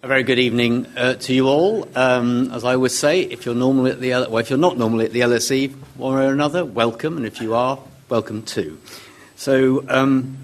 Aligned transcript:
A 0.00 0.06
very 0.06 0.22
good 0.22 0.38
evening 0.38 0.86
uh, 0.96 1.14
to 1.14 1.34
you 1.34 1.48
all. 1.48 1.88
Um, 1.96 2.52
as 2.52 2.62
I 2.62 2.74
always 2.74 2.96
say, 2.96 3.22
if 3.22 3.44
you're 3.44 3.56
normally 3.56 3.90
at 3.90 3.98
the 3.98 4.12
L- 4.12 4.30
well, 4.30 4.38
if 4.38 4.48
you're 4.48 4.56
not 4.56 4.78
normally 4.78 5.06
at 5.06 5.12
the 5.12 5.22
LSE 5.22 5.72
one 5.96 6.14
way 6.14 6.24
or 6.24 6.32
another, 6.32 6.64
welcome, 6.64 7.16
and 7.16 7.26
if 7.26 7.40
you 7.40 7.52
are, 7.56 7.80
welcome 8.08 8.44
too. 8.44 8.78
So, 9.34 9.84
um, 9.88 10.38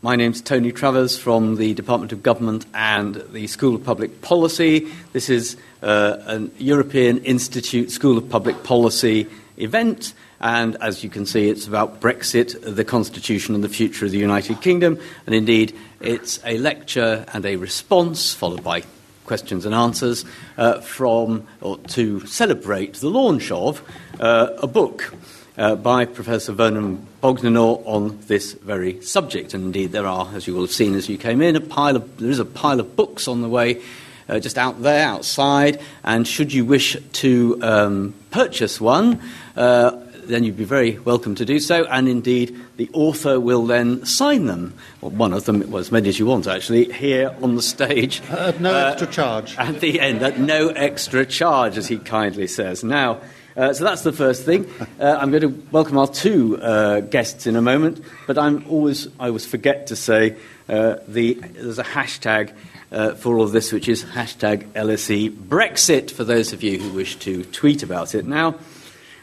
my 0.00 0.16
name's 0.16 0.40
Tony 0.40 0.72
Travers 0.72 1.18
from 1.18 1.56
the 1.56 1.74
Department 1.74 2.10
of 2.12 2.22
Government 2.22 2.64
and 2.72 3.16
the 3.32 3.46
School 3.48 3.74
of 3.74 3.84
Public 3.84 4.22
Policy. 4.22 4.90
This 5.12 5.28
is 5.28 5.58
uh, 5.82 6.16
an 6.24 6.52
European 6.56 7.18
Institute 7.24 7.90
School 7.90 8.16
of 8.16 8.30
Public 8.30 8.64
Policy 8.64 9.26
event. 9.58 10.14
And 10.42 10.76
as 10.80 11.04
you 11.04 11.08
can 11.08 11.24
see, 11.24 11.48
it's 11.48 11.68
about 11.68 12.00
Brexit, 12.00 12.60
the 12.62 12.84
Constitution, 12.84 13.54
and 13.54 13.62
the 13.62 13.68
future 13.68 14.04
of 14.04 14.10
the 14.10 14.18
United 14.18 14.60
Kingdom. 14.60 14.98
And 15.24 15.34
indeed, 15.34 15.76
it's 16.00 16.40
a 16.44 16.58
lecture 16.58 17.24
and 17.32 17.46
a 17.46 17.56
response, 17.56 18.34
followed 18.34 18.64
by 18.64 18.82
questions 19.24 19.64
and 19.64 19.74
answers, 19.74 20.24
uh, 20.58 20.80
from 20.80 21.46
or 21.60 21.78
to 21.78 22.26
celebrate 22.26 22.94
the 22.94 23.08
launch 23.08 23.52
of 23.52 23.82
uh, 24.18 24.48
a 24.58 24.66
book 24.66 25.14
uh, 25.56 25.76
by 25.76 26.04
Professor 26.04 26.52
Vernon 26.52 27.06
Bogdanor 27.22 27.80
on 27.86 28.18
this 28.26 28.54
very 28.54 29.00
subject. 29.00 29.54
And 29.54 29.66
indeed, 29.66 29.92
there 29.92 30.06
are, 30.06 30.28
as 30.34 30.48
you 30.48 30.54
will 30.54 30.62
have 30.62 30.72
seen 30.72 30.94
as 30.94 31.08
you 31.08 31.18
came 31.18 31.40
in, 31.40 31.54
a 31.54 31.60
pile 31.60 31.94
of, 31.94 32.18
there 32.18 32.30
is 32.30 32.40
a 32.40 32.44
pile 32.44 32.80
of 32.80 32.96
books 32.96 33.28
on 33.28 33.42
the 33.42 33.48
way. 33.48 33.80
Uh, 34.28 34.38
just 34.38 34.56
out 34.56 34.80
there, 34.82 35.06
outside, 35.06 35.80
and 36.04 36.26
should 36.26 36.52
you 36.52 36.64
wish 36.64 36.96
to 37.12 37.58
um, 37.60 38.14
purchase 38.30 38.80
one, 38.80 39.20
uh, 39.56 39.90
then 40.22 40.44
you'd 40.44 40.56
be 40.56 40.64
very 40.64 40.98
welcome 41.00 41.34
to 41.36 41.44
do 41.44 41.58
so. 41.58 41.84
And 41.84 42.08
indeed, 42.08 42.58
the 42.76 42.88
author 42.92 43.38
will 43.40 43.66
then 43.66 44.04
sign 44.04 44.46
them, 44.46 44.74
or 45.00 45.10
one 45.10 45.32
of 45.32 45.44
them, 45.44 45.68
well, 45.70 45.80
as 45.80 45.92
many 45.92 46.08
as 46.08 46.18
you 46.18 46.26
want 46.26 46.46
actually, 46.46 46.92
here 46.92 47.34
on 47.42 47.56
the 47.56 47.62
stage. 47.62 48.22
At 48.30 48.60
no 48.60 48.74
uh, 48.74 48.90
extra 48.90 49.06
charge. 49.06 49.56
At 49.58 49.80
the 49.80 50.00
end, 50.00 50.22
at 50.22 50.38
no 50.38 50.68
extra 50.68 51.26
charge, 51.26 51.78
as 51.78 51.88
he 51.88 51.98
kindly 51.98 52.46
says. 52.46 52.82
Now, 52.84 53.20
uh, 53.56 53.72
so 53.74 53.84
that's 53.84 54.02
the 54.02 54.12
first 54.12 54.44
thing. 54.44 54.66
Uh, 54.98 55.18
I'm 55.20 55.30
going 55.30 55.42
to 55.42 55.62
welcome 55.70 55.98
our 55.98 56.06
two 56.06 56.60
uh, 56.60 57.00
guests 57.00 57.46
in 57.46 57.56
a 57.56 57.62
moment, 57.62 58.02
but 58.26 58.38
I'm 58.38 58.64
always, 58.68 59.08
I 59.20 59.26
always 59.26 59.44
forget 59.44 59.88
to 59.88 59.96
say 59.96 60.36
uh, 60.68 60.96
the, 61.06 61.34
there's 61.34 61.78
a 61.78 61.84
hashtag 61.84 62.52
uh, 62.90 63.14
for 63.14 63.36
all 63.36 63.44
of 63.44 63.52
this, 63.52 63.72
which 63.72 63.88
is 63.88 64.04
hashtag 64.04 64.64
LSE 64.72 65.30
Brexit, 65.30 66.10
for 66.10 66.24
those 66.24 66.52
of 66.52 66.62
you 66.62 66.78
who 66.78 66.90
wish 66.90 67.16
to 67.16 67.44
tweet 67.44 67.82
about 67.82 68.14
it. 68.14 68.26
Now, 68.26 68.54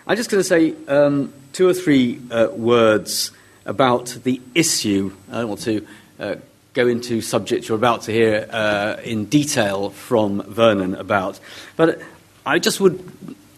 I'm 0.10 0.18
just 0.18 0.32
going 0.32 0.42
to 0.42 0.44
say 0.44 0.74
um, 0.88 1.32
two 1.54 1.68
or 1.68 1.74
three 1.76 2.20
uh, 2.32 2.48
words 2.52 3.30
about 3.64 4.08
the 4.24 4.42
issue. 4.56 5.16
I 5.32 5.42
don't 5.42 5.50
want 5.50 5.62
to 5.62 5.88
uh, 6.20 6.36
go 6.74 6.88
into 6.88 7.22
subjects 7.22 7.70
you're 7.70 7.78
about 7.78 8.02
to 8.04 8.12
hear 8.12 8.48
uh, 8.50 8.96
in 9.04 9.26
detail 9.26 9.92
from 9.92 10.42
Vernon 10.42 10.96
about, 10.96 11.40
but 11.76 12.02
I 12.44 12.58
just 12.58 12.80
would, 12.80 13.08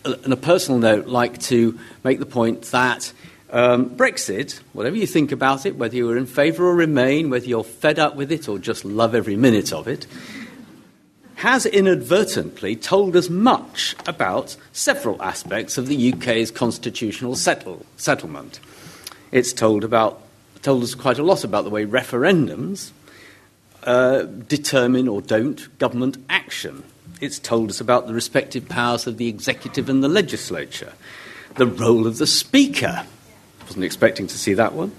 uh, 0.03 0.15
on 0.25 0.33
a 0.33 0.35
personal 0.35 0.77
note, 0.81 1.07
like 1.07 1.39
to 1.43 1.79
make 2.03 2.19
the 2.19 2.25
point 2.25 2.63
that. 2.63 3.13
Um, 3.53 3.89
Brexit, 3.89 4.59
whatever 4.73 4.95
you 4.95 5.07
think 5.07 5.31
about 5.31 5.65
it, 5.65 5.77
whether 5.77 5.95
you're 5.95 6.17
in 6.17 6.25
favour 6.25 6.65
or 6.65 6.75
remain, 6.75 7.29
whether 7.29 7.45
you're 7.45 7.65
fed 7.65 7.97
up 7.97 8.17
with 8.17 8.29
it 8.31 8.49
or 8.49 8.59
just 8.59 8.83
love 8.83 9.15
every 9.15 9.37
minute 9.37 9.71
of 9.71 9.87
it, 9.89 10.05
has 11.41 11.65
inadvertently 11.65 12.75
told 12.75 13.15
us 13.15 13.27
much 13.27 13.95
about 14.05 14.55
several 14.73 15.19
aspects 15.23 15.75
of 15.75 15.87
the 15.87 16.13
UK's 16.13 16.51
constitutional 16.51 17.35
settle, 17.35 17.83
settlement. 17.97 18.59
It's 19.31 19.51
told, 19.51 19.83
about, 19.83 20.21
told 20.61 20.83
us 20.83 20.93
quite 20.93 21.17
a 21.17 21.23
lot 21.23 21.43
about 21.43 21.63
the 21.63 21.71
way 21.71 21.83
referendums 21.83 22.91
uh, 23.81 24.21
determine 24.21 25.07
or 25.07 25.19
don't 25.19 25.79
government 25.79 26.23
action. 26.29 26.83
It's 27.21 27.39
told 27.39 27.71
us 27.71 27.81
about 27.81 28.05
the 28.05 28.13
respective 28.13 28.69
powers 28.69 29.07
of 29.07 29.17
the 29.17 29.27
executive 29.27 29.89
and 29.89 30.03
the 30.03 30.09
legislature, 30.09 30.93
the 31.55 31.65
role 31.65 32.05
of 32.05 32.19
the 32.19 32.27
speaker. 32.27 33.03
Wasn't 33.63 33.83
expecting 33.83 34.27
to 34.27 34.37
see 34.37 34.53
that 34.53 34.73
one. 34.73 34.91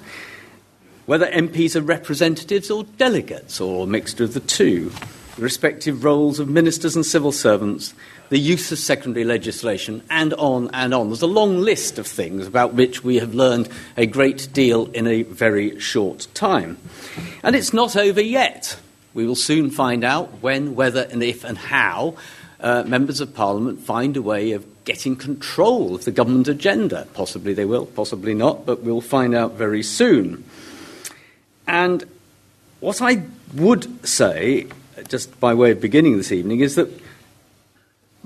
Whether 1.07 1.31
MPs 1.31 1.77
are 1.77 1.83
representatives 1.83 2.69
or 2.69 2.83
delegates 2.83 3.61
or 3.61 3.85
a 3.85 3.87
mixture 3.87 4.25
of 4.25 4.35
the 4.35 4.41
two 4.41 4.91
the 5.37 5.43
respective 5.43 6.05
roles 6.05 6.39
of 6.39 6.49
ministers 6.49 6.95
and 6.95 7.07
civil 7.07 7.33
servants, 7.33 7.95
the 8.29 8.39
use 8.39 8.71
of 8.73 8.79
secondary 8.79 9.25
legislation, 9.25 10.03
and 10.11 10.35
on 10.35 10.71
and 10.73 10.93
on. 10.93 11.09
There's 11.09 11.23
a 11.23 11.27
long 11.27 11.59
list 11.59 11.99
of 11.99 12.07
things 12.07 12.47
about 12.47 12.75
which 12.75 13.03
we 13.03 13.17
have 13.17 13.35
learned 13.35 13.69
a 13.97 14.07
great 14.07 14.49
deal 14.53 14.87
in 14.93 15.07
a 15.07 15.23
very 15.23 15.79
short 15.81 16.27
time. 16.35 16.79
And 17.43 17.57
it's 17.57 17.73
not 17.73 17.97
over 17.97 18.21
yet. 18.21 18.79
We 19.15 19.27
will 19.27 19.37
soon 19.37 19.71
find 19.71 20.05
out 20.05 20.43
when, 20.43 20.75
whether, 20.75 21.03
and 21.03 21.23
if, 21.23 21.45
and 21.45 21.59
how 21.59 22.17
uh, 22.61 22.85
members 22.85 23.21
of 23.21 23.35
parliament 23.35 23.81
find 23.81 24.17
a 24.17 24.23
way 24.23 24.53
of 24.53 24.85
getting 24.85 25.17
control 25.17 25.95
of 25.95 26.05
the 26.05 26.11
government 26.11 26.49
agenda. 26.49 27.07
Possibly 27.15 27.55
they 27.55 27.65
will, 27.65 27.87
possibly 27.87 28.35
not, 28.35 28.65
but 28.65 28.83
we'll 28.83 29.01
find 29.01 29.35
out 29.35 29.53
very 29.53 29.83
soon. 29.83 30.45
And 31.67 32.05
what 32.81 33.01
I 33.01 33.23
would 33.55 34.07
say 34.07 34.67
just 35.09 35.39
by 35.41 35.55
way 35.55 35.71
of 35.71 35.81
beginning 35.81 36.17
this 36.17 36.33
evening, 36.33 36.61
is 36.61 36.75
that 36.77 36.89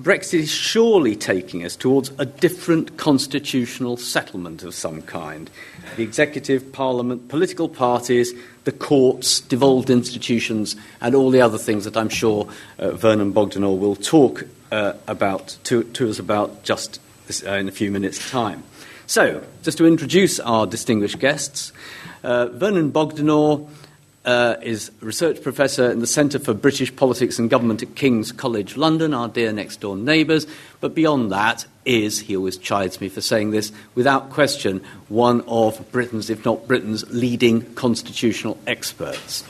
Brexit 0.00 0.40
is 0.40 0.50
surely 0.50 1.16
taking 1.16 1.64
us 1.64 1.74
towards 1.74 2.10
a 2.18 2.26
different 2.26 2.98
constitutional 2.98 3.96
settlement 3.96 4.62
of 4.62 4.74
some 4.74 5.00
kind. 5.00 5.48
The 5.96 6.02
executive, 6.02 6.70
parliament, 6.70 7.28
political 7.28 7.66
parties, 7.66 8.34
the 8.64 8.72
courts, 8.72 9.40
devolved 9.40 9.88
institutions, 9.88 10.76
and 11.00 11.14
all 11.14 11.30
the 11.30 11.40
other 11.40 11.56
things 11.56 11.84
that 11.84 11.96
I'm 11.96 12.10
sure 12.10 12.46
uh, 12.78 12.90
Vernon 12.90 13.32
Bogdanor 13.32 13.78
will 13.78 13.96
talk 13.96 14.44
uh, 14.70 14.92
about 15.08 15.56
to, 15.64 15.84
to, 15.84 16.10
us 16.10 16.18
about 16.18 16.62
just 16.62 17.00
this, 17.26 17.42
uh, 17.42 17.52
in 17.52 17.66
a 17.66 17.72
few 17.72 17.90
minutes' 17.90 18.30
time. 18.30 18.64
So, 19.06 19.42
just 19.62 19.78
to 19.78 19.86
introduce 19.86 20.38
our 20.40 20.66
distinguished 20.66 21.20
guests, 21.20 21.72
uh, 22.22 22.46
Vernon 22.48 22.92
Bogdanor 22.92 23.66
uh, 24.26 24.56
is 24.60 24.90
research 25.00 25.40
professor 25.42 25.90
in 25.90 26.00
the 26.00 26.06
Centre 26.06 26.38
for 26.38 26.52
British 26.52 26.94
Politics 26.94 27.38
and 27.38 27.48
Government 27.48 27.82
at 27.82 27.94
King's 27.94 28.32
College 28.32 28.76
London, 28.76 29.14
our 29.14 29.28
dear 29.28 29.52
next 29.52 29.80
door 29.80 29.96
neighbours. 29.96 30.46
But 30.80 30.94
beyond 30.94 31.32
that, 31.32 31.64
is, 31.84 32.18
he 32.18 32.36
always 32.36 32.58
chides 32.58 33.00
me 33.00 33.08
for 33.08 33.20
saying 33.20 33.52
this, 33.52 33.72
without 33.94 34.30
question, 34.30 34.82
one 35.08 35.42
of 35.46 35.90
Britain's, 35.92 36.28
if 36.28 36.44
not 36.44 36.66
Britain's, 36.66 37.08
leading 37.12 37.62
constitutional 37.74 38.58
experts. 38.66 39.44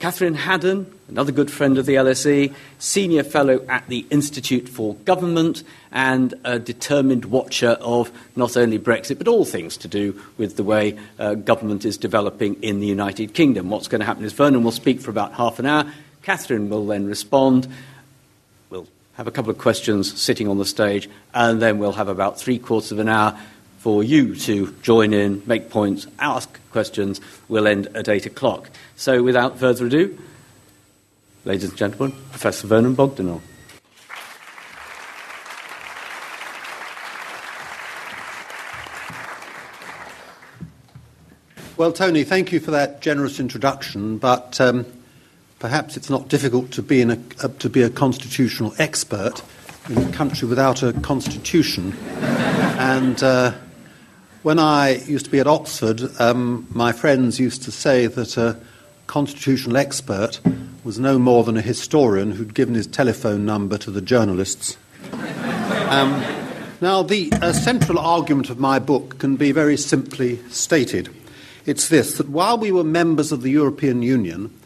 Catherine 0.00 0.34
Haddon, 0.34 0.90
another 1.08 1.30
good 1.30 1.50
friend 1.50 1.76
of 1.76 1.84
the 1.84 1.96
LSE, 1.96 2.54
senior 2.78 3.22
fellow 3.22 3.62
at 3.68 3.86
the 3.88 4.06
Institute 4.08 4.66
for 4.66 4.94
Government, 4.94 5.62
and 5.92 6.32
a 6.42 6.58
determined 6.58 7.26
watcher 7.26 7.76
of 7.82 8.10
not 8.34 8.56
only 8.56 8.78
Brexit, 8.78 9.18
but 9.18 9.28
all 9.28 9.44
things 9.44 9.76
to 9.76 9.88
do 9.88 10.18
with 10.38 10.56
the 10.56 10.64
way 10.64 10.98
uh, 11.18 11.34
government 11.34 11.84
is 11.84 11.98
developing 11.98 12.54
in 12.62 12.80
the 12.80 12.86
United 12.86 13.34
Kingdom. 13.34 13.68
What's 13.68 13.88
going 13.88 14.00
to 14.00 14.06
happen 14.06 14.24
is 14.24 14.32
Vernon 14.32 14.64
will 14.64 14.72
speak 14.72 15.02
for 15.02 15.10
about 15.10 15.34
half 15.34 15.58
an 15.58 15.66
hour, 15.66 15.92
Catherine 16.22 16.70
will 16.70 16.86
then 16.86 17.06
respond. 17.06 17.68
We'll 18.70 18.88
have 19.18 19.26
a 19.26 19.30
couple 19.30 19.50
of 19.50 19.58
questions 19.58 20.18
sitting 20.18 20.48
on 20.48 20.56
the 20.56 20.64
stage, 20.64 21.10
and 21.34 21.60
then 21.60 21.78
we'll 21.78 21.92
have 21.92 22.08
about 22.08 22.40
three 22.40 22.58
quarters 22.58 22.90
of 22.90 23.00
an 23.00 23.10
hour 23.10 23.38
for 23.80 24.04
you 24.04 24.36
to 24.36 24.70
join 24.82 25.14
in, 25.14 25.42
make 25.46 25.70
points, 25.70 26.06
ask 26.18 26.60
questions. 26.70 27.18
We'll 27.48 27.66
end 27.66 27.86
at 27.96 28.10
8 28.10 28.26
o'clock. 28.26 28.68
So, 28.94 29.22
without 29.22 29.58
further 29.58 29.86
ado, 29.86 30.18
ladies 31.46 31.70
and 31.70 31.78
gentlemen, 31.78 32.14
Professor 32.30 32.66
Vernon 32.66 32.94
Bogdanor. 32.94 33.40
Well, 41.78 41.92
Tony, 41.92 42.24
thank 42.24 42.52
you 42.52 42.60
for 42.60 42.72
that 42.72 43.00
generous 43.00 43.40
introduction, 43.40 44.18
but 44.18 44.60
um, 44.60 44.84
perhaps 45.58 45.96
it's 45.96 46.10
not 46.10 46.28
difficult 46.28 46.70
to 46.72 46.82
be, 46.82 47.00
a, 47.00 47.18
uh, 47.42 47.48
to 47.60 47.70
be 47.70 47.80
a 47.80 47.88
constitutional 47.88 48.74
expert 48.76 49.42
in 49.88 49.96
a 49.96 50.12
country 50.12 50.46
without 50.46 50.82
a 50.82 50.92
constitution. 50.92 51.94
and 52.12 53.22
uh, 53.22 53.54
when 54.42 54.58
I 54.58 54.96
used 55.04 55.26
to 55.26 55.30
be 55.30 55.38
at 55.38 55.46
Oxford, 55.46 56.02
um, 56.18 56.66
my 56.70 56.92
friends 56.92 57.38
used 57.38 57.62
to 57.64 57.72
say 57.72 58.06
that 58.06 58.36
a 58.36 58.58
constitutional 59.06 59.76
expert 59.76 60.40
was 60.82 60.98
no 60.98 61.18
more 61.18 61.44
than 61.44 61.56
a 61.56 61.62
historian 61.62 62.32
who'd 62.32 62.54
given 62.54 62.74
his 62.74 62.86
telephone 62.86 63.44
number 63.44 63.76
to 63.78 63.90
the 63.90 64.00
journalists. 64.00 64.76
Um, 65.90 66.22
now, 66.80 67.02
the 67.02 67.32
uh, 67.32 67.52
central 67.52 67.98
argument 67.98 68.48
of 68.48 68.60
my 68.60 68.78
book 68.78 69.18
can 69.18 69.34
be 69.34 69.50
very 69.50 69.76
simply 69.76 70.38
stated. 70.50 71.08
It's 71.66 71.88
this 71.88 72.16
that 72.18 72.28
while 72.28 72.58
we 72.58 72.70
were 72.70 72.84
members 72.84 73.32
of 73.32 73.42
the 73.42 73.50
European 73.50 74.00
Union, 74.00 74.56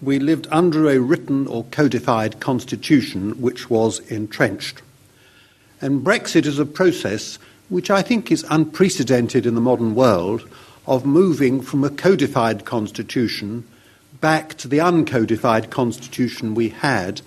we 0.00 0.18
lived 0.18 0.48
under 0.50 0.90
a 0.90 0.98
written 0.98 1.46
or 1.46 1.62
codified 1.70 2.40
constitution 2.40 3.40
which 3.40 3.70
was 3.70 4.00
entrenched. 4.10 4.82
And 5.80 6.04
Brexit 6.04 6.46
is 6.46 6.58
a 6.58 6.66
process 6.66 7.38
which 7.72 7.90
I 7.90 8.02
think 8.02 8.30
is 8.30 8.44
unprecedented 8.50 9.46
in 9.46 9.54
the 9.54 9.60
modern 9.60 9.94
world, 9.94 10.46
of 10.86 11.06
moving 11.06 11.62
from 11.62 11.84
a 11.84 11.90
codified 11.90 12.64
constitution 12.64 13.66
back 14.20 14.54
to 14.58 14.68
the 14.68 14.78
uncodified 14.78 15.70
constitution 15.70 16.54
we 16.54 16.68
had 16.68 17.22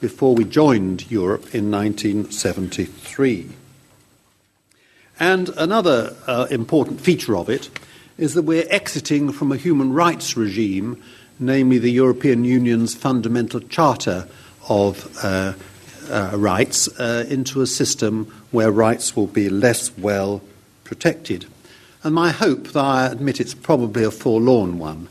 before 0.00 0.34
we 0.34 0.44
joined 0.44 1.10
Europe 1.10 1.52
in 1.52 1.70
1973. 1.70 3.48
And 5.18 5.48
another 5.50 6.14
uh, 6.28 6.46
important 6.48 7.00
feature 7.00 7.36
of 7.36 7.48
it 7.48 7.68
is 8.18 8.34
that 8.34 8.42
we're 8.42 8.68
exiting 8.70 9.32
from 9.32 9.50
a 9.50 9.56
human 9.56 9.92
rights 9.92 10.36
regime, 10.36 11.02
namely 11.40 11.78
the 11.78 11.90
European 11.90 12.44
Union's 12.44 12.94
fundamental 12.94 13.60
charter 13.60 14.28
of 14.68 15.10
uh, 15.24 15.54
uh, 16.08 16.36
rights, 16.36 16.88
uh, 17.00 17.26
into 17.28 17.62
a 17.62 17.66
system 17.66 18.32
where 18.50 18.70
rights 18.70 19.14
will 19.14 19.26
be 19.26 19.48
less 19.48 19.96
well 19.98 20.42
protected. 20.84 21.46
And 22.02 22.14
my 22.14 22.30
hope, 22.30 22.68
though 22.68 22.80
I 22.80 23.06
admit 23.06 23.40
it's 23.40 23.54
probably 23.54 24.04
a 24.04 24.10
forlorn 24.10 24.78
one, 24.78 25.08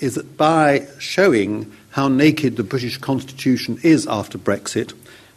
is 0.00 0.14
that 0.14 0.36
by 0.36 0.86
showing 0.98 1.70
how 1.90 2.08
naked 2.08 2.56
the 2.56 2.64
British 2.64 2.98
Constitution 2.98 3.78
is 3.82 4.06
after 4.06 4.38
Brexit, 4.38 4.94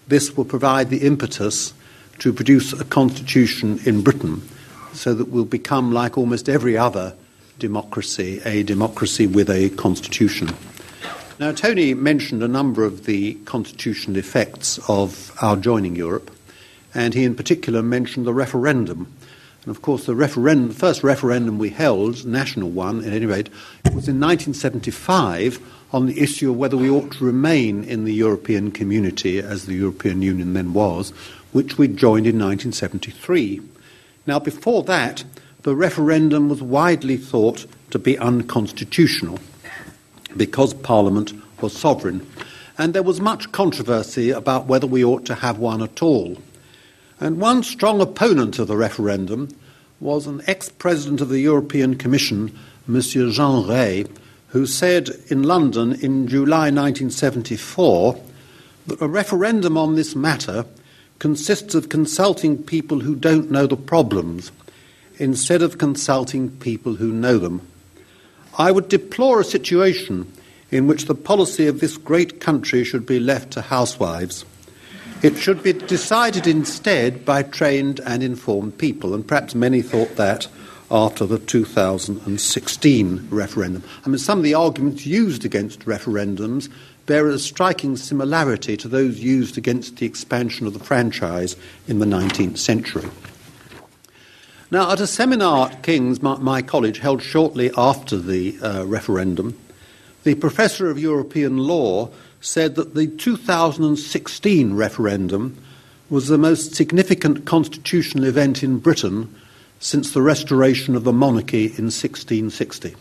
this 0.07 0.35
will 0.35 0.45
provide 0.45 0.89
the 0.89 1.05
impetus 1.05 1.73
to 2.19 2.31
produce 2.31 2.73
a 2.73 2.85
constitution 2.85 3.79
in 3.85 4.01
Britain 4.01 4.41
so 4.93 5.13
that 5.13 5.29
we'll 5.29 5.45
become, 5.45 5.91
like 5.91 6.17
almost 6.17 6.47
every 6.47 6.77
other 6.77 7.13
democracy, 7.59 8.41
a 8.45 8.63
democracy 8.63 9.27
with 9.27 9.49
a 9.49 9.69
constitution. 9.71 10.49
Now, 11.39 11.51
Tony 11.51 11.93
mentioned 11.93 12.43
a 12.43 12.47
number 12.47 12.83
of 12.85 13.05
the 13.05 13.33
constitutional 13.45 14.17
effects 14.17 14.79
of 14.87 15.35
our 15.41 15.55
joining 15.55 15.95
Europe, 15.95 16.31
and 16.93 17.13
he 17.13 17.23
in 17.23 17.35
particular 17.35 17.81
mentioned 17.81 18.25
the 18.25 18.33
referendum. 18.33 19.13
And 19.65 19.75
of 19.75 19.81
course, 19.81 20.05
the, 20.05 20.15
referendum, 20.15 20.71
first 20.71 21.03
referendum 21.03 21.57
we 21.57 21.69
held, 21.69 22.25
national 22.25 22.69
one 22.69 23.03
at 23.05 23.13
any 23.13 23.25
rate, 23.25 23.49
was 23.85 24.09
in 24.09 24.19
1975 24.19 25.59
on 25.93 26.07
the 26.07 26.19
issue 26.19 26.51
of 26.51 26.57
whether 26.57 26.75
we 26.75 26.89
ought 26.89 27.13
to 27.13 27.23
remain 27.23 27.83
in 27.83 28.03
the 28.03 28.13
European 28.13 28.71
community, 28.71 29.39
as 29.39 29.65
the 29.65 29.75
European 29.75 30.21
Union 30.21 30.53
then 30.53 30.73
was, 30.73 31.11
which 31.53 31.77
we 31.77 31.87
joined 31.87 32.27
in 32.27 32.39
1973. 32.39 33.61
Now, 34.25 34.39
before 34.39 34.83
that, 34.83 35.23
the 35.61 35.75
referendum 35.75 36.49
was 36.49 36.61
widely 36.61 37.15
thought 37.15 37.65
to 37.91 37.99
be 37.99 38.17
unconstitutional 38.17 39.39
because 40.35 40.73
Parliament 40.73 41.31
was 41.61 41.77
sovereign, 41.77 42.25
and 42.77 42.93
there 42.93 43.03
was 43.03 43.21
much 43.21 43.51
controversy 43.51 44.31
about 44.31 44.65
whether 44.65 44.87
we 44.87 45.05
ought 45.05 45.25
to 45.25 45.35
have 45.35 45.59
one 45.59 45.81
at 45.81 46.01
all. 46.01 46.37
And 47.23 47.39
one 47.39 47.63
strong 47.63 48.01
opponent 48.01 48.59
of 48.59 48.67
the 48.67 48.75
referendum 48.75 49.47
was 50.01 50.27
an 50.27 50.41
ex 50.45 50.67
president 50.67 51.21
of 51.21 51.29
the 51.29 51.39
European 51.39 51.95
Commission, 51.95 52.53
Monsieur 52.85 53.29
Jean 53.29 53.65
Rey, 53.65 54.03
who 54.47 54.65
said 54.65 55.09
in 55.29 55.43
London 55.43 55.93
in 56.01 56.27
July 56.27 56.69
1974 56.69 58.21
that 58.87 59.01
a 59.01 59.07
referendum 59.07 59.77
on 59.77 59.95
this 59.95 60.17
matter 60.17 60.65
consists 61.19 61.73
of 61.73 61.87
consulting 61.87 62.61
people 62.61 62.99
who 62.99 63.15
don't 63.15 63.49
know 63.49 63.67
the 63.67 63.77
problems 63.77 64.51
instead 65.17 65.61
of 65.61 65.77
consulting 65.77 66.49
people 66.49 66.95
who 66.95 67.13
know 67.13 67.37
them. 67.37 67.65
I 68.57 68.69
would 68.69 68.89
deplore 68.89 69.39
a 69.39 69.45
situation 69.45 70.29
in 70.71 70.87
which 70.87 71.05
the 71.05 71.15
policy 71.15 71.67
of 71.67 71.79
this 71.79 71.95
great 71.95 72.41
country 72.41 72.83
should 72.83 73.05
be 73.05 73.21
left 73.21 73.51
to 73.51 73.61
housewives. 73.61 74.43
It 75.23 75.37
should 75.37 75.63
be 75.63 75.71
decided 75.71 76.47
instead 76.47 77.23
by 77.23 77.43
trained 77.43 78.01
and 78.01 78.21
informed 78.21 78.77
people, 78.77 79.13
and 79.13 79.25
perhaps 79.25 79.55
many 79.55 79.81
thought 79.81 80.17
that 80.17 80.49
after 80.91 81.25
the 81.25 81.39
2016 81.39 83.27
referendum. 83.31 83.83
I 84.05 84.09
mean, 84.09 84.17
some 84.17 84.39
of 84.39 84.43
the 84.43 84.53
arguments 84.53 85.05
used 85.05 85.45
against 85.45 85.85
referendums 85.85 86.69
bear 87.05 87.29
a 87.29 87.39
striking 87.39 87.95
similarity 87.95 88.75
to 88.75 88.89
those 88.89 89.21
used 89.21 89.57
against 89.57 89.95
the 89.95 90.05
expansion 90.05 90.67
of 90.67 90.73
the 90.73 90.83
franchise 90.83 91.55
in 91.87 91.99
the 91.99 92.05
19th 92.05 92.57
century. 92.57 93.07
Now, 94.71 94.91
at 94.91 94.99
a 94.99 95.07
seminar 95.07 95.69
at 95.69 95.83
King's, 95.83 96.21
my, 96.21 96.35
my 96.37 96.61
college, 96.61 96.99
held 96.99 97.21
shortly 97.21 97.71
after 97.77 98.17
the 98.17 98.59
uh, 98.59 98.83
referendum, 98.85 99.57
the 100.23 100.35
professor 100.35 100.89
of 100.89 100.99
European 100.99 101.59
law 101.59 102.09
said 102.43 102.75
that 102.75 102.93
the 102.93 103.07
2016 103.07 104.73
referendum 104.73 105.57
was 106.09 106.27
the 106.27 106.37
most 106.37 106.75
significant 106.75 107.45
constitutional 107.45 108.25
event 108.25 108.61
in 108.61 108.79
Britain 108.79 109.33
since 109.79 110.11
the 110.11 110.21
restoration 110.21 110.95
of 110.95 111.05
the 111.05 111.13
monarchy 111.13 111.65
in 111.65 111.89
1660. 111.89 112.95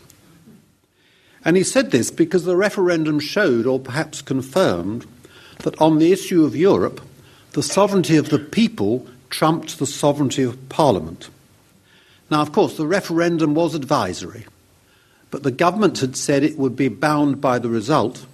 And 1.45 1.57
he 1.57 1.63
said 1.63 1.91
this 1.91 2.09
because 2.09 2.45
the 2.45 2.55
referendum 2.55 3.19
showed, 3.19 3.65
or 3.65 3.79
perhaps 3.79 4.21
confirmed, 4.21 5.05
that 5.59 5.79
on 5.79 5.99
the 5.99 6.13
issue 6.13 6.45
of 6.45 6.55
Europe, 6.55 7.01
the 7.51 7.61
sovereignty 7.61 8.15
of 8.15 8.29
the 8.29 8.39
people 8.39 9.05
trumped 9.29 9.77
the 9.77 9.85
sovereignty 9.85 10.43
of 10.43 10.69
Parliament. 10.69 11.29
Now, 12.31 12.41
of 12.41 12.53
course, 12.53 12.77
the 12.77 12.87
referendum 12.87 13.55
was 13.55 13.75
advisory, 13.75 14.45
but 15.31 15.43
the 15.43 15.51
government 15.51 15.99
had 15.99 16.15
said 16.15 16.43
it 16.43 16.57
would 16.57 16.77
be 16.77 16.87
bound 16.87 17.41
by 17.41 17.59
the 17.59 17.69
result. 17.69 18.25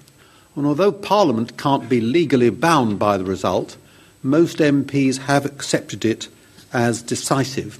And 0.60 0.68
although 0.68 0.92
Parliament 0.92 1.58
can't 1.58 1.88
be 1.88 2.02
legally 2.02 2.50
bound 2.50 3.00
by 3.00 3.18
the 3.18 3.24
result, 3.24 3.78
most 4.22 4.58
MPs 4.58 5.20
have 5.20 5.46
accepted 5.46 6.04
it 6.04 6.28
as 6.74 7.02
decisive. 7.02 7.80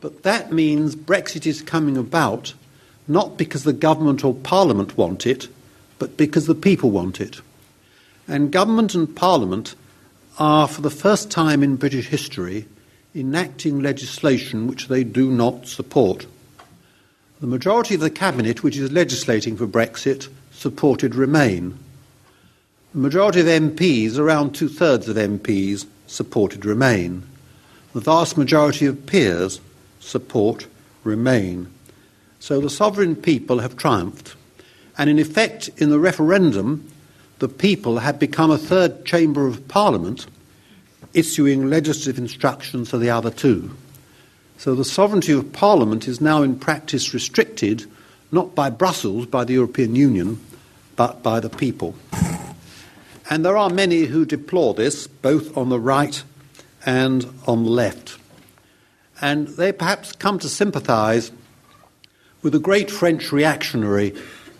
But 0.00 0.22
that 0.22 0.52
means 0.52 0.94
Brexit 0.94 1.46
is 1.46 1.60
coming 1.60 1.96
about 1.96 2.54
not 3.08 3.36
because 3.36 3.64
the 3.64 3.72
government 3.72 4.24
or 4.24 4.34
parliament 4.34 4.96
want 4.96 5.26
it, 5.26 5.48
but 5.98 6.16
because 6.16 6.46
the 6.46 6.54
people 6.54 6.92
want 6.92 7.20
it. 7.20 7.40
And 8.28 8.52
government 8.52 8.94
and 8.94 9.16
parliament 9.16 9.74
are, 10.38 10.68
for 10.68 10.82
the 10.82 10.90
first 10.90 11.28
time 11.28 11.64
in 11.64 11.74
British 11.74 12.06
history, 12.06 12.66
enacting 13.16 13.80
legislation 13.80 14.68
which 14.68 14.86
they 14.86 15.02
do 15.02 15.28
not 15.28 15.66
support. 15.66 16.24
The 17.40 17.48
majority 17.48 17.96
of 17.96 18.00
the 18.00 18.10
cabinet, 18.10 18.62
which 18.62 18.76
is 18.76 18.92
legislating 18.92 19.56
for 19.56 19.66
Brexit, 19.66 20.28
supported 20.58 21.14
Remain. 21.14 21.78
The 22.92 22.98
majority 22.98 23.40
of 23.40 23.46
MPs, 23.46 24.18
around 24.18 24.54
two 24.54 24.68
thirds 24.68 25.08
of 25.08 25.16
MPs, 25.16 25.86
supported 26.08 26.64
Remain. 26.64 27.22
The 27.94 28.00
vast 28.00 28.36
majority 28.36 28.86
of 28.86 29.06
peers 29.06 29.60
support 30.00 30.66
remain. 31.04 31.72
So 32.40 32.60
the 32.60 32.70
sovereign 32.70 33.14
people 33.14 33.60
have 33.60 33.76
triumphed. 33.76 34.34
And 34.96 35.08
in 35.08 35.20
effect, 35.20 35.68
in 35.76 35.90
the 35.90 35.98
referendum, 36.00 36.90
the 37.38 37.48
people 37.48 37.98
had 37.98 38.18
become 38.18 38.50
a 38.50 38.58
third 38.58 39.04
chamber 39.04 39.46
of 39.46 39.68
parliament, 39.68 40.26
issuing 41.14 41.70
legislative 41.70 42.18
instructions 42.18 42.90
to 42.90 42.98
the 42.98 43.10
other 43.10 43.30
two. 43.30 43.76
So 44.56 44.74
the 44.74 44.84
sovereignty 44.84 45.32
of 45.32 45.52
parliament 45.52 46.08
is 46.08 46.20
now 46.20 46.42
in 46.42 46.58
practice 46.58 47.14
restricted 47.14 47.86
not 48.32 48.54
by 48.56 48.70
Brussels, 48.70 49.26
by 49.26 49.44
the 49.44 49.54
European 49.54 49.94
Union, 49.94 50.38
but 50.98 51.22
by 51.22 51.40
the 51.40 51.48
people. 51.48 51.94
And 53.30 53.42
there 53.42 53.56
are 53.56 53.70
many 53.70 54.02
who 54.04 54.26
deplore 54.26 54.74
this, 54.74 55.06
both 55.06 55.56
on 55.56 55.70
the 55.70 55.80
right 55.80 56.22
and 56.84 57.24
on 57.46 57.64
the 57.64 57.70
left 57.70 58.18
and 59.20 59.48
they 59.48 59.72
perhaps 59.72 60.12
come 60.12 60.38
to 60.38 60.48
sympathize 60.48 61.32
with 62.42 62.52
the 62.52 62.58
great 62.58 62.90
French 62.90 63.32
reactionary 63.32 64.14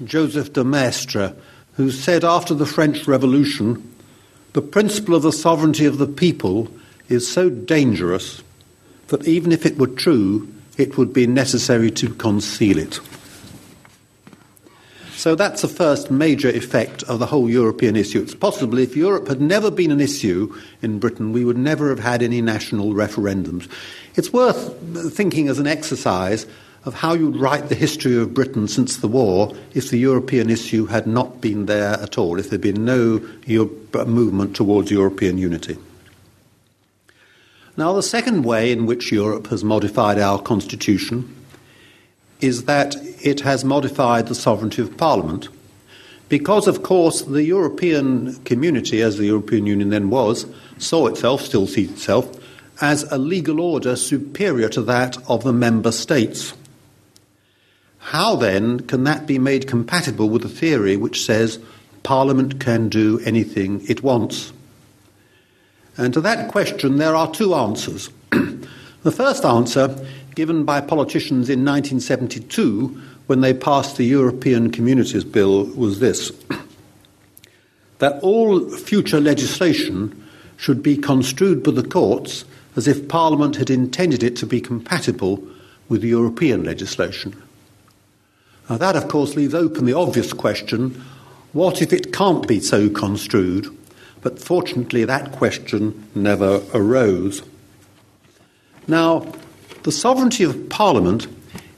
Joseph 0.05 0.53
de 0.53 0.65
Maistre, 0.65 1.35
who 1.75 1.91
said 1.91 2.25
after 2.25 2.55
the 2.55 2.67
French 2.67 3.07
Revolution, 3.07 3.95
the 4.53 4.63
principle 4.63 5.15
of 5.15 5.23
the 5.23 5.33
sovereignty 5.33 5.87
of 5.87 5.99
the 5.99 6.07
people 6.07 6.69
is 7.09 7.31
so 7.31 7.49
dangerous 7.49 8.43
that 9.09 9.27
even 9.27 9.53
if 9.53 9.65
it 9.65 9.79
were 9.79 9.87
true, 9.87 10.53
it 10.77 10.99
would 10.99 11.13
be 11.13 11.27
necessary 11.27 11.91
to 11.91 12.15
conceal 12.15 12.79
it. 12.79 13.01
So 15.19 15.35
that's 15.35 15.63
the 15.63 15.69
first 15.69 16.13
major 16.13 16.49
effect 16.49 17.03
of 17.03 17.19
the 17.19 17.27
whole 17.27 17.51
European 17.51 17.97
issue. 17.97 18.23
It's 18.23 18.37
possible 18.37 18.79
if 18.79 18.95
Europe 18.95 19.27
had 19.27 19.41
never 19.41 19.69
been 19.69 19.91
an 19.91 20.01
issue 20.01 20.55
in 20.81 21.01
Britain, 21.01 21.33
we 21.33 21.45
would 21.45 21.59
never 21.59 21.89
have 21.89 21.99
had 21.99 22.23
any 22.23 22.41
national 22.41 22.95
referendums. 22.95 23.69
It's 24.15 24.33
worth 24.33 24.79
thinking 25.13 25.49
as 25.49 25.59
an 25.59 25.67
exercise 25.67 26.47
of 26.85 26.95
how 26.95 27.15
you'd 27.15 27.35
write 27.35 27.69
the 27.69 27.75
history 27.75 28.17
of 28.17 28.33
Britain 28.33 28.69
since 28.69 28.99
the 28.99 29.09
war 29.09 29.53
if 29.75 29.91
the 29.91 29.99
European 29.99 30.51
issue 30.51 30.87
had 30.87 31.09
not 31.09 31.41
been 31.41 31.67
there 31.67 31.95
at 31.95 32.17
all, 32.17 32.39
if 32.39 32.49
there'd 32.49 32.61
been 32.61 32.85
no 32.85 33.17
uh, 33.17 34.05
movement 34.05 34.55
towards 34.55 34.93
European 34.93 35.37
unity. 35.37 35.77
Now, 37.77 37.93
the 37.93 38.05
second 38.05 38.45
way 38.45 38.71
in 38.71 38.87
which 38.87 39.11
Europe 39.11 39.49
has 39.49 39.65
modified 39.65 40.21
our 40.21 40.41
constitution 40.41 41.35
is 42.41 42.65
that 42.65 42.97
it 43.23 43.41
has 43.41 43.65
modified 43.65 44.27
the 44.27 44.35
sovereignty 44.35 44.83
of 44.83 44.97
Parliament. 44.97 45.49
Because, 46.29 46.69
of 46.69 46.83
course, 46.83 47.23
the 47.23 47.43
European 47.43 48.35
community, 48.45 49.01
as 49.01 49.17
the 49.17 49.27
European 49.27 49.67
Union 49.67 49.89
then 49.89 50.11
was, 50.11 50.47
saw 50.77 51.07
itself, 51.07 51.41
still 51.41 51.67
sees 51.67 51.91
itself, 51.91 52.29
as 52.81 53.05
a 53.05 53.19
legal 53.19 53.61
order 53.61 53.97
superior 53.97 54.69
to 54.69 54.83
that 54.83 55.17
of 55.29 55.43
the 55.43 55.53
member 55.53 55.91
states. 55.91 56.53
How 57.99 58.37
then 58.37 58.81
can 58.81 59.05
that 59.05 59.27
be 59.27 59.39
made 59.39 59.67
compatible 59.67 60.29
with 60.29 60.45
a 60.45 60.49
theory 60.49 60.97
which 60.97 61.25
says 61.25 61.59
Parliament 62.03 62.61
can 62.61 62.89
do 62.89 63.21
anything 63.25 63.85
it 63.89 64.03
wants? 64.03 64.53
And 65.97 66.15
to 66.15 66.21
that 66.21 66.49
question, 66.49 66.99
there 66.99 67.17
are 67.17 67.31
two 67.31 67.55
answers. 67.55 68.09
the 68.31 69.13
first 69.13 69.45
answer, 69.45 69.95
given 70.39 70.63
by 70.63 70.81
politicians 70.81 71.51
in 71.51 71.65
1972 71.65 72.97
when 73.27 73.41
they 73.41 73.53
passed 73.53 73.97
the 73.97 74.05
European 74.05 74.71
Communities 74.71 75.25
Bill, 75.25 75.65
was 75.65 75.99
this 75.99 76.31
that 77.99 78.23
all 78.23 78.71
future 78.71 79.21
legislation 79.21 80.25
should 80.57 80.81
be 80.81 80.97
construed 80.97 81.65
by 81.65 81.73
the 81.73 81.83
courts 81.83 82.45
as 82.77 82.87
if 82.87 83.09
Parliament 83.09 83.57
had 83.57 83.69
intended 83.69 84.23
it 84.23 84.37
to 84.37 84.47
be 84.47 84.61
compatible 84.61 85.43
with 85.89 86.05
European 86.05 86.63
legislation. 86.63 87.35
Now, 88.71 88.77
that, 88.77 88.95
of 88.95 89.09
course, 89.09 89.35
leaves 89.35 89.55
open 89.55 89.87
the 89.87 89.93
obvious 89.95 90.33
question 90.33 91.03
what 91.53 91.83
if 91.83 91.93
it 91.93 92.13
can't 92.13 92.47
be 92.47 92.61
so 92.61 92.89
construed? 92.89 93.77
But 94.21 94.39
fortunately, 94.39 95.05
that 95.05 95.33
question 95.33 96.09
never 96.15 96.63
arose. 96.73 97.43
Now, 98.87 99.27
the 99.89 99.93
sovereignty 99.93 100.45
of 100.45 100.69
Parliament 100.69 101.27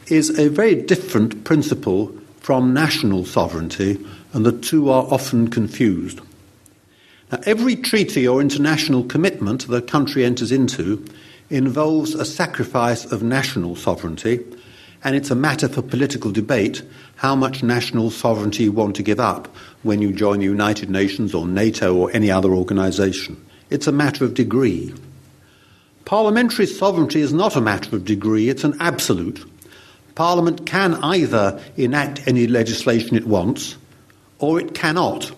is 0.09 0.37
a 0.37 0.49
very 0.49 0.75
different 0.75 1.45
principle 1.45 2.13
from 2.41 2.75
national 2.75 3.25
sovereignty, 3.25 4.05
and 4.33 4.45
the 4.45 4.51
two 4.51 4.91
are 4.91 5.05
often 5.13 5.49
confused. 5.49 6.21
Now, 7.31 7.39
every 7.47 7.77
treaty 7.77 8.27
or 8.27 8.41
international 8.41 9.05
commitment 9.05 9.69
the 9.69 9.81
country 9.81 10.25
enters 10.25 10.51
into 10.51 11.05
involves 11.51 12.17
a 12.17 12.25
sacrifice 12.25 13.05
of 13.05 13.23
national 13.23 13.77
sovereignty, 13.77 14.41
and 15.05 15.15
it's 15.15 15.31
a 15.31 15.37
matter 15.37 15.69
for 15.69 15.81
political 15.81 16.33
debate 16.33 16.83
how 17.15 17.37
much 17.37 17.63
national 17.63 18.11
sovereignty 18.11 18.65
you 18.65 18.73
want 18.73 18.97
to 18.97 19.05
give 19.05 19.21
up 19.21 19.47
when 19.85 20.03
you 20.03 20.13
join 20.13 20.41
the 20.41 20.47
United 20.47 20.91
Nations 20.91 21.33
or 21.33 21.47
NATO 21.47 21.95
or 21.95 22.11
any 22.11 22.29
other 22.29 22.55
organisation. 22.55 23.41
It's 23.71 23.87
a 23.87 23.93
matter 23.93 24.25
of 24.25 24.35
degree. 24.35 24.93
Parliamentary 26.11 26.67
sovereignty 26.67 27.21
is 27.21 27.33
not 27.33 27.55
a 27.55 27.61
matter 27.61 27.95
of 27.95 28.05
degree, 28.05 28.49
it's 28.49 28.65
an 28.65 28.77
absolute. 28.81 29.49
Parliament 30.17 30.67
can 30.67 30.95
either 31.05 31.63
enact 31.77 32.27
any 32.27 32.49
legislation 32.49 33.17
it 33.17 33.29
wants 33.29 33.77
or 34.41 34.59
it 34.59 34.75
cannot 34.75 35.31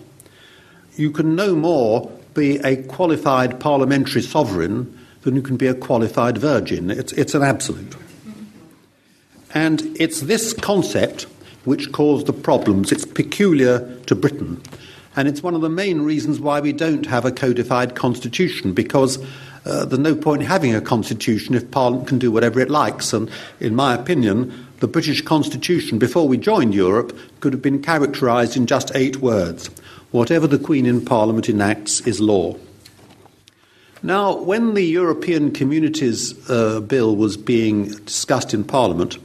you 0.95 1.11
can 1.11 1.35
no 1.35 1.55
more 1.55 2.11
be 2.33 2.57
a 2.57 2.77
qualified 2.83 3.59
parliamentary 3.59 4.21
sovereign 4.21 4.99
than 5.21 5.35
you 5.35 5.41
can 5.41 5.57
be 5.57 5.67
a 5.67 5.73
qualified 5.73 6.37
virgin. 6.37 6.89
It's, 6.89 7.13
it's 7.13 7.35
an 7.35 7.43
absolute. 7.43 7.95
And 9.53 9.81
it's 9.99 10.21
this 10.21 10.53
concept 10.53 11.27
which 11.65 11.91
caused 11.91 12.25
the 12.25 12.33
problems. 12.33 12.91
It's 12.91 13.05
peculiar 13.05 13.95
to 14.07 14.15
Britain. 14.15 14.61
And 15.15 15.27
it's 15.27 15.43
one 15.43 15.53
of 15.53 15.61
the 15.61 15.69
main 15.69 16.01
reasons 16.01 16.39
why 16.39 16.59
we 16.59 16.73
don't 16.73 17.05
have 17.05 17.23
a 17.23 17.31
codified 17.31 17.95
constitution, 17.95 18.73
because 18.73 19.23
uh, 19.65 19.85
there's 19.85 19.99
no 19.99 20.15
point 20.15 20.43
having 20.43 20.75
a 20.75 20.81
constitution 20.81 21.55
if 21.55 21.71
Parliament 21.71 22.07
can 22.07 22.19
do 22.19 22.31
whatever 22.31 22.59
it 22.59 22.69
likes. 22.69 23.13
And 23.13 23.29
in 23.59 23.75
my 23.75 23.93
opinion, 23.93 24.67
the 24.79 24.87
British 24.87 25.21
constitution, 25.21 25.99
before 25.99 26.27
we 26.27 26.37
joined 26.37 26.73
Europe, 26.73 27.17
could 27.39 27.53
have 27.53 27.61
been 27.61 27.81
characterised 27.81 28.57
in 28.57 28.67
just 28.67 28.91
eight 28.95 29.17
words 29.17 29.69
Whatever 30.11 30.45
the 30.45 30.59
Queen 30.59 30.85
in 30.85 31.03
Parliament 31.03 31.49
enacts 31.49 32.01
is 32.01 32.19
law. 32.19 32.55
Now, 34.03 34.35
when 34.35 34.75
the 34.75 34.83
European 34.83 35.51
Communities 35.51 36.37
uh, 36.49 36.81
Bill 36.81 37.15
was 37.15 37.35
being 37.35 37.87
discussed 38.05 38.53
in 38.53 38.63
Parliament, 38.63 39.17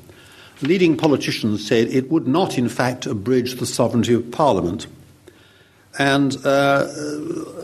leading 0.62 0.96
politicians 0.96 1.66
said 1.66 1.88
it 1.88 2.10
would 2.10 2.26
not, 2.26 2.56
in 2.56 2.70
fact, 2.70 3.04
abridge 3.04 3.56
the 3.56 3.66
sovereignty 3.66 4.14
of 4.14 4.30
Parliament. 4.30 4.86
And 5.98 6.36
uh, 6.46 6.86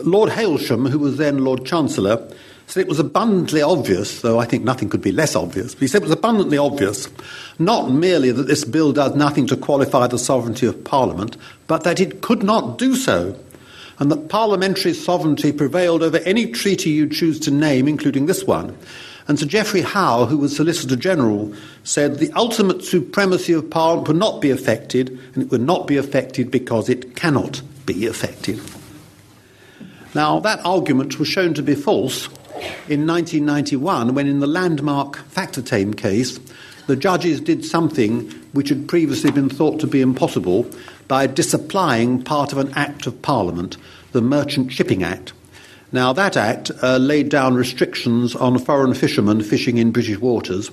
Lord 0.03 0.29
Hailsham, 0.29 0.89
who 0.89 0.99
was 0.99 1.17
then 1.17 1.45
Lord 1.45 1.65
Chancellor, 1.65 2.29
said 2.67 2.81
it 2.81 2.89
was 2.89 2.99
abundantly 2.99 3.61
obvious, 3.61 4.21
though 4.21 4.39
I 4.39 4.45
think 4.45 4.63
nothing 4.63 4.89
could 4.89 5.01
be 5.01 5.11
less 5.11 5.35
obvious, 5.35 5.75
but 5.75 5.81
he 5.81 5.87
said 5.87 6.01
it 6.01 6.09
was 6.09 6.11
abundantly 6.11 6.57
obvious 6.57 7.07
not 7.59 7.89
merely 7.89 8.31
that 8.31 8.47
this 8.47 8.65
bill 8.65 8.91
does 8.91 9.15
nothing 9.15 9.47
to 9.47 9.57
qualify 9.57 10.07
the 10.07 10.19
sovereignty 10.19 10.65
of 10.65 10.83
Parliament, 10.83 11.37
but 11.67 11.83
that 11.83 11.99
it 11.99 12.21
could 12.21 12.43
not 12.43 12.77
do 12.77 12.95
so, 12.95 13.37
and 13.99 14.11
that 14.11 14.29
parliamentary 14.29 14.93
sovereignty 14.93 15.51
prevailed 15.51 16.03
over 16.03 16.17
any 16.19 16.51
treaty 16.51 16.89
you 16.89 17.07
choose 17.07 17.39
to 17.41 17.51
name, 17.51 17.87
including 17.87 18.25
this 18.25 18.43
one. 18.43 18.77
And 19.27 19.39
Sir 19.39 19.45
Geoffrey 19.45 19.81
Howe, 19.81 20.25
who 20.25 20.37
was 20.37 20.55
Solicitor 20.55 20.95
General, 20.95 21.53
said 21.83 22.19
the 22.19 22.31
ultimate 22.33 22.83
supremacy 22.83 23.53
of 23.53 23.69
Parliament 23.69 24.07
would 24.07 24.17
not 24.17 24.41
be 24.41 24.51
affected, 24.51 25.17
and 25.33 25.43
it 25.43 25.49
would 25.49 25.61
not 25.61 25.87
be 25.87 25.97
affected 25.97 26.51
because 26.51 26.89
it 26.89 27.15
cannot 27.15 27.61
be 27.85 28.05
affected. 28.05 28.59
Now, 30.13 30.39
that 30.41 30.63
argument 30.65 31.17
was 31.19 31.27
shown 31.27 31.53
to 31.55 31.63
be 31.63 31.75
false 31.75 32.29
in 32.87 33.05
1991 33.07 34.13
when, 34.13 34.27
in 34.27 34.39
the 34.39 34.47
landmark 34.47 35.17
Factortame 35.29 35.95
case, 35.97 36.39
the 36.87 36.95
judges 36.95 37.41
did 37.41 37.65
something 37.65 38.29
which 38.53 38.69
had 38.69 38.87
previously 38.87 39.31
been 39.31 39.49
thought 39.49 39.79
to 39.79 39.87
be 39.87 40.01
impossible 40.01 40.69
by 41.07 41.27
disapplying 41.27 42.23
part 42.23 42.51
of 42.51 42.57
an 42.57 42.71
Act 42.75 43.07
of 43.07 43.21
Parliament, 43.21 43.77
the 44.11 44.21
Merchant 44.21 44.71
Shipping 44.71 45.03
Act. 45.03 45.33
Now, 45.91 46.13
that 46.13 46.37
Act 46.37 46.71
uh, 46.81 46.97
laid 46.97 47.29
down 47.29 47.55
restrictions 47.55 48.35
on 48.35 48.57
foreign 48.59 48.93
fishermen 48.93 49.41
fishing 49.41 49.77
in 49.77 49.91
British 49.91 50.19
waters, 50.19 50.69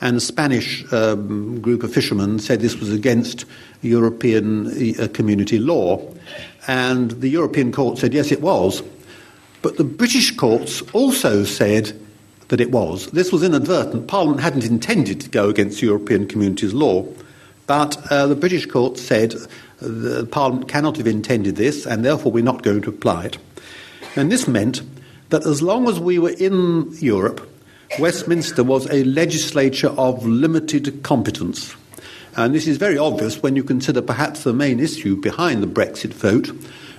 and 0.00 0.16
a 0.16 0.20
Spanish 0.20 0.84
um, 0.92 1.60
group 1.60 1.82
of 1.82 1.92
fishermen 1.92 2.38
said 2.38 2.60
this 2.60 2.76
was 2.76 2.92
against 2.92 3.44
European 3.82 5.00
uh, 5.00 5.08
community 5.08 5.58
law. 5.58 6.00
And 6.68 7.12
the 7.12 7.28
European 7.28 7.72
court 7.72 7.98
said, 7.98 8.14
yes, 8.14 8.30
it 8.30 8.40
was. 8.40 8.82
But 9.62 9.76
the 9.76 9.84
British 9.84 10.36
courts 10.36 10.82
also 10.92 11.44
said 11.44 11.98
that 12.48 12.60
it 12.60 12.70
was. 12.70 13.08
This 13.10 13.32
was 13.32 13.42
inadvertent. 13.42 14.08
Parliament 14.08 14.40
hadn't 14.40 14.64
intended 14.64 15.20
to 15.20 15.28
go 15.28 15.48
against 15.48 15.82
European 15.82 16.26
communities 16.26 16.72
law, 16.72 17.06
but 17.66 17.96
uh, 18.10 18.26
the 18.26 18.36
British 18.36 18.66
court 18.66 18.96
said 18.98 19.34
the 19.80 20.26
Parliament 20.26 20.68
cannot 20.68 20.96
have 20.96 21.06
intended 21.06 21.56
this, 21.56 21.86
and 21.86 22.04
therefore 22.04 22.32
we're 22.32 22.44
not 22.44 22.62
going 22.62 22.82
to 22.82 22.90
apply 22.90 23.26
it. 23.26 23.38
And 24.16 24.32
this 24.32 24.48
meant 24.48 24.82
that 25.28 25.46
as 25.46 25.62
long 25.62 25.88
as 25.88 26.00
we 26.00 26.18
were 26.18 26.34
in 26.38 26.90
Europe, 26.98 27.48
Westminster 27.98 28.64
was 28.64 28.86
a 28.90 29.04
legislature 29.04 29.88
of 29.88 30.24
limited 30.26 31.02
competence. 31.02 31.74
And 32.36 32.54
this 32.54 32.66
is 32.66 32.76
very 32.76 32.96
obvious 32.96 33.42
when 33.42 33.56
you 33.56 33.64
consider 33.64 34.00
perhaps 34.00 34.44
the 34.44 34.52
main 34.52 34.78
issue 34.80 35.16
behind 35.16 35.62
the 35.62 35.66
Brexit 35.66 36.12
vote 36.12 36.50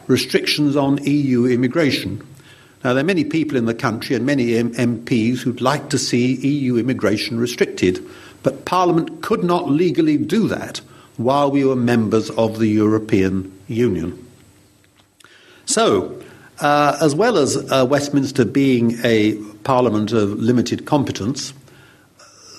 restrictions 0.08 0.75
on 0.75 1.04
EU 1.06 1.46
immigration. 1.46 2.25
Now, 2.83 2.93
there 2.93 3.03
are 3.03 3.05
many 3.05 3.25
people 3.25 3.57
in 3.57 3.65
the 3.65 3.74
country 3.74 4.15
and 4.15 4.25
many 4.25 4.48
MPs 4.48 5.39
who'd 5.39 5.59
like 5.59 5.89
to 5.89 5.98
see 5.98 6.36
EU 6.36 6.77
immigration 6.77 7.38
restricted, 7.38 8.05
but 8.41 8.63
Parliament 8.63 9.21
could 9.21 9.43
not 9.43 9.69
legally 9.69 10.17
do 10.17 10.48
that 10.48 10.79
while 11.17 11.51
we 11.51 11.65
were 11.65 11.75
members 11.75 12.29
of 12.31 12.57
the 12.57 12.67
European 12.67 13.51
Union. 13.67 14.25
So, 15.65 16.21
uh, 16.62 16.98
as 17.01 17.13
well 17.13 17.38
as 17.38 17.57
uh, 17.57 17.86
Westminster 17.89 18.45
being 18.45 18.98
a 19.03 19.36
parliament 19.63 20.13
of 20.13 20.39
limited 20.39 20.86
competence, 20.86 21.53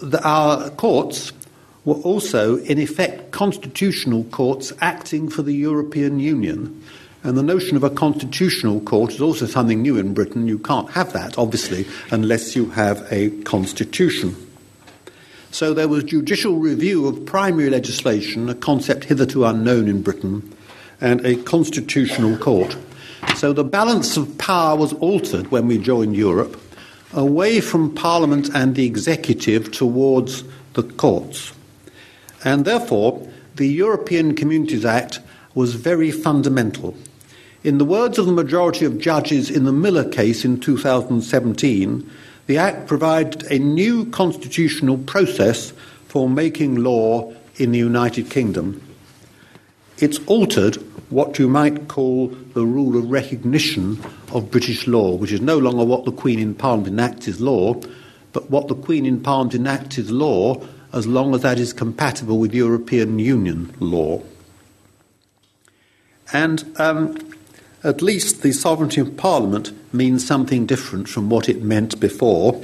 the, 0.02 0.22
our 0.22 0.68
courts 0.70 1.32
were 1.84 1.96
also, 1.96 2.58
in 2.58 2.78
effect, 2.78 3.30
constitutional 3.30 4.24
courts 4.24 4.72
acting 4.80 5.30
for 5.30 5.42
the 5.42 5.54
European 5.54 6.20
Union. 6.20 6.82
And 7.22 7.36
the 7.36 7.42
notion 7.42 7.76
of 7.76 7.84
a 7.84 7.90
constitutional 7.90 8.80
court 8.80 9.12
is 9.12 9.20
also 9.20 9.46
something 9.46 9.82
new 9.82 9.98
in 9.98 10.14
Britain. 10.14 10.48
You 10.48 10.58
can't 10.58 10.90
have 10.92 11.12
that, 11.12 11.36
obviously, 11.36 11.86
unless 12.10 12.56
you 12.56 12.70
have 12.70 13.06
a 13.10 13.30
constitution. 13.42 14.34
So 15.50 15.74
there 15.74 15.88
was 15.88 16.04
judicial 16.04 16.56
review 16.56 17.06
of 17.06 17.26
primary 17.26 17.68
legislation, 17.68 18.48
a 18.48 18.54
concept 18.54 19.04
hitherto 19.04 19.44
unknown 19.44 19.88
in 19.88 20.00
Britain, 20.00 20.54
and 21.00 21.24
a 21.26 21.36
constitutional 21.36 22.38
court. 22.38 22.76
So 23.36 23.52
the 23.52 23.64
balance 23.64 24.16
of 24.16 24.38
power 24.38 24.76
was 24.76 24.92
altered 24.94 25.50
when 25.50 25.66
we 25.66 25.76
joined 25.76 26.16
Europe, 26.16 26.60
away 27.12 27.60
from 27.60 27.94
Parliament 27.94 28.48
and 28.54 28.74
the 28.74 28.86
executive 28.86 29.72
towards 29.72 30.44
the 30.74 30.84
courts. 30.84 31.52
And 32.44 32.64
therefore, 32.64 33.28
the 33.56 33.66
European 33.66 34.34
Communities 34.34 34.84
Act 34.84 35.20
was 35.54 35.74
very 35.74 36.10
fundamental. 36.10 36.94
In 37.62 37.78
the 37.78 37.84
words 37.84 38.18
of 38.18 38.26
the 38.26 38.32
majority 38.32 38.84
of 38.84 38.98
judges 38.98 39.50
in 39.50 39.64
the 39.64 39.72
Miller 39.72 40.08
case 40.08 40.44
in 40.44 40.60
2017, 40.60 42.10
the 42.46 42.58
Act 42.58 42.86
provided 42.88 43.42
a 43.50 43.58
new 43.58 44.06
constitutional 44.06 44.98
process 44.98 45.72
for 46.06 46.28
making 46.28 46.76
law 46.76 47.32
in 47.56 47.72
the 47.72 47.78
United 47.78 48.30
Kingdom. 48.30 48.82
It's 49.98 50.18
altered 50.26 50.76
what 51.10 51.38
you 51.38 51.48
might 51.48 51.88
call 51.88 52.28
the 52.54 52.64
rule 52.64 52.96
of 52.96 53.10
recognition 53.10 54.02
of 54.32 54.50
British 54.50 54.86
law, 54.86 55.14
which 55.14 55.32
is 55.32 55.40
no 55.40 55.58
longer 55.58 55.84
what 55.84 56.04
the 56.04 56.12
Queen 56.12 56.38
in 56.38 56.54
Parliament 56.54 56.88
enacts 56.88 57.28
as 57.28 57.40
law, 57.40 57.74
but 58.32 58.48
what 58.50 58.68
the 58.68 58.74
Queen 58.74 59.04
in 59.04 59.20
Parliament 59.20 59.54
enacts 59.54 59.98
as 59.98 60.10
law 60.10 60.60
as 60.92 61.06
long 61.06 61.34
as 61.34 61.42
that 61.42 61.58
is 61.58 61.72
compatible 61.72 62.38
with 62.38 62.54
European 62.54 63.18
Union 63.18 63.74
law. 63.80 64.22
And 66.32 66.74
um, 66.78 67.16
at 67.82 68.02
least 68.02 68.42
the 68.42 68.52
sovereignty 68.52 69.00
of 69.00 69.16
Parliament 69.16 69.72
means 69.92 70.26
something 70.26 70.66
different 70.66 71.08
from 71.08 71.30
what 71.30 71.48
it 71.48 71.62
meant 71.62 71.98
before. 71.98 72.60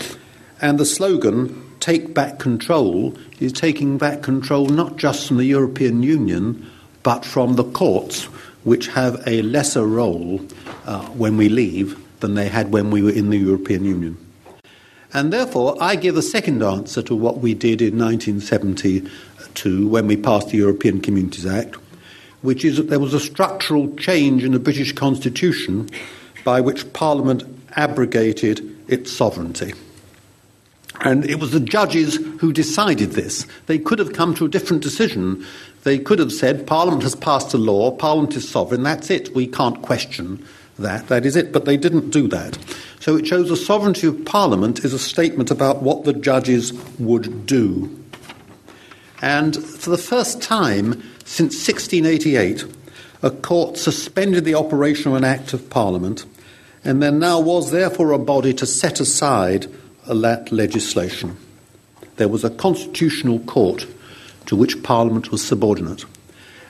And 0.61 0.78
the 0.78 0.85
slogan, 0.85 1.62
Take 1.80 2.14
Back 2.14 2.38
Control, 2.38 3.16
is 3.40 3.52
taking 3.52 3.99
back 3.99 4.23
control 4.23 4.66
not 4.66 4.96
just 4.96 5.26
from 5.26 5.37
the 5.37 5.44
European 5.44 6.02
Union, 6.02 6.70
but 7.02 7.25
from 7.25 7.56
the 7.56 7.64
courts, 7.64 8.25
which 8.64 8.88
have 8.88 9.23
a 9.26 9.42
lesser 9.42 9.87
role 9.87 10.40
uh, 10.87 11.02
when 11.08 11.37
we 11.37 11.49
leave 11.49 11.99
than 12.20 12.35
they 12.35 12.49
had 12.49 12.73
when 12.73 12.90
we 12.90 13.02
were 13.02 13.11
in 13.11 13.30
the 13.30 13.37
European 13.37 13.85
Union. 13.85 14.16
And 15.12 15.32
therefore, 15.32 15.76
I 15.80 15.96
give 15.96 16.16
a 16.16 16.23
second 16.23 16.62
answer 16.62 17.00
to 17.02 17.14
what 17.14 17.38
we 17.38 17.54
did 17.54 17.80
in 17.80 17.99
1972 17.99 19.88
when 19.88 20.06
we 20.06 20.16
passed 20.16 20.49
the 20.49 20.58
European 20.58 21.00
Communities 21.00 21.46
Act, 21.46 21.76
which 22.46 22.64
is 22.64 22.76
that 22.76 22.88
there 22.88 23.00
was 23.00 23.12
a 23.12 23.18
structural 23.18 23.92
change 23.96 24.44
in 24.44 24.52
the 24.52 24.60
British 24.60 24.92
Constitution 24.92 25.90
by 26.44 26.60
which 26.60 26.90
Parliament 26.92 27.42
abrogated 27.74 28.64
its 28.86 29.12
sovereignty. 29.12 29.74
And 31.00 31.28
it 31.28 31.40
was 31.40 31.50
the 31.50 31.58
judges 31.58 32.14
who 32.38 32.52
decided 32.52 33.12
this. 33.12 33.48
They 33.66 33.80
could 33.80 33.98
have 33.98 34.12
come 34.12 34.32
to 34.36 34.44
a 34.44 34.48
different 34.48 34.84
decision. 34.84 35.44
They 35.82 35.98
could 35.98 36.20
have 36.20 36.32
said, 36.32 36.68
Parliament 36.68 37.02
has 37.02 37.16
passed 37.16 37.52
a 37.52 37.58
law, 37.58 37.90
Parliament 37.90 38.36
is 38.36 38.48
sovereign, 38.48 38.84
that's 38.84 39.10
it, 39.10 39.34
we 39.34 39.48
can't 39.48 39.82
question 39.82 40.44
that, 40.78 41.08
that 41.08 41.26
is 41.26 41.34
it. 41.34 41.52
But 41.52 41.64
they 41.64 41.76
didn't 41.76 42.10
do 42.10 42.28
that. 42.28 42.56
So 43.00 43.16
it 43.16 43.26
shows 43.26 43.48
the 43.48 43.56
sovereignty 43.56 44.06
of 44.06 44.24
Parliament 44.24 44.84
is 44.84 44.92
a 44.92 45.00
statement 45.00 45.50
about 45.50 45.82
what 45.82 46.04
the 46.04 46.12
judges 46.12 46.72
would 47.00 47.44
do. 47.44 47.90
And 49.20 49.56
for 49.56 49.90
the 49.90 49.98
first 49.98 50.40
time 50.40 51.02
since 51.26 51.68
1688, 51.68 52.64
a 53.23 53.30
court 53.30 53.76
suspended 53.76 54.45
the 54.45 54.54
operation 54.54 55.11
of 55.11 55.18
an 55.18 55.25
Act 55.25 55.52
of 55.52 55.68
Parliament, 55.68 56.25
and 56.85 57.02
there 57.02 57.11
now 57.11 57.40
was 57.40 57.73
therefore 57.73 58.12
a 58.12 58.18
body 58.18 58.54
to 58.54 58.64
set 58.64 59.00
aside 59.00 59.66
that 60.06 60.52
legislation. 60.52 61.37
There 62.14 62.28
was 62.28 62.45
a 62.45 62.50
constitutional 62.50 63.40
court 63.40 63.87
to 64.47 64.54
which 64.54 64.83
Parliament 64.85 65.33
was 65.33 65.45
subordinate. 65.45 66.04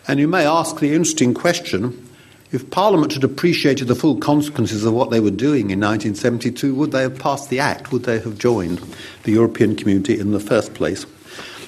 And 0.08 0.18
you 0.18 0.26
may 0.26 0.46
ask 0.46 0.80
the 0.80 0.94
interesting 0.94 1.34
question 1.34 2.08
if 2.50 2.70
Parliament 2.70 3.12
had 3.12 3.24
appreciated 3.24 3.88
the 3.88 3.94
full 3.94 4.16
consequences 4.16 4.84
of 4.84 4.94
what 4.94 5.10
they 5.10 5.20
were 5.20 5.30
doing 5.30 5.70
in 5.70 5.80
1972, 5.80 6.74
would 6.74 6.92
they 6.92 7.02
have 7.02 7.18
passed 7.18 7.50
the 7.50 7.60
Act? 7.60 7.92
Would 7.92 8.04
they 8.04 8.20
have 8.20 8.38
joined 8.38 8.80
the 9.24 9.32
European 9.32 9.76
community 9.76 10.18
in 10.18 10.32
the 10.32 10.40
first 10.40 10.72
place? 10.72 11.04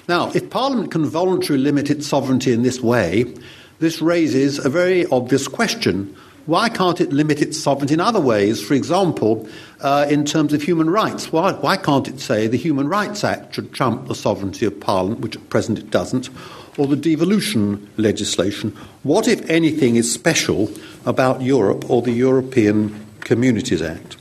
Now, 0.08 0.30
if 0.34 0.48
Parliament 0.48 0.90
can 0.90 1.04
voluntarily 1.04 1.62
limit 1.62 1.90
its 1.90 2.06
sovereignty 2.06 2.52
in 2.52 2.62
this 2.62 2.80
way, 2.80 3.32
this 3.78 4.00
raises 4.00 4.58
a 4.58 4.70
very 4.70 5.06
obvious 5.06 5.46
question. 5.46 6.16
Why 6.46 6.70
can't 6.70 7.00
it 7.00 7.12
limit 7.12 7.42
its 7.42 7.62
sovereignty 7.62 7.92
in 7.92 8.00
other 8.00 8.20
ways? 8.20 8.62
For 8.62 8.72
example, 8.72 9.46
uh, 9.80 10.06
in 10.08 10.24
terms 10.24 10.54
of 10.54 10.62
human 10.62 10.88
rights. 10.88 11.30
Why, 11.30 11.52
why 11.52 11.76
can't 11.76 12.08
it 12.08 12.20
say 12.20 12.46
the 12.46 12.56
Human 12.56 12.88
Rights 12.88 13.22
Act 13.22 13.54
should 13.54 13.74
trump 13.74 14.08
the 14.08 14.14
sovereignty 14.14 14.64
of 14.64 14.80
Parliament, 14.80 15.20
which 15.20 15.36
at 15.36 15.50
present 15.50 15.78
it 15.78 15.90
doesn't? 15.90 16.30
or 16.78 16.86
the 16.86 16.96
devolution 16.96 17.90
legislation, 17.96 18.70
what, 19.02 19.28
if 19.28 19.42
anything, 19.50 19.96
is 19.96 20.10
special 20.10 20.70
about 21.04 21.42
Europe 21.42 21.90
or 21.90 22.00
the 22.00 22.12
European 22.12 23.04
Communities 23.20 23.82
Act? 23.82 24.16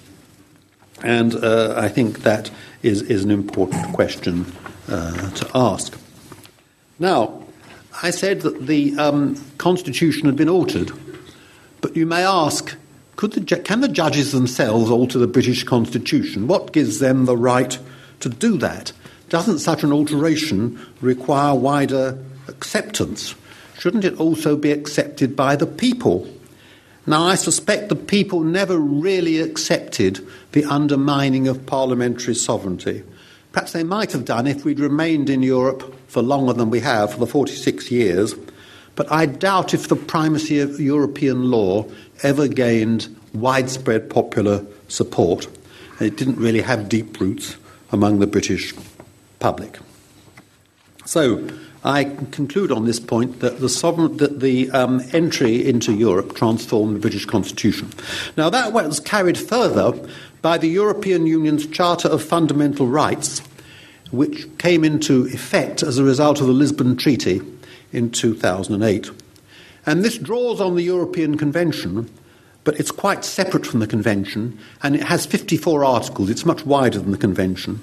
And 1.03 1.35
uh, 1.35 1.75
I 1.77 1.87
think 1.87 2.23
that 2.23 2.49
is, 2.81 3.03
is 3.03 3.23
an 3.23 3.29
important 3.29 3.93
question 3.93 4.51
uh, 4.87 5.29
to 5.31 5.49
ask. 5.55 5.97
Now, 6.99 7.43
I 8.01 8.11
said 8.11 8.41
that 8.41 8.67
the 8.67 8.97
um, 8.97 9.41
Constitution 9.57 10.25
had 10.25 10.35
been 10.35 10.49
altered, 10.49 10.91
but 11.81 11.95
you 11.95 12.05
may 12.05 12.23
ask 12.23 12.75
the, 13.17 13.61
can 13.63 13.81
the 13.81 13.87
judges 13.87 14.31
themselves 14.31 14.91
alter 14.91 15.17
the 15.17 15.27
British 15.27 15.63
Constitution? 15.63 16.47
What 16.47 16.73
gives 16.73 16.99
them 16.99 17.25
the 17.25 17.37
right 17.37 17.77
to 18.19 18.29
do 18.29 18.57
that? 18.57 18.91
Doesn't 19.29 19.59
such 19.59 19.83
an 19.83 19.91
alteration 19.91 20.79
require 21.01 21.55
wider 21.55 22.23
acceptance, 22.47 23.35
shouldn't 23.79 24.05
it 24.05 24.19
also 24.19 24.55
be 24.55 24.71
accepted 24.71 25.35
by 25.35 25.55
the 25.55 25.67
people? 25.67 26.29
Now, 27.05 27.23
I 27.23 27.35
suspect 27.35 27.89
the 27.89 27.95
people 27.95 28.41
never 28.41 28.77
really 28.77 29.39
accepted 29.39 30.25
the 30.51 30.65
undermining 30.65 31.47
of 31.47 31.65
parliamentary 31.65 32.35
sovereignty. 32.35 33.03
Perhaps 33.57 33.73
they 33.73 33.83
might 33.83 34.11
have 34.11 34.23
done 34.23 34.45
if 34.45 34.63
we'd 34.63 34.79
remained 34.79 35.31
in 35.31 35.41
Europe 35.41 35.95
for 36.07 36.21
longer 36.21 36.53
than 36.53 36.69
we 36.69 36.79
have, 36.81 37.13
for 37.13 37.17
the 37.17 37.25
46 37.25 37.89
years, 37.89 38.35
but 38.93 39.11
I 39.11 39.25
doubt 39.25 39.73
if 39.73 39.87
the 39.87 39.95
primacy 39.95 40.59
of 40.59 40.79
European 40.79 41.49
law 41.49 41.87
ever 42.21 42.47
gained 42.47 43.07
widespread 43.33 44.11
popular 44.11 44.63
support. 44.89 45.47
It 45.99 46.17
didn't 46.17 46.37
really 46.37 46.61
have 46.61 46.87
deep 46.87 47.19
roots 47.19 47.57
among 47.91 48.19
the 48.19 48.27
British 48.27 48.75
public. 49.39 49.79
So, 51.05 51.49
I 51.83 52.03
conclude 52.03 52.71
on 52.71 52.85
this 52.85 52.99
point 52.99 53.39
that 53.39 53.59
the, 53.59 53.69
sovereign, 53.69 54.17
that 54.17 54.39
the 54.39 54.69
um, 54.69 55.01
entry 55.13 55.67
into 55.67 55.93
Europe 55.93 56.35
transformed 56.35 56.97
the 56.97 56.99
British 56.99 57.25
Constitution. 57.25 57.89
Now, 58.35 58.51
that 58.51 58.71
was 58.71 58.99
carried 58.99 59.37
further 59.37 59.93
by 60.41 60.57
the 60.57 60.67
European 60.67 61.25
Union's 61.25 61.65
Charter 61.65 62.07
of 62.07 62.23
Fundamental 62.23 62.87
Rights, 62.87 63.41
which 64.11 64.47
came 64.57 64.83
into 64.83 65.25
effect 65.27 65.83
as 65.83 65.97
a 65.97 66.03
result 66.03 66.41
of 66.41 66.47
the 66.47 66.53
Lisbon 66.53 66.95
Treaty 66.97 67.41
in 67.91 68.11
2008. 68.11 69.09
And 69.85 70.03
this 70.03 70.17
draws 70.17 70.59
on 70.59 70.75
the 70.75 70.83
European 70.83 71.37
Convention, 71.37 72.09
but 72.63 72.79
it's 72.79 72.91
quite 72.91 73.23
separate 73.23 73.65
from 73.65 73.79
the 73.79 73.87
Convention, 73.87 74.59
and 74.83 74.95
it 74.95 75.03
has 75.03 75.25
54 75.25 75.85
articles. 75.85 76.29
It's 76.29 76.45
much 76.45 76.65
wider 76.65 76.99
than 76.99 77.11
the 77.11 77.17
Convention, 77.17 77.79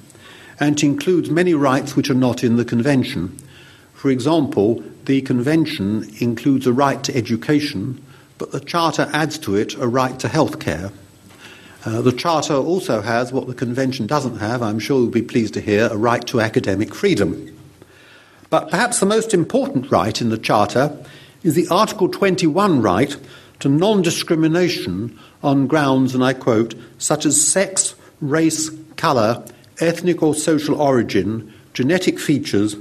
and 0.60 0.76
it 0.76 0.84
includes 0.84 1.30
many 1.30 1.54
rights 1.54 1.96
which 1.96 2.10
are 2.10 2.14
not 2.14 2.44
in 2.44 2.56
the 2.56 2.64
Convention. 2.64 3.38
For 3.94 4.10
example, 4.10 4.84
the 5.06 5.22
Convention 5.22 6.14
includes 6.20 6.66
a 6.66 6.72
right 6.72 7.02
to 7.04 7.16
education, 7.16 8.04
but 8.37 8.52
the 8.52 8.60
Charter 8.60 9.08
adds 9.12 9.38
to 9.38 9.56
it 9.56 9.74
a 9.74 9.88
right 9.88 10.18
to 10.20 10.28
health 10.28 10.60
care. 10.60 10.92
Uh, 11.84 12.00
the 12.00 12.12
Charter 12.12 12.54
also 12.54 13.02
has 13.02 13.30
what 13.30 13.46
the 13.46 13.54
Convention 13.54 14.06
doesn't 14.06 14.38
have, 14.38 14.62
I'm 14.62 14.78
sure 14.78 15.00
you'll 15.00 15.10
be 15.10 15.20
pleased 15.20 15.52
to 15.54 15.60
hear, 15.60 15.88
a 15.90 15.96
right 15.96 16.26
to 16.28 16.40
academic 16.40 16.94
freedom. 16.94 17.54
But 18.48 18.70
perhaps 18.70 19.00
the 19.00 19.06
most 19.06 19.34
important 19.34 19.90
right 19.90 20.18
in 20.18 20.30
the 20.30 20.38
Charter 20.38 20.96
is 21.42 21.54
the 21.54 21.68
Article 21.68 22.08
21 22.08 22.80
right 22.80 23.14
to 23.60 23.68
non 23.68 24.00
discrimination 24.00 25.18
on 25.42 25.66
grounds, 25.66 26.14
and 26.14 26.24
I 26.24 26.32
quote, 26.32 26.74
such 26.96 27.26
as 27.26 27.46
sex, 27.46 27.94
race, 28.22 28.70
colour, 28.96 29.44
ethnic 29.78 30.22
or 30.22 30.34
social 30.34 30.80
origin, 30.80 31.52
genetic 31.74 32.18
features, 32.18 32.76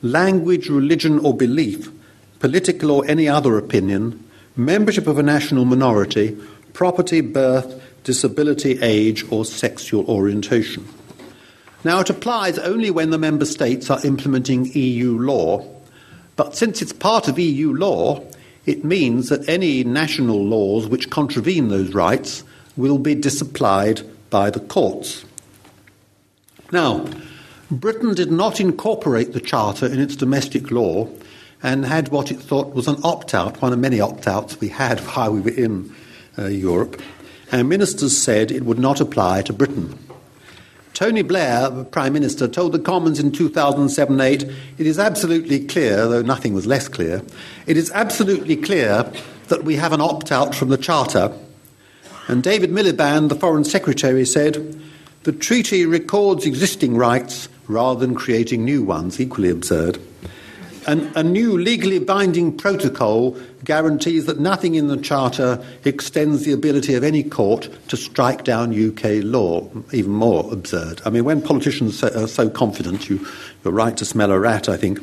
language, 0.00 0.70
religion, 0.70 1.18
or 1.18 1.36
belief, 1.36 1.90
political 2.38 2.90
or 2.90 3.06
any 3.06 3.28
other 3.28 3.58
opinion, 3.58 4.24
membership 4.56 5.06
of 5.06 5.18
a 5.18 5.22
national 5.22 5.66
minority, 5.66 6.38
property, 6.72 7.20
birth, 7.20 7.82
disability, 8.06 8.78
age, 8.80 9.24
or 9.32 9.44
sexual 9.44 10.08
orientation. 10.08 10.86
Now, 11.82 11.98
it 12.00 12.08
applies 12.08 12.56
only 12.60 12.88
when 12.90 13.10
the 13.10 13.18
member 13.18 13.44
states 13.44 13.90
are 13.90 14.04
implementing 14.06 14.70
EU 14.74 15.18
law, 15.18 15.66
but 16.36 16.54
since 16.54 16.80
it's 16.80 16.92
part 16.92 17.26
of 17.26 17.36
EU 17.38 17.74
law, 17.74 18.24
it 18.64 18.84
means 18.84 19.28
that 19.28 19.48
any 19.48 19.82
national 19.82 20.44
laws 20.44 20.86
which 20.86 21.10
contravene 21.10 21.66
those 21.66 21.94
rights 21.94 22.44
will 22.76 22.98
be 22.98 23.16
disapplied 23.16 24.02
by 24.30 24.50
the 24.50 24.60
courts. 24.60 25.24
Now, 26.70 27.06
Britain 27.72 28.14
did 28.14 28.30
not 28.30 28.60
incorporate 28.60 29.32
the 29.32 29.40
Charter 29.40 29.86
in 29.86 29.98
its 29.98 30.14
domestic 30.14 30.70
law 30.70 31.08
and 31.60 31.84
had 31.84 32.10
what 32.10 32.30
it 32.30 32.38
thought 32.38 32.72
was 32.72 32.86
an 32.86 32.98
opt 33.02 33.34
out, 33.34 33.60
one 33.60 33.72
of 33.72 33.80
many 33.80 34.00
opt 34.00 34.28
outs 34.28 34.60
we 34.60 34.68
had 34.68 35.00
while 35.10 35.32
we 35.32 35.40
were 35.40 35.50
in 35.50 35.92
uh, 36.38 36.46
Europe. 36.46 37.02
And 37.52 37.68
ministers 37.68 38.16
said 38.16 38.50
it 38.50 38.64
would 38.64 38.78
not 38.78 39.00
apply 39.00 39.42
to 39.42 39.52
Britain. 39.52 39.98
Tony 40.94 41.20
Blair, 41.20 41.68
the 41.68 41.84
Prime 41.84 42.14
Minister, 42.14 42.48
told 42.48 42.72
the 42.72 42.78
Commons 42.78 43.20
in 43.20 43.30
2007 43.30 44.18
8 44.18 44.42
it 44.78 44.86
is 44.86 44.98
absolutely 44.98 45.66
clear, 45.66 46.08
though 46.08 46.22
nothing 46.22 46.54
was 46.54 46.66
less 46.66 46.88
clear, 46.88 47.22
it 47.66 47.76
is 47.76 47.90
absolutely 47.90 48.56
clear 48.56 49.10
that 49.48 49.64
we 49.64 49.76
have 49.76 49.92
an 49.92 50.00
opt 50.00 50.32
out 50.32 50.54
from 50.54 50.70
the 50.70 50.78
Charter. 50.78 51.32
And 52.28 52.42
David 52.42 52.70
Miliband, 52.70 53.28
the 53.28 53.34
Foreign 53.34 53.64
Secretary, 53.64 54.24
said 54.24 54.80
the 55.24 55.32
treaty 55.32 55.84
records 55.84 56.46
existing 56.46 56.96
rights 56.96 57.48
rather 57.68 58.00
than 58.00 58.14
creating 58.14 58.64
new 58.64 58.82
ones, 58.82 59.20
equally 59.20 59.50
absurd. 59.50 59.98
An, 60.86 61.12
a 61.14 61.22
new 61.22 61.58
legally 61.58 61.98
binding 61.98 62.56
protocol 62.56 63.36
guarantees 63.64 64.26
that 64.26 64.38
nothing 64.38 64.76
in 64.76 64.86
the 64.86 64.96
Charter 64.96 65.62
extends 65.84 66.44
the 66.44 66.52
ability 66.52 66.94
of 66.94 67.02
any 67.02 67.22
court 67.22 67.68
to 67.88 67.96
strike 67.96 68.44
down 68.44 68.72
UK 68.72 69.22
law. 69.24 69.68
Even 69.92 70.12
more 70.12 70.48
absurd. 70.52 71.02
I 71.04 71.10
mean, 71.10 71.24
when 71.24 71.42
politicians 71.42 72.02
are 72.02 72.28
so 72.28 72.48
confident, 72.48 73.08
you, 73.08 73.26
you're 73.64 73.72
right 73.72 73.96
to 73.96 74.04
smell 74.04 74.30
a 74.30 74.38
rat, 74.38 74.68
I 74.68 74.76
think. 74.76 75.00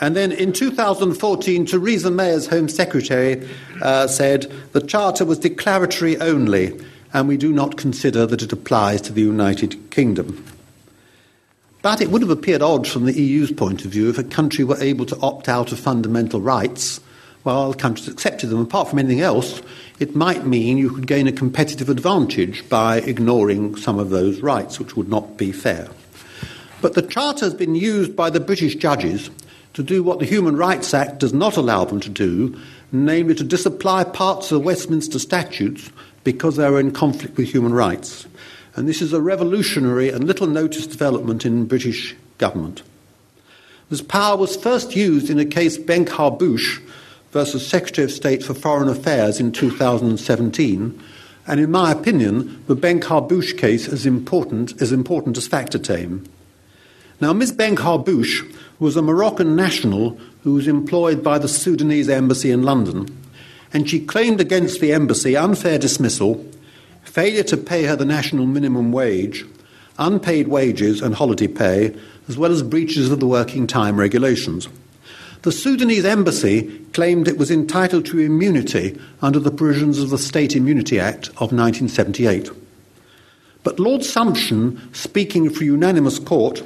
And 0.00 0.14
then 0.16 0.32
in 0.32 0.52
2014, 0.52 1.66
Theresa 1.66 2.10
May, 2.10 2.30
as 2.30 2.46
Home 2.48 2.68
Secretary, 2.68 3.48
uh, 3.82 4.06
said 4.06 4.52
the 4.72 4.80
Charter 4.80 5.24
was 5.24 5.38
declaratory 5.38 6.20
only, 6.20 6.78
and 7.12 7.28
we 7.28 7.36
do 7.36 7.52
not 7.52 7.76
consider 7.76 8.26
that 8.26 8.42
it 8.42 8.52
applies 8.52 9.00
to 9.02 9.12
the 9.12 9.22
United 9.22 9.90
Kingdom. 9.90 10.44
But 11.84 12.00
it 12.00 12.10
would 12.10 12.22
have 12.22 12.30
appeared 12.30 12.62
odd 12.62 12.88
from 12.88 13.04
the 13.04 13.12
EU's 13.12 13.52
point 13.52 13.84
of 13.84 13.90
view 13.90 14.08
if 14.08 14.16
a 14.16 14.24
country 14.24 14.64
were 14.64 14.82
able 14.82 15.04
to 15.04 15.20
opt 15.20 15.50
out 15.50 15.70
of 15.70 15.78
fundamental 15.78 16.40
rights 16.40 16.98
while 17.42 17.58
other 17.58 17.76
countries 17.76 18.08
accepted 18.08 18.46
them. 18.46 18.62
Apart 18.62 18.88
from 18.88 19.00
anything 19.00 19.20
else, 19.20 19.60
it 20.00 20.16
might 20.16 20.46
mean 20.46 20.78
you 20.78 20.88
could 20.88 21.06
gain 21.06 21.26
a 21.26 21.32
competitive 21.32 21.90
advantage 21.90 22.66
by 22.70 23.00
ignoring 23.00 23.76
some 23.76 23.98
of 23.98 24.08
those 24.08 24.40
rights, 24.40 24.78
which 24.78 24.96
would 24.96 25.10
not 25.10 25.36
be 25.36 25.52
fair. 25.52 25.90
But 26.80 26.94
the 26.94 27.02
Charter 27.02 27.44
has 27.44 27.52
been 27.52 27.74
used 27.74 28.16
by 28.16 28.30
the 28.30 28.40
British 28.40 28.76
judges 28.76 29.28
to 29.74 29.82
do 29.82 30.02
what 30.02 30.20
the 30.20 30.24
Human 30.24 30.56
Rights 30.56 30.94
Act 30.94 31.18
does 31.18 31.34
not 31.34 31.58
allow 31.58 31.84
them 31.84 32.00
to 32.00 32.08
do, 32.08 32.58
namely 32.92 33.34
to 33.34 33.44
disapply 33.44 34.04
parts 34.04 34.50
of 34.50 34.58
the 34.58 34.64
Westminster 34.64 35.18
statutes 35.18 35.90
because 36.22 36.56
they 36.56 36.64
are 36.64 36.80
in 36.80 36.92
conflict 36.92 37.36
with 37.36 37.52
human 37.52 37.74
rights 37.74 38.26
and 38.76 38.88
this 38.88 39.00
is 39.00 39.12
a 39.12 39.20
revolutionary 39.20 40.08
and 40.10 40.24
little 40.24 40.46
noticed 40.46 40.90
development 40.90 41.46
in 41.46 41.66
British 41.66 42.14
government. 42.38 42.82
This 43.90 44.02
power 44.02 44.36
was 44.36 44.56
first 44.56 44.96
used 44.96 45.30
in 45.30 45.38
a 45.38 45.44
case 45.44 45.78
Benkharbouche 45.78 46.82
versus 47.30 47.66
Secretary 47.66 48.04
of 48.04 48.10
State 48.10 48.42
for 48.42 48.54
Foreign 48.54 48.88
Affairs 48.88 49.40
in 49.40 49.52
2017, 49.52 51.02
and 51.46 51.60
in 51.60 51.70
my 51.70 51.92
opinion, 51.92 52.64
the 52.66 52.76
Benkharbouche 52.76 53.58
case 53.58 53.86
is 53.86 54.06
important, 54.06 54.80
as 54.80 54.92
important 54.92 55.36
as 55.36 55.48
Factortame. 55.48 56.26
Now, 57.20 57.32
Ms. 57.32 57.52
Benkharbouche 57.52 58.54
was 58.78 58.96
a 58.96 59.02
Moroccan 59.02 59.54
national 59.54 60.18
who 60.42 60.54
was 60.54 60.66
employed 60.66 61.22
by 61.22 61.38
the 61.38 61.48
Sudanese 61.48 62.08
embassy 62.08 62.50
in 62.50 62.62
London, 62.62 63.08
and 63.72 63.88
she 63.88 64.04
claimed 64.04 64.40
against 64.40 64.80
the 64.80 64.92
embassy 64.92 65.36
unfair 65.36 65.78
dismissal 65.78 66.44
failure 67.04 67.44
to 67.44 67.56
pay 67.56 67.84
her 67.84 67.96
the 67.96 68.04
national 68.04 68.46
minimum 68.46 68.92
wage, 68.92 69.44
unpaid 69.98 70.48
wages 70.48 71.00
and 71.00 71.14
holiday 71.14 71.46
pay, 71.46 71.94
as 72.28 72.36
well 72.36 72.50
as 72.50 72.62
breaches 72.62 73.10
of 73.10 73.20
the 73.20 73.26
working 73.26 73.66
time 73.66 73.98
regulations. 73.98 74.68
The 75.42 75.52
Sudanese 75.52 76.06
embassy 76.06 76.80
claimed 76.94 77.28
it 77.28 77.36
was 77.36 77.50
entitled 77.50 78.06
to 78.06 78.18
immunity 78.18 78.98
under 79.20 79.38
the 79.38 79.50
provisions 79.50 79.98
of 79.98 80.08
the 80.08 80.16
State 80.16 80.56
Immunity 80.56 80.98
Act 80.98 81.28
of 81.28 81.52
1978. 81.52 82.50
But 83.62 83.78
Lord 83.78 84.00
Sumption, 84.00 84.78
speaking 84.96 85.50
for 85.50 85.64
unanimous 85.64 86.18
court, 86.18 86.62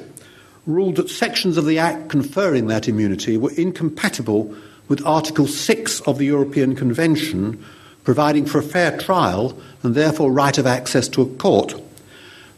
ruled 0.65 0.95
that 0.95 1.09
sections 1.09 1.57
of 1.57 1.65
the 1.65 1.77
Act 1.77 2.09
conferring 2.09 2.67
that 2.67 2.87
immunity 2.87 3.37
were 3.37 3.51
incompatible 3.51 4.55
with 4.87 5.05
Article 5.05 5.47
6 5.47 6.01
of 6.01 6.17
the 6.17 6.25
European 6.25 6.75
Convention, 6.75 7.63
providing 8.03 8.45
for 8.45 8.59
a 8.59 8.63
fair 8.63 8.97
trial 8.97 9.57
and 9.83 9.95
therefore 9.95 10.31
right 10.31 10.57
of 10.57 10.67
access 10.67 11.07
to 11.09 11.21
a 11.21 11.25
court. 11.25 11.79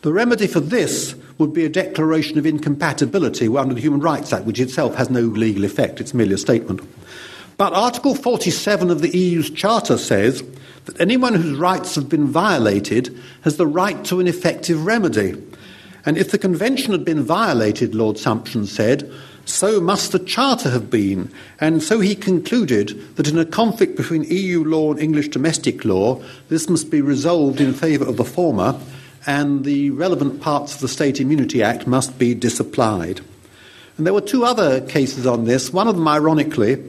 The 0.01 0.13
remedy 0.13 0.47
for 0.47 0.59
this 0.59 1.15
would 1.37 1.53
be 1.53 1.65
a 1.65 1.69
declaration 1.69 2.37
of 2.37 2.45
incompatibility 2.45 3.47
under 3.55 3.73
the 3.73 3.81
Human 3.81 3.99
Rights 3.99 4.31
Act, 4.31 4.45
which 4.45 4.59
itself 4.59 4.95
has 4.95 5.09
no 5.09 5.21
legal 5.21 5.63
effect, 5.63 5.99
it's 5.99 6.13
merely 6.13 6.33
a 6.33 6.37
statement. 6.37 6.81
But 7.57 7.73
Article 7.73 8.15
47 8.15 8.89
of 8.89 9.01
the 9.01 9.15
EU's 9.15 9.49
Charter 9.51 9.97
says 9.97 10.43
that 10.85 10.99
anyone 10.99 11.35
whose 11.35 11.57
rights 11.57 11.95
have 11.95 12.09
been 12.09 12.27
violated 12.27 13.15
has 13.41 13.57
the 13.57 13.67
right 13.67 14.03
to 14.05 14.19
an 14.19 14.27
effective 14.27 14.85
remedy. 14.85 15.39
And 16.05 16.17
if 16.17 16.31
the 16.31 16.39
Convention 16.39 16.91
had 16.91 17.05
been 17.05 17.23
violated, 17.23 17.93
Lord 17.93 18.15
Sumption 18.15 18.65
said, 18.65 19.11
so 19.45 19.81
must 19.81 20.11
the 20.11 20.19
Charter 20.19 20.69
have 20.69 20.89
been. 20.89 21.31
And 21.59 21.81
so 21.81 21.99
he 21.99 22.15
concluded 22.15 23.15
that 23.15 23.27
in 23.27 23.37
a 23.37 23.45
conflict 23.45 23.97
between 23.97 24.23
EU 24.23 24.63
law 24.63 24.91
and 24.91 24.99
English 24.99 25.29
domestic 25.29 25.83
law, 25.85 26.21
this 26.49 26.69
must 26.69 26.89
be 26.89 27.01
resolved 27.01 27.59
in 27.59 27.73
favour 27.73 28.05
of 28.05 28.17
the 28.17 28.25
former, 28.25 28.79
and 29.25 29.65
the 29.65 29.91
relevant 29.91 30.41
parts 30.41 30.75
of 30.75 30.81
the 30.81 30.87
State 30.87 31.19
Immunity 31.19 31.61
Act 31.61 31.87
must 31.87 32.17
be 32.17 32.33
disapplied. 32.33 33.21
And 33.97 34.05
there 34.05 34.13
were 34.13 34.21
two 34.21 34.45
other 34.45 34.81
cases 34.81 35.27
on 35.27 35.45
this, 35.45 35.71
one 35.71 35.87
of 35.87 35.95
them, 35.95 36.07
ironically, 36.07 36.83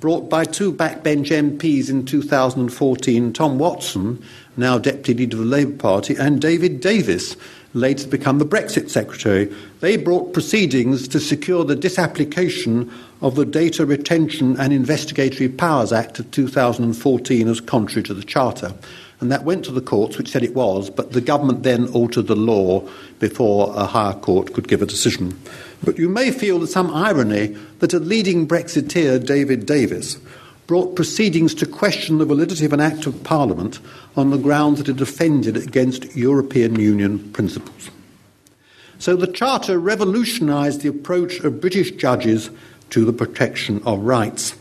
brought 0.00 0.30
by 0.30 0.44
two 0.44 0.72
backbench 0.72 1.28
MPs 1.28 1.90
in 1.90 2.04
2014, 2.04 3.32
Tom 3.32 3.58
Watson, 3.58 4.22
now 4.56 4.78
Deputy 4.78 5.14
Leader 5.14 5.36
of 5.36 5.40
the 5.40 5.48
Labour 5.48 5.76
Party, 5.76 6.14
and 6.14 6.40
David 6.40 6.80
Davis, 6.80 7.36
later 7.74 8.04
to 8.04 8.08
become 8.08 8.38
the 8.38 8.46
Brexit 8.46 8.90
Secretary. 8.90 9.52
They 9.80 9.96
brought 9.96 10.32
proceedings 10.32 11.06
to 11.08 11.20
secure 11.20 11.64
the 11.64 11.76
disapplication 11.76 12.90
of 13.20 13.34
the 13.34 13.44
Data 13.44 13.84
Retention 13.84 14.58
and 14.58 14.72
Investigatory 14.72 15.48
Powers 15.48 15.92
Act 15.92 16.18
of 16.18 16.30
2014 16.30 17.48
as 17.48 17.60
contrary 17.60 18.02
to 18.04 18.14
the 18.14 18.24
Charter. 18.24 18.72
And 19.20 19.32
that 19.32 19.44
went 19.44 19.64
to 19.64 19.72
the 19.72 19.80
courts, 19.80 20.16
which 20.16 20.30
said 20.30 20.44
it 20.44 20.54
was, 20.54 20.90
but 20.90 21.12
the 21.12 21.20
government 21.20 21.64
then 21.64 21.88
altered 21.88 22.28
the 22.28 22.36
law 22.36 22.88
before 23.18 23.72
a 23.76 23.84
higher 23.84 24.14
court 24.14 24.54
could 24.54 24.68
give 24.68 24.80
a 24.80 24.86
decision. 24.86 25.38
But 25.82 25.98
you 25.98 26.08
may 26.08 26.30
feel 26.30 26.64
some 26.68 26.94
irony 26.94 27.56
that 27.80 27.92
a 27.92 27.98
leading 27.98 28.46
Brexiteer, 28.46 29.24
David 29.24 29.66
Davis, 29.66 30.18
brought 30.68 30.94
proceedings 30.94 31.54
to 31.54 31.66
question 31.66 32.18
the 32.18 32.26
validity 32.26 32.66
of 32.66 32.74
an 32.74 32.80
Act 32.80 33.06
of 33.06 33.24
Parliament 33.24 33.80
on 34.16 34.30
the 34.30 34.36
grounds 34.36 34.78
that 34.78 34.88
it 34.90 35.00
offended 35.00 35.56
against 35.56 36.14
European 36.14 36.78
Union 36.78 37.32
principles. 37.32 37.90
So 38.98 39.16
the 39.16 39.26
Charter 39.26 39.78
revolutionised 39.78 40.82
the 40.82 40.90
approach 40.90 41.40
of 41.40 41.62
British 41.62 41.92
judges 41.92 42.50
to 42.90 43.06
the 43.06 43.14
protection 43.14 43.82
of 43.86 44.00
rights. 44.00 44.56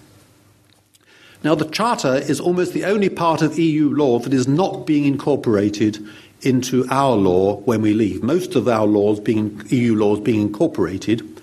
Now, 1.43 1.55
the 1.55 1.69
Charter 1.69 2.15
is 2.15 2.39
almost 2.39 2.71
the 2.71 2.85
only 2.85 3.09
part 3.09 3.41
of 3.41 3.59
EU 3.59 3.93
law 3.93 4.19
that 4.19 4.33
is 4.33 4.47
not 4.47 4.87
being 4.87 5.03
incorporated 5.03 5.99
into 6.41 6.87
our 6.89 7.17
law 7.17 7.57
when 7.61 7.81
we 7.81 7.93
leave. 7.93 8.23
Most 8.23 8.55
of 8.55 8.69
our 8.69 8.87
laws, 8.87 9.19
being 9.19 9.61
EU 9.67 9.95
laws, 9.95 10.21
being 10.21 10.41
incorporated, 10.41 11.41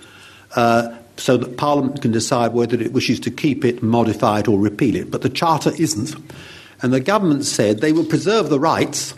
uh, 0.56 0.96
so 1.16 1.36
that 1.36 1.56
Parliament 1.56 2.02
can 2.02 2.10
decide 2.10 2.52
whether 2.52 2.80
it 2.80 2.92
wishes 2.92 3.20
to 3.20 3.30
keep 3.30 3.64
it, 3.64 3.82
modify 3.82 4.40
it, 4.40 4.48
or 4.48 4.58
repeal 4.58 4.96
it. 4.96 5.10
But 5.10 5.22
the 5.22 5.28
Charter 5.28 5.72
isn't. 5.78 6.14
And 6.82 6.92
the 6.92 7.00
government 7.00 7.44
said 7.44 7.80
they 7.80 7.92
will 7.92 8.04
preserve 8.04 8.50
the 8.50 8.60
rights, 8.60 9.14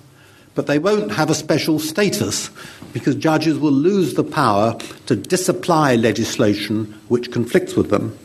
but 0.54 0.66
they 0.66 0.78
won't 0.78 1.12
have 1.12 1.30
a 1.30 1.34
special 1.34 1.78
status 1.78 2.50
because 2.92 3.14
judges 3.14 3.58
will 3.58 3.72
lose 3.72 4.14
the 4.14 4.24
power 4.24 4.78
to 5.06 5.16
disapply 5.16 5.96
legislation 5.96 6.84
which 7.08 7.32
conflicts 7.32 7.74
with 7.74 7.90
them. 7.90 8.16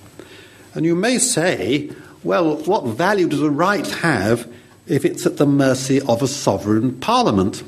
And 0.73 0.85
you 0.85 0.95
may 0.95 1.17
say, 1.17 1.91
well, 2.23 2.57
what 2.57 2.85
value 2.85 3.27
does 3.27 3.41
a 3.41 3.49
right 3.49 3.85
have 3.87 4.51
if 4.87 5.05
it's 5.05 5.25
at 5.25 5.37
the 5.37 5.45
mercy 5.45 6.01
of 6.01 6.21
a 6.21 6.27
sovereign 6.27 6.99
parliament? 6.99 7.63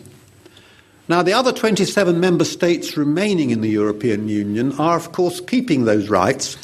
Now, 1.10 1.22
the 1.22 1.34
other 1.34 1.52
27 1.52 2.18
member 2.20 2.46
states 2.46 2.96
remaining 2.96 3.50
in 3.50 3.60
the 3.60 3.70
European 3.70 4.30
Union 4.30 4.72
are, 4.80 4.96
of 4.96 5.12
course, 5.12 5.42
keeping 5.42 5.84
those 5.84 6.08
rights, 6.08 6.56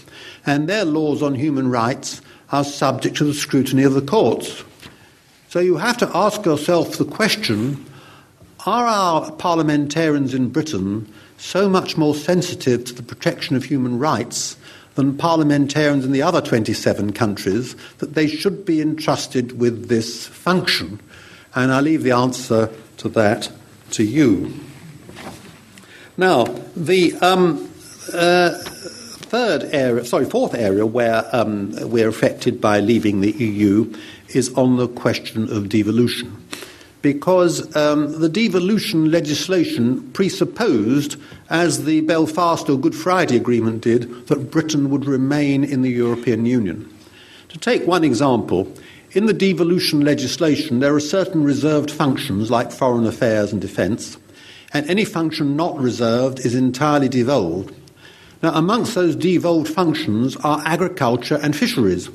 and 0.45 0.69
their 0.69 0.86
laws 0.86 1.21
on 1.21 1.36
human 1.36 1.69
rights 1.69 2.21
are 2.49 2.63
subject 2.63 3.17
to 3.17 3.25
the 3.25 3.34
scrutiny 3.34 3.84
of 3.84 3.93
the 3.93 4.02
courts. 4.02 4.63
So 5.49 5.60
you 5.60 5.75
have 5.78 5.97
to 5.97 6.10
ask 6.15 6.45
yourself 6.45 6.97
the 6.97 7.06
question 7.06 7.86
are 8.65 8.86
our 8.86 9.32
parliamentarians 9.32 10.34
in 10.34 10.49
Britain 10.49 11.12
so 11.38 11.67
much 11.67 11.97
more 11.97 12.15
sensitive 12.15 12.86
to 12.86 12.93
the 12.93 13.04
protection 13.04 13.56
of 13.56 13.65
human 13.65 13.99
rights 13.99 14.58
than 14.95 15.17
parliamentarians 15.17 16.06
in 16.06 16.12
the 16.12 16.21
other 16.21 16.41
27 16.41 17.13
countries 17.13 17.75
that 17.97 18.15
they 18.15 18.28
should 18.28 18.65
be 18.65 18.82
entrusted 18.82 19.60
with 19.60 19.89
this 19.89 20.28
function? 20.28 21.02
And 21.56 21.71
I 21.71 21.82
leave 21.82 22.04
the 22.04 22.12
answer 22.12 22.69
to 22.97 23.10
that 23.10 23.49
to 23.91 24.04
you. 24.04 24.54
Now, 26.17 26.43
the 26.75 27.15
um, 27.21 27.69
uh, 28.13 28.58
third 29.30 29.63
area, 29.71 30.04
sorry, 30.06 30.25
fourth 30.25 30.56
area 30.56 30.86
where 30.86 31.23
um, 31.34 31.71
we're 31.89 32.10
affected 32.10 32.60
by 32.60 32.80
leaving 32.80 33.21
the 33.21 33.32
EU 33.32 33.93
is 34.30 34.54
on 34.56 34.78
the 34.78 34.88
question 34.88 35.52
of 35.52 35.69
devolution. 35.69 36.36
Because 37.02 37.73
um, 37.78 38.19
the 38.19 38.28
devolution 38.28 39.10
legislation 39.10 40.12
presupposed, 40.12 41.15
as 41.49 41.86
the 41.86 42.02
Belfast 42.02 42.69
or 42.69 42.78
Good 42.78 42.95
Friday 42.95 43.38
Agreement 43.38 43.82
did, 43.82 44.28
that 44.28 44.52
Britain 44.52 44.89
would 44.89 45.06
remain 45.06 45.63
in 45.63 45.82
the 45.82 45.89
European 45.89 46.45
Union. 46.45 46.93
To 47.49 47.58
take 47.58 47.88
one 47.88 48.04
example, 48.04 48.71
in 49.11 49.25
the 49.25 49.33
devolution 49.33 50.01
legislation, 50.01 50.79
there 50.79 50.95
are 50.95 50.99
certain 50.99 51.43
reserved 51.43 51.89
functions 51.89 52.51
like 52.51 52.71
foreign 52.71 53.05
affairs 53.05 53.51
and 53.51 53.59
defence, 53.59 54.17
and 54.71 54.87
any 54.89 55.05
function 55.05 55.55
not 55.55 55.77
reserved 55.79 56.39
is 56.45 56.53
entirely 56.53 57.09
devolved. 57.09 57.73
Now, 58.43 58.53
amongst 58.53 58.95
those 58.95 59.15
devolved 59.15 59.67
functions 59.67 60.35
are 60.37 60.61
agriculture 60.65 61.39
and 61.41 61.55
fisheries. 61.55 62.09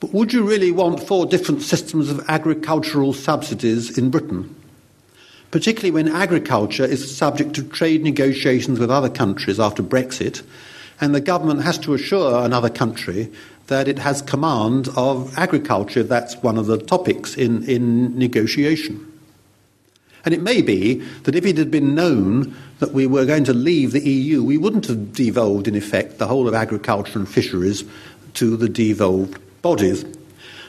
But 0.00 0.12
would 0.12 0.32
you 0.32 0.44
really 0.44 0.70
want 0.70 1.02
four 1.02 1.26
different 1.26 1.62
systems 1.62 2.10
of 2.10 2.24
agricultural 2.28 3.12
subsidies 3.12 3.98
in 3.98 4.10
Britain? 4.10 4.54
Particularly 5.50 5.90
when 5.90 6.14
agriculture 6.14 6.84
is 6.84 7.16
subject 7.16 7.54
to 7.54 7.64
trade 7.64 8.02
negotiations 8.02 8.78
with 8.78 8.90
other 8.90 9.08
countries 9.08 9.58
after 9.58 9.82
Brexit, 9.82 10.42
and 11.00 11.14
the 11.14 11.20
government 11.20 11.62
has 11.62 11.78
to 11.78 11.94
assure 11.94 12.44
another 12.44 12.68
country 12.68 13.32
that 13.68 13.86
it 13.86 13.98
has 14.00 14.20
command 14.22 14.88
of 14.96 15.36
agriculture. 15.38 16.02
That's 16.02 16.36
one 16.36 16.58
of 16.58 16.66
the 16.66 16.78
topics 16.78 17.36
in, 17.36 17.62
in 17.64 18.18
negotiation. 18.18 19.04
And 20.24 20.34
it 20.34 20.42
may 20.42 20.62
be 20.62 20.94
that 21.22 21.34
if 21.34 21.46
it 21.46 21.56
had 21.56 21.70
been 21.70 21.94
known 21.94 22.54
that 22.80 22.92
we 22.92 23.06
were 23.06 23.24
going 23.24 23.44
to 23.44 23.54
leave 23.54 23.92
the 23.92 24.06
EU, 24.06 24.42
we 24.42 24.58
wouldn't 24.58 24.86
have 24.86 25.12
devolved, 25.12 25.68
in 25.68 25.74
effect, 25.74 26.18
the 26.18 26.26
whole 26.26 26.48
of 26.48 26.54
agriculture 26.54 27.18
and 27.18 27.28
fisheries 27.28 27.84
to 28.34 28.56
the 28.56 28.68
devolved 28.68 29.38
bodies. 29.62 30.04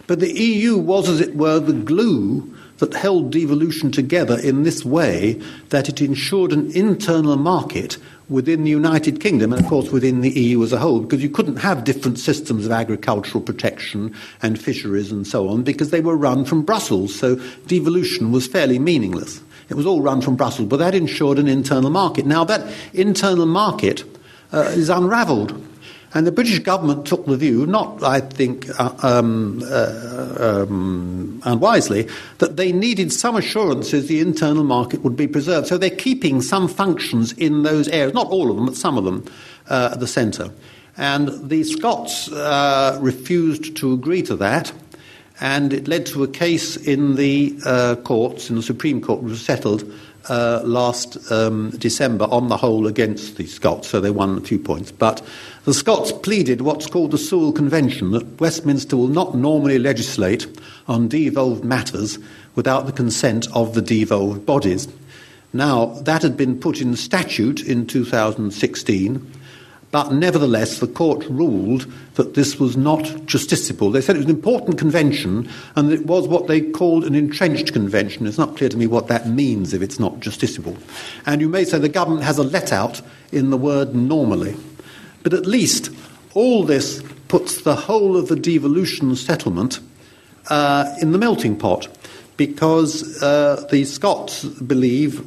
But 0.08 0.20
the 0.20 0.34
EU 0.34 0.78
was, 0.78 1.10
as 1.10 1.22
it 1.22 1.36
were, 1.36 1.60
the 1.60 1.74
glue 1.74 2.56
that 2.78 2.94
held 2.94 3.32
devolution 3.32 3.92
together 3.92 4.40
in 4.40 4.64
this 4.64 4.84
way 4.86 5.34
that 5.70 5.90
it 5.90 6.02
ensured 6.02 6.52
an 6.52 6.72
internal 6.72 7.38
market 7.38 7.98
within 8.30 8.64
the 8.64 8.70
United 8.70 9.20
Kingdom 9.20 9.52
and, 9.52 9.62
of 9.62 9.68
course, 9.68 9.90
within 9.92 10.22
the 10.22 10.30
EU 10.30 10.64
as 10.64 10.72
a 10.72 10.78
whole, 10.78 11.02
because 11.02 11.22
you 11.22 11.30
couldn't 11.30 11.58
have 11.58 11.84
different 11.84 12.20
systems 12.20 12.66
of 12.66 12.72
agricultural 12.72 13.44
protection 13.44 14.14
and 14.42 14.62
fisheries 14.62 15.12
and 15.12 15.28
so 15.28 15.50
on 15.50 15.64
because 15.64 15.90
they 15.90 16.02
were 16.02 16.16
run 16.16 16.46
from 16.46 16.62
Brussels. 16.62 17.14
So 17.14 17.36
devolution 17.68 18.32
was 18.32 18.48
fairly 18.48 18.80
meaningless. 18.80 19.42
It 19.70 19.76
was 19.76 19.86
all 19.86 20.02
run 20.02 20.22
from 20.22 20.36
Brussels, 20.36 20.68
but 20.68 20.78
that 20.78 20.96
ensured 20.96 21.40
an 21.40 21.48
internal 21.48 21.90
market. 21.90 22.26
Now, 22.26 22.44
that 22.46 22.74
internal 22.94 23.46
market 23.46 24.04
uh, 24.52 24.62
is 24.74 24.90
unravelled 24.90 25.69
and 26.14 26.26
the 26.26 26.32
British 26.32 26.60
government 26.60 27.06
took 27.06 27.26
the 27.26 27.38
view, 27.38 27.68
not, 27.68 28.02
I 28.04 28.20
think, 28.20 28.68
uh, 28.80 28.94
um, 29.04 29.62
uh, 29.66 30.36
um, 30.40 31.42
unwisely, 31.46 32.08
that 32.40 32.58
they 32.58 32.72
needed 32.72 33.14
some 33.14 33.36
assurances 33.36 34.08
the 34.08 34.20
internal 34.20 34.64
market 34.64 35.04
would 35.04 35.16
be 35.16 35.28
preserved. 35.28 35.68
So 35.68 35.78
they're 35.78 35.90
keeping 35.92 36.42
some 36.42 36.68
functions 36.68 37.34
in 37.34 37.62
those 37.62 37.88
areas, 37.90 38.14
not 38.14 38.28
all 38.28 38.50
of 38.50 38.56
them, 38.56 38.66
but 38.66 38.76
some 38.76 38.98
of 38.98 39.04
them, 39.04 39.24
uh, 39.70 39.90
at 39.94 40.00
the 40.00 40.08
centre. 40.08 40.50
And 40.98 41.50
the 41.50 41.64
Scots 41.64 42.32
uh, 42.32 42.98
refused 43.00 43.78
to 43.78 43.94
agree 43.94 44.24
to 44.24 44.36
that, 44.38 44.74
and 45.40 45.72
it 45.72 45.88
led 45.88 46.08
to 46.08 46.24
a 46.24 46.28
case 46.28 46.76
in 46.76 47.16
the 47.16 47.58
uh, 47.64 47.96
courts, 47.96 48.50
in 48.50 48.56
the 48.56 48.64
Supreme 48.64 49.00
Court, 49.00 49.22
which 49.22 49.30
was 49.30 49.42
settled 49.42 49.90
uh, 50.28 50.62
last 50.64 51.32
um, 51.32 51.72
December 51.72 52.26
on 52.26 52.50
the 52.50 52.58
whole 52.58 52.88
against 52.88 53.38
the 53.38 53.46
Scots, 53.46 53.88
so 53.88 54.02
they 54.02 54.12
won 54.12 54.38
a 54.38 54.42
few 54.42 54.60
points. 54.60 54.92
But 54.92 55.26
the 55.66 55.74
Scots 55.74 56.12
pleaded 56.12 56.62
what's 56.62 56.88
called 56.88 57.12
the 57.12 57.18
Sewell 57.18 57.52
Convention 57.52 58.12
that 58.12 58.40
Westminster 58.40 58.98
will 58.98 59.08
not 59.08 59.36
normally 59.36 59.80
legislate 59.80 60.48
on 60.88 61.08
devolved 61.08 61.64
matters 61.64 62.20
without 62.56 62.86
the 62.86 62.92
consent 62.92 63.48
of 63.54 63.74
the 63.74 63.82
devolved 63.82 64.46
bodies. 64.46 64.88
Now, 65.54 65.86
that 66.02 66.22
had 66.22 66.38
been 66.38 66.60
put 66.60 66.82
in 66.82 66.96
statute 66.96 67.64
in 67.64 67.88
2016. 67.88 69.32
But 69.92 70.14
nevertheless, 70.14 70.80
the 70.80 70.88
court 70.88 71.26
ruled 71.30 71.92
that 72.14 72.36
this 72.36 72.60
was 72.60 72.78
not 72.78 73.00
justiciable. 73.26 73.92
They 73.92 74.02
said 74.02 74.16
it 74.16 74.20
was 74.20 74.26
an 74.26 74.36
important 74.36 74.78
convention 74.78 75.50
and 75.76 75.92
it 75.92 76.06
was 76.06 76.28
what 76.28 76.48
they 76.48 76.62
called 76.62 77.06
an 77.06 77.16
entrenched 77.16 77.74
convention. 77.74 78.28
It's 78.28 78.38
not 78.38 78.56
clear 78.56 78.70
to 78.70 78.78
me 78.78 78.86
what 78.86 79.08
that 79.08 79.28
means 79.28 79.74
if 79.74 79.82
it's 79.82 80.00
not 80.00 80.20
justiciable. 80.20 80.78
And 81.26 81.42
you 81.42 81.50
may 81.50 81.64
say 81.64 81.80
the 81.80 81.90
government 81.90 82.24
has 82.24 82.38
a 82.38 82.44
let 82.44 82.72
out 82.72 83.02
in 83.32 83.50
the 83.50 83.58
word 83.58 83.96
normally. 83.96 84.56
But 85.24 85.34
at 85.34 85.48
least 85.48 85.92
all 86.36 86.64
this 86.64 87.02
puts 87.28 87.62
the 87.64 87.76
whole 87.76 88.16
of 88.16 88.28
the 88.28 88.36
devolution 88.36 89.16
settlement 89.16 89.80
uh, 90.50 90.94
in 91.02 91.14
the 91.14 91.18
melting 91.18 91.58
pot 91.58 91.88
because 92.38 93.22
uh, 93.22 93.68
the 93.70 93.84
Scots 93.84 94.46
believe, 94.46 95.22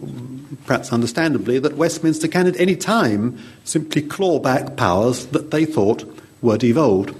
perhaps 0.66 0.92
understandably, 0.92 1.58
that 1.58 1.76
Westminster 1.76 2.26
can 2.26 2.46
at 2.46 2.58
any 2.58 2.74
time 2.74 3.38
simply 3.64 4.02
claw 4.02 4.38
back 4.38 4.76
powers 4.76 5.26
that 5.26 5.50
they 5.50 5.64
thought 5.64 6.04
were 6.40 6.58
devolved. 6.58 7.14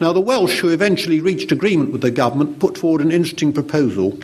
Now, 0.00 0.12
the 0.12 0.20
Welsh, 0.20 0.60
who 0.60 0.68
eventually 0.68 1.20
reached 1.20 1.50
agreement 1.50 1.92
with 1.92 2.02
the 2.02 2.10
government, 2.10 2.60
put 2.60 2.78
forward 2.78 3.00
an 3.00 3.10
interesting 3.10 3.52
proposal. 3.52 4.18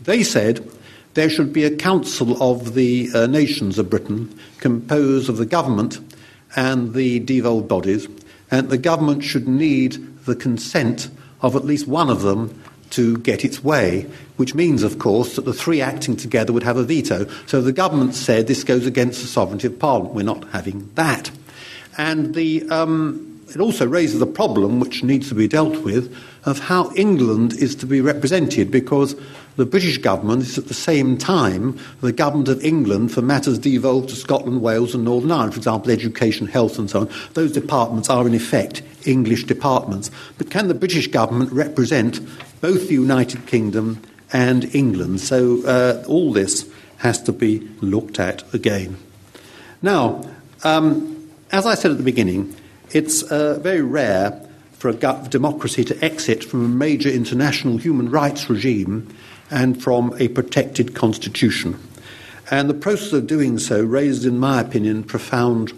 They 0.00 0.22
said 0.22 0.68
there 1.14 1.30
should 1.30 1.52
be 1.52 1.64
a 1.64 1.76
council 1.76 2.42
of 2.42 2.74
the 2.74 3.10
uh, 3.14 3.26
nations 3.26 3.78
of 3.78 3.90
Britain 3.90 4.36
composed 4.58 5.28
of 5.28 5.36
the 5.36 5.46
government 5.46 6.00
and 6.56 6.94
the 6.94 7.20
devolved 7.20 7.68
bodies, 7.68 8.08
and 8.50 8.70
the 8.70 8.78
government 8.78 9.22
should 9.22 9.46
need 9.46 10.24
the 10.24 10.34
consent 10.34 11.10
of 11.42 11.56
at 11.56 11.64
least 11.64 11.86
one 11.86 12.10
of 12.10 12.22
them 12.22 12.60
to 12.90 13.18
get 13.18 13.44
its 13.44 13.62
way, 13.62 14.06
which 14.40 14.54
means, 14.54 14.82
of 14.82 14.98
course, 14.98 15.36
that 15.36 15.44
the 15.44 15.52
three 15.52 15.82
acting 15.82 16.16
together 16.16 16.50
would 16.50 16.62
have 16.62 16.78
a 16.78 16.82
veto. 16.82 17.28
So 17.44 17.60
the 17.60 17.74
government 17.74 18.14
said 18.14 18.46
this 18.46 18.64
goes 18.64 18.86
against 18.86 19.20
the 19.20 19.26
sovereignty 19.26 19.66
of 19.66 19.78
Parliament. 19.78 20.14
We're 20.14 20.22
not 20.22 20.48
having 20.48 20.90
that. 20.94 21.30
And 21.98 22.34
the, 22.34 22.66
um, 22.70 23.42
it 23.50 23.60
also 23.60 23.86
raises 23.86 24.22
a 24.22 24.26
problem 24.26 24.80
which 24.80 25.04
needs 25.04 25.28
to 25.28 25.34
be 25.34 25.46
dealt 25.46 25.84
with 25.84 26.16
of 26.46 26.58
how 26.58 26.90
England 26.94 27.52
is 27.52 27.76
to 27.76 27.86
be 27.86 28.00
represented 28.00 28.70
because 28.70 29.14
the 29.56 29.66
British 29.66 29.98
government 29.98 30.44
is 30.44 30.56
at 30.56 30.68
the 30.68 30.74
same 30.74 31.18
time 31.18 31.78
the 32.00 32.10
government 32.10 32.48
of 32.48 32.64
England 32.64 33.12
for 33.12 33.20
matters 33.20 33.58
devolved 33.58 34.08
to 34.08 34.16
Scotland, 34.16 34.62
Wales, 34.62 34.94
and 34.94 35.04
Northern 35.04 35.32
Ireland, 35.32 35.52
for 35.52 35.58
example, 35.58 35.90
education, 35.90 36.46
health, 36.46 36.78
and 36.78 36.88
so 36.88 37.00
on. 37.00 37.10
Those 37.34 37.52
departments 37.52 38.08
are, 38.08 38.26
in 38.26 38.32
effect, 38.32 38.80
English 39.04 39.44
departments. 39.44 40.10
But 40.38 40.50
can 40.50 40.68
the 40.68 40.74
British 40.74 41.08
government 41.08 41.52
represent 41.52 42.20
both 42.62 42.88
the 42.88 42.94
United 42.94 43.46
Kingdom 43.46 44.00
and 44.32 44.74
England? 44.74 45.20
So 45.20 45.64
uh, 45.66 46.04
all 46.06 46.32
this 46.32 46.70
has 46.98 47.22
to 47.22 47.32
be 47.32 47.68
looked 47.80 48.20
at 48.20 48.42
again. 48.54 48.96
Now, 49.82 50.22
um, 50.64 51.30
as 51.50 51.66
I 51.66 51.74
said 51.74 51.90
at 51.90 51.96
the 51.96 52.04
beginning, 52.04 52.54
it's 52.92 53.22
uh, 53.22 53.58
very 53.60 53.82
rare 53.82 54.46
for 54.72 54.88
a 54.88 55.28
democracy 55.28 55.84
to 55.84 56.04
exit 56.04 56.44
from 56.44 56.64
a 56.64 56.68
major 56.68 57.10
international 57.10 57.76
human 57.76 58.10
rights 58.10 58.48
regime 58.48 59.14
and 59.50 59.82
from 59.82 60.14
a 60.18 60.28
protected 60.28 60.94
constitution. 60.94 61.78
And 62.50 62.68
the 62.68 62.74
process 62.74 63.12
of 63.12 63.26
doing 63.26 63.58
so 63.58 63.82
raised, 63.82 64.24
in 64.24 64.38
my 64.38 64.60
opinion, 64.60 65.04
profound 65.04 65.72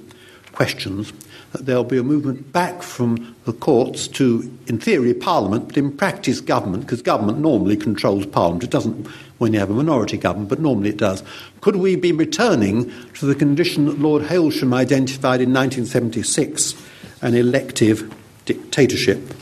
questions. 0.53 1.13
There'll 1.55 1.85
be 1.85 1.99
a 1.99 2.03
movement 2.03 2.53
back 2.53 2.83
from 2.83 3.37
the 3.45 3.53
courts 3.53 4.09
to, 4.09 4.59
in 4.67 4.79
theory, 4.79 5.13
Parliament, 5.13 5.69
but 5.69 5.77
in 5.77 5.97
practice, 5.97 6.41
government, 6.41 6.85
because 6.85 7.03
government 7.03 7.39
normally 7.39 7.77
controls 7.77 8.25
Parliament. 8.27 8.65
It 8.65 8.71
doesn't 8.71 9.07
when 9.39 9.53
you 9.53 9.59
have 9.59 9.71
a 9.71 9.75
minority 9.75 10.17
government, 10.17 10.49
but 10.49 10.61
normally 10.61 10.91
it 10.91 10.97
does. 10.97 11.23
Could 11.61 11.77
we 11.77 11.97
be 11.97 12.13
returning 12.13 12.93
to 13.15 13.27
the 13.27 13.35
condition 13.35 13.87
that 13.87 13.99
Lord 13.99 14.23
Hailsham 14.23 14.73
identified 14.73 15.41
in 15.41 15.53
1976, 15.53 16.75
an 17.23 17.35
elective 17.35 18.15
dictatorship? 18.45 19.35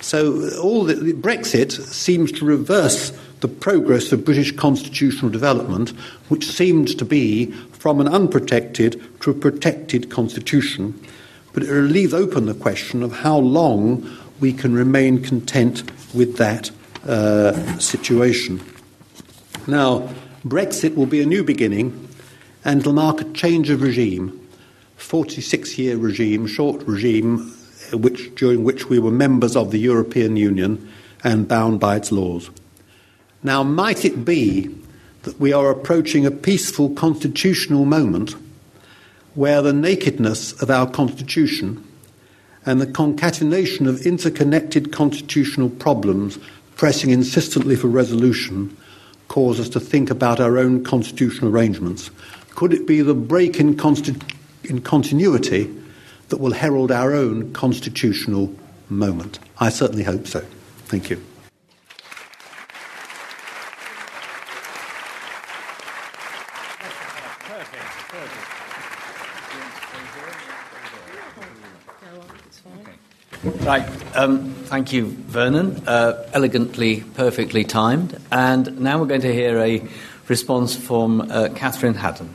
So 0.00 0.50
all 0.60 0.84
the, 0.84 0.94
Brexit 1.14 1.72
seems 1.72 2.32
to 2.32 2.44
reverse 2.44 3.10
the 3.40 3.48
progress 3.48 4.12
of 4.12 4.24
British 4.24 4.52
constitutional 4.52 5.30
development, 5.30 5.90
which 6.28 6.46
seemed 6.46 6.96
to 6.98 7.04
be 7.04 7.50
from 7.72 8.00
an 8.00 8.08
unprotected 8.08 9.02
to 9.20 9.30
a 9.30 9.34
protected 9.34 10.10
constitution. 10.10 10.94
But 11.52 11.64
it 11.64 11.72
leaves 11.72 12.14
open 12.14 12.46
the 12.46 12.54
question 12.54 13.02
of 13.02 13.12
how 13.12 13.38
long 13.38 14.08
we 14.40 14.52
can 14.52 14.74
remain 14.74 15.22
content 15.22 15.82
with 16.14 16.36
that 16.36 16.70
uh, 17.06 17.78
situation. 17.78 18.60
Now, 19.66 20.08
Brexit 20.44 20.94
will 20.94 21.06
be 21.06 21.20
a 21.20 21.26
new 21.26 21.44
beginning 21.44 22.08
and 22.64 22.84
will 22.84 22.92
mark 22.92 23.20
a 23.20 23.32
change 23.32 23.70
of 23.70 23.82
regime. 23.82 24.36
46 24.96 25.78
year 25.78 25.96
regime, 25.96 26.46
short 26.46 26.82
regime, 26.86 27.52
which, 27.92 28.34
during 28.34 28.64
which 28.64 28.88
we 28.88 28.98
were 28.98 29.10
members 29.10 29.56
of 29.56 29.70
the 29.70 29.78
European 29.78 30.36
Union 30.36 30.90
and 31.24 31.48
bound 31.48 31.80
by 31.80 31.96
its 31.96 32.12
laws. 32.12 32.50
Now, 33.42 33.62
might 33.62 34.04
it 34.04 34.24
be 34.24 34.74
that 35.22 35.38
we 35.40 35.52
are 35.52 35.70
approaching 35.70 36.24
a 36.24 36.30
peaceful 36.30 36.90
constitutional 36.90 37.84
moment 37.84 38.34
where 39.34 39.62
the 39.62 39.72
nakedness 39.72 40.60
of 40.60 40.70
our 40.70 40.88
constitution 40.90 41.84
and 42.66 42.80
the 42.80 42.86
concatenation 42.86 43.86
of 43.86 44.04
interconnected 44.06 44.92
constitutional 44.92 45.70
problems 45.70 46.38
pressing 46.76 47.10
insistently 47.10 47.76
for 47.76 47.88
resolution 47.88 48.76
cause 49.28 49.60
us 49.60 49.68
to 49.68 49.80
think 49.80 50.10
about 50.10 50.40
our 50.40 50.58
own 50.58 50.82
constitutional 50.82 51.50
arrangements? 51.50 52.10
Could 52.56 52.72
it 52.72 52.86
be 52.86 53.00
the 53.00 53.14
break 53.14 53.60
in, 53.60 53.76
consti- 53.76 54.20
in 54.64 54.80
continuity 54.80 55.74
that 56.28 56.38
will 56.38 56.52
herald 56.52 56.90
our 56.90 57.14
own 57.14 57.52
constitutional 57.52 58.54
moment? 58.88 59.38
I 59.58 59.68
certainly 59.68 60.04
hope 60.04 60.26
so. 60.26 60.40
Thank 60.86 61.10
you. 61.10 61.29
Right. 73.42 73.88
Um, 74.14 74.52
thank 74.64 74.92
you, 74.92 75.06
Vernon. 75.06 75.82
Uh, 75.86 76.28
elegantly, 76.34 77.00
perfectly 77.14 77.64
timed. 77.64 78.18
And 78.30 78.80
now 78.80 78.98
we're 78.98 79.06
going 79.06 79.22
to 79.22 79.32
hear 79.32 79.58
a 79.58 79.82
response 80.28 80.76
from 80.76 81.22
uh, 81.22 81.48
Catherine 81.54 81.94
Haddon. 81.94 82.34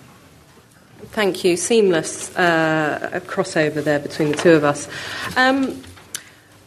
Thank 1.11 1.43
you. 1.43 1.57
Seamless 1.57 2.35
uh, 2.35 3.21
crossover 3.27 3.83
there 3.83 3.99
between 3.99 4.31
the 4.31 4.37
two 4.37 4.51
of 4.51 4.63
us. 4.63 4.89
Um, 5.37 5.81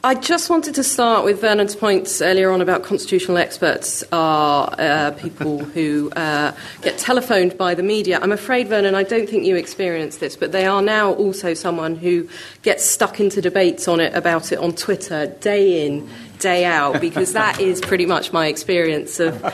I 0.04 0.14
just 0.14 0.48
wanted 0.48 0.76
to 0.76 0.84
start 0.84 1.24
with 1.24 1.40
Vernon's 1.40 1.74
points 1.74 2.22
earlier 2.22 2.52
on 2.52 2.61
about 2.61 2.84
constitutional 2.84 3.37
experts 3.37 4.04
are 4.12 4.72
uh, 4.78 5.11
people 5.11 5.58
who 5.74 6.12
uh, 6.12 6.52
get 6.82 6.98
telephoned 6.98 7.58
by 7.58 7.74
the 7.74 7.82
media. 7.82 8.20
I'm 8.22 8.30
afraid, 8.30 8.68
Vernon, 8.68 8.94
I 8.94 9.02
don't 9.02 9.28
think 9.28 9.44
you 9.44 9.56
experienced 9.56 10.20
this, 10.20 10.37
but 10.37 10.52
they 10.52 10.66
are 10.66 10.82
now 10.82 11.14
also 11.14 11.52
someone 11.52 11.96
who 11.96 12.28
gets 12.62 12.84
stuck 12.84 13.18
into 13.18 13.40
debates 13.40 13.88
on 13.88 13.98
it 13.98 14.14
about 14.14 14.52
it 14.52 14.61
on 14.61 14.72
Twitter 14.72 15.26
day 15.40 15.84
in, 15.84 16.08
day 16.38 16.64
out, 16.64 17.00
because 17.00 17.32
that 17.32 17.58
is 17.61 17.80
pretty 17.80 18.06
much 18.06 18.32
my 18.32 18.46
experience 18.46 19.18
of 19.18 19.44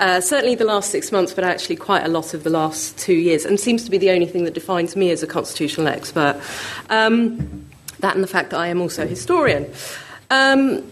uh, 0.00 0.20
certainly 0.20 0.56
the 0.56 0.64
last 0.64 0.90
six 0.90 1.12
months, 1.12 1.32
but 1.32 1.44
actually 1.44 1.76
quite 1.76 2.04
a 2.04 2.08
lot 2.08 2.34
of 2.34 2.42
the 2.42 2.50
last 2.50 2.98
two 2.98 3.14
years, 3.14 3.44
and 3.44 3.60
seems 3.60 3.84
to 3.84 3.90
be 3.90 3.98
the 3.98 4.10
only 4.10 4.26
thing 4.26 4.42
that 4.42 4.54
defines 4.54 4.96
me 4.96 5.12
as 5.12 5.22
a 5.22 5.28
constitutional 5.28 5.86
expert. 5.86 6.40
Um, 6.90 7.66
that 8.02 8.14
and 8.14 8.22
the 8.22 8.28
fact 8.28 8.50
that 8.50 8.60
I 8.60 8.68
am 8.68 8.80
also 8.80 9.04
a 9.04 9.06
historian. 9.06 9.72
Um, 10.30 10.84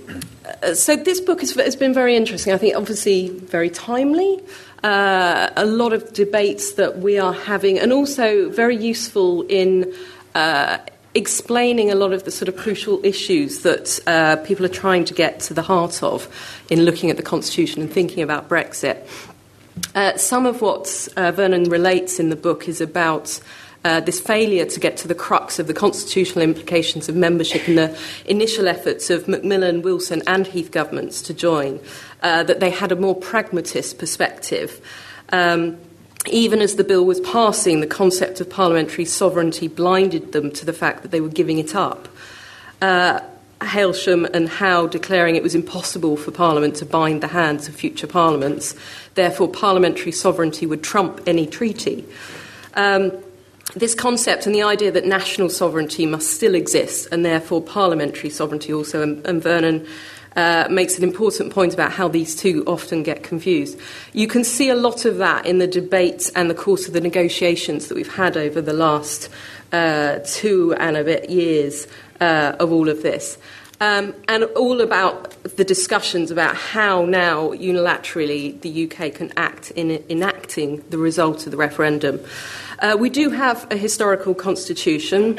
so 0.74 0.96
this 0.96 1.20
book 1.20 1.40
has, 1.40 1.54
has, 1.54 1.76
been 1.76 1.94
very 1.94 2.16
interesting. 2.16 2.52
I 2.52 2.58
think 2.58 2.76
obviously 2.76 3.28
very 3.28 3.70
timely. 3.70 4.40
Uh, 4.82 5.50
a 5.56 5.66
lot 5.66 5.92
of 5.92 6.12
debates 6.12 6.74
that 6.74 6.98
we 6.98 7.18
are 7.18 7.32
having, 7.32 7.78
and 7.78 7.92
also 7.92 8.48
very 8.50 8.76
useful 8.76 9.42
in 9.42 9.94
uh, 10.34 10.78
explaining 11.14 11.90
a 11.90 11.94
lot 11.94 12.12
of 12.12 12.24
the 12.24 12.30
sort 12.30 12.48
of 12.48 12.56
crucial 12.56 13.04
issues 13.04 13.60
that 13.60 14.00
uh, 14.06 14.36
people 14.44 14.64
are 14.64 14.70
trying 14.70 15.04
to 15.04 15.14
get 15.14 15.40
to 15.40 15.54
the 15.54 15.62
heart 15.62 16.02
of 16.02 16.28
in 16.70 16.84
looking 16.84 17.10
at 17.10 17.16
the 17.16 17.22
constitution 17.22 17.82
and 17.82 17.92
thinking 17.92 18.22
about 18.22 18.48
Brexit. 18.48 19.06
Uh, 19.94 20.16
some 20.16 20.46
of 20.46 20.60
what 20.60 21.08
uh, 21.16 21.32
Vernon 21.32 21.64
relates 21.64 22.20
in 22.20 22.30
the 22.30 22.36
book 22.36 22.68
is 22.68 22.80
about 22.80 23.40
uh, 23.84 24.00
this 24.00 24.20
failure 24.20 24.66
to 24.66 24.80
get 24.80 24.96
to 24.98 25.08
the 25.08 25.14
crux 25.14 25.58
of 25.58 25.66
the 25.66 25.74
constitutional 25.74 26.42
implications 26.42 27.08
of 27.08 27.16
membership 27.16 27.66
and 27.66 27.78
the 27.78 27.98
initial 28.26 28.68
efforts 28.68 29.08
of 29.10 29.26
Macmillan, 29.26 29.82
Wilson, 29.82 30.22
and 30.26 30.46
Heath 30.46 30.70
governments 30.70 31.22
to 31.22 31.34
join, 31.34 31.80
uh, 32.22 32.42
that 32.42 32.60
they 32.60 32.70
had 32.70 32.92
a 32.92 32.96
more 32.96 33.14
pragmatist 33.14 33.98
perspective. 33.98 34.80
Um, 35.30 35.78
even 36.26 36.60
as 36.60 36.76
the 36.76 36.84
bill 36.84 37.06
was 37.06 37.20
passing, 37.20 37.80
the 37.80 37.86
concept 37.86 38.40
of 38.40 38.50
parliamentary 38.50 39.06
sovereignty 39.06 39.68
blinded 39.68 40.32
them 40.32 40.50
to 40.52 40.66
the 40.66 40.74
fact 40.74 41.02
that 41.02 41.10
they 41.10 41.20
were 41.20 41.28
giving 41.28 41.58
it 41.58 41.74
up. 41.74 42.08
Uh, 42.82 43.20
Hailsham 43.62 44.28
and 44.32 44.48
Howe 44.48 44.86
declaring 44.86 45.36
it 45.36 45.42
was 45.42 45.54
impossible 45.54 46.16
for 46.16 46.30
Parliament 46.30 46.76
to 46.76 46.86
bind 46.86 47.22
the 47.22 47.28
hands 47.28 47.68
of 47.68 47.74
future 47.74 48.06
parliaments. 48.06 48.74
Therefore, 49.14 49.48
parliamentary 49.48 50.12
sovereignty 50.12 50.66
would 50.66 50.82
trump 50.82 51.20
any 51.26 51.46
treaty. 51.46 52.04
Um, 52.74 53.12
this 53.74 53.94
concept 53.94 54.46
and 54.46 54.54
the 54.54 54.62
idea 54.62 54.90
that 54.90 55.06
national 55.06 55.48
sovereignty 55.48 56.06
must 56.06 56.30
still 56.30 56.54
exist 56.54 57.08
and 57.12 57.24
therefore 57.24 57.62
parliamentary 57.62 58.30
sovereignty 58.30 58.72
also, 58.72 59.02
and, 59.02 59.24
and 59.26 59.42
Vernon 59.42 59.86
uh, 60.36 60.66
makes 60.70 60.96
an 60.96 61.04
important 61.04 61.52
point 61.52 61.74
about 61.74 61.92
how 61.92 62.08
these 62.08 62.34
two 62.36 62.64
often 62.66 63.02
get 63.02 63.22
confused. 63.22 63.78
You 64.12 64.26
can 64.26 64.44
see 64.44 64.68
a 64.68 64.74
lot 64.74 65.04
of 65.04 65.18
that 65.18 65.46
in 65.46 65.58
the 65.58 65.66
debates 65.66 66.30
and 66.30 66.48
the 66.48 66.54
course 66.54 66.86
of 66.86 66.94
the 66.94 67.00
negotiations 67.00 67.88
that 67.88 67.94
we've 67.94 68.14
had 68.14 68.36
over 68.36 68.60
the 68.60 68.72
last 68.72 69.28
uh, 69.72 70.18
two 70.24 70.74
and 70.74 70.96
a 70.96 71.04
bit 71.04 71.30
years 71.30 71.86
uh, 72.20 72.56
of 72.58 72.72
all 72.72 72.88
of 72.88 73.02
this. 73.02 73.38
Um, 73.82 74.14
and 74.28 74.44
all 74.44 74.82
about 74.82 75.42
the 75.56 75.64
discussions 75.64 76.30
about 76.30 76.54
how 76.54 77.06
now 77.06 77.52
unilaterally 77.52 78.60
the 78.60 78.84
UK 78.84 79.14
can 79.14 79.32
act 79.38 79.70
in 79.70 80.04
enacting 80.10 80.84
the 80.90 80.98
result 80.98 81.46
of 81.46 81.50
the 81.50 81.56
referendum. 81.56 82.20
Uh, 82.80 82.96
we 82.98 83.10
do 83.10 83.28
have 83.28 83.70
a 83.70 83.76
historical 83.76 84.34
constitution, 84.34 85.38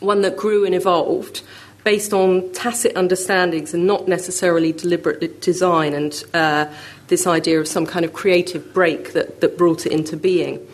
one 0.00 0.22
that 0.22 0.36
grew 0.36 0.64
and 0.64 0.74
evolved 0.74 1.42
based 1.84 2.12
on 2.12 2.50
tacit 2.52 2.96
understandings 2.96 3.74
and 3.74 3.86
not 3.86 4.08
necessarily 4.08 4.72
deliberate 4.72 5.40
design 5.40 5.94
and 5.94 6.24
uh, 6.34 6.66
this 7.08 7.26
idea 7.26 7.60
of 7.60 7.68
some 7.68 7.86
kind 7.86 8.04
of 8.04 8.12
creative 8.12 8.72
break 8.74 9.12
that, 9.12 9.40
that 9.40 9.56
brought 9.56 9.86
it 9.86 9.92
into 9.92 10.16
being. 10.16 10.66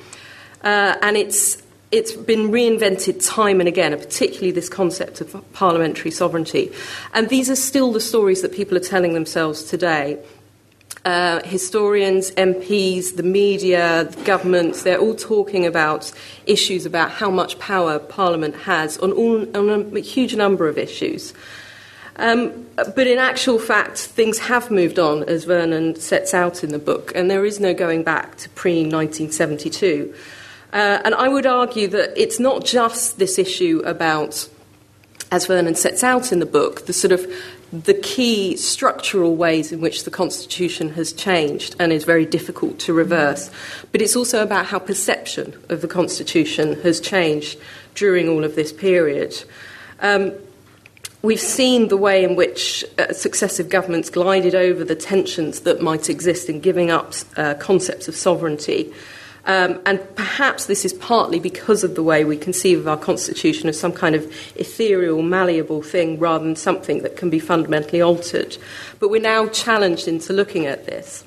Uh, 0.63 0.97
and 1.03 1.17
it's, 1.17 1.61
it's 1.91 2.13
been 2.13 2.51
reinvented 2.51 3.27
time 3.27 3.61
and 3.61 3.69
again, 3.69 3.93
particularly 3.99 4.53
this 4.53 4.69
concept 4.69 5.21
of 5.21 5.53
parliamentary 5.53 6.13
sovereignty. 6.13 6.73
And 7.13 7.29
these 7.29 7.51
are 7.51 7.57
still 7.57 7.93
the 7.93 8.01
stories 8.01 8.41
that 8.41 8.53
people 8.53 8.77
are 8.77 8.81
telling 8.81 9.13
themselves 9.13 9.65
today 9.65 10.19
uh, 11.05 11.41
historians, 11.45 12.31
MPs, 12.33 13.17
the 13.17 13.23
media, 13.23 14.05
the 14.05 14.23
governments, 14.25 14.83
they're 14.83 14.99
all 14.99 15.15
talking 15.15 15.65
about 15.65 16.13
issues 16.47 16.85
about 16.85 17.11
how 17.11 17.31
much 17.31 17.59
power 17.59 17.99
Parliament 17.99 18.55
has 18.55 18.99
on, 18.99 19.13
all, 19.13 19.41
on 19.57 19.97
a 19.97 20.01
huge 20.01 20.37
number 20.37 20.69
of 20.69 20.77
issues. 20.77 21.33
Um, 22.17 22.67
but 22.77 23.07
in 23.07 23.19
actual 23.19 23.59
fact, 23.59 23.99
things 23.99 24.39
have 24.41 24.71
moved 24.71 24.99
on, 24.99 25.23
as 25.25 25.45
Vernon 25.45 25.97
sets 25.97 26.35
out 26.35 26.63
in 26.63 26.71
the 26.71 26.79
book, 26.79 27.13
and 27.15 27.31
there 27.31 27.47
is 27.47 27.59
no 27.61 27.73
going 27.73 28.03
back 28.03 28.37
to 28.39 28.49
pre 28.51 28.83
1972. 28.83 30.15
Uh, 30.73 31.01
and 31.05 31.15
I 31.15 31.29
would 31.29 31.47
argue 31.47 31.89
that 31.89 32.13
it's 32.21 32.39
not 32.39 32.65
just 32.65 33.19
this 33.19 33.39
issue 33.39 33.81
about, 33.87 34.49
as 35.33 35.47
Vernon 35.47 35.75
sets 35.75 36.05
out 36.05 36.31
in 36.31 36.41
the 36.41 36.47
book, 36.47 36.85
the 36.85 36.93
sort 36.93 37.13
of 37.13 37.27
the 37.73 37.95
key 37.95 38.57
structural 38.57 39.37
ways 39.37 39.71
in 39.71 39.81
which 39.81 40.05
the 40.05 40.11
Constitution 40.11 40.91
has 40.95 41.13
changed 41.13 41.77
and 41.79 41.93
is 41.93 42.05
very 42.05 42.27
difficult 42.27 42.79
to 42.81 42.93
reverse. 42.93 43.51
But 43.93 44.03
it's 44.03 44.17
also 44.17 44.43
about 44.43 44.67
how 44.67 44.81
perception 44.81 45.55
of 45.69 45.81
the 45.81 45.89
Constitution 45.89 46.81
has 46.83 47.01
changed 47.01 47.59
during 47.95 48.29
all 48.29 48.45
of 48.45 48.57
this 48.57 48.73
period. 48.73 49.45
Um, 50.01 50.33
we've 51.23 51.41
seen 51.41 51.89
the 51.89 51.97
way 51.97 52.25
in 52.25 52.35
which 52.35 52.85
uh, 52.99 53.13
successive 53.13 53.69
governments 53.69 54.11
glided 54.11 54.55
over 54.55 54.85
the 54.85 54.97
tensions 54.97 55.61
that 55.61 55.81
might 55.81 56.11
exist 56.11 56.49
in 56.49 56.61
giving 56.61 56.91
up 56.91 57.15
uh, 57.37 57.55
concepts 57.55 58.09
of 58.09 58.17
sovereignty 58.17 58.93
um, 59.47 59.81
and 59.87 60.01
perhaps 60.17 60.67
this 60.67 60.85
is 60.85 60.93
partly 60.93 61.41
because 61.41 61.83
of 61.83 61.95
the 61.95 62.03
way 62.03 62.25
we 62.25 62.37
conceive 62.37 62.79
of 62.79 62.89
our 62.89 62.97
constitution 62.97 63.69
as 63.69 63.79
some 63.79 63.93
kind 63.93 64.15
of 64.15 64.25
ethereal, 64.57 65.23
malleable 65.23 65.83
thing 65.83 66.19
rather 66.19 66.45
than 66.45 66.57
something 66.57 67.03
that 67.03 67.17
can 67.17 67.31
be 67.31 67.39
fundamentally 67.39 68.03
altered. 68.03 68.57
But 68.99 69.11
we're 69.11 69.21
now 69.21 69.47
challenged 69.49 70.09
into 70.09 70.33
looking 70.33 70.67
at 70.67 70.87
this. 70.87 71.25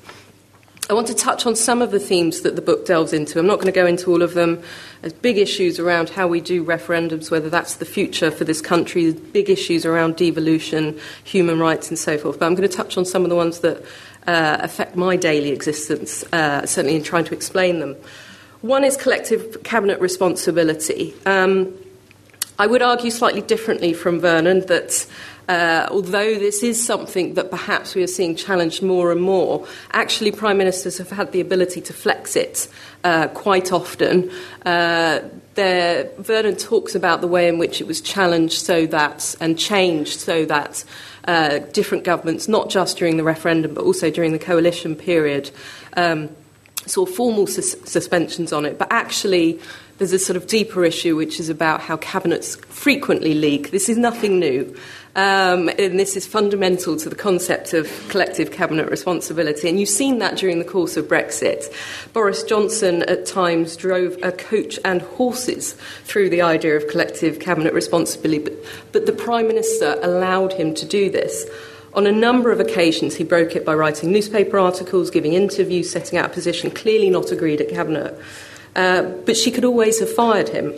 I 0.90 0.92
want 0.92 1.06
to 1.06 1.14
touch 1.14 1.46
on 1.46 1.56
some 1.56 1.80
of 1.80 1.92
the 1.92 1.98
themes 1.98 2.42
that 2.42 2.56
the 2.56 2.62
book 2.62 2.84
delves 2.84 3.14
into. 3.14 3.38
I'm 3.38 3.46
not 3.46 3.54
going 3.54 3.72
to 3.72 3.72
go 3.72 3.86
into 3.86 4.10
all 4.10 4.20
of 4.20 4.34
them. 4.34 4.62
There's 5.00 5.14
big 5.14 5.38
issues 5.38 5.78
around 5.78 6.10
how 6.10 6.28
we 6.28 6.42
do 6.42 6.62
referendums, 6.62 7.30
whether 7.30 7.48
that's 7.48 7.76
the 7.76 7.86
future 7.86 8.30
for 8.30 8.44
this 8.44 8.60
country, 8.60 9.12
big 9.12 9.48
issues 9.48 9.86
around 9.86 10.16
devolution, 10.16 11.00
human 11.24 11.58
rights, 11.58 11.88
and 11.88 11.98
so 11.98 12.18
forth. 12.18 12.38
But 12.38 12.44
I'm 12.46 12.54
going 12.54 12.68
to 12.68 12.76
touch 12.76 12.98
on 12.98 13.06
some 13.06 13.22
of 13.22 13.30
the 13.30 13.36
ones 13.36 13.60
that 13.60 13.82
uh, 14.26 14.58
affect 14.60 14.96
my 14.96 15.16
daily 15.16 15.50
existence, 15.50 16.24
uh, 16.32 16.64
certainly 16.66 16.96
in 16.96 17.02
trying 17.02 17.24
to 17.24 17.34
explain 17.34 17.80
them. 17.80 17.96
One 18.62 18.84
is 18.84 18.96
collective 18.96 19.62
cabinet 19.62 20.00
responsibility. 20.00 21.14
Um, 21.26 21.74
I 22.58 22.66
would 22.66 22.82
argue 22.82 23.10
slightly 23.10 23.42
differently 23.42 23.92
from 23.92 24.20
Vernon 24.20 24.60
that 24.66 25.06
uh, 25.48 25.86
although 25.90 26.38
this 26.38 26.62
is 26.62 26.84
something 26.84 27.34
that 27.34 27.50
perhaps 27.50 27.94
we 27.94 28.02
are 28.02 28.08
seeing 28.08 28.34
challenged 28.34 28.82
more 28.82 29.12
and 29.12 29.20
more, 29.20 29.66
actually 29.92 30.32
prime 30.32 30.56
ministers 30.56 30.96
have 30.98 31.10
had 31.10 31.32
the 31.32 31.40
ability 31.40 31.80
to 31.82 31.92
flex 31.92 32.36
it 32.36 32.68
uh, 33.02 33.28
quite 33.28 33.72
often. 33.72 34.30
Uh, 34.64 35.20
there, 35.54 36.10
Vernon 36.18 36.56
talks 36.56 36.94
about 36.94 37.20
the 37.20 37.28
way 37.28 37.48
in 37.48 37.58
which 37.58 37.80
it 37.80 37.86
was 37.86 38.00
challenged 38.00 38.64
so 38.64 38.86
that 38.86 39.34
and 39.40 39.58
changed 39.58 40.20
so 40.20 40.46
that 40.46 40.84
uh, 41.26 41.58
different 41.72 42.04
governments, 42.04 42.48
not 42.48 42.70
just 42.70 42.96
during 42.98 43.16
the 43.16 43.24
referendum 43.24 43.74
but 43.74 43.84
also 43.84 44.10
during 44.10 44.32
the 44.32 44.38
coalition 44.38 44.94
period, 44.94 45.50
um, 45.96 46.28
saw 46.86 47.06
formal 47.06 47.46
sus- 47.46 47.80
suspensions 47.84 48.52
on 48.52 48.64
it. 48.64 48.78
But 48.78 48.88
actually, 48.90 49.60
there's 49.98 50.12
a 50.12 50.18
sort 50.18 50.36
of 50.36 50.46
deeper 50.46 50.84
issue 50.84 51.16
which 51.16 51.38
is 51.38 51.48
about 51.48 51.80
how 51.80 51.96
cabinets 51.98 52.56
frequently 52.56 53.34
leak. 53.34 53.70
This 53.70 53.88
is 53.88 53.96
nothing 53.96 54.38
new. 54.38 54.76
Um, 55.16 55.68
and 55.78 55.98
this 56.00 56.16
is 56.16 56.26
fundamental 56.26 56.96
to 56.96 57.08
the 57.08 57.14
concept 57.14 57.72
of 57.72 57.88
collective 58.08 58.50
cabinet 58.50 58.90
responsibility. 58.90 59.68
And 59.68 59.78
you've 59.78 59.88
seen 59.88 60.18
that 60.18 60.36
during 60.36 60.58
the 60.58 60.64
course 60.64 60.96
of 60.96 61.06
Brexit. 61.06 61.72
Boris 62.12 62.42
Johnson 62.42 63.04
at 63.04 63.24
times 63.24 63.76
drove 63.76 64.16
a 64.24 64.32
coach 64.32 64.80
and 64.84 65.02
horses 65.02 65.74
through 66.02 66.30
the 66.30 66.42
idea 66.42 66.76
of 66.76 66.88
collective 66.88 67.38
cabinet 67.38 67.72
responsibility, 67.72 68.42
but, 68.42 68.54
but 68.90 69.06
the 69.06 69.12
Prime 69.12 69.46
Minister 69.46 69.98
allowed 70.02 70.52
him 70.52 70.74
to 70.74 70.84
do 70.84 71.08
this. 71.10 71.48
On 71.94 72.08
a 72.08 72.12
number 72.12 72.50
of 72.50 72.58
occasions, 72.58 73.14
he 73.14 73.22
broke 73.22 73.54
it 73.54 73.64
by 73.64 73.74
writing 73.74 74.10
newspaper 74.10 74.58
articles, 74.58 75.10
giving 75.10 75.34
interviews, 75.34 75.88
setting 75.88 76.18
out 76.18 76.26
a 76.26 76.34
position 76.34 76.72
clearly 76.72 77.08
not 77.08 77.30
agreed 77.30 77.60
at 77.60 77.68
Cabinet. 77.68 78.18
Uh, 78.76 79.02
but 79.24 79.36
she 79.36 79.50
could 79.50 79.64
always 79.64 80.00
have 80.00 80.12
fired 80.12 80.48
him. 80.48 80.74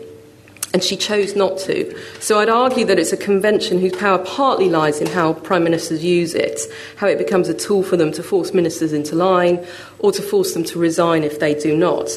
and 0.77 0.85
she 0.85 0.95
chose 0.95 1.35
not 1.35 1.57
to. 1.59 1.97
So 2.21 2.39
I'd 2.39 2.51
argue 2.51 2.85
that 2.85 2.99
it's 2.99 3.11
a 3.11 3.17
convention 3.17 3.81
whose 3.81 3.97
power 3.97 4.19
partly 4.19 4.69
lies 4.69 5.01
in 5.01 5.07
how 5.07 5.33
prime 5.33 5.65
ministers 5.65 6.05
use 6.05 6.35
it, 6.35 6.61
how 6.97 7.07
it 7.07 7.17
becomes 7.17 7.49
a 7.49 7.55
tool 7.55 7.83
for 7.83 7.97
them 7.97 8.13
to 8.13 8.23
force 8.23 8.53
ministers 8.53 8.93
into 8.93 9.15
line 9.15 9.65
or 10.01 10.13
to 10.13 10.21
force 10.21 10.53
them 10.53 10.65
to 10.65 10.79
resign 10.79 11.25
if 11.25 11.41
they 11.41 11.55
do 11.55 11.75
not. 11.75 12.11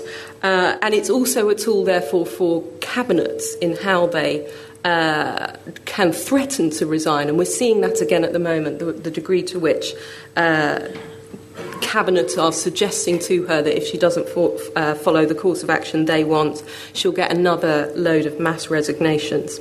Uh, 0.44 0.78
and 0.82 0.94
it's 0.94 1.10
also 1.10 1.48
a 1.48 1.56
tool, 1.56 1.86
therefore, 1.86 2.26
for 2.26 2.64
cabinets 2.82 3.56
in 3.56 3.78
how 3.78 4.08
they. 4.08 4.52
Uh, 4.86 5.54
can 5.84 6.14
threaten 6.14 6.70
to 6.70 6.86
resign, 6.86 7.28
and 7.28 7.38
we're 7.38 7.44
seeing 7.44 7.82
that 7.82 8.00
again 8.00 8.24
at 8.24 8.32
the 8.32 8.40
moment, 8.40 8.80
the, 8.80 8.94
the 8.94 9.12
degree 9.12 9.44
to 9.44 9.60
which 9.60 9.94
uh, 10.38 10.80
Cabinet 11.82 12.38
are 12.38 12.52
suggesting 12.52 13.20
to 13.20 13.46
her 13.48 13.62
that 13.62 13.78
if 13.78 13.88
she 13.88 13.98
doesn't 13.98 14.28
uh, 14.76 14.96
follow 14.96 15.26
the 15.26 15.36
course 15.36 15.64
of 15.64 15.70
action 15.70 16.06
they 16.06 16.24
want, 16.24 16.64
she'll 16.94 17.12
get 17.12 17.32
another 17.32 17.92
load 17.96 18.26
of 18.26 18.40
mass 18.40 18.70
resignations. 18.70 19.60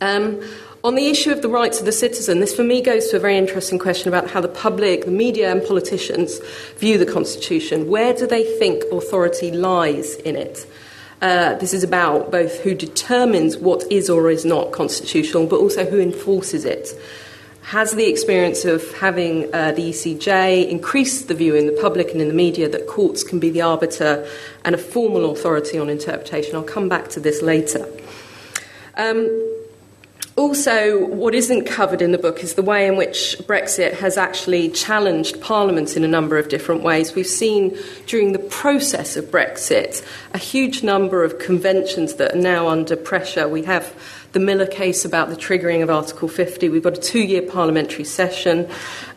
Um, 0.00 0.42
on 0.84 0.96
the 0.96 1.06
issue 1.06 1.30
of 1.30 1.42
the 1.42 1.48
rights 1.48 1.78
of 1.78 1.86
the 1.86 1.92
citizen, 1.92 2.40
this 2.40 2.56
for 2.56 2.64
me 2.64 2.82
goes 2.82 3.08
to 3.08 3.16
a 3.16 3.20
very 3.20 3.38
interesting 3.38 3.78
question 3.78 4.08
about 4.08 4.30
how 4.30 4.40
the 4.40 4.48
public, 4.48 5.04
the 5.04 5.12
media, 5.12 5.52
and 5.52 5.64
politicians 5.64 6.40
view 6.78 6.98
the 6.98 7.06
Constitution. 7.06 7.88
Where 7.88 8.12
do 8.12 8.26
they 8.26 8.42
think 8.58 8.82
authority 8.90 9.52
lies 9.52 10.16
in 10.16 10.34
it? 10.34 10.66
Uh, 11.20 11.54
this 11.54 11.72
is 11.72 11.84
about 11.84 12.32
both 12.32 12.58
who 12.62 12.74
determines 12.74 13.56
what 13.56 13.84
is 13.92 14.10
or 14.10 14.28
is 14.28 14.44
not 14.44 14.72
constitutional, 14.72 15.46
but 15.46 15.60
also 15.60 15.88
who 15.88 16.00
enforces 16.00 16.64
it 16.64 16.88
has 17.62 17.92
the 17.92 18.08
experience 18.08 18.64
of 18.64 18.92
having 18.94 19.44
uh, 19.54 19.72
the 19.72 19.90
ECJ 19.90 20.68
increased 20.68 21.28
the 21.28 21.34
view 21.34 21.54
in 21.54 21.66
the 21.66 21.78
public 21.80 22.10
and 22.10 22.20
in 22.20 22.28
the 22.28 22.34
media 22.34 22.68
that 22.68 22.86
courts 22.86 23.22
can 23.22 23.38
be 23.38 23.50
the 23.50 23.62
arbiter 23.62 24.28
and 24.64 24.74
a 24.74 24.78
formal 24.78 25.30
authority 25.30 25.78
on 25.78 25.88
interpretation. 25.88 26.56
I'll 26.56 26.62
come 26.62 26.88
back 26.88 27.08
to 27.10 27.20
this 27.20 27.40
later. 27.40 27.88
Um, 28.96 29.52
also, 30.34 31.06
what 31.06 31.34
isn't 31.34 31.66
covered 31.66 32.00
in 32.00 32.12
the 32.12 32.18
book 32.18 32.42
is 32.42 32.54
the 32.54 32.62
way 32.62 32.86
in 32.86 32.96
which 32.96 33.36
Brexit 33.40 33.92
has 33.92 34.16
actually 34.16 34.70
challenged 34.70 35.42
Parliament 35.42 35.94
in 35.94 36.04
a 36.04 36.08
number 36.08 36.38
of 36.38 36.48
different 36.48 36.82
ways. 36.82 37.14
We've 37.14 37.26
seen 37.26 37.76
during 38.06 38.32
the 38.32 38.38
process 38.38 39.16
of 39.16 39.26
Brexit 39.26 40.02
a 40.32 40.38
huge 40.38 40.82
number 40.82 41.22
of 41.22 41.38
conventions 41.38 42.14
that 42.14 42.34
are 42.34 42.40
now 42.40 42.68
under 42.68 42.96
pressure. 42.96 43.46
We 43.46 43.64
have 43.64 43.94
the 44.32 44.40
Miller 44.40 44.66
case 44.66 45.04
about 45.04 45.28
the 45.28 45.36
triggering 45.36 45.82
of 45.82 45.90
Article 45.90 46.26
50. 46.26 46.70
We've 46.70 46.82
got 46.82 46.96
a 46.96 47.00
two 47.00 47.20
year 47.20 47.42
parliamentary 47.42 48.04
session. 48.04 48.68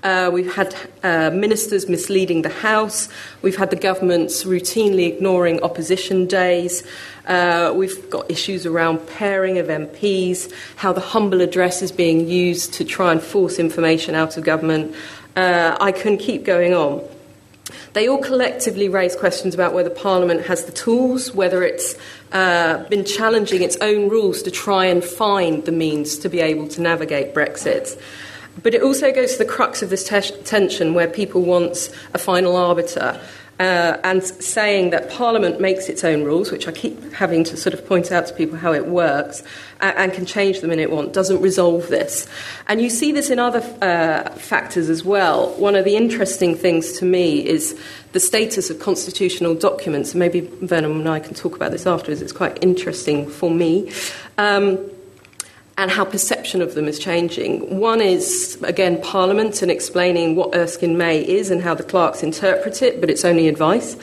Uh, 0.03 0.29
we've 0.31 0.53
had 0.53 0.75
uh, 1.03 1.31
ministers 1.31 1.87
misleading 1.87 2.41
the 2.41 2.49
House. 2.49 3.07
We've 3.41 3.55
had 3.55 3.69
the 3.69 3.77
governments 3.77 4.43
routinely 4.43 5.07
ignoring 5.07 5.61
opposition 5.61 6.27
days. 6.27 6.83
Uh, 7.25 7.71
we've 7.73 8.09
got 8.09 8.29
issues 8.29 8.65
around 8.65 9.07
pairing 9.07 9.57
of 9.57 9.67
MPs, 9.67 10.51
how 10.75 10.91
the 10.91 11.01
humble 11.01 11.41
address 11.41 11.81
is 11.81 11.91
being 11.91 12.27
used 12.27 12.73
to 12.73 12.83
try 12.83 13.11
and 13.11 13.21
force 13.21 13.57
information 13.57 14.15
out 14.15 14.35
of 14.37 14.43
government. 14.43 14.93
Uh, 15.35 15.77
I 15.79 15.91
can 15.91 16.17
keep 16.17 16.43
going 16.43 16.73
on. 16.73 17.01
They 17.93 18.07
all 18.07 18.17
collectively 18.17 18.89
raise 18.89 19.15
questions 19.15 19.53
about 19.53 19.73
whether 19.73 19.89
Parliament 19.89 20.45
has 20.45 20.65
the 20.65 20.71
tools, 20.71 21.33
whether 21.33 21.63
it's 21.63 21.95
uh, 22.31 22.83
been 22.89 23.05
challenging 23.05 23.61
its 23.61 23.77
own 23.77 24.09
rules 24.09 24.41
to 24.43 24.51
try 24.51 24.85
and 24.85 25.03
find 25.03 25.63
the 25.65 25.71
means 25.71 26.17
to 26.19 26.29
be 26.29 26.39
able 26.39 26.67
to 26.69 26.81
navigate 26.81 27.33
Brexit. 27.33 27.99
But 28.63 28.73
it 28.73 28.81
also 28.81 29.11
goes 29.11 29.33
to 29.33 29.37
the 29.39 29.45
crux 29.45 29.81
of 29.81 29.89
this 29.89 30.07
te- 30.07 30.35
tension 30.43 30.93
where 30.93 31.07
people 31.07 31.41
want 31.41 31.89
a 32.13 32.17
final 32.17 32.55
arbiter 32.55 33.19
uh, 33.59 33.97
and 34.03 34.23
saying 34.23 34.89
that 34.89 35.09
Parliament 35.09 35.61
makes 35.61 35.87
its 35.87 36.03
own 36.03 36.23
rules, 36.23 36.51
which 36.51 36.67
I 36.67 36.71
keep 36.71 37.13
having 37.13 37.43
to 37.45 37.55
sort 37.55 37.73
of 37.73 37.87
point 37.87 38.11
out 38.11 38.27
to 38.27 38.33
people 38.33 38.57
how 38.57 38.73
it 38.73 38.87
works, 38.87 39.43
uh, 39.81 39.93
and 39.95 40.11
can 40.11 40.25
change 40.25 40.59
them 40.59 40.71
in 40.71 40.79
it 40.79 40.91
want, 40.91 41.13
doesn't 41.13 41.41
resolve 41.41 41.87
this. 41.87 42.27
And 42.67 42.81
you 42.81 42.89
see 42.89 43.11
this 43.11 43.29
in 43.29 43.39
other 43.39 43.59
uh, 43.81 44.29
factors 44.31 44.89
as 44.89 45.05
well. 45.05 45.51
One 45.55 45.75
of 45.75 45.85
the 45.85 45.95
interesting 45.95 46.55
things 46.55 46.99
to 46.99 47.05
me 47.05 47.45
is 47.45 47.79
the 48.11 48.19
status 48.19 48.69
of 48.69 48.79
constitutional 48.79 49.55
documents. 49.55 50.15
Maybe 50.15 50.41
Vernon 50.41 50.91
and 50.91 51.07
I 51.07 51.19
can 51.19 51.33
talk 51.33 51.55
about 51.55 51.71
this 51.71 51.85
afterwards. 51.85 52.21
It's 52.21 52.31
quite 52.33 52.61
interesting 52.61 53.29
for 53.29 53.49
me. 53.49 53.91
Um, 54.37 54.79
and 55.77 55.91
how 55.91 56.05
perception 56.05 56.61
of 56.61 56.73
them 56.73 56.87
is 56.87 56.99
changing. 56.99 57.79
One 57.79 57.99
is, 57.99 58.57
again, 58.63 59.01
Parliament 59.01 59.61
and 59.61 59.69
explaining 59.69 60.35
what 60.35 60.55
Erskine 60.55 60.97
May 60.97 61.19
is 61.21 61.51
and 61.51 61.61
how 61.61 61.75
the 61.75 61.83
clerks 61.83 62.23
interpret 62.23 62.81
it, 62.81 63.01
but 63.01 63.09
it's 63.09 63.25
only 63.25 63.47
advice. 63.49 63.97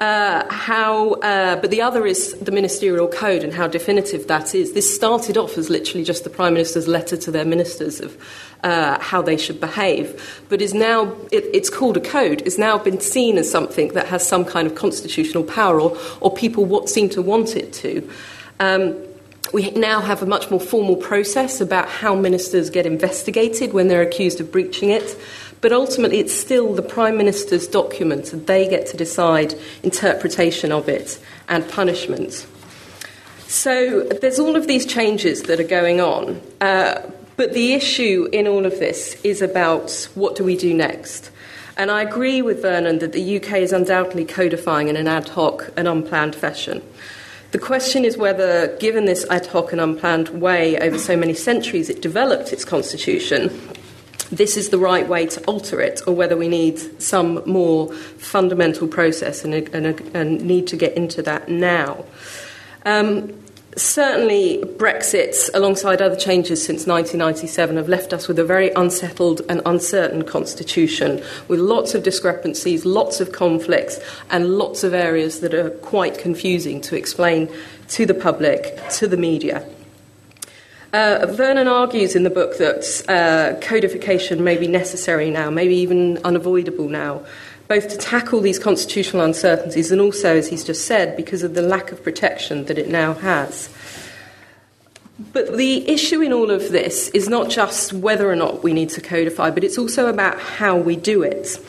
Uh, 0.00 0.50
how, 0.50 1.10
uh, 1.16 1.56
but 1.56 1.70
the 1.70 1.82
other 1.82 2.06
is 2.06 2.32
the 2.38 2.50
ministerial 2.50 3.06
code 3.06 3.44
and 3.44 3.52
how 3.52 3.68
definitive 3.68 4.28
that 4.28 4.54
is. 4.54 4.72
This 4.72 4.94
started 4.94 5.36
off 5.36 5.58
as 5.58 5.68
literally 5.68 6.04
just 6.04 6.24
the 6.24 6.30
Prime 6.30 6.54
Minister's 6.54 6.88
letter 6.88 7.18
to 7.18 7.30
their 7.30 7.44
ministers 7.44 8.00
of 8.00 8.16
uh, 8.62 8.98
how 8.98 9.20
they 9.20 9.36
should 9.36 9.60
behave, 9.60 10.42
but 10.48 10.62
is 10.62 10.72
now, 10.72 11.14
it, 11.30 11.44
it's 11.52 11.68
called 11.68 11.98
a 11.98 12.00
code, 12.00 12.40
is 12.42 12.56
now 12.56 12.78
been 12.78 12.98
seen 12.98 13.36
as 13.36 13.50
something 13.50 13.88
that 13.88 14.06
has 14.06 14.26
some 14.26 14.42
kind 14.42 14.66
of 14.66 14.74
constitutional 14.74 15.44
power 15.44 15.78
or, 15.78 15.98
or 16.22 16.32
people 16.32 16.64
what 16.64 16.88
seem 16.88 17.10
to 17.10 17.20
want 17.20 17.54
it 17.54 17.70
to. 17.74 18.10
Um, 18.58 18.96
we 19.52 19.70
now 19.70 20.00
have 20.00 20.22
a 20.22 20.26
much 20.26 20.50
more 20.50 20.60
formal 20.60 20.96
process 20.96 21.60
about 21.60 21.88
how 21.88 22.14
ministers 22.14 22.70
get 22.70 22.86
investigated 22.86 23.72
when 23.72 23.88
they're 23.88 24.02
accused 24.02 24.40
of 24.40 24.52
breaching 24.52 24.90
it. 24.90 25.16
But 25.60 25.72
ultimately, 25.72 26.18
it's 26.18 26.32
still 26.32 26.74
the 26.74 26.82
Prime 26.82 27.16
Minister's 27.16 27.66
document, 27.66 28.32
and 28.32 28.46
they 28.46 28.68
get 28.68 28.86
to 28.88 28.96
decide 28.96 29.54
interpretation 29.82 30.72
of 30.72 30.88
it 30.88 31.18
and 31.48 31.68
punishment. 31.68 32.46
So 33.46 34.04
there's 34.04 34.38
all 34.38 34.56
of 34.56 34.66
these 34.66 34.86
changes 34.86 35.42
that 35.42 35.60
are 35.60 35.64
going 35.64 36.00
on. 36.00 36.40
Uh, 36.60 37.02
but 37.36 37.52
the 37.52 37.72
issue 37.72 38.28
in 38.32 38.46
all 38.46 38.64
of 38.64 38.78
this 38.78 39.20
is 39.24 39.42
about 39.42 40.08
what 40.14 40.36
do 40.36 40.44
we 40.44 40.56
do 40.56 40.72
next? 40.72 41.30
And 41.76 41.90
I 41.90 42.02
agree 42.02 42.42
with 42.42 42.62
Vernon 42.62 42.98
that 42.98 43.12
the 43.12 43.36
UK 43.36 43.54
is 43.54 43.72
undoubtedly 43.72 44.26
codifying 44.26 44.88
in 44.88 44.96
an 44.96 45.08
ad 45.08 45.30
hoc 45.30 45.70
and 45.76 45.88
unplanned 45.88 46.34
fashion. 46.34 46.82
The 47.52 47.58
question 47.58 48.04
is 48.04 48.16
whether, 48.16 48.76
given 48.78 49.06
this 49.06 49.26
ad 49.28 49.46
hoc 49.46 49.72
and 49.72 49.80
unplanned 49.80 50.28
way 50.28 50.78
over 50.78 50.98
so 50.98 51.16
many 51.16 51.34
centuries 51.34 51.90
it 51.90 52.00
developed 52.00 52.52
its 52.52 52.64
constitution, 52.64 53.50
this 54.30 54.56
is 54.56 54.68
the 54.68 54.78
right 54.78 55.08
way 55.08 55.26
to 55.26 55.44
alter 55.46 55.80
it, 55.80 56.00
or 56.06 56.14
whether 56.14 56.36
we 56.36 56.46
need 56.46 56.78
some 57.02 57.42
more 57.46 57.92
fundamental 57.92 58.86
process 58.86 59.44
and, 59.44 59.54
and, 59.54 59.86
and 60.14 60.40
need 60.42 60.68
to 60.68 60.76
get 60.76 60.96
into 60.96 61.22
that 61.22 61.48
now. 61.48 62.04
Um, 62.86 63.34
certainly, 63.76 64.58
Brexit, 64.76 65.48
alongside 65.54 66.02
other 66.02 66.16
changes 66.16 66.64
since 66.64 66.86
1997, 66.86 67.76
have 67.76 67.88
left 67.88 68.12
us 68.12 68.28
with 68.28 68.38
a 68.38 68.44
very 68.44 68.70
unsettled 68.70 69.42
and 69.48 69.62
uncertain 69.66 70.24
constitution, 70.24 71.22
with 71.48 71.60
lots 71.60 71.94
of 71.94 72.02
discrepancies, 72.02 72.84
lots 72.84 73.20
of 73.20 73.32
conflicts, 73.32 74.00
and 74.30 74.58
lots 74.58 74.84
of 74.84 74.94
areas 74.94 75.40
that 75.40 75.54
are 75.54 75.70
quite 75.70 76.18
confusing 76.18 76.80
to 76.80 76.96
explain 76.96 77.48
to 77.88 78.06
the 78.06 78.14
public, 78.14 78.78
to 78.90 79.06
the 79.06 79.16
media. 79.16 79.64
Uh, 80.92 81.24
Vernon 81.30 81.68
argues 81.68 82.16
in 82.16 82.24
the 82.24 82.30
book 82.30 82.58
that 82.58 83.02
uh, 83.08 83.60
codification 83.64 84.42
may 84.42 84.56
be 84.56 84.66
necessary 84.66 85.30
now, 85.30 85.48
maybe 85.48 85.76
even 85.76 86.18
unavoidable 86.24 86.88
now 86.88 87.22
both 87.70 87.88
to 87.88 87.96
tackle 87.96 88.40
these 88.40 88.58
constitutional 88.58 89.22
uncertainties 89.22 89.92
and 89.92 90.00
also, 90.00 90.36
as 90.36 90.48
he's 90.48 90.64
just 90.64 90.86
said, 90.86 91.16
because 91.16 91.44
of 91.44 91.54
the 91.54 91.62
lack 91.62 91.92
of 91.92 92.02
protection 92.02 92.64
that 92.64 92.76
it 92.78 92.88
now 92.88 93.14
has. 93.14 93.72
But 95.32 95.56
the 95.56 95.88
issue 95.88 96.20
in 96.20 96.32
all 96.32 96.50
of 96.50 96.72
this 96.72 97.10
is 97.10 97.28
not 97.28 97.48
just 97.48 97.92
whether 97.92 98.28
or 98.28 98.34
not 98.34 98.64
we 98.64 98.72
need 98.72 98.88
to 98.90 99.00
codify, 99.00 99.50
but 99.50 99.62
it's 99.62 99.78
also 99.78 100.08
about 100.08 100.40
how 100.40 100.76
we 100.76 100.96
do 100.96 101.22
it. 101.22 101.64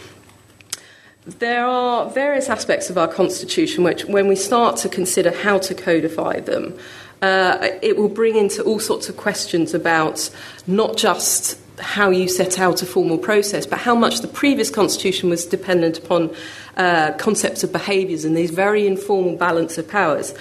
There 1.28 1.68
are 1.68 2.10
various 2.10 2.49
aspects 2.49 2.89
of 2.89 2.97
our 2.97 3.08
constitution 3.08 3.84
which, 3.84 4.06
when 4.06 4.28
we 4.28 4.36
start 4.36 4.78
to 4.78 4.89
consider 4.89 5.30
how 5.30 5.60
to 5.60 5.76
codify 5.76 6.39
them, 6.39 6.80
uh, 7.22 7.60
it 7.84 7.95
will 7.95 8.10
bring 8.10 8.38
into 8.38 8.64
all 8.64 8.80
sorts 8.80 9.08
of 9.08 9.18
questions 9.18 9.76
about 9.76 10.32
not 10.66 10.97
just 10.97 11.61
how 11.80 12.09
you 12.09 12.28
set 12.28 12.59
out 12.59 12.82
a 12.82 12.86
formal 12.86 13.17
process, 13.17 13.65
but 13.65 13.80
how 13.80 13.95
much 13.95 14.19
the 14.19 14.28
previous 14.28 14.69
constitution 14.69 15.30
was 15.30 15.45
dependent 15.45 15.97
upon 15.97 16.34
uh, 16.78 17.13
concepts 17.17 17.63
of 17.63 17.72
behaviours 17.72 18.26
and 18.26 18.36
these 18.36 18.51
very 18.51 18.88
informal 18.88 19.36
balance 19.36 19.78
of 19.78 19.88
powers. 19.88 20.34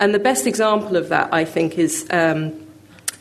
And 0.00 0.14
the 0.14 0.18
best 0.18 0.46
example 0.46 0.96
of 0.96 1.08
that, 1.08 1.32
I 1.32 1.44
think, 1.44 1.78
is. 1.78 2.06
Um, 2.10 2.58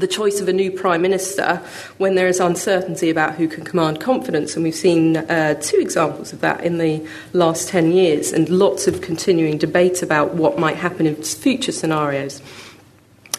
the 0.01 0.07
choice 0.07 0.41
of 0.41 0.47
a 0.47 0.53
new 0.53 0.72
prime 0.72 1.03
minister 1.03 1.62
when 1.99 2.16
there 2.16 2.28
is 2.28 2.39
uncertainty 2.39 3.09
about 3.12 3.36
who 3.36 3.47
can 3.47 3.64
command 3.64 4.01
confidence. 4.01 4.55
And 4.55 4.64
we've 4.64 4.74
seen 4.74 5.18
uh, 5.18 5.53
two 5.62 5.78
examples 5.78 6.34
of 6.34 6.41
that 6.41 6.64
in 6.64 6.80
the 6.80 7.07
last 7.34 7.70
10 7.70 7.91
years, 7.91 8.34
and 8.34 8.49
lots 8.49 8.88
of 8.88 9.01
continuing 9.01 9.59
debate 9.59 10.01
about 10.01 10.34
what 10.34 10.57
might 10.57 10.76
happen 10.76 11.05
in 11.05 11.16
future 11.22 11.72
scenarios. 11.72 12.41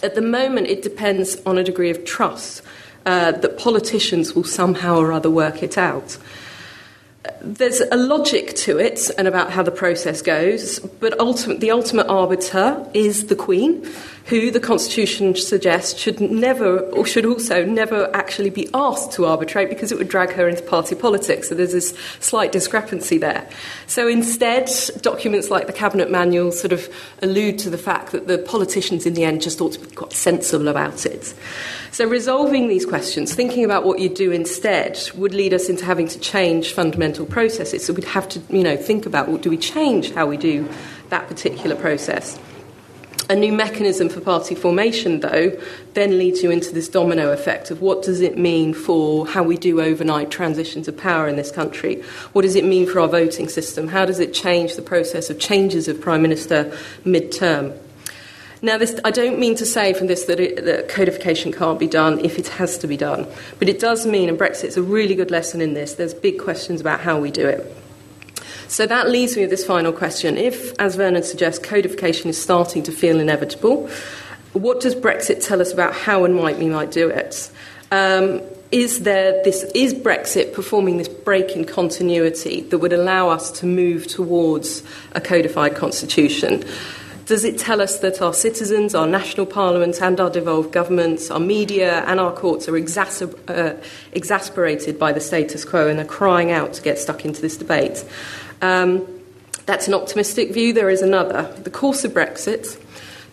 At 0.03 0.15
the 0.15 0.23
moment, 0.23 0.69
it 0.69 0.83
depends 0.83 1.37
on 1.45 1.59
a 1.59 1.65
degree 1.65 1.91
of 1.91 2.05
trust 2.05 2.63
uh, 3.07 3.33
that 3.33 3.59
politicians 3.59 4.35
will 4.35 4.45
somehow 4.45 4.97
or 4.97 5.13
other 5.13 5.31
work 5.31 5.63
it 5.63 5.77
out. 5.79 6.19
There's 7.41 7.81
a 7.81 7.97
logic 7.97 8.55
to 8.57 8.79
it 8.79 9.11
and 9.17 9.29
about 9.29 9.51
how 9.53 9.63
the 9.63 9.71
process 9.71 10.23
goes, 10.23 10.79
but 10.79 11.19
ultimate, 11.21 11.61
the 11.61 11.71
ultimate 11.71 12.07
arbiter 12.09 12.85
is 12.95 13.27
the 13.27 13.37
Queen. 13.37 13.87
who 14.27 14.51
the 14.51 14.61
Constitution 14.61 15.35
suggests 15.35 15.99
should 15.99 16.21
never, 16.21 16.79
or 16.79 17.05
should 17.05 17.27
also 17.27 17.65
never 17.65 18.15
actually 18.15 18.51
be 18.51 18.69
asked 18.73 19.13
to 19.13 19.27
arbitrate 19.27 19.69
because 19.69 19.91
it 19.91 19.99
would 19.99 20.09
drag 20.09 20.31
her 20.33 20.49
into 20.49 20.63
party 20.63 20.95
politics. 20.95 21.49
So 21.49 21.55
there's 21.55 21.73
this 21.73 21.97
slight 22.21 22.53
discrepancy 22.53 23.19
there. 23.19 23.49
So 23.87 24.07
instead, 24.07 24.71
documents 25.01 25.51
like 25.51 25.67
the 25.67 25.73
Cabinet 25.73 26.11
Manual 26.11 26.53
sort 26.53 26.73
of 26.73 26.89
allude 27.21 27.59
to 27.61 27.71
the 27.71 27.79
fact 27.79 28.13
that 28.13 28.29
the 28.29 28.39
politicians 28.39 29.07
in 29.07 29.15
the 29.15 29.25
end 29.25 29.43
just 29.43 29.61
ought 29.61 29.73
to 29.73 29.81
be 29.81 29.95
quite 29.95 30.13
sensible 30.13 30.69
about 30.69 31.05
it. 31.05 31.35
So 31.93 32.07
resolving 32.07 32.69
these 32.69 32.87
questions, 32.87 33.35
thinking 33.35 33.67
about 33.67 33.85
what 33.85 33.99
you 33.99 34.09
do 34.09 34.33
instead, 34.33 34.99
would 35.15 35.35
lead 35.35 35.53
us 35.53 35.69
into 35.69 35.85
having 35.85 36.09
to 36.09 36.19
change 36.19 36.73
fundamental 36.73 37.27
processes. 37.27 37.85
So 37.85 37.93
we'd 37.93 38.05
have 38.05 38.27
to, 38.31 38.41
you 38.49 38.63
know, 38.63 38.79
think 38.79 39.05
about 39.05 39.29
what 39.29 39.43
do 39.43 39.51
we 39.51 39.59
change 39.59 40.11
how 40.13 40.25
we 40.25 40.39
do 40.39 40.67
that 41.11 41.29
particular 41.29 41.77
process. 41.77 42.41
A 43.29 43.37
new 43.37 43.53
mechanism 43.53 44.09
for 44.09 44.23
party 44.23 44.55
formation, 44.55 45.21
though, 45.21 45.53
then 45.93 46.17
leads 46.19 46.43
you 46.43 46.51
into 46.51 46.73
this 46.73 46.89
domino 46.89 47.31
effect 47.31 47.71
of 47.71 47.83
what 47.83 48.03
does 48.03 48.23
it 48.23 48.39
mean 48.39 48.73
for 48.73 49.27
how 49.27 49.43
we 49.43 49.59
do 49.59 49.83
overnight 49.83 50.31
transitions 50.31 50.89
of 50.89 50.97
power 50.97 51.29
in 51.29 51.37
this 51.37 51.51
country? 51.51 52.01
What 52.33 52.41
does 52.41 52.57
it 52.57 52.65
mean 52.65 52.87
for 52.87 53.01
our 53.01 53.09
voting 53.09 53.51
system? 53.51 53.89
How 53.89 54.07
does 54.07 54.19
it 54.19 54.33
change 54.33 54.77
the 54.77 54.83
process 54.83 55.29
of 55.29 55.39
changes 55.39 55.89
of 55.89 56.01
Prime 56.01 56.23
Minister 56.23 56.75
mid 57.05 57.33
term? 57.33 57.75
Now, 58.65 58.79
this, 58.79 58.99
I 59.05 59.11
don't 59.11 59.41
mean 59.41 59.57
to 59.57 59.67
say 59.67 59.93
from 59.93 60.07
this 60.07 60.27
that, 60.27 60.39
it, 60.39 60.65
that, 60.65 60.89
codification 60.89 61.51
can't 61.51 61.81
be 61.81 61.89
done 61.89 62.25
if 62.25 62.39
it 62.39 62.47
has 62.47 62.79
to 62.79 62.87
be 62.87 62.97
done, 62.97 63.27
but 63.59 63.69
it 63.69 63.81
does 63.81 64.07
mean, 64.07 64.29
and 64.29 64.39
Brexit's 64.39 64.77
a 64.77 64.83
really 64.83 65.17
good 65.17 65.33
lesson 65.33 65.61
in 65.61 65.75
this, 65.75 65.95
there's 65.95 66.15
big 66.15 66.39
questions 66.39 66.81
about 66.81 67.01
how 67.01 67.19
we 67.19 67.33
do 67.33 67.47
it. 67.49 67.77
So 68.69 68.87
that 68.87 69.11
leaves 69.11 69.37
me 69.37 69.43
with 69.43 69.51
this 69.51 69.67
final 69.67 69.93
question. 69.93 70.39
If, 70.39 70.73
as 70.79 70.95
Vernon 70.95 71.25
suggests, 71.25 71.59
codification 71.59 72.31
is 72.31 72.41
starting 72.41 72.85
to 72.85 72.93
feel 72.93 73.19
inevitable, 73.19 73.91
what 74.53 74.81
does 74.81 74.95
Brexit 74.95 75.45
tell 75.45 75.61
us 75.61 75.73
about 75.73 75.93
how 75.93 76.25
and 76.25 76.39
why 76.39 76.53
we 76.53 76.69
might 76.69 76.93
do 76.93 77.09
it? 77.09 77.51
Um, 77.91 78.43
is 78.71 79.01
there 79.01 79.43
this 79.45 79.65
is 79.75 79.93
Brexit 79.93 80.55
performing 80.55 80.97
this 80.97 81.09
break 81.09 81.51
in 81.51 81.67
continuity 81.67 82.63
that 82.63 82.79
would 82.79 82.95
allow 82.95 83.29
us 83.29 83.51
to 83.61 83.67
move 83.67 84.07
towards 84.07 84.83
a 85.15 85.21
codified 85.21 85.75
constitution? 85.75 86.65
Does 87.27 87.45
it 87.45 87.59
tell 87.59 87.81
us 87.81 88.01
that 88.01 88.21
our 88.21 88.35
citizens, 88.35 88.95
our 88.95 89.07
national 89.07 89.47
parliaments, 89.47 90.01
and 90.01 90.19
our 90.19 90.31
devolved 90.31 90.73
governments, 90.73 91.31
our 91.31 91.39
media, 91.39 92.05
and 92.07 92.19
our 92.19 92.33
courts 92.33 92.69
are 92.69 92.73
exacer- 92.73 93.39
uh, 93.49 93.81
exasperated 94.13 94.99
by 94.99 95.13
the 95.13 95.21
status 95.21 95.65
quo 95.65 95.89
and 95.89 96.01
are 96.01 96.05
crying 96.05 96.51
out 96.51 96.73
to 96.75 96.83
get 96.83 96.99
stuck 96.99 97.25
into 97.25 97.41
this 97.41 97.57
debate? 97.57 98.05
Um, 98.61 99.07
that's 99.67 99.87
an 99.87 99.95
optimistic 99.95 100.53
view. 100.53 100.73
There 100.73 100.91
is 100.91 101.03
another. 101.03 101.53
The 101.63 101.71
course 101.71 102.05
of 102.05 102.13
Brexit, 102.13 102.81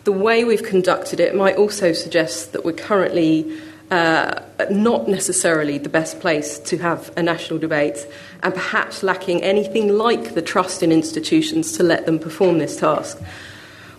the 0.04 0.12
way 0.12 0.44
we've 0.44 0.62
conducted 0.62 1.18
it, 1.18 1.34
might 1.34 1.56
also 1.56 1.92
suggest 1.92 2.52
that 2.52 2.64
we're 2.64 2.72
currently 2.72 3.60
uh, 3.90 4.40
not 4.70 5.08
necessarily 5.08 5.78
the 5.78 5.88
best 5.88 6.20
place 6.20 6.60
to 6.60 6.78
have 6.78 7.10
a 7.16 7.22
national 7.22 7.58
debate 7.58 8.06
and 8.44 8.54
perhaps 8.54 9.02
lacking 9.02 9.42
anything 9.42 9.88
like 9.88 10.34
the 10.34 10.42
trust 10.42 10.84
in 10.84 10.92
institutions 10.92 11.76
to 11.76 11.82
let 11.82 12.06
them 12.06 12.20
perform 12.20 12.58
this 12.58 12.76
task. 12.76 13.20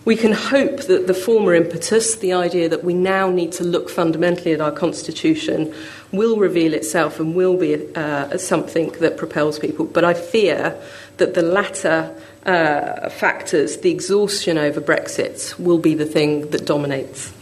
We 0.04 0.16
can 0.16 0.32
hope 0.32 0.82
that 0.82 1.06
the 1.06 1.14
former 1.14 1.54
impetus, 1.54 2.16
the 2.16 2.32
idea 2.32 2.68
that 2.68 2.82
we 2.82 2.92
now 2.92 3.30
need 3.30 3.52
to 3.52 3.64
look 3.64 3.88
fundamentally 3.88 4.52
at 4.52 4.60
our 4.60 4.72
constitution, 4.72 5.72
will 6.10 6.36
reveal 6.36 6.74
itself 6.74 7.20
and 7.20 7.36
will 7.36 7.56
be 7.56 7.86
uh, 7.94 8.36
something 8.36 8.90
that 9.00 9.16
propels 9.16 9.60
people. 9.60 9.84
But 9.84 10.04
I 10.04 10.14
fear 10.14 10.76
that 11.18 11.34
the 11.34 11.42
latter 11.42 12.14
uh, 12.44 13.10
factors, 13.10 13.78
the 13.78 13.90
exhaustion 13.90 14.58
over 14.58 14.80
Brexit, 14.80 15.56
will 15.58 15.78
be 15.78 15.94
the 15.94 16.06
thing 16.06 16.50
that 16.50 16.66
dominates. 16.66 17.32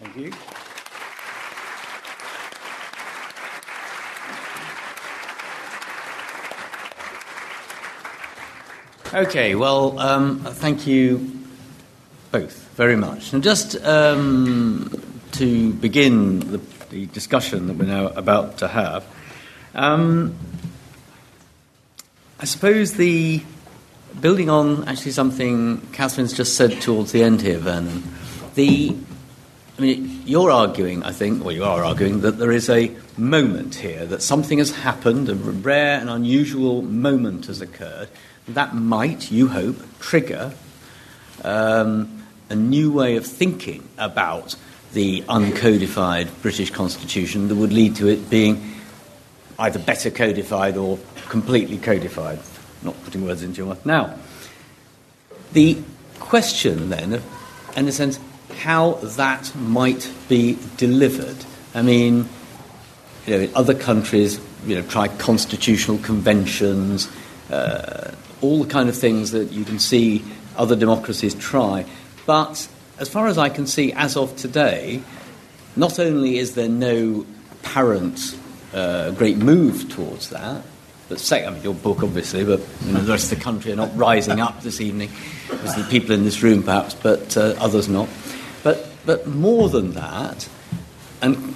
Thank 0.00 0.16
you. 0.16 0.32
Okay, 9.12 9.54
well, 9.54 9.98
um, 10.00 10.40
thank 10.40 10.86
you 10.86 11.30
both 12.32 12.56
very 12.74 12.96
much. 12.96 13.32
And 13.32 13.44
just 13.44 13.76
um, 13.84 14.90
to 15.32 15.72
begin 15.74 16.40
the, 16.40 16.58
the, 16.90 17.06
discussion 17.06 17.68
that 17.68 17.76
we're 17.76 17.84
now 17.84 18.08
about 18.08 18.58
to 18.58 18.66
have, 18.66 19.04
um, 19.74 20.34
I 22.40 22.44
suppose 22.46 22.94
the 22.94 23.42
building 24.20 24.50
on 24.50 24.88
actually 24.88 25.12
something 25.12 25.80
Catherine's 25.92 26.32
just 26.32 26.56
said 26.56 26.80
towards 26.80 27.12
the 27.12 27.22
end 27.22 27.42
here, 27.42 27.58
Vernon. 27.58 28.02
The, 28.56 28.96
I 29.78 29.80
mean, 29.80 30.22
you're 30.24 30.50
arguing, 30.50 31.04
I 31.04 31.12
think, 31.12 31.44
or 31.44 31.52
you 31.52 31.62
are 31.62 31.84
arguing 31.84 32.22
that 32.22 32.38
there 32.38 32.50
is 32.50 32.68
a 32.68 32.90
moment 33.16 33.76
here 33.76 34.06
that 34.06 34.22
something 34.22 34.58
has 34.58 34.72
happened, 34.72 35.28
a 35.28 35.34
rare 35.34 36.00
and 36.00 36.10
unusual 36.10 36.82
moment 36.82 37.46
has 37.46 37.60
occurred 37.60 38.08
that 38.48 38.74
might, 38.74 39.30
you 39.30 39.48
hope, 39.48 39.76
trigger 40.00 40.52
um, 41.42 42.24
a 42.48 42.54
new 42.54 42.92
way 42.92 43.16
of 43.16 43.26
thinking 43.26 43.88
about 43.98 44.56
the 44.92 45.22
uncodified 45.22 46.28
British 46.42 46.70
Constitution 46.70 47.48
that 47.48 47.54
would 47.54 47.72
lead 47.72 47.96
to 47.96 48.08
it 48.08 48.30
being 48.30 48.74
either 49.58 49.78
better 49.78 50.10
codified 50.10 50.76
or 50.76 50.98
completely 51.28 51.78
codified. 51.78 52.38
Not 52.82 53.02
putting 53.04 53.24
words 53.24 53.42
into 53.42 53.58
your 53.58 53.66
mouth. 53.66 53.86
Now, 53.86 54.18
the 55.52 55.82
question 56.20 56.90
then, 56.90 57.22
in 57.76 57.88
a 57.88 57.92
sense, 57.92 58.18
how 58.58 58.92
that 59.16 59.54
might 59.56 60.10
be 60.28 60.58
delivered. 60.76 61.36
I 61.74 61.82
mean, 61.82 62.28
you 63.26 63.36
know, 63.36 63.40
in 63.44 63.54
other 63.54 63.74
countries, 63.74 64.38
you 64.66 64.76
know, 64.76 64.82
try 64.82 65.08
constitutional 65.08 65.98
conventions, 65.98 67.10
uh, 67.50 68.12
all 68.40 68.62
the 68.62 68.70
kind 68.70 68.88
of 68.88 68.96
things 68.96 69.30
that 69.32 69.52
you 69.52 69.64
can 69.64 69.78
see 69.78 70.24
other 70.56 70.76
democracies 70.76 71.34
try. 71.34 71.86
But 72.26 72.68
as 72.98 73.08
far 73.08 73.26
as 73.26 73.38
I 73.38 73.48
can 73.48 73.66
see, 73.66 73.92
as 73.92 74.16
of 74.16 74.36
today, 74.36 75.02
not 75.76 75.98
only 75.98 76.38
is 76.38 76.54
there 76.54 76.68
no 76.68 77.26
apparent 77.52 78.38
uh, 78.72 79.10
great 79.12 79.36
move 79.36 79.88
towards 79.90 80.30
that, 80.30 80.62
but 81.08 81.20
say, 81.20 81.44
I 81.44 81.50
mean, 81.50 81.62
your 81.62 81.74
book 81.74 82.02
obviously, 82.02 82.44
but 82.44 82.60
you 82.84 82.92
know, 82.92 83.00
the 83.00 83.12
rest 83.12 83.30
of 83.32 83.38
the 83.38 83.44
country 83.44 83.72
are 83.72 83.76
not 83.76 83.96
rising 83.96 84.40
up 84.40 84.62
this 84.62 84.80
evening. 84.80 85.10
There's 85.48 85.74
the 85.74 85.86
people 85.90 86.12
in 86.12 86.24
this 86.24 86.42
room 86.42 86.62
perhaps, 86.62 86.94
but 86.94 87.36
uh, 87.36 87.54
others 87.58 87.88
not. 87.88 88.08
But, 88.62 88.88
but 89.04 89.26
more 89.26 89.68
than 89.68 89.92
that, 89.92 90.48
and 91.20 91.54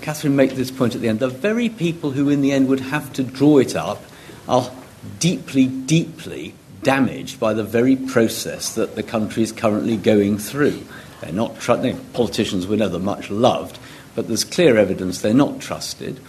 Catherine 0.00 0.36
made 0.36 0.50
this 0.50 0.70
point 0.70 0.94
at 0.94 1.00
the 1.00 1.08
end, 1.08 1.20
the 1.20 1.28
very 1.28 1.68
people 1.68 2.10
who 2.10 2.28
in 2.28 2.42
the 2.42 2.52
end 2.52 2.68
would 2.68 2.80
have 2.80 3.12
to 3.14 3.22
draw 3.22 3.58
it 3.58 3.74
up 3.74 4.02
are 4.48 4.70
deeply, 5.18 5.66
deeply 5.66 6.54
damaged 6.82 7.40
by 7.40 7.54
the 7.54 7.64
very 7.64 7.96
process 7.96 8.74
that 8.74 8.94
the 8.94 9.02
country 9.02 9.42
is 9.42 9.52
currently 9.52 9.96
going 9.96 10.38
through. 10.38 10.82
They're 11.20 11.32
not 11.32 11.58
tr- 11.58 11.92
politicians 12.12 12.66
were 12.66 12.76
never 12.76 12.98
much 12.98 13.30
loved, 13.30 13.78
but 14.14 14.28
there's 14.28 14.44
clear 14.44 14.76
evidence 14.76 15.20
they're 15.20 15.34
not 15.34 15.60
trusted. 15.60 16.20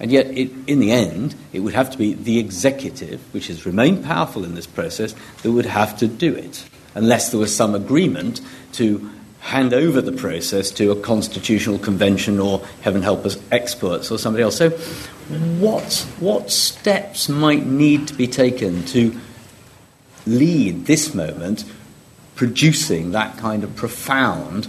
And 0.00 0.10
yet, 0.10 0.26
it, 0.26 0.50
in 0.66 0.80
the 0.80 0.92
end, 0.92 1.34
it 1.52 1.60
would 1.60 1.74
have 1.74 1.90
to 1.90 1.98
be 1.98 2.14
the 2.14 2.38
executive, 2.38 3.20
which 3.32 3.48
has 3.48 3.66
remained 3.66 4.04
powerful 4.04 4.44
in 4.44 4.54
this 4.54 4.66
process, 4.66 5.14
that 5.42 5.52
would 5.52 5.66
have 5.66 5.98
to 5.98 6.08
do 6.08 6.34
it, 6.34 6.64
unless 6.94 7.30
there 7.30 7.40
was 7.40 7.54
some 7.54 7.74
agreement 7.74 8.40
to 8.72 9.10
hand 9.40 9.72
over 9.72 10.00
the 10.00 10.12
process 10.12 10.70
to 10.70 10.90
a 10.90 11.00
constitutional 11.00 11.78
convention 11.78 12.38
or, 12.38 12.66
heaven 12.82 13.02
help 13.02 13.24
us, 13.24 13.38
experts 13.52 14.10
or 14.10 14.18
somebody 14.18 14.42
else. 14.42 14.56
So, 14.56 14.70
what, 15.60 16.06
what 16.18 16.50
steps 16.50 17.28
might 17.28 17.66
need 17.66 18.08
to 18.08 18.14
be 18.14 18.26
taken 18.26 18.84
to 18.86 19.18
lead 20.26 20.86
this 20.86 21.14
moment 21.14 21.64
producing 22.34 23.12
that 23.12 23.36
kind 23.36 23.62
of 23.62 23.76
profound, 23.76 24.66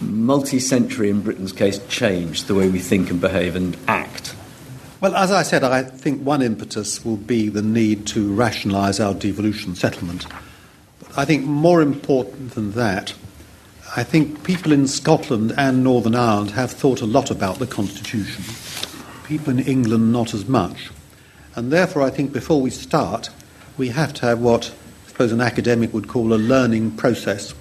multi 0.00 0.58
century, 0.58 1.10
in 1.10 1.20
Britain's 1.20 1.52
case, 1.52 1.84
change 1.88 2.44
the 2.44 2.54
way 2.54 2.68
we 2.68 2.78
think 2.78 3.10
and 3.10 3.20
behave 3.20 3.56
and 3.56 3.76
act? 3.88 4.34
Well, 5.00 5.16
as 5.16 5.32
I 5.32 5.42
said, 5.42 5.64
I 5.64 5.82
think 5.82 6.22
one 6.22 6.42
impetus 6.42 7.04
will 7.04 7.16
be 7.16 7.48
the 7.48 7.62
need 7.62 8.06
to 8.08 8.32
rationalise 8.32 9.00
our 9.00 9.14
devolution 9.14 9.74
settlement. 9.74 10.26
But 11.00 11.18
I 11.18 11.24
think 11.24 11.44
more 11.46 11.82
important 11.82 12.52
than 12.52 12.72
that, 12.72 13.14
I 13.96 14.04
think 14.04 14.44
people 14.44 14.70
in 14.70 14.86
Scotland 14.86 15.52
and 15.56 15.82
Northern 15.82 16.14
Ireland 16.14 16.52
have 16.52 16.70
thought 16.70 17.00
a 17.00 17.06
lot 17.06 17.30
about 17.30 17.58
the 17.58 17.66
Constitution. 17.66 18.44
People 19.30 19.52
in 19.52 19.60
England, 19.60 20.10
not 20.10 20.34
as 20.34 20.48
much. 20.48 20.90
And 21.54 21.72
therefore, 21.72 22.02
I 22.02 22.10
think 22.10 22.32
before 22.32 22.60
we 22.60 22.70
start, 22.70 23.30
we 23.78 23.90
have 23.90 24.12
to 24.14 24.26
have 24.26 24.40
what 24.40 24.74
I 25.04 25.08
suppose 25.08 25.30
an 25.30 25.40
academic 25.40 25.94
would 25.94 26.08
call 26.08 26.32
a 26.32 26.34
learning 26.34 26.96
process. 26.96 27.54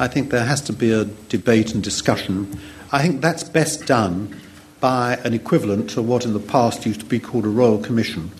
I 0.00 0.08
think 0.08 0.32
there 0.32 0.44
has 0.44 0.60
to 0.62 0.72
be 0.72 0.90
a 0.90 1.04
debate 1.04 1.74
and 1.74 1.84
discussion. 1.84 2.58
I 2.90 3.02
think 3.02 3.20
that's 3.20 3.44
best 3.44 3.86
done 3.86 4.36
by 4.80 5.14
an 5.22 5.32
equivalent 5.32 5.90
to 5.90 6.02
what 6.02 6.24
in 6.24 6.32
the 6.32 6.40
past 6.40 6.86
used 6.86 6.98
to 6.98 7.06
be 7.06 7.20
called 7.20 7.44
a 7.44 7.50
Royal 7.50 7.78
Commission, 7.78 8.32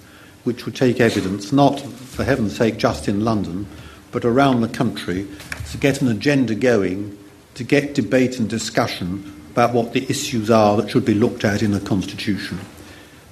which 0.42 0.64
would 0.64 0.74
take 0.74 1.00
evidence, 1.00 1.52
not, 1.52 1.78
for 1.78 2.24
heaven's 2.24 2.56
sake, 2.56 2.78
just 2.78 3.06
in 3.06 3.24
London, 3.24 3.64
but 4.10 4.24
around 4.24 4.60
the 4.60 4.68
country, 4.68 5.28
to 5.70 5.78
get 5.78 6.02
an 6.02 6.08
agenda 6.08 6.56
going, 6.56 7.16
to 7.54 7.62
get 7.62 7.94
debate 7.94 8.40
and 8.40 8.50
discussion 8.50 9.41
about 9.52 9.72
what 9.74 9.92
the 9.92 10.04
issues 10.08 10.50
are 10.50 10.76
that 10.78 10.90
should 10.90 11.04
be 11.04 11.14
looked 11.14 11.44
at 11.44 11.62
in 11.62 11.72
the 11.72 11.80
constitution. 11.80 12.58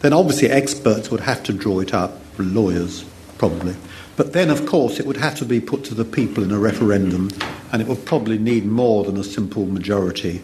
Then 0.00 0.12
obviously 0.12 0.50
experts 0.50 1.10
would 1.10 1.20
have 1.20 1.42
to 1.44 1.52
draw 1.52 1.80
it 1.80 1.92
up, 1.92 2.18
lawyers 2.38 3.04
probably. 3.38 3.74
But 4.16 4.34
then, 4.34 4.50
of 4.50 4.66
course, 4.66 5.00
it 5.00 5.06
would 5.06 5.16
have 5.16 5.36
to 5.36 5.46
be 5.46 5.60
put 5.60 5.84
to 5.84 5.94
the 5.94 6.04
people 6.04 6.44
in 6.44 6.50
a 6.50 6.58
referendum, 6.58 7.30
and 7.72 7.80
it 7.80 7.88
would 7.88 8.04
probably 8.04 8.36
need 8.36 8.66
more 8.66 9.02
than 9.02 9.16
a 9.16 9.24
simple 9.24 9.64
majority, 9.64 10.42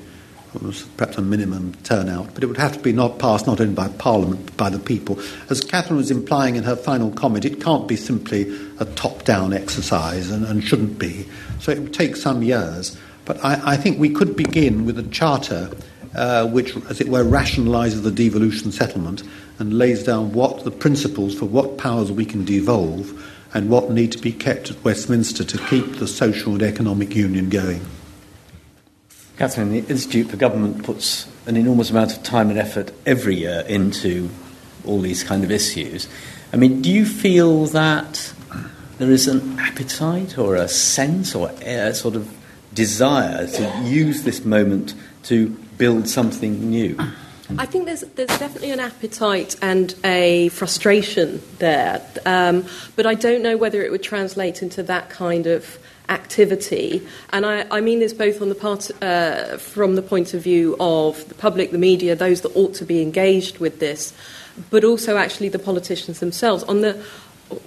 perhaps 0.96 1.18
a 1.18 1.20
minimum 1.20 1.74
turnout. 1.84 2.32
But 2.32 2.42
it 2.42 2.46
would 2.46 2.56
have 2.56 2.72
to 2.72 2.78
be 2.78 2.92
not 2.92 3.18
passed 3.18 3.46
not 3.46 3.60
only 3.60 3.74
by 3.74 3.88
Parliament, 3.88 4.46
but 4.46 4.56
by 4.56 4.70
the 4.70 4.78
people. 4.78 5.20
As 5.50 5.60
Catherine 5.60 5.98
was 5.98 6.10
implying 6.10 6.56
in 6.56 6.64
her 6.64 6.74
final 6.74 7.10
comment, 7.10 7.44
it 7.44 7.60
can't 7.60 7.86
be 7.86 7.96
simply 7.96 8.50
a 8.80 8.86
top 8.86 9.24
down 9.24 9.52
exercise 9.52 10.30
and, 10.30 10.46
and, 10.46 10.64
shouldn't 10.64 10.98
be. 10.98 11.28
So 11.60 11.72
it 11.72 11.80
would 11.80 11.92
take 11.92 12.16
some 12.16 12.42
years. 12.42 12.96
But 13.26 13.44
I, 13.44 13.72
I 13.72 13.76
think 13.76 13.98
we 13.98 14.08
could 14.08 14.34
begin 14.34 14.86
with 14.86 14.98
a 14.98 15.02
charter 15.02 15.70
uh, 16.14 16.46
which, 16.46 16.74
as 16.88 17.00
it 17.00 17.08
were, 17.08 17.22
rationalises 17.22 18.02
the 18.02 18.10
devolution 18.10 18.72
settlement 18.72 19.22
and 19.58 19.76
lays 19.76 20.02
down 20.02 20.32
what 20.32 20.64
the 20.64 20.70
principles 20.70 21.38
for 21.38 21.44
what 21.44 21.76
powers 21.76 22.10
we 22.10 22.24
can 22.24 22.44
devolve 22.44 23.22
and 23.52 23.68
what 23.68 23.90
need 23.90 24.12
to 24.12 24.18
be 24.18 24.32
kept 24.32 24.70
at 24.70 24.82
Westminster 24.84 25.44
to 25.44 25.58
keep 25.66 25.96
the 25.96 26.06
social 26.06 26.52
and 26.52 26.62
economic 26.62 27.14
union 27.14 27.50
going. 27.50 27.84
Catherine, 29.36 29.72
the 29.72 29.78
Institute 29.90 30.30
for 30.30 30.36
Government 30.36 30.82
puts 30.82 31.28
an 31.46 31.56
enormous 31.56 31.90
amount 31.90 32.16
of 32.16 32.22
time 32.22 32.48
and 32.48 32.58
effort 32.58 32.92
every 33.04 33.36
year 33.36 33.64
into 33.68 34.30
all 34.86 35.00
these 35.00 35.22
kind 35.22 35.44
of 35.44 35.50
issues. 35.50 36.08
I 36.52 36.56
mean, 36.56 36.80
do 36.80 36.90
you 36.90 37.04
feel 37.04 37.66
that 37.66 38.32
there 38.98 39.10
is 39.10 39.28
an 39.28 39.58
appetite 39.58 40.38
or 40.38 40.56
a 40.56 40.68
sense 40.68 41.34
or 41.34 41.50
a 41.60 41.92
sort 41.92 42.16
of 42.16 42.32
desire 42.76 43.48
to 43.48 43.82
use 43.82 44.22
this 44.22 44.44
moment 44.44 44.94
to 45.24 45.48
build 45.78 46.08
something 46.08 46.70
new? 46.70 46.96
I 47.58 47.66
think 47.66 47.86
there's 47.86 48.00
there's 48.00 48.38
definitely 48.38 48.72
an 48.72 48.80
appetite 48.80 49.56
and 49.62 49.94
a 50.04 50.48
frustration 50.50 51.40
there, 51.58 52.04
um, 52.26 52.66
but 52.96 53.06
I 53.06 53.14
don't 53.14 53.42
know 53.42 53.56
whether 53.56 53.82
it 53.82 53.90
would 53.90 54.02
translate 54.02 54.62
into 54.62 54.82
that 54.84 55.10
kind 55.10 55.46
of 55.46 55.78
activity. 56.08 57.06
And 57.30 57.46
I, 57.46 57.66
I 57.70 57.80
mean 57.80 58.00
this 58.00 58.12
both 58.12 58.42
on 58.42 58.48
the 58.48 58.54
part 58.54 58.90
uh, 59.02 59.58
from 59.58 59.94
the 59.94 60.02
point 60.02 60.34
of 60.34 60.42
view 60.42 60.76
of 60.80 61.28
the 61.28 61.34
public, 61.34 61.70
the 61.70 61.78
media, 61.78 62.16
those 62.16 62.40
that 62.40 62.54
ought 62.56 62.74
to 62.74 62.84
be 62.84 63.00
engaged 63.00 63.58
with 63.58 63.78
this, 63.78 64.12
but 64.70 64.82
also 64.82 65.16
actually 65.16 65.48
the 65.48 65.58
politicians 65.58 66.18
themselves. 66.18 66.64
On 66.64 66.80
the 66.80 67.04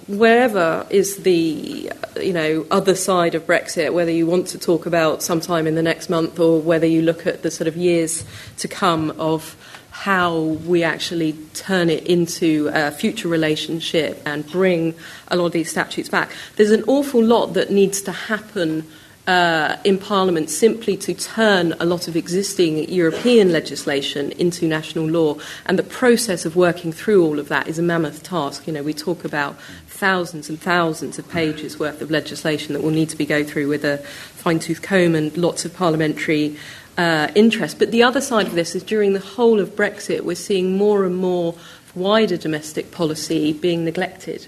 wherever 0.06 0.86
is 0.90 1.18
the 1.18 1.90
you 2.20 2.32
know 2.32 2.66
other 2.70 2.94
side 2.94 3.34
of 3.34 3.46
Brexit, 3.46 3.92
whether 3.92 4.10
you 4.10 4.26
want 4.26 4.48
to 4.48 4.58
talk 4.58 4.86
about 4.86 5.22
sometime 5.22 5.66
in 5.66 5.74
the 5.74 5.82
next 5.82 6.10
month 6.10 6.38
or 6.38 6.60
whether 6.60 6.86
you 6.86 7.02
look 7.02 7.26
at 7.26 7.42
the 7.42 7.50
sort 7.50 7.68
of 7.68 7.76
years 7.76 8.24
to 8.58 8.68
come 8.68 9.10
of 9.12 9.56
how 9.90 10.38
we 10.38 10.82
actually 10.82 11.32
turn 11.54 11.90
it 11.90 12.06
into 12.06 12.70
a 12.72 12.90
future 12.90 13.28
relationship 13.28 14.22
and 14.24 14.48
bring 14.50 14.94
a 15.28 15.36
lot 15.36 15.46
of 15.46 15.52
these 15.52 15.70
statutes 15.70 16.08
back. 16.08 16.30
There's 16.56 16.70
an 16.70 16.84
awful 16.86 17.22
lot 17.22 17.54
that 17.54 17.70
needs 17.70 18.00
to 18.02 18.12
happen 18.12 18.86
uh, 19.26 19.76
in 19.84 19.98
Parliament 19.98 20.50
simply 20.50 20.96
to 20.96 21.14
turn 21.14 21.74
a 21.78 21.84
lot 21.84 22.08
of 22.08 22.16
existing 22.16 22.88
European 22.88 23.52
legislation 23.52 24.32
into 24.32 24.66
national 24.66 25.06
law. 25.06 25.36
And 25.66 25.78
the 25.78 25.82
process 25.82 26.44
of 26.44 26.56
working 26.56 26.92
through 26.92 27.24
all 27.24 27.38
of 27.38 27.48
that 27.48 27.68
is 27.68 27.78
a 27.78 27.82
mammoth 27.82 28.22
task. 28.22 28.66
You 28.66 28.72
know, 28.72 28.82
we 28.82 28.94
talk 28.94 29.24
about 29.24 29.60
thousands 29.86 30.48
and 30.48 30.60
thousands 30.60 31.18
of 31.18 31.28
pages 31.28 31.78
worth 31.78 32.00
of 32.00 32.10
legislation 32.10 32.72
that 32.74 32.82
will 32.82 32.90
need 32.90 33.10
to 33.10 33.16
be 33.16 33.26
go 33.26 33.44
through 33.44 33.68
with 33.68 33.84
a 33.84 33.98
fine 33.98 34.58
tooth 34.58 34.82
comb 34.82 35.14
and 35.14 35.36
lots 35.36 35.64
of 35.64 35.74
parliamentary 35.74 36.56
uh, 36.96 37.28
interest. 37.34 37.78
But 37.78 37.90
the 37.90 38.02
other 38.02 38.20
side 38.20 38.46
of 38.46 38.54
this 38.54 38.74
is 38.74 38.82
during 38.82 39.12
the 39.12 39.20
whole 39.20 39.60
of 39.60 39.76
Brexit, 39.76 40.22
we're 40.22 40.36
seeing 40.36 40.76
more 40.76 41.04
and 41.04 41.16
more 41.16 41.54
wider 41.94 42.36
domestic 42.36 42.90
policy 42.90 43.52
being 43.52 43.84
neglected. 43.84 44.46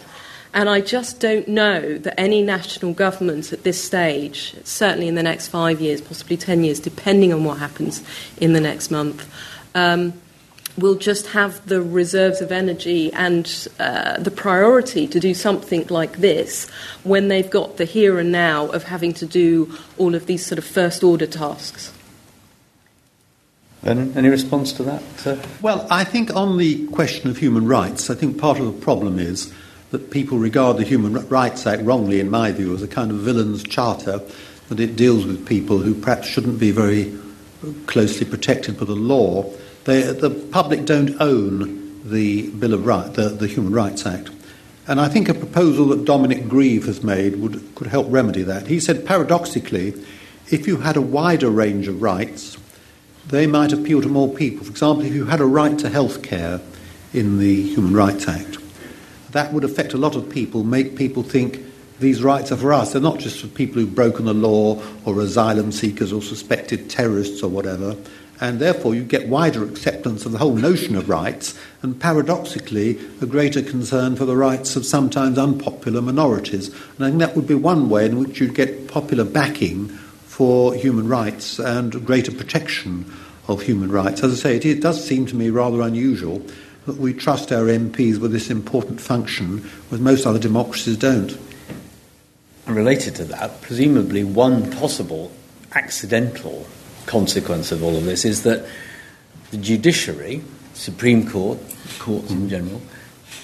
And 0.55 0.69
I 0.69 0.83
just 0.83 1.19
don't 1.19 1.49
know 1.49 1.97
that 1.99 2.21
any 2.21 2.43
national 2.43 2.93
government 2.93 3.53
at 3.53 3.63
this 3.63 3.83
stage, 3.83 4.55
certainly 4.65 5.09
in 5.09 5.15
the 5.15 5.23
next 5.23 5.49
five 5.49 5.81
years, 5.81 6.01
possibly 6.03 6.37
ten 6.37 6.63
years, 6.63 6.79
depending 6.79 7.33
on 7.33 7.45
what 7.45 7.59
happens 7.59 8.03
in 8.37 8.53
the 8.53 8.61
next 8.61 8.91
month, 8.91 9.27
um, 9.75 10.13
will 10.77 10.95
just 10.95 11.29
have 11.29 11.67
the 11.67 11.83
reserves 11.83 12.41
of 12.41 12.53
energy 12.53 13.13
and 13.13 13.69
uh, 13.79 14.19
the 14.19 14.31
priority 14.31 15.07
to 15.07 15.21
do 15.21 15.35
something 15.35 15.87
like 15.89 16.19
this 16.19 16.69
when 17.03 17.29
they've 17.29 17.51
got 17.51 17.77
the 17.77 17.85
here 17.85 18.19
and 18.19 18.33
now 18.33 18.67
of 18.69 18.85
having 18.85 19.13
to 19.13 19.27
do 19.27 19.75
all 19.99 20.15
of 20.15 20.27
these 20.27 20.45
sort 20.45 20.59
of 20.59 20.65
first 20.65 21.03
order 21.03 21.27
tasks. 21.27 21.93
Vernon, 23.83 24.17
any 24.17 24.29
response 24.29 24.73
to 24.75 24.83
that? 24.85 25.03
Well, 25.61 25.87
I 25.91 26.05
think 26.05 26.35
on 26.37 26.57
the 26.57 26.87
question 26.89 27.29
of 27.29 27.39
human 27.39 27.67
rights, 27.67 28.11
I 28.11 28.15
think 28.15 28.39
part 28.39 28.61
of 28.61 28.67
the 28.67 28.73
problem 28.73 29.19
is 29.19 29.53
that 29.93 30.11
people 30.11 30.39
regard 30.39 30.79
the 30.79 30.85
Human 30.85 31.29
Rights 31.29 31.67
Act 31.67 31.83
wrongly, 31.83 32.19
in 32.19 32.31
my 32.31 32.51
view, 32.51 32.75
as 32.75 32.83
a 32.83 32.89
kind 32.89 33.11
of 33.11 33.19
villain's 33.19 33.63
charter, 33.63 34.21
that 34.69 34.81
it 34.81 34.97
deals 34.97 35.27
with 35.27 35.47
people 35.47 35.79
who 35.79 35.95
perhaps 35.95 36.27
shouldn't 36.27 36.59
be 36.59 36.71
very 36.71 37.17
closely 37.87 38.27
protected 38.27 38.79
by 38.79 38.87
the 38.87 38.97
law. 38.97 39.45
They, 39.85 40.01
the 40.03 40.31
public 40.31 40.87
don't 40.87 41.21
own 41.21 42.09
the 42.09 42.49
Bill 42.49 42.73
of 42.73 42.87
Rights, 42.87 43.17
the, 43.17 43.29
the 43.29 43.47
Human 43.47 43.73
Rights 43.73 44.07
Act. 44.07 44.31
And 44.89 44.99
I 44.99 45.09
think 45.09 45.29
a 45.29 45.35
proposal 45.35 45.87
that 45.89 46.07
Dominic 46.07 46.49
Grieve 46.49 46.87
has 46.87 47.03
made 47.03 47.37
would, 47.37 47.75
could 47.75 47.89
help 47.89 48.07
remedy 48.09 48.43
that. 48.45 48.69
He 48.69 48.81
said, 48.81 49.07
paradoxically, 49.07 49.95
if 50.51 50.67
you 50.67 50.79
had 50.79 50.97
a 50.97 51.03
wider 51.03 51.51
range 51.51 51.87
of 51.87 52.01
rights, 52.01 52.57
they 53.27 53.47
might 53.47 53.73
appeal 53.75 54.01
to 54.01 54.09
more 54.09 54.33
people. 54.33 54.65
For 54.65 54.71
example, 54.71 55.05
if 55.05 55.13
you 55.13 55.27
had 55.27 55.41
a 55.41 55.45
right 55.45 55.79
to 55.81 55.91
health 55.91 56.23
care 56.23 56.61
in 57.13 57.39
the 57.39 57.75
Human 57.75 57.95
Rights 57.95 58.27
Act, 58.27 58.57
that 59.33 59.53
would 59.53 59.65
affect 59.65 59.93
a 59.93 59.99
lot 59.99 60.15
of 60.15 60.31
people, 60.31 60.65
make 60.65 60.97
people 60.97 61.23
think 61.23 61.65
these 62.01 62.23
rights 62.23 62.53
are 62.53 62.57
for 62.57 62.73
us. 62.73 62.93
They're 62.93 63.03
not 63.03 63.19
just 63.19 63.41
for 63.41 63.47
people 63.49 63.81
who've 63.81 63.95
broken 63.95 64.25
the 64.25 64.35
law 64.35 64.83
or 65.05 65.21
asylum 65.21 65.73
seekers 65.73 66.13
or 66.13 66.23
suspected 66.23 66.91
terrorists 66.91 67.43
or 67.43 67.49
whatever. 67.49 67.97
And 68.41 68.59
therefore, 68.59 68.95
you 68.97 69.05
get 69.05 69.29
wider 69.29 69.63
acceptance 69.63 70.27
of 70.27 70.33
the 70.33 70.39
whole 70.39 70.57
notion 70.57 70.97
of 70.97 71.09
rights, 71.09 71.57
and 71.81 72.01
paradoxically, 72.01 72.99
a 73.21 73.27
greater 73.27 73.63
concern 73.63 74.17
for 74.17 74.25
the 74.25 74.37
rights 74.37 74.75
of 74.75 74.85
sometimes 74.85 75.39
unpopular 75.39 76.03
minorities. 76.03 76.69
And 76.97 77.07
I 77.07 77.09
think 77.11 77.21
that 77.21 77.37
would 77.37 77.47
be 77.47 77.55
one 77.55 77.89
way 77.89 78.05
in 78.05 78.19
which 78.19 78.41
you'd 78.41 78.57
get 78.57 78.89
popular 78.89 79.23
backing 79.23 79.91
for 80.27 80.75
human 80.75 81.07
rights 81.07 81.61
and 81.61 82.05
greater 82.05 82.33
protection 82.33 83.05
of 83.47 83.63
human 83.63 83.93
rights. 83.93 84.25
As 84.25 84.33
I 84.33 84.43
say, 84.43 84.57
it, 84.57 84.67
it 84.67 84.81
does 84.81 85.07
seem 85.07 85.25
to 85.27 85.37
me 85.37 85.51
rather 85.51 85.81
unusual 85.81 86.43
that 86.87 86.97
we 86.97 87.13
trust 87.13 87.53
our 87.53 87.65
MPs 87.65 88.19
with 88.19 88.33
this 88.33 88.51
important 88.51 89.01
function, 89.01 89.59
whereas 89.89 90.01
most 90.01 90.27
other 90.27 90.39
democracies 90.39 90.97
don't. 90.97 91.39
And 92.67 92.77
related 92.77 93.15
to 93.17 93.25
that, 93.25 93.61
presumably 93.63 94.25
one 94.25 94.71
possible 94.73 95.33
accidental 95.75 96.67
consequence 97.07 97.73
of 97.73 97.83
all 97.83 97.97
of 97.97 98.05
this 98.05 98.25
is 98.25 98.43
that 98.43 98.67
the 99.51 99.57
judiciary, 99.57 100.43
Supreme 100.75 101.29
Court, 101.29 101.59
courts 101.99 102.31
in 102.31 102.49
general, 102.49 102.81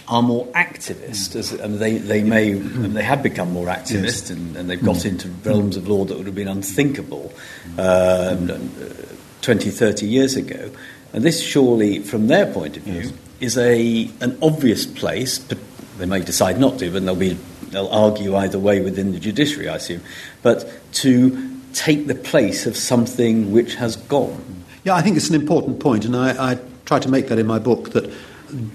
are 0.09 0.22
more 0.22 0.47
activist, 0.49 1.36
as, 1.36 1.53
and 1.53 1.78
they, 1.78 1.99
they 1.99 2.22
may 2.22 2.53
and 2.53 2.97
they 2.97 3.03
have 3.03 3.22
become 3.22 3.53
more 3.53 3.66
activist, 3.66 4.03
yes. 4.05 4.30
and, 4.30 4.57
and, 4.57 4.70
they've 4.70 4.82
got 4.82 5.05
into 5.05 5.28
realms 5.45 5.76
of 5.76 5.86
law 5.86 6.05
that 6.05 6.16
would 6.16 6.26
have 6.26 6.34
been 6.34 6.49
unthinkable 6.49 7.32
um, 7.78 8.70
20, 9.43 9.70
30 9.70 10.07
years 10.07 10.36
ago. 10.36 10.70
And 11.12 11.22
this 11.22 11.43
surely, 11.43 12.01
from 12.01 12.26
their 12.26 12.51
point 12.53 12.78
of 12.78 12.84
view, 12.84 13.01
yes. 13.01 13.12
Is 13.41 13.57
a 13.57 14.11
an 14.20 14.39
obvious 14.43 14.86
place. 14.86 15.39
But 15.39 15.59
they 15.99 16.07
may 16.07 16.20
decide 16.20 16.59
not 16.59 16.78
to, 16.80 16.91
but 16.91 17.05
they'll 17.05 17.16
be 17.16 17.39
they'll 17.70 17.89
argue 17.89 18.34
either 18.36 18.59
way 18.59 18.80
within 18.80 19.12
the 19.12 19.20
judiciary, 19.20 19.68
I 19.68 19.76
assume. 19.76 20.01
But 20.43 20.70
to 20.95 21.59
take 21.72 22.07
the 22.07 22.14
place 22.14 22.66
of 22.66 22.76
something 22.76 23.53
which 23.53 23.74
has 23.74 23.97
gone. 23.97 24.64
Yeah, 24.84 24.95
I 24.95 25.03
think 25.03 25.16
it's 25.16 25.28
an 25.28 25.34
important 25.34 25.80
point, 25.80 26.05
and 26.05 26.16
I, 26.16 26.53
I 26.53 26.59
try 26.86 26.99
to 26.99 27.09
make 27.09 27.28
that 27.28 27.39
in 27.39 27.47
my 27.47 27.59
book 27.59 27.91
that 27.91 28.11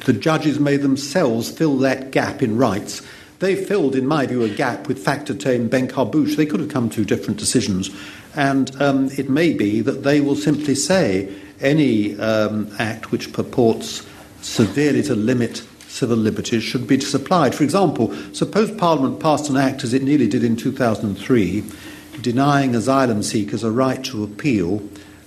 the 0.05 0.13
judges 0.13 0.59
may 0.59 0.77
themselves 0.77 1.49
fill 1.49 1.77
that 1.79 2.11
gap 2.11 2.41
in 2.41 2.57
rights. 2.57 3.01
They 3.39 3.55
filled, 3.55 3.95
in 3.95 4.05
my 4.07 4.25
view, 4.25 4.43
a 4.43 4.49
gap 4.49 4.87
with 4.87 5.03
Factortame 5.03 5.55
and 5.55 5.71
Benkharbouche. 5.71 6.35
They 6.37 6.45
could 6.45 6.59
have 6.59 6.69
come 6.69 6.89
to 6.91 7.03
different 7.03 7.39
decisions. 7.39 7.89
And 8.35 8.79
um, 8.81 9.09
it 9.17 9.29
may 9.29 9.53
be 9.53 9.81
that 9.81 10.03
they 10.03 10.21
will 10.21 10.35
simply 10.35 10.75
say 10.75 11.33
any 11.59 12.17
um, 12.19 12.73
act 12.79 13.11
which 13.11 13.33
purports 13.33 14.05
severely 14.43 15.01
to 15.03 15.15
limit 15.15 15.63
civil 15.87 16.17
liberties 16.17 16.63
should 16.63 16.87
be 16.87 16.97
disapplied. 16.97 17.55
For 17.55 17.63
example, 17.63 18.13
suppose 18.33 18.71
Parliament 18.71 19.19
passed 19.19 19.49
an 19.49 19.57
act, 19.57 19.83
as 19.83 19.93
it 19.93 20.03
nearly 20.03 20.27
did 20.27 20.43
in 20.43 20.55
2003, 20.55 21.63
denying 22.21 22.75
asylum 22.75 23.23
seekers 23.23 23.63
a 23.63 23.71
right 23.71 24.03
to 24.05 24.23
appeal 24.23 24.81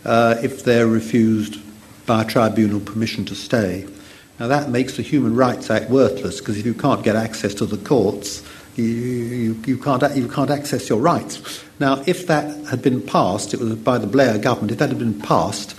uh, 0.04 0.36
if 0.42 0.64
they're 0.64 0.86
refused 0.86 1.60
by 2.06 2.22
a 2.22 2.24
tribunal 2.24 2.80
permission 2.80 3.24
to 3.24 3.34
stay. 3.34 3.86
Now, 4.38 4.48
that 4.48 4.70
makes 4.70 4.96
the 4.96 5.02
Human 5.02 5.34
Rights 5.34 5.70
Act 5.70 5.88
worthless 5.90 6.40
because 6.40 6.58
if 6.58 6.66
you 6.66 6.74
can't 6.74 7.02
get 7.02 7.16
access 7.16 7.54
to 7.54 7.66
the 7.66 7.78
courts, 7.78 8.42
You, 8.76 8.84
you, 8.84 9.56
you, 9.64 9.78
can't, 9.78 10.04
you 10.14 10.28
can't 10.28 10.50
access 10.50 10.90
your 10.90 11.00
rights. 11.00 11.64
Now, 11.80 12.02
if 12.06 12.26
that 12.26 12.44
had 12.66 12.82
been 12.82 13.00
passed, 13.00 13.54
it 13.54 13.60
was 13.60 13.74
by 13.74 13.96
the 13.96 14.06
Blair 14.06 14.36
government, 14.36 14.70
if 14.70 14.76
that 14.78 14.90
had 14.90 14.98
been 14.98 15.18
passed, 15.18 15.74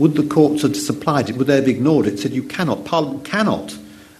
would 0.00 0.14
the 0.14 0.26
courts 0.26 0.62
have 0.62 0.72
disapplied 0.72 1.28
it? 1.28 1.36
Would 1.36 1.46
they 1.46 1.56
have 1.56 1.68
ignored 1.68 2.06
it? 2.06 2.18
Said 2.18 2.32
you 2.32 2.42
cannot, 2.42 2.86
Parliament 2.86 3.24
cannot 3.24 3.76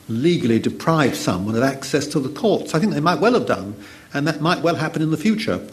legally 0.09 0.59
deprive 0.59 1.17
someone 1.17 1.57
of 1.57 1.63
access 1.63 2.07
to 2.09 2.21
the 2.21 2.29
courts. 2.29 2.75
I 2.75 2.79
think 2.79 2.93
they 2.93 3.01
might 3.01 3.21
well 3.21 3.33
have 3.33 3.47
done, 3.47 3.75
and 4.13 4.27
that 4.27 4.43
might 4.43 4.61
well 4.61 4.75
happen 4.75 5.01
in 5.01 5.11
the 5.11 5.17
future. 5.17 5.67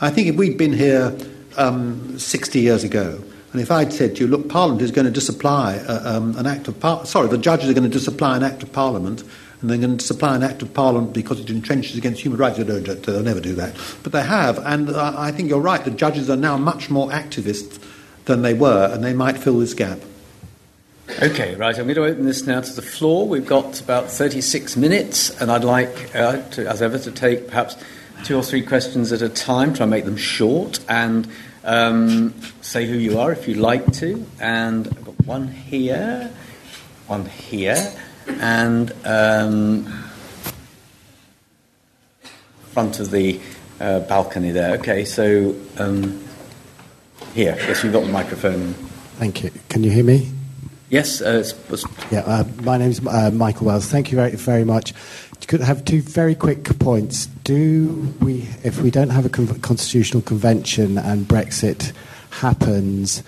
I 0.00 0.10
think 0.10 0.28
if 0.28 0.36
we'd 0.36 0.58
been 0.58 0.74
here 0.74 1.16
um, 1.56 2.18
60 2.18 2.60
years 2.60 2.84
ago, 2.84 3.22
and 3.52 3.62
if 3.62 3.70
I'd 3.70 3.92
said 3.92 4.16
to 4.16 4.24
you, 4.24 4.26
look, 4.26 4.48
Parliament 4.50 4.82
is 4.82 4.90
going 4.90 5.06
to 5.06 5.10
disapply 5.10 5.78
uh, 5.78 6.16
um, 6.16 6.36
an 6.36 6.46
act 6.46 6.68
of 6.68 6.78
Parliament, 6.78 7.08
sorry, 7.08 7.28
the 7.28 7.38
judges 7.38 7.70
are 7.70 7.72
going 7.72 7.90
to 7.90 7.98
disapply 7.98 8.36
an 8.36 8.42
act 8.42 8.62
of 8.62 8.72
Parliament, 8.72 9.22
and 9.60 9.70
they're 9.70 9.78
going 9.78 9.92
to 9.92 9.96
disapply 9.96 10.36
an 10.36 10.42
act 10.42 10.60
of 10.60 10.74
Parliament 10.74 11.14
because 11.14 11.40
it 11.40 11.46
entrenches 11.46 11.96
against 11.96 12.20
human 12.20 12.38
rights. 12.38 12.58
They 12.58 12.64
don't, 12.64 13.02
they'll 13.02 13.22
never 13.22 13.40
do 13.40 13.54
that. 13.54 13.74
But 14.02 14.12
they 14.12 14.24
have, 14.24 14.58
and 14.58 14.90
uh, 14.90 15.14
I 15.16 15.30
think 15.30 15.48
you're 15.48 15.60
right, 15.60 15.82
the 15.82 15.90
judges 15.90 16.28
are 16.28 16.36
now 16.36 16.58
much 16.58 16.90
more 16.90 17.08
activists 17.10 17.80
than 18.24 18.42
they 18.42 18.54
were, 18.54 18.90
and 18.92 19.04
they 19.04 19.12
might 19.12 19.38
fill 19.38 19.58
this 19.58 19.74
gap. 19.74 19.98
Okay, 21.22 21.54
right. 21.56 21.78
I'm 21.78 21.84
going 21.84 21.96
to 21.96 22.04
open 22.04 22.24
this 22.24 22.46
now 22.46 22.62
to 22.62 22.72
the 22.72 22.82
floor. 22.82 23.28
We've 23.28 23.46
got 23.46 23.80
about 23.80 24.10
36 24.10 24.76
minutes, 24.76 25.30
and 25.40 25.50
I'd 25.50 25.64
like, 25.64 26.14
uh, 26.14 26.42
to, 26.52 26.66
as 26.66 26.80
ever, 26.80 26.98
to 26.98 27.10
take 27.10 27.48
perhaps 27.48 27.76
two 28.24 28.36
or 28.36 28.42
three 28.42 28.62
questions 28.62 29.12
at 29.12 29.20
a 29.20 29.28
time, 29.28 29.74
try 29.74 29.84
and 29.84 29.90
make 29.90 30.06
them 30.06 30.16
short, 30.16 30.80
and 30.88 31.28
um, 31.62 32.34
say 32.62 32.86
who 32.86 32.96
you 32.96 33.18
are 33.18 33.32
if 33.32 33.46
you 33.46 33.54
like 33.54 33.92
to. 33.94 34.24
And 34.40 34.88
I've 34.88 35.04
got 35.04 35.26
one 35.26 35.48
here, 35.48 36.32
one 37.06 37.26
here, 37.26 37.92
and 38.26 38.90
um, 39.04 39.84
front 42.72 42.98
of 42.98 43.10
the 43.10 43.38
uh, 43.78 44.00
balcony 44.00 44.52
there. 44.52 44.78
Okay, 44.78 45.04
so 45.04 45.54
um, 45.78 46.23
here, 47.34 47.56
yes, 47.58 47.82
you've 47.82 47.92
got 47.92 48.02
the 48.02 48.12
microphone. 48.12 48.74
Thank 49.18 49.42
you. 49.42 49.50
Can 49.68 49.82
you 49.82 49.90
hear 49.90 50.04
me? 50.04 50.30
Yes, 50.88 51.20
uh, 51.20 51.40
it's, 51.40 51.52
it's 51.70 51.84
Yeah, 52.12 52.20
uh, 52.20 52.44
my 52.62 52.78
name 52.78 52.90
is 52.90 53.04
uh, 53.04 53.30
Michael 53.32 53.66
Wells. 53.66 53.86
Thank 53.86 54.12
you 54.12 54.16
very, 54.16 54.32
very 54.36 54.64
much. 54.64 54.94
Could 55.48 55.60
I 55.60 55.64
have 55.66 55.84
two 55.84 56.00
very 56.00 56.34
quick 56.34 56.78
points. 56.78 57.26
Do 57.26 58.14
we, 58.20 58.48
if 58.62 58.80
we 58.80 58.90
don't 58.90 59.10
have 59.10 59.26
a 59.26 59.28
con- 59.28 59.60
constitutional 59.60 60.22
convention 60.22 60.96
and 60.96 61.26
Brexit 61.26 61.92
happens 62.30 63.22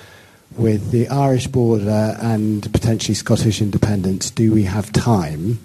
with 0.56 0.92
the 0.92 1.08
Irish 1.08 1.48
border 1.48 2.16
and 2.20 2.72
potentially 2.72 3.14
Scottish 3.14 3.60
independence, 3.60 4.30
do 4.30 4.52
we 4.52 4.62
have 4.62 4.92
time? 4.92 5.58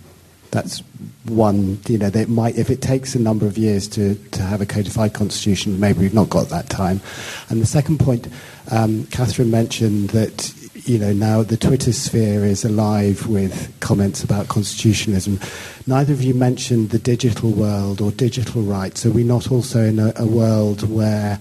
That's 0.50 0.82
one, 1.26 1.80
you 1.88 1.98
know, 1.98 2.10
that 2.10 2.30
might, 2.30 2.58
if 2.58 2.70
it 2.70 2.82
takes 2.82 3.16
a 3.16 3.20
number 3.20 3.46
of 3.46 3.58
years 3.58 3.88
to, 3.90 4.16
to 4.16 4.42
have 4.42 4.62
a 4.62 4.66
codified 4.66 5.14
constitution, 5.14 5.80
maybe 5.80 6.00
we've 6.00 6.14
not 6.14 6.30
got 6.30 6.50
that 6.50 6.70
time. 6.70 7.02
And 7.50 7.62
the 7.62 7.66
second 7.66 8.00
point, 8.00 8.28
um, 8.72 9.06
Catherine 9.08 9.52
mentioned 9.52 10.10
that 10.12 10.54
you 10.86 10.98
know, 10.98 11.14
now 11.14 11.44
the 11.44 11.58
Twitter 11.58 11.94
sphere 11.94 12.46
is 12.46 12.66
alive 12.66 13.28
with 13.28 13.72
comments 13.82 14.24
about 14.24 14.48
constitutionalism. 14.48 15.40
Neither 15.86 16.14
of 16.14 16.24
you 16.24 16.34
mentioned 16.34 16.90
the 16.90 17.00
digital 17.00 17.52
world 17.52 18.02
or 18.02 18.12
digital 18.12 18.62
rights. 18.62 19.06
Are 19.06 19.12
we 19.12 19.24
not 19.24 19.52
also 19.52 19.84
in 19.84 20.00
a, 20.00 20.14
a 20.16 20.26
world 20.26 20.90
where 20.90 21.40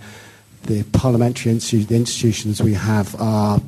the 0.65 0.83
parliamentary 0.93 1.53
institu- 1.53 1.87
the 1.87 1.97
institutions 1.97 2.63
we 2.63 2.75
have 2.75 3.19
are 3.21 3.61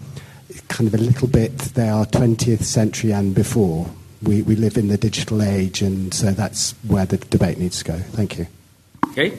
kind 0.68 0.92
of 0.92 0.94
a 0.94 1.02
little 1.02 1.28
bit, 1.28 1.56
they 1.58 1.88
are 1.88 2.04
20th 2.06 2.64
century 2.64 3.12
and 3.12 3.34
before? 3.34 3.88
We, 4.22 4.42
we 4.42 4.54
live 4.56 4.76
in 4.76 4.88
the 4.88 4.96
digital 4.96 5.42
age, 5.42 5.82
and 5.82 6.14
so 6.14 6.30
that's 6.30 6.72
where 6.86 7.06
the 7.06 7.16
debate 7.16 7.58
needs 7.58 7.78
to 7.82 7.92
go. 7.92 7.98
Thank 7.98 8.38
you. 8.38 8.46
okay. 9.10 9.38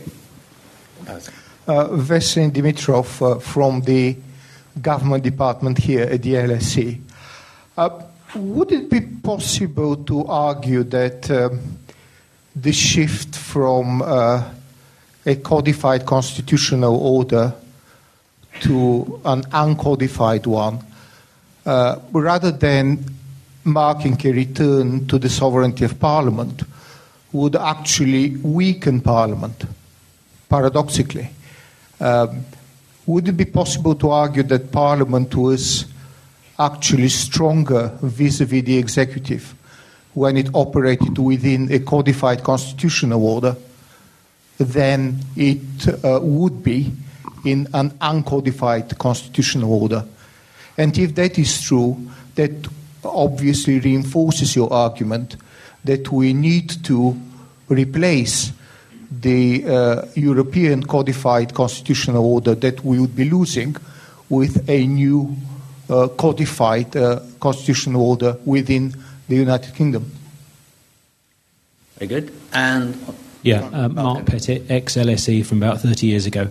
uh, 1.67 1.87
Veselin 1.89 2.51
Dimitrov 2.51 3.21
uh, 3.21 3.39
from 3.39 3.81
the 3.81 4.17
government 4.81 5.23
department 5.23 5.77
here 5.77 6.03
at 6.03 6.21
the 6.21 6.33
LSE. 6.33 6.99
Uh, 7.77 8.01
would 8.35 8.71
it 8.71 8.89
be 8.89 9.01
possible 9.01 9.95
to 9.95 10.25
argue 10.25 10.83
that 10.83 11.29
um, 11.29 11.77
the 12.55 12.71
shift 12.71 13.35
from 13.35 14.01
uh, 14.01 14.43
a 15.25 15.35
codified 15.35 16.05
constitutional 16.05 16.95
order 16.95 17.53
to 18.61 19.19
an 19.25 19.43
uncodified 19.43 20.45
one, 20.45 20.79
uh, 21.65 21.97
rather 22.11 22.51
than 22.51 23.03
marking 23.63 24.19
a 24.25 24.31
return 24.31 25.07
to 25.07 25.17
the 25.17 25.29
sovereignty 25.29 25.85
of 25.85 25.99
Parliament, 25.99 26.63
would 27.31 27.55
actually 27.55 28.37
weaken 28.37 29.01
Parliament, 29.01 29.65
paradoxically? 30.49 31.29
Um, 31.99 32.45
would 33.05 33.27
it 33.27 33.37
be 33.37 33.45
possible 33.45 33.95
to 33.95 34.11
argue 34.11 34.43
that 34.43 34.71
Parliament 34.71 35.35
was 35.35 35.85
actually 36.59 37.09
stronger 37.09 37.97
vis 38.01 38.41
a 38.41 38.45
vis 38.45 38.63
the 38.63 38.77
executive 38.77 39.55
when 40.13 40.37
it 40.37 40.49
operated 40.53 41.17
within 41.17 41.71
a 41.71 41.79
codified 41.79 42.43
constitutional 42.43 43.25
order 43.25 43.55
than 44.59 45.17
it 45.35 45.87
uh, 46.05 46.19
would 46.21 46.63
be 46.63 46.91
in 47.45 47.67
an 47.73 47.89
uncodified 47.99 48.97
constitutional 48.97 49.73
order? 49.73 50.05
And 50.77 50.97
if 50.97 51.15
that 51.15 51.37
is 51.39 51.61
true, 51.61 51.97
that 52.35 52.51
obviously 53.05 53.79
reinforces 53.79 54.55
your 54.55 54.71
argument 54.71 55.35
that 55.83 56.11
we 56.11 56.33
need 56.33 56.83
to 56.85 57.19
replace 57.69 58.51
the 59.11 59.63
uh, 59.65 60.05
European 60.15 60.83
codified 60.83 61.53
constitutional 61.53 62.25
order 62.25 62.55
that 62.55 62.83
we 62.83 62.99
would 62.99 63.15
be 63.15 63.29
losing 63.29 63.75
with 64.29 64.67
a 64.69 64.87
new 64.87 65.35
uh, 65.89 66.07
codified 66.17 66.95
uh, 66.95 67.19
constitutional 67.39 68.01
order 68.01 68.37
within 68.45 68.93
the 69.27 69.35
United 69.35 69.75
Kingdom. 69.75 70.11
Very 71.97 72.07
good. 72.07 72.33
And 72.53 72.97
Yeah, 73.43 73.69
uh, 73.73 73.89
Mark 73.89 74.25
Pettit, 74.25 74.71
ex 74.71 74.95
LSE 74.95 75.45
from 75.45 75.61
about 75.61 75.81
30 75.81 76.07
years 76.07 76.25
ago. 76.25 76.47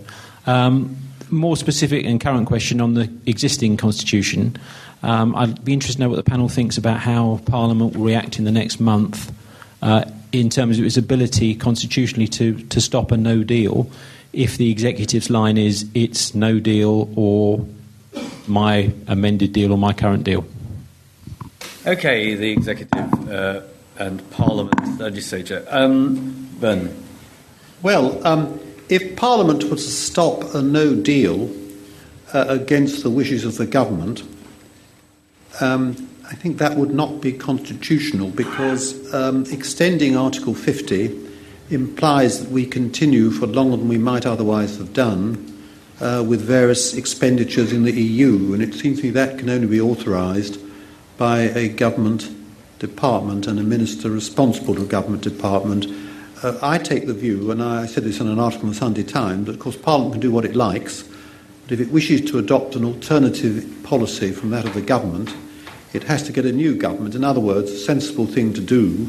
Um, 0.47 0.97
more 1.31 1.57
specific 1.57 2.05
and 2.05 2.21
current 2.21 2.47
question 2.47 2.81
on 2.81 2.95
the 2.95 3.11
existing 3.25 3.79
constitution. 3.79 4.59
Um, 5.03 5.35
I'd 5.35 5.65
be 5.65 5.73
interested 5.73 5.99
to 5.99 6.03
know 6.03 6.09
what 6.09 6.17
the 6.17 6.31
panel 6.31 6.49
thinks 6.49 6.79
about 6.79 7.01
how 7.01 7.41
Parliament 7.47 7.97
will 7.97 8.05
react 8.05 8.39
in 8.39 8.45
the 8.45 8.53
next 8.53 8.81
month 8.81 9.33
uh, 9.83 10.05
in 10.31 10.49
terms 10.49 10.79
of 10.79 10.85
its 10.85 10.97
ability 10.97 11.55
constitutionally 11.55 12.29
to, 12.29 12.59
to 12.69 12.81
stop 12.81 13.11
a 13.11 13.17
no 13.17 13.43
deal 13.43 13.91
if 14.33 14.57
the 14.57 14.71
executive's 14.71 15.29
line 15.29 15.59
is 15.59 15.87
it's 15.95 16.35
no 16.35 16.59
deal 16.59 17.13
or 17.17 17.67
my 18.47 18.93
amended 19.09 19.53
deal 19.53 19.73
or 19.73 19.79
my 19.79 19.93
current 19.93 20.25
deal. 20.25 20.45
okay, 21.87 22.35
the 22.35 22.51
executive 22.51 23.31
uh, 23.31 23.61
and 23.99 24.29
Parliament 24.31 24.99
the 24.99 25.05
legislature. 25.05 25.65
Um, 25.69 26.49
Vernon. 26.59 27.05
Well, 27.83 28.25
um, 28.27 28.61
if 28.89 29.17
Parliament 29.17 29.65
were 29.65 29.71
to 29.71 29.79
stop 29.79 30.55
a 30.55 30.63
no 30.63 30.95
deal 30.95 31.51
uh, 32.33 32.47
against 32.49 33.03
the 33.03 33.11
wishes 33.11 33.45
of 33.45 33.57
the 33.57 33.67
government, 33.67 34.23
um, 35.61 36.09
I 36.31 36.35
think 36.35 36.59
that 36.59 36.77
would 36.77 36.95
not 36.95 37.21
be 37.21 37.33
constitutional 37.33 38.31
because 38.31 39.13
um, 39.13 39.45
extending 39.51 40.17
Article 40.17 40.55
50 40.55 41.31
implies 41.71 42.41
that 42.41 42.51
we 42.51 42.65
continue 42.67 43.31
for 43.31 43.47
longer 43.47 43.77
than 43.77 43.89
we 43.89 43.99
might 43.99 44.27
otherwise 44.27 44.79
have 44.79 44.93
done 44.93 45.49
uh, 46.01 46.25
with 46.27 46.41
various 46.41 46.95
expenditures 46.95 47.73
in 47.73 47.85
the 47.85 47.93
EU, 47.93 48.55
and 48.55 48.63
it 48.63 48.75
seems 48.75 48.99
to 48.99 49.05
me 49.05 49.11
that 49.11 49.39
can 49.39 49.49
only 49.49 49.67
be 49.67 49.81
authorised 49.81 50.61
by 51.17 51.41
a 51.41 51.69
government 51.69 52.31
department 52.79 53.47
and 53.47 53.61
a 53.61 53.63
minister 53.63 54.11
responsible 54.11 54.75
to 54.75 54.83
a 54.83 54.87
government 54.87 55.23
department. 55.23 55.87
Uh, 56.43 56.59
I 56.61 56.79
take 56.79 57.07
the 57.07 57.15
view, 57.15 57.51
and 57.51 57.63
I 57.63 57.87
said 57.87 58.05
this 58.05 58.21
in 58.21 58.27
an 58.27 58.41
article 58.41 58.65
in 58.65 58.71
the 58.71 58.75
Sunday 58.75 59.05
Times, 59.05 59.47
that 59.47 59.53
of 59.53 59.59
course 59.61 59.77
Parliament 59.77 60.15
can 60.15 60.21
do 60.21 60.33
what 60.33 60.45
it 60.45 60.57
likes, 60.57 61.05
but 61.73 61.81
if 61.81 61.89
it 61.89 61.91
wishes 61.91 62.21
to 62.21 62.39
adopt 62.39 62.77
an 62.77 62.85
alternative 62.85 63.67
policy 63.83 64.31
from 64.31 64.51
that 64.51 64.67
of 64.67 64.75
the 64.75 64.83
government, 64.83 65.35
it 65.95 66.03
has 66.03 66.23
to 66.25 66.31
get 66.31 66.45
a 66.45 66.53
new 66.53 66.77
government. 66.77 67.15
In 67.15 67.25
other 67.25 67.41
words, 67.41 67.71
a 67.71 67.79
sensible 67.79 68.27
thing 68.27 68.53
to 68.53 68.61
do 68.61 69.09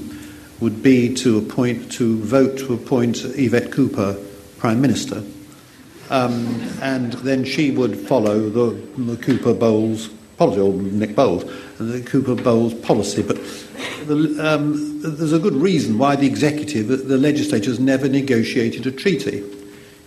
would 0.61 0.82
be 0.82 1.14
to 1.16 1.38
appoint, 1.39 1.91
to 1.91 2.18
vote 2.20 2.57
to 2.59 2.74
appoint 2.74 3.18
Yvette 3.26 3.70
Cooper 3.74 4.16
Prime 4.59 4.80
Minister. 4.80 5.22
Um, 6.09 6.66
and 6.82 7.11
then 7.11 7.43
she 7.43 7.70
would 7.70 7.97
follow 7.97 8.49
the, 8.49 8.80
the 8.95 9.18
Cooper 9.18 9.53
Boles 9.53 10.07
policy, 10.38 10.61
or 10.61 10.72
Nick 10.74 11.18
Boles, 11.18 11.43
the 11.80 12.01
Cooper 12.01 12.36
Boles 12.36 12.74
policy. 12.76 13.24
But 13.24 13.41
the, 14.05 14.38
um, 14.39 15.01
there's 15.01 15.34
a 15.34 15.39
good 15.39 15.55
reason 15.55 15.97
why 15.97 16.16
the 16.16 16.28
executive, 16.28 16.88
the 16.88 17.18
legislature, 17.18 17.72
has 17.72 17.80
never 17.82 18.07
negotiated 18.07 18.88
a 18.88 18.91
treaty. 18.93 19.43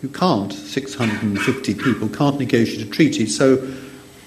You 0.03 0.09
can't, 0.11 0.53
650 0.53 1.75
people 1.75 2.09
can't 2.09 2.39
negotiate 2.39 2.87
a 2.87 2.91
treaty. 2.91 3.27
So 3.27 3.67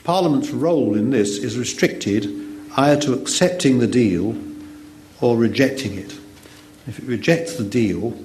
Parliament's 0.04 0.50
role 0.50 0.96
in 0.96 1.12
this 1.12 1.38
is 1.38 1.58
restricted 1.58 2.26
either 2.76 3.00
to 3.02 3.14
accepting 3.14 3.80
the 3.80 3.88
deal 3.88 4.36
or 5.22 5.38
rejecting 5.38 5.96
it. 5.96 6.18
If 6.88 7.00
it 7.00 7.06
rejects 7.06 7.56
the 7.56 7.64
deal, 7.64 8.18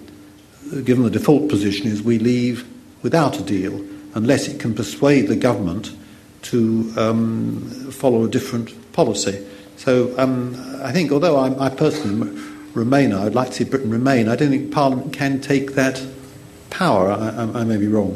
given 0.85 1.03
the 1.05 1.11
default 1.11 1.51
position, 1.51 1.87
is 1.87 2.03
we 2.03 2.19
leave 2.19 2.67
without 3.03 3.39
a 3.39 3.43
deal 3.43 3.85
unless 4.15 4.49
it 4.49 4.59
can 4.59 4.75
persuade 4.75 5.29
the 5.29 5.37
government 5.37 5.95
to 6.43 6.93
um, 6.97 7.91
follow 7.91 8.25
a 8.25 8.29
different 8.29 8.93
policy. 8.93 9.45
So 9.77 10.15
um, 10.19 10.55
I 10.83 10.93
think, 10.93 11.11
although 11.13 11.37
I, 11.37 11.67
I 11.67 11.69
personally 11.69 12.41
remain, 12.75 13.13
I'd 13.13 13.35
like 13.35 13.49
to 13.49 13.55
see 13.55 13.65
Britain 13.65 13.91
remain, 13.91 14.29
I 14.29 14.37
don't 14.37 14.51
think 14.51 14.73
Parliament 14.73 15.13
can 15.13 15.41
take 15.41 15.73
that 15.75 16.03
power. 16.75 17.11
I, 17.11 17.29
I, 17.31 17.61
I 17.61 17.65
may 17.65 17.77
be 17.77 17.87
wrong. 17.87 18.13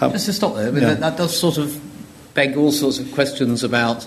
Um, 0.00 0.12
Just 0.12 0.26
to 0.26 0.32
stop 0.32 0.54
there, 0.54 0.68
I 0.68 0.70
mean, 0.70 0.82
yeah. 0.82 0.90
that, 0.90 1.00
that 1.00 1.16
does 1.16 1.38
sort 1.38 1.58
of 1.58 1.80
beg 2.34 2.56
all 2.56 2.70
sorts 2.70 2.98
of 2.98 3.10
questions 3.12 3.64
about 3.64 4.06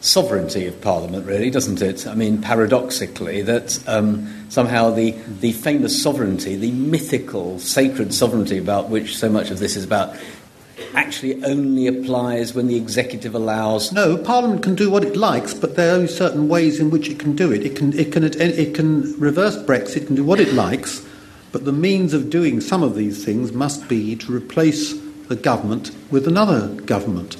sovereignty 0.00 0.66
of 0.66 0.80
Parliament, 0.80 1.26
really, 1.26 1.50
doesn't 1.50 1.80
it? 1.82 2.06
I 2.06 2.14
mean, 2.14 2.40
paradoxically, 2.40 3.42
that 3.42 3.82
um, 3.86 4.50
somehow 4.50 4.90
the, 4.90 5.12
the 5.40 5.52
famous 5.52 6.02
sovereignty, 6.02 6.56
the 6.56 6.70
mythical, 6.72 7.58
sacred 7.58 8.12
sovereignty 8.12 8.58
about 8.58 8.88
which 8.88 9.16
so 9.16 9.28
much 9.28 9.50
of 9.50 9.58
this 9.58 9.76
is 9.76 9.84
about, 9.84 10.16
actually 10.94 11.42
only 11.44 11.86
applies 11.86 12.54
when 12.54 12.66
the 12.66 12.76
executive 12.76 13.34
allows. 13.34 13.92
No, 13.92 14.16
Parliament 14.16 14.62
can 14.62 14.74
do 14.74 14.90
what 14.90 15.04
it 15.04 15.16
likes, 15.16 15.54
but 15.54 15.76
there 15.76 15.92
are 15.92 15.96
only 15.96 16.08
certain 16.08 16.48
ways 16.48 16.80
in 16.80 16.90
which 16.90 17.08
it 17.08 17.18
can 17.18 17.36
do 17.36 17.52
it. 17.52 17.64
It 17.64 17.76
can, 17.76 17.98
it 17.98 18.12
can, 18.12 18.24
it 18.24 18.74
can 18.74 19.18
reverse 19.20 19.56
Brexit, 19.56 19.98
it 19.98 20.06
can 20.06 20.16
do 20.16 20.24
what 20.24 20.40
it 20.40 20.52
likes, 20.54 21.06
but 21.52 21.64
the 21.64 21.72
means 21.72 22.12
of 22.12 22.30
doing 22.30 22.60
some 22.60 22.82
of 22.82 22.94
these 22.94 23.24
things 23.24 23.52
must 23.52 23.88
be 23.88 24.16
to 24.16 24.34
replace 24.34 24.94
the 25.28 25.36
government 25.36 25.90
with 26.10 26.26
another 26.26 26.68
government. 26.82 27.36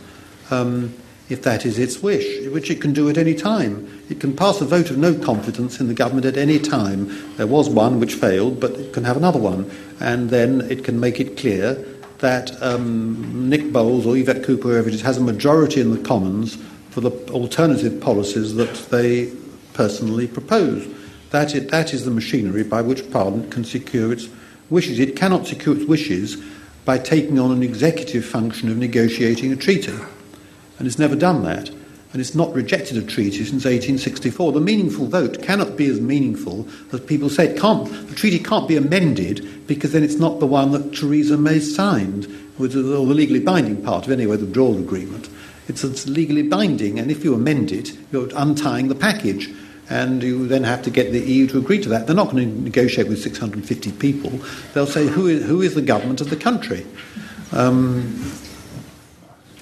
Um, 0.51 0.95
if 1.31 1.43
that 1.43 1.65
is 1.65 1.79
its 1.79 2.03
wish, 2.03 2.47
which 2.49 2.71
it 2.71 2.81
can 2.81 2.93
do 2.93 3.09
at 3.09 3.17
any 3.17 3.35
time. 3.35 3.89
It 4.11 4.21
can 4.21 4.37
pass 4.37 4.61
a 4.61 4.65
vote 4.65 4.91
of 4.91 4.99
no 4.99 5.15
confidence 5.15 5.81
in 5.81 5.87
the 5.87 5.95
government 5.95 6.27
at 6.27 6.37
any 6.37 6.59
time. 6.59 7.37
There 7.37 7.47
was 7.47 7.69
one 7.69 8.01
which 8.01 8.15
failed, 8.15 8.59
but 8.59 8.73
it 8.73 8.93
can 8.93 9.05
have 9.05 9.17
another 9.17 9.39
one. 9.39 9.71
And 10.01 10.31
then 10.31 10.63
it 10.63 10.83
can 10.83 10.99
make 10.99 11.21
it 11.21 11.37
clear 11.37 11.75
that 12.19 12.61
um, 12.63 13.49
Nick 13.49 13.73
Boles 13.73 14.07
or 14.07 14.17
Yvette 14.17 14.43
Cooper, 14.43 14.69
whoever 14.69 14.89
it 14.89 14.95
is, 14.95 15.03
has 15.03 15.19
a 15.19 15.23
majority 15.23 15.81
in 15.81 15.93
the 15.93 16.03
Commons 16.03 16.57
for 16.91 17.01
the 17.01 17.13
alternative 17.31 18.01
policies 18.01 18.57
that 18.57 18.75
they 18.91 19.33
personally 19.73 20.27
propose. 20.27 20.87
That 21.31 21.55
is, 21.55 21.67
that 21.69 21.95
is 21.95 22.05
the 22.05 22.11
machinery 22.11 22.65
by 22.65 22.83
which 22.83 23.11
Parliament 23.11 23.51
can 23.51 23.65
secure 23.65 24.13
its 24.13 24.29
wishes. 24.69 24.99
It 24.99 25.17
cannot 25.17 25.47
secure 25.47 25.77
its 25.77 25.87
wishes 25.87 26.37
by 26.85 26.99
taking 26.99 27.39
on 27.39 27.53
an 27.53 27.63
executive 27.63 28.25
function 28.25 28.71
of 28.71 28.77
negotiating 28.77 29.53
a 29.53 29.57
treaty 29.57 29.93
and 30.81 30.87
it's 30.87 30.99
never 30.99 31.15
done 31.15 31.45
that. 31.45 31.69
And 32.13 32.21
it's 32.21 32.35
not 32.35 32.53
rejected 32.55 32.97
a 32.97 33.03
treaty 33.03 33.45
since 33.45 33.65
1864. 33.65 34.51
The 34.51 34.61
meaningful 34.61 35.07
vote 35.07 35.43
cannot 35.43 35.77
be 35.77 35.87
as 35.87 36.01
meaningful 36.01 36.67
as 36.93 37.01
people 37.01 37.29
say. 37.29 37.51
It 37.51 37.61
can't, 37.61 37.87
the 38.09 38.15
treaty 38.17 38.41
can't 38.41 38.67
be 38.67 38.77
amended 38.77 39.69
because 39.69 39.93
then 39.93 40.03
it's 40.03 40.17
not 40.17 40.41
the 40.41 40.47
one 40.47 40.73
that 40.73 40.93
Theresa 40.93 41.37
May 41.37 41.61
signed, 41.61 42.27
or 42.59 42.67
the 42.67 42.81
legally 42.81 43.39
binding 43.39 43.81
part 43.85 44.07
of 44.07 44.11
any 44.11 44.27
withdrawal 44.27 44.79
agreement. 44.79 45.29
It's, 45.69 45.85
it's 45.85 46.09
legally 46.09 46.43
binding, 46.43 46.99
and 46.99 47.13
if 47.13 47.23
you 47.23 47.35
amend 47.35 47.71
it, 47.71 47.97
you're 48.11 48.29
untying 48.35 48.89
the 48.89 48.97
package 48.97 49.49
and 49.91 50.23
you 50.23 50.47
then 50.47 50.63
have 50.63 50.83
to 50.83 50.91
get 50.91 51.13
the 51.13 51.21
EU 51.21 51.49
to 51.49 51.59
agree 51.59 51.81
to 51.83 51.89
that. 51.89 52.07
They're 52.07 52.17
not 52.17 52.31
going 52.31 52.49
to 52.49 52.63
negotiate 52.63 53.09
with 53.09 53.21
650 53.21 53.93
people. 53.93 54.31
They'll 54.73 54.87
say, 54.87 55.09
who 55.09 55.27
is, 55.27 55.45
who 55.45 55.61
is 55.61 55.75
the 55.75 55.83
government 55.83 56.21
of 56.21 56.31
the 56.31 56.37
country? 56.37 56.87
Um, 57.53 58.33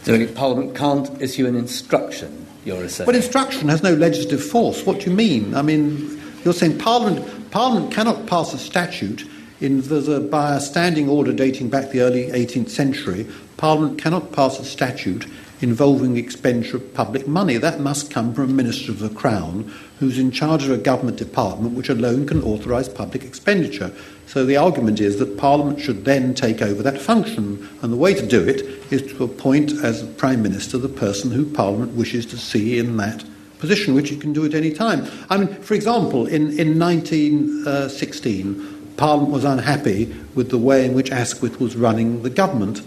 so 0.02 0.26
Parliament 0.34 0.76
can't 0.76 1.20
issue 1.20 1.46
an 1.46 1.56
instruction, 1.56 2.46
you're 2.64 2.88
saying? 2.88 3.06
But 3.06 3.16
instruction 3.16 3.68
has 3.68 3.82
no 3.82 3.94
legislative 3.94 4.44
force. 4.44 4.84
What 4.84 5.00
do 5.00 5.10
you 5.10 5.16
mean? 5.16 5.54
I 5.54 5.62
mean, 5.62 6.20
you're 6.44 6.54
saying 6.54 6.78
Parliament, 6.78 7.50
Parliament 7.50 7.92
cannot 7.92 8.26
pass 8.26 8.52
a 8.52 8.58
statute 8.58 9.28
in, 9.60 9.82
a, 9.90 10.20
by 10.20 10.56
a 10.56 10.60
standing 10.60 11.08
order 11.08 11.32
dating 11.32 11.70
back 11.70 11.90
the 11.90 12.00
early 12.00 12.26
18th 12.28 12.68
century. 12.68 13.26
Parliament 13.56 13.98
cannot 13.98 14.32
pass 14.32 14.58
a 14.60 14.64
statute 14.64 15.26
involving 15.60 16.14
the 16.14 16.20
expenditure 16.20 16.76
of 16.76 16.94
public 16.94 17.26
money. 17.26 17.56
That 17.56 17.80
must 17.80 18.10
come 18.10 18.32
from 18.32 18.44
a 18.44 18.52
Minister 18.52 18.92
of 18.92 19.00
the 19.00 19.08
Crown 19.08 19.72
who's 19.98 20.18
in 20.18 20.30
charge 20.30 20.64
of 20.64 20.70
a 20.70 20.78
government 20.78 21.18
department 21.18 21.74
which 21.74 21.88
alone 21.88 22.26
can 22.26 22.42
authorise 22.42 22.88
public 22.88 23.24
expenditure. 23.24 23.92
So 24.26 24.44
the 24.44 24.56
argument 24.56 25.00
is 25.00 25.18
that 25.18 25.38
Parliament 25.38 25.80
should 25.80 26.04
then 26.04 26.34
take 26.34 26.62
over 26.62 26.82
that 26.82 27.00
function, 27.00 27.68
and 27.82 27.92
the 27.92 27.96
way 27.96 28.14
to 28.14 28.26
do 28.26 28.46
it 28.46 28.60
is 28.92 29.02
to 29.12 29.24
appoint 29.24 29.72
as 29.82 30.02
Prime 30.16 30.42
Minister 30.42 30.78
the 30.78 30.88
person 30.88 31.30
who 31.30 31.44
Parliament 31.44 31.94
wishes 31.94 32.26
to 32.26 32.36
see 32.36 32.78
in 32.78 32.96
that 32.98 33.24
position, 33.58 33.94
which 33.94 34.12
it 34.12 34.20
can 34.20 34.32
do 34.32 34.44
at 34.44 34.54
any 34.54 34.72
time. 34.72 35.06
I 35.30 35.38
mean, 35.38 35.48
for 35.62 35.74
example, 35.74 36.26
in, 36.26 36.58
in 36.58 36.78
1916, 36.78 38.94
Parliament 38.96 39.32
was 39.32 39.44
unhappy 39.44 40.14
with 40.34 40.50
the 40.50 40.58
way 40.58 40.84
in 40.84 40.94
which 40.94 41.10
Asquith 41.10 41.60
was 41.60 41.76
running 41.76 42.22
the 42.22 42.30
government 42.30 42.82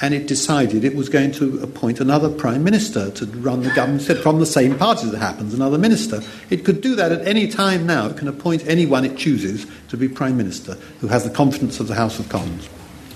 and 0.00 0.14
it 0.14 0.26
decided 0.26 0.84
it 0.84 0.94
was 0.94 1.08
going 1.08 1.32
to 1.32 1.58
appoint 1.60 2.00
another 2.00 2.28
prime 2.28 2.62
minister 2.62 3.10
to 3.12 3.26
run 3.26 3.62
the 3.62 3.70
government 3.70 4.02
from 4.22 4.38
the 4.38 4.46
same 4.46 4.76
party 4.76 5.08
it 5.08 5.14
happens, 5.14 5.54
another 5.54 5.78
minister. 5.78 6.20
It 6.50 6.64
could 6.64 6.80
do 6.80 6.94
that 6.96 7.12
at 7.12 7.26
any 7.26 7.48
time 7.48 7.86
now. 7.86 8.08
It 8.08 8.16
can 8.16 8.28
appoint 8.28 8.66
anyone 8.66 9.04
it 9.04 9.16
chooses 9.16 9.66
to 9.88 9.96
be 9.96 10.08
prime 10.08 10.36
minister 10.36 10.74
who 11.00 11.08
has 11.08 11.24
the 11.24 11.30
confidence 11.30 11.80
of 11.80 11.88
the 11.88 11.94
House 11.94 12.18
of 12.18 12.28
Commons. 12.28 12.68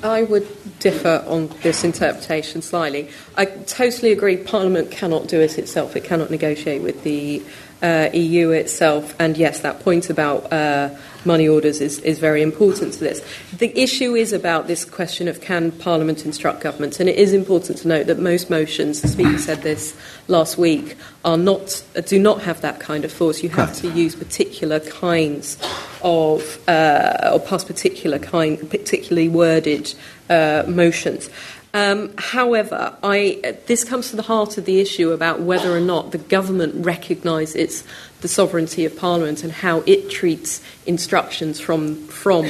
I 0.02 0.22
would 0.22 0.48
differ 0.78 1.22
on 1.26 1.48
this 1.62 1.84
interpretation 1.84 2.62
slightly. 2.62 3.10
I 3.36 3.44
totally 3.44 4.12
agree 4.12 4.38
Parliament 4.38 4.90
cannot 4.90 5.28
do 5.28 5.40
it 5.40 5.58
itself. 5.58 5.94
It 5.94 6.04
cannot 6.04 6.30
negotiate 6.30 6.80
with 6.80 7.02
the 7.02 7.42
uh, 7.82 8.10
EU 8.12 8.50
itself. 8.50 9.14
And 9.18 9.36
yes, 9.36 9.60
that 9.60 9.80
point 9.80 10.10
about 10.10 10.52
uh, 10.52 10.90
money 11.24 11.48
orders 11.48 11.80
is, 11.80 11.98
is 12.00 12.18
very 12.18 12.42
important 12.42 12.94
to 12.94 13.00
this. 13.00 13.24
The 13.56 13.76
issue 13.78 14.14
is 14.14 14.32
about 14.32 14.66
this 14.66 14.84
question 14.84 15.28
of 15.28 15.40
can 15.40 15.70
Parliament 15.72 16.24
instruct 16.24 16.60
governments, 16.60 17.00
and 17.00 17.08
it 17.08 17.16
is 17.16 17.32
important 17.32 17.78
to 17.78 17.88
note 17.88 18.06
that 18.06 18.18
most 18.18 18.50
motions, 18.50 19.02
the 19.02 19.08
Speaker 19.08 19.38
said 19.38 19.62
this 19.62 19.96
last 20.28 20.58
week, 20.58 20.96
are 21.24 21.36
not 21.36 21.82
do 22.06 22.18
not 22.18 22.42
have 22.42 22.60
that 22.62 22.80
kind 22.80 23.04
of 23.04 23.12
force. 23.12 23.42
You 23.42 23.50
have 23.50 23.74
to 23.76 23.90
use 23.90 24.14
particular 24.14 24.80
kinds 24.80 25.58
of 26.02 26.58
uh, 26.68 27.30
or 27.32 27.40
pass 27.40 27.64
particular 27.64 28.18
kind, 28.18 28.58
particularly 28.70 29.28
worded 29.28 29.94
uh, 30.30 30.64
motions. 30.66 31.28
Um, 31.72 32.12
however, 32.18 32.96
I, 33.02 33.56
this 33.66 33.84
comes 33.84 34.10
to 34.10 34.16
the 34.16 34.22
heart 34.22 34.58
of 34.58 34.64
the 34.64 34.80
issue 34.80 35.12
about 35.12 35.40
whether 35.40 35.74
or 35.74 35.80
not 35.80 36.10
the 36.10 36.18
government 36.18 36.84
recognises 36.84 37.84
the 38.22 38.28
sovereignty 38.28 38.84
of 38.84 38.96
Parliament 38.96 39.44
and 39.44 39.52
how 39.52 39.82
it 39.86 40.10
treats 40.10 40.60
instructions 40.86 41.60
from, 41.60 42.06
from 42.08 42.46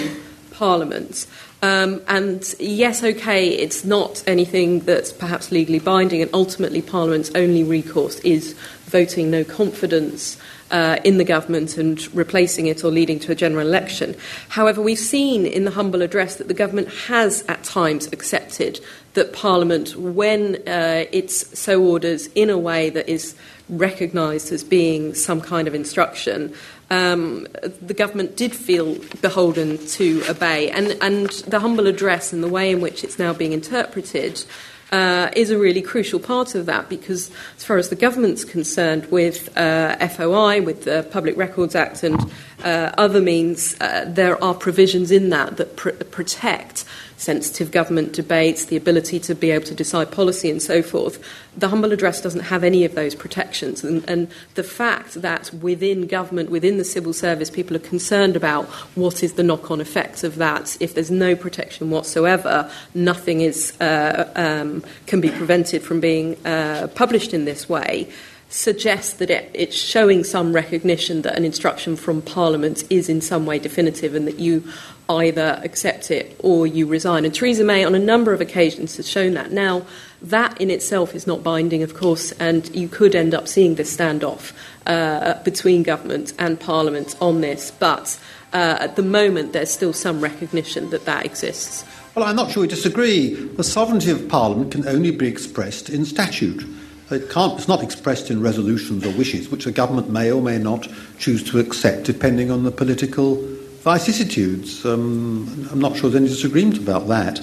Parliament. 0.52 1.26
Um, 1.62 2.00
and 2.08 2.42
yes, 2.58 3.04
okay, 3.04 3.50
it's 3.50 3.84
not 3.84 4.24
anything 4.26 4.80
that's 4.80 5.12
perhaps 5.12 5.52
legally 5.52 5.78
binding, 5.78 6.22
and 6.22 6.30
ultimately, 6.32 6.80
Parliament's 6.80 7.30
only 7.34 7.62
recourse 7.62 8.18
is 8.20 8.54
voting 8.86 9.30
no 9.30 9.44
confidence 9.44 10.38
uh, 10.70 10.98
in 11.04 11.18
the 11.18 11.24
government 11.24 11.76
and 11.76 12.12
replacing 12.14 12.66
it 12.66 12.82
or 12.82 12.90
leading 12.90 13.18
to 13.20 13.32
a 13.32 13.34
general 13.34 13.66
election. 13.66 14.16
However, 14.48 14.80
we've 14.80 14.98
seen 14.98 15.46
in 15.46 15.64
the 15.64 15.70
humble 15.72 16.02
address 16.02 16.36
that 16.36 16.48
the 16.48 16.54
government 16.54 16.88
has 17.06 17.44
at 17.46 17.62
times 17.62 18.06
accepted 18.12 18.80
that 19.14 19.32
Parliament, 19.32 19.96
when 19.96 20.56
uh, 20.68 21.04
it 21.10 21.30
so 21.30 21.82
orders 21.82 22.28
in 22.34 22.50
a 22.50 22.58
way 22.58 22.90
that 22.90 23.08
is 23.08 23.34
recognised 23.68 24.52
as 24.52 24.64
being 24.64 25.14
some 25.14 25.40
kind 25.40 25.68
of 25.68 25.74
instruction, 25.74 26.54
um, 26.90 27.46
the 27.80 27.94
government 27.94 28.36
did 28.36 28.54
feel 28.54 28.96
beholden 29.20 29.78
to 29.86 30.22
obey. 30.28 30.70
And, 30.70 30.96
and 31.00 31.30
the 31.46 31.60
humble 31.60 31.86
address 31.86 32.32
and 32.32 32.42
the 32.42 32.48
way 32.48 32.70
in 32.70 32.80
which 32.80 33.04
it's 33.04 33.18
now 33.18 33.32
being 33.32 33.52
interpreted 33.52 34.44
uh, 34.92 35.30
is 35.36 35.50
a 35.50 35.58
really 35.58 35.82
crucial 35.82 36.18
part 36.18 36.54
of 36.54 36.66
that 36.66 36.88
because, 36.88 37.30
as 37.56 37.64
far 37.64 37.76
as 37.76 37.90
the 37.90 37.96
government's 37.96 38.44
concerned, 38.44 39.06
with 39.06 39.56
uh, 39.56 39.96
FOI, 40.08 40.62
with 40.62 40.82
the 40.82 41.06
Public 41.12 41.36
Records 41.36 41.76
Act, 41.76 42.02
and 42.02 42.20
uh, 42.64 42.90
other 42.98 43.20
means, 43.20 43.76
uh, 43.80 44.04
there 44.08 44.42
are 44.42 44.54
provisions 44.54 45.12
in 45.12 45.30
that 45.30 45.58
that 45.58 45.76
pr- 45.76 45.90
protect 45.90 46.84
sensitive 47.20 47.70
government 47.70 48.14
debates, 48.14 48.64
the 48.64 48.76
ability 48.76 49.20
to 49.20 49.34
be 49.34 49.50
able 49.50 49.66
to 49.66 49.74
decide 49.74 50.10
policy, 50.10 50.50
and 50.50 50.62
so 50.62 50.82
forth. 50.82 51.22
The 51.56 51.68
humble 51.68 51.92
address 51.92 52.22
doesn't 52.22 52.44
have 52.44 52.64
any 52.64 52.84
of 52.86 52.94
those 52.94 53.14
protections. 53.14 53.84
And, 53.84 54.08
and, 54.08 54.28
the 54.54 54.62
fact 54.62 55.20
that 55.20 55.52
within 55.54 56.06
government, 56.06 56.50
within 56.50 56.78
the 56.78 56.84
civil 56.84 57.12
service, 57.12 57.50
people 57.50 57.76
are 57.76 57.80
concerned 57.80 58.36
about 58.36 58.66
what 58.96 59.22
is 59.22 59.34
the 59.34 59.42
knock 59.42 59.70
on 59.70 59.80
effects 59.80 60.24
of 60.24 60.36
that. 60.36 60.76
If 60.80 60.94
there's 60.94 61.10
no 61.10 61.36
protection 61.36 61.90
whatsoever, 61.90 62.70
nothing 62.94 63.42
is, 63.42 63.78
uh, 63.80 64.30
um, 64.34 64.82
can 65.06 65.20
be 65.20 65.30
prevented 65.30 65.82
from 65.82 66.00
being 66.00 66.36
uh, 66.46 66.88
published 66.94 67.34
in 67.34 67.44
this 67.44 67.68
way 67.68 68.08
suggests 68.50 69.14
that 69.14 69.30
it, 69.30 69.50
it's 69.54 69.76
showing 69.76 70.24
some 70.24 70.52
recognition 70.52 71.22
that 71.22 71.36
an 71.36 71.44
instruction 71.44 71.96
from 71.96 72.20
Parliament 72.20 72.84
is 72.90 73.08
in 73.08 73.20
some 73.20 73.46
way 73.46 73.58
definitive 73.58 74.14
and 74.14 74.26
that 74.26 74.38
you 74.38 74.64
either 75.08 75.60
accept 75.64 76.10
it 76.10 76.36
or 76.40 76.66
you 76.66 76.86
resign. 76.86 77.24
And 77.24 77.34
Theresa 77.34 77.64
May, 77.64 77.84
on 77.84 77.94
a 77.94 77.98
number 77.98 78.32
of 78.32 78.40
occasions, 78.40 78.96
has 78.96 79.08
shown 79.08 79.34
that. 79.34 79.52
Now, 79.52 79.86
that 80.22 80.60
in 80.60 80.70
itself 80.70 81.14
is 81.14 81.26
not 81.26 81.42
binding, 81.42 81.82
of 81.82 81.94
course, 81.94 82.32
and 82.32 82.68
you 82.74 82.88
could 82.88 83.14
end 83.14 83.34
up 83.34 83.48
seeing 83.48 83.76
this 83.76 83.96
standoff 83.96 84.52
uh, 84.86 85.42
between 85.44 85.82
government 85.82 86.32
and 86.38 86.60
Parliament 86.60 87.16
on 87.20 87.40
this. 87.40 87.70
But 87.70 88.18
uh, 88.52 88.78
at 88.80 88.96
the 88.96 89.02
moment 89.02 89.52
there's 89.52 89.70
still 89.70 89.92
some 89.92 90.20
recognition 90.20 90.90
that 90.90 91.04
that 91.04 91.24
exists. 91.24 91.84
Well, 92.14 92.24
I'm 92.24 92.36
not 92.36 92.50
sure 92.50 92.62
we 92.62 92.68
disagree. 92.68 93.34
The 93.34 93.64
sovereignty 93.64 94.10
of 94.10 94.28
Parliament 94.28 94.72
can 94.72 94.86
only 94.88 95.12
be 95.12 95.28
expressed 95.28 95.88
in 95.88 96.04
statute. 96.04 96.64
It 97.10 97.28
can't, 97.28 97.58
it's 97.58 97.68
not 97.68 97.82
expressed 97.82 98.30
in 98.30 98.40
resolutions 98.40 99.04
or 99.04 99.10
wishes, 99.12 99.48
which 99.48 99.66
a 99.66 99.72
government 99.72 100.10
may 100.10 100.30
or 100.30 100.40
may 100.40 100.58
not 100.58 100.86
choose 101.18 101.42
to 101.50 101.58
accept 101.58 102.04
depending 102.04 102.50
on 102.50 102.62
the 102.62 102.70
political 102.70 103.36
vicissitudes. 103.82 104.84
Um, 104.84 105.68
I'm 105.72 105.80
not 105.80 105.96
sure 105.96 106.10
there's 106.10 106.22
any 106.22 106.28
disagreement 106.28 106.78
about 106.78 107.08
that. 107.08 107.40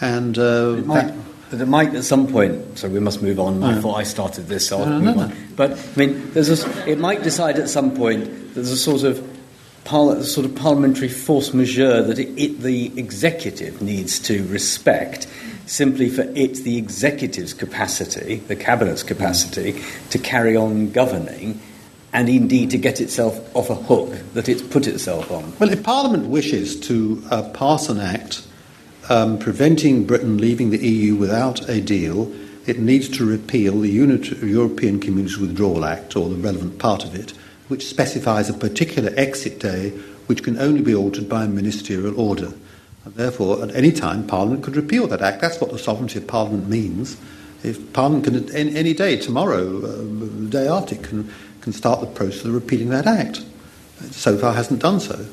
And 0.00 0.38
uh, 0.38 0.76
it 0.78 0.86
might, 0.86 1.14
but 1.50 1.60
it 1.60 1.66
might 1.66 1.94
at 1.94 2.04
some 2.04 2.26
point. 2.28 2.78
So 2.78 2.88
we 2.88 3.00
must 3.00 3.20
move 3.20 3.38
on. 3.38 3.62
I 3.62 3.78
thought 3.80 3.96
I 3.96 4.04
started 4.04 4.46
this, 4.46 4.68
so 4.68 4.78
I'll 4.78 4.86
no, 4.86 5.00
move 5.00 5.16
no, 5.16 5.22
on. 5.24 5.36
But 5.56 5.72
I 5.72 5.98
mean, 5.98 6.32
there's 6.32 6.64
a, 6.64 6.88
it 6.88 6.98
might 6.98 7.22
decide 7.22 7.58
at 7.58 7.68
some 7.68 7.94
point 7.94 8.24
that 8.24 8.54
there's 8.54 8.70
a 8.70 8.76
sort 8.76 9.02
of 9.02 9.22
parla- 9.84 10.24
sort 10.24 10.46
of 10.46 10.54
parliamentary 10.54 11.08
force 11.08 11.52
majeure 11.52 12.02
that 12.02 12.18
it, 12.18 12.28
it, 12.40 12.60
the 12.60 12.98
executive 12.98 13.82
needs 13.82 14.18
to 14.20 14.46
respect 14.46 15.26
simply 15.70 16.08
for 16.08 16.22
it, 16.34 16.56
the 16.64 16.76
executive's 16.76 17.54
capacity, 17.54 18.36
the 18.48 18.56
cabinet's 18.56 19.04
capacity, 19.04 19.80
to 20.10 20.18
carry 20.18 20.56
on 20.56 20.90
governing 20.90 21.60
and 22.12 22.28
indeed 22.28 22.70
to 22.70 22.76
get 22.76 23.00
itself 23.00 23.38
off 23.54 23.70
a 23.70 23.76
hook 23.76 24.12
that 24.34 24.48
it's 24.48 24.62
put 24.62 24.88
itself 24.88 25.30
on. 25.30 25.52
Well, 25.60 25.70
if 25.70 25.84
Parliament 25.84 26.26
wishes 26.26 26.78
to 26.80 27.22
uh, 27.30 27.48
pass 27.50 27.88
an 27.88 28.00
act 28.00 28.44
um, 29.08 29.38
preventing 29.38 30.06
Britain 30.06 30.38
leaving 30.38 30.70
the 30.70 30.84
EU 30.84 31.14
without 31.14 31.68
a 31.68 31.80
deal, 31.80 32.32
it 32.66 32.80
needs 32.80 33.08
to 33.10 33.24
repeal 33.24 33.80
the 33.80 33.88
European 33.90 34.98
Community's 34.98 35.38
Withdrawal 35.38 35.84
Act, 35.84 36.16
or 36.16 36.28
the 36.28 36.34
relevant 36.34 36.80
part 36.80 37.04
of 37.04 37.14
it, 37.14 37.30
which 37.68 37.86
specifies 37.86 38.50
a 38.50 38.54
particular 38.54 39.12
exit 39.16 39.60
day 39.60 39.90
which 40.26 40.42
can 40.42 40.58
only 40.58 40.82
be 40.82 40.94
altered 40.94 41.28
by 41.28 41.44
a 41.44 41.48
ministerial 41.48 42.18
order. 42.20 42.52
And 43.10 43.18
therefore, 43.18 43.62
at 43.62 43.74
any 43.74 43.90
time, 43.90 44.26
Parliament 44.26 44.62
could 44.62 44.76
repeal 44.76 45.06
that 45.08 45.20
act. 45.20 45.40
That's 45.40 45.60
what 45.60 45.72
the 45.72 45.78
sovereignty 45.78 46.18
of 46.18 46.26
Parliament 46.26 46.68
means. 46.68 47.16
If 47.62 47.92
Parliament 47.92 48.24
can, 48.24 48.54
any, 48.54 48.76
any 48.76 48.94
day, 48.94 49.16
tomorrow, 49.16 49.78
uh, 49.78 49.96
the 50.40 50.48
day 50.48 50.68
after, 50.68 50.94
can, 50.94 51.32
can 51.60 51.72
start 51.72 52.00
the 52.00 52.06
process 52.06 52.44
of 52.44 52.54
repealing 52.54 52.90
that 52.90 53.06
act. 53.06 53.44
So 54.10 54.38
far, 54.38 54.54
hasn't 54.54 54.80
done 54.80 55.00
so. 55.00 55.26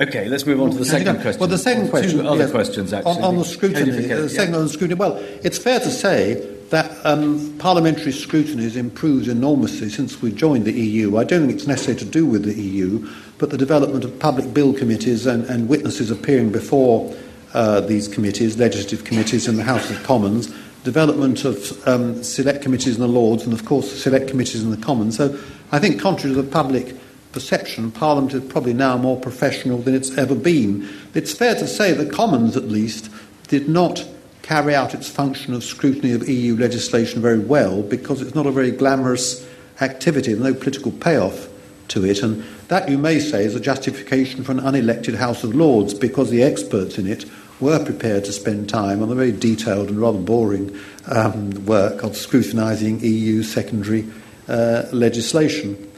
Okay, 0.00 0.28
let's 0.28 0.46
move 0.46 0.60
on 0.60 0.70
to 0.70 0.78
the 0.78 0.84
second 0.84 1.20
question. 1.20 1.40
Well, 1.40 1.48
the 1.48 1.58
second 1.58 1.90
question. 1.90 2.18
Two 2.18 2.26
other 2.26 2.44
yes, 2.44 2.50
questions, 2.50 2.92
actually. 2.92 3.12
On, 3.12 3.24
on 3.24 3.36
the 3.36 3.44
scrutiny. 3.44 3.90
The 3.90 4.28
second 4.28 4.54
yeah. 4.54 4.58
on 4.58 4.64
the 4.64 4.70
scrutiny. 4.70 4.98
Well, 4.98 5.16
it's 5.42 5.58
fair 5.58 5.78
to 5.80 5.90
say 5.90 6.53
that 6.74 7.06
um, 7.06 7.56
parliamentary 7.58 8.12
scrutiny 8.12 8.64
has 8.64 8.76
improved 8.76 9.28
enormously 9.28 9.88
since 9.88 10.20
we 10.20 10.32
joined 10.32 10.64
the 10.64 10.72
EU. 10.72 11.16
I 11.16 11.24
don't 11.24 11.46
think 11.46 11.52
it's 11.58 11.68
necessary 11.68 11.96
to 11.98 12.04
do 12.04 12.26
with 12.26 12.44
the 12.44 12.54
EU, 12.54 13.08
but 13.38 13.50
the 13.50 13.56
development 13.56 14.04
of 14.04 14.18
public 14.18 14.52
bill 14.52 14.74
committees 14.74 15.26
and, 15.26 15.44
and 15.44 15.68
witnesses 15.68 16.10
appearing 16.10 16.50
before 16.50 17.14
uh, 17.52 17.80
these 17.80 18.08
committees, 18.08 18.58
legislative 18.58 19.04
committees 19.04 19.46
in 19.46 19.56
the 19.56 19.62
House 19.62 19.88
of 19.90 20.02
Commons, 20.02 20.52
development 20.82 21.44
of 21.44 21.88
um, 21.88 22.22
select 22.24 22.62
committees 22.62 22.96
in 22.96 23.00
the 23.00 23.08
Lords, 23.08 23.44
and 23.44 23.52
of 23.52 23.64
course 23.64 23.90
select 24.02 24.28
committees 24.28 24.62
in 24.64 24.70
the 24.70 24.76
Commons. 24.76 25.16
So 25.16 25.38
I 25.70 25.78
think, 25.78 26.00
contrary 26.00 26.34
to 26.34 26.42
the 26.42 26.50
public 26.50 26.96
perception, 27.32 27.92
Parliament 27.92 28.34
is 28.34 28.44
probably 28.44 28.74
now 28.74 28.96
more 28.96 29.18
professional 29.18 29.78
than 29.78 29.94
it's 29.94 30.16
ever 30.18 30.34
been. 30.34 30.88
It's 31.14 31.32
fair 31.32 31.54
to 31.54 31.66
say 31.66 31.92
the 31.92 32.06
Commons, 32.06 32.56
at 32.56 32.64
least, 32.64 33.10
did 33.48 33.68
not 33.68 34.04
carry 34.44 34.74
out 34.74 34.92
its 34.92 35.08
function 35.08 35.54
of 35.54 35.64
scrutiny 35.64 36.12
of 36.12 36.28
EU 36.28 36.54
legislation 36.54 37.22
very 37.22 37.38
well 37.38 37.82
because 37.82 38.20
it's 38.20 38.34
not 38.34 38.46
a 38.46 38.50
very 38.50 38.70
glamorous 38.70 39.48
activity, 39.80 40.34
no 40.34 40.52
political 40.52 40.92
payoff 40.92 41.48
to 41.88 42.04
it. 42.04 42.22
And 42.22 42.44
that, 42.68 42.90
you 42.90 42.98
may 42.98 43.20
say, 43.20 43.44
is 43.44 43.54
a 43.54 43.60
justification 43.60 44.44
for 44.44 44.52
an 44.52 44.60
unelected 44.60 45.14
House 45.14 45.44
of 45.44 45.54
Lords 45.54 45.94
because 45.94 46.30
the 46.30 46.42
experts 46.42 46.98
in 46.98 47.06
it 47.06 47.24
were 47.58 47.82
prepared 47.82 48.26
to 48.26 48.32
spend 48.32 48.68
time 48.68 49.02
on 49.02 49.08
the 49.08 49.14
very 49.14 49.32
detailed 49.32 49.88
and 49.88 49.98
rather 49.98 50.18
boring 50.18 50.78
um, 51.06 51.64
work 51.64 52.02
of 52.02 52.14
scrutinising 52.14 53.00
EU 53.00 53.42
secondary 53.42 54.06
uh, 54.46 54.82
legislation. 54.92 55.90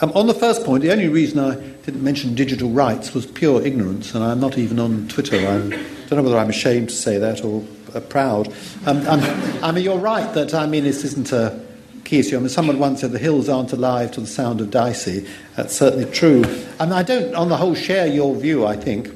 Um, 0.00 0.10
on 0.16 0.26
the 0.26 0.34
first 0.34 0.64
point, 0.64 0.82
the 0.82 0.90
only 0.90 1.06
reason 1.06 1.38
I 1.38 1.54
didn't 1.54 2.02
mention 2.02 2.34
digital 2.34 2.70
rights 2.70 3.14
was 3.14 3.26
pure 3.26 3.64
ignorance, 3.64 4.12
and 4.12 4.24
I'm 4.24 4.40
not 4.40 4.58
even 4.58 4.80
on 4.80 5.06
Twitter. 5.06 5.36
I 5.36 5.58
don't 5.58 6.10
know 6.10 6.22
whether 6.24 6.38
I'm 6.38 6.50
ashamed 6.50 6.88
to 6.88 6.94
say 6.96 7.18
that 7.18 7.44
or 7.44 7.62
uh, 7.94 8.00
proud. 8.00 8.48
Um, 8.86 9.02
I 9.62 9.72
mean, 9.72 9.84
you're 9.84 9.98
right 9.98 10.32
that 10.34 10.54
I 10.54 10.66
mean 10.66 10.84
this 10.84 11.04
isn't 11.04 11.32
a 11.32 11.60
key 12.04 12.18
issue. 12.18 12.36
I 12.36 12.40
mean, 12.40 12.48
someone 12.48 12.78
once 12.78 13.00
said 13.00 13.12
the 13.12 13.18
hills 13.18 13.48
aren't 13.48 13.72
alive 13.72 14.12
to 14.12 14.20
the 14.20 14.26
sound 14.26 14.60
of 14.60 14.70
Dicey. 14.70 15.26
That's 15.56 15.74
certainly 15.74 16.10
true. 16.10 16.44
And 16.78 16.92
I 16.92 17.02
don't, 17.02 17.34
on 17.34 17.48
the 17.48 17.56
whole, 17.56 17.74
share 17.74 18.06
your 18.06 18.34
view. 18.34 18.66
I 18.66 18.76
think 18.76 19.10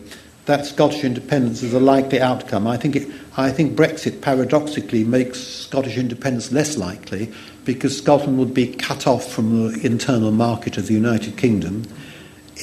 that 0.46 0.64
Scottish 0.64 1.04
independence 1.04 1.62
is 1.62 1.74
a 1.74 1.80
likely 1.80 2.20
outcome. 2.20 2.66
I 2.66 2.76
think 2.76 2.96
it, 2.96 3.08
I 3.36 3.50
think 3.50 3.76
Brexit 3.76 4.22
paradoxically 4.22 5.04
makes 5.04 5.40
Scottish 5.40 5.98
independence 5.98 6.52
less 6.52 6.76
likely 6.76 7.32
because 7.64 7.98
Scotland 7.98 8.38
would 8.38 8.54
be 8.54 8.68
cut 8.68 9.06
off 9.06 9.30
from 9.30 9.72
the 9.72 9.84
internal 9.84 10.30
market 10.30 10.78
of 10.78 10.86
the 10.86 10.94
United 10.94 11.36
Kingdom. 11.36 11.82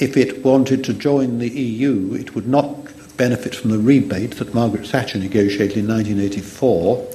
If 0.00 0.16
it 0.16 0.42
wanted 0.42 0.82
to 0.84 0.94
join 0.94 1.38
the 1.38 1.48
EU, 1.48 2.14
it 2.14 2.34
would 2.34 2.48
not 2.48 2.83
benefit 3.16 3.54
from 3.54 3.70
the 3.70 3.78
rebate 3.78 4.36
that 4.36 4.54
Margaret 4.54 4.86
Thatcher 4.86 5.18
negotiated 5.18 5.78
in 5.78 5.88
1984. 5.88 7.06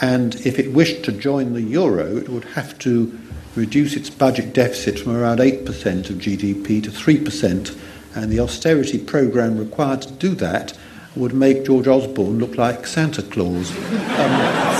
And 0.00 0.34
if 0.46 0.58
it 0.58 0.72
wished 0.72 1.04
to 1.04 1.12
join 1.12 1.52
the 1.52 1.62
euro, 1.62 2.16
it 2.16 2.28
would 2.28 2.44
have 2.44 2.78
to 2.80 3.18
reduce 3.54 3.94
its 3.94 4.10
budget 4.10 4.52
deficit 4.52 4.98
from 4.98 5.16
around 5.16 5.38
8% 5.38 6.10
of 6.10 6.16
GDP 6.16 6.82
to 6.82 6.90
3%. 6.90 7.78
And 8.14 8.30
the 8.30 8.40
austerity 8.40 8.98
programme 8.98 9.58
required 9.58 10.02
to 10.02 10.12
do 10.12 10.34
that 10.36 10.76
would 11.16 11.32
make 11.32 11.64
George 11.64 11.86
Osborne 11.86 12.38
look 12.38 12.56
like 12.56 12.86
Santa 12.86 13.22
Claus. 13.22 13.70
Um, 13.70 13.76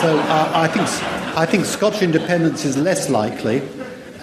so 0.01 0.19
uh, 0.19 0.51
I 0.55 0.69
think 0.69 0.89
I 1.37 1.47
think 1.47 1.65
Scottish 1.65 2.03
independence 2.03 2.65
is 2.65 2.77
less 2.77 3.09
likely. 3.09 3.63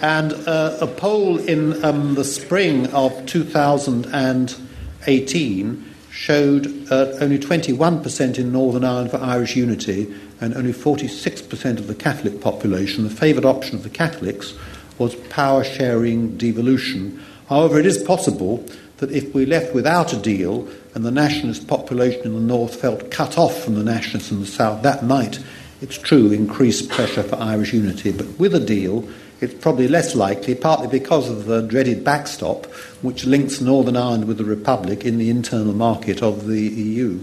And 0.00 0.32
uh, 0.32 0.78
a 0.80 0.86
poll 0.86 1.38
in 1.38 1.84
um, 1.84 2.14
the 2.14 2.24
spring 2.24 2.86
of 2.88 3.26
2018 3.26 5.91
showed 6.12 6.66
uh, 6.92 7.16
only 7.20 7.38
21% 7.38 8.38
in 8.38 8.52
Northern 8.52 8.84
Ireland 8.84 9.10
for 9.10 9.16
Irish 9.16 9.56
unity 9.56 10.14
and 10.40 10.54
only 10.54 10.72
46% 10.72 11.78
of 11.78 11.86
the 11.86 11.94
Catholic 11.94 12.40
population. 12.40 13.04
The 13.04 13.10
favoured 13.10 13.46
option 13.46 13.76
of 13.76 13.82
the 13.82 13.90
Catholics 13.90 14.54
was 14.98 15.14
power 15.14 15.64
sharing 15.64 16.36
devolution. 16.36 17.20
However, 17.48 17.78
it 17.80 17.86
is 17.86 18.02
possible 18.02 18.64
that 18.98 19.10
if 19.10 19.34
we 19.34 19.46
left 19.46 19.74
without 19.74 20.12
a 20.12 20.18
deal 20.18 20.68
and 20.94 21.02
the 21.02 21.10
nationalist 21.10 21.66
population 21.66 22.22
in 22.26 22.34
the 22.34 22.40
north 22.40 22.76
felt 22.78 23.10
cut 23.10 23.38
off 23.38 23.64
from 23.64 23.74
the 23.74 23.82
nationalists 23.82 24.30
in 24.30 24.40
the 24.40 24.46
south, 24.46 24.82
that 24.82 25.02
might 25.02 25.38
it's 25.80 25.98
true, 25.98 26.30
increase 26.30 26.80
pressure 26.80 27.24
for 27.24 27.34
Irish 27.36 27.72
unity. 27.72 28.12
But 28.12 28.38
with 28.38 28.54
a 28.54 28.60
deal, 28.60 29.08
it's 29.42 29.54
probably 29.54 29.88
less 29.88 30.14
likely, 30.14 30.54
partly 30.54 30.88
because 30.88 31.28
of 31.28 31.46
the 31.46 31.62
dreaded 31.62 32.04
backstop, 32.04 32.66
which 33.02 33.24
links 33.24 33.60
Northern 33.60 33.96
Ireland 33.96 34.26
with 34.26 34.38
the 34.38 34.44
Republic 34.44 35.04
in 35.04 35.18
the 35.18 35.30
internal 35.30 35.72
market 35.72 36.22
of 36.22 36.46
the 36.46 36.60
EU. 36.60 37.20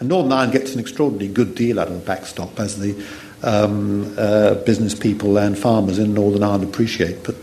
And 0.00 0.08
Northern 0.08 0.32
Ireland 0.32 0.52
gets 0.52 0.74
an 0.74 0.80
extraordinarily 0.80 1.32
good 1.32 1.54
deal 1.54 1.78
out 1.78 1.88
of 1.88 1.94
the 1.94 2.06
backstop, 2.06 2.58
as 2.58 2.78
the 2.78 2.94
um, 3.42 4.14
uh, 4.18 4.54
business 4.54 4.94
people 4.94 5.38
and 5.38 5.58
farmers 5.58 5.98
in 5.98 6.14
Northern 6.14 6.42
Ireland 6.42 6.64
appreciate. 6.64 7.24
But 7.24 7.36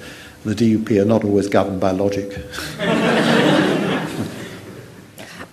the 0.44 0.56
DUP 0.56 1.02
are 1.02 1.06
not 1.06 1.24
always 1.24 1.48
governed 1.48 1.80
by 1.80 1.92
logic. 1.92 2.38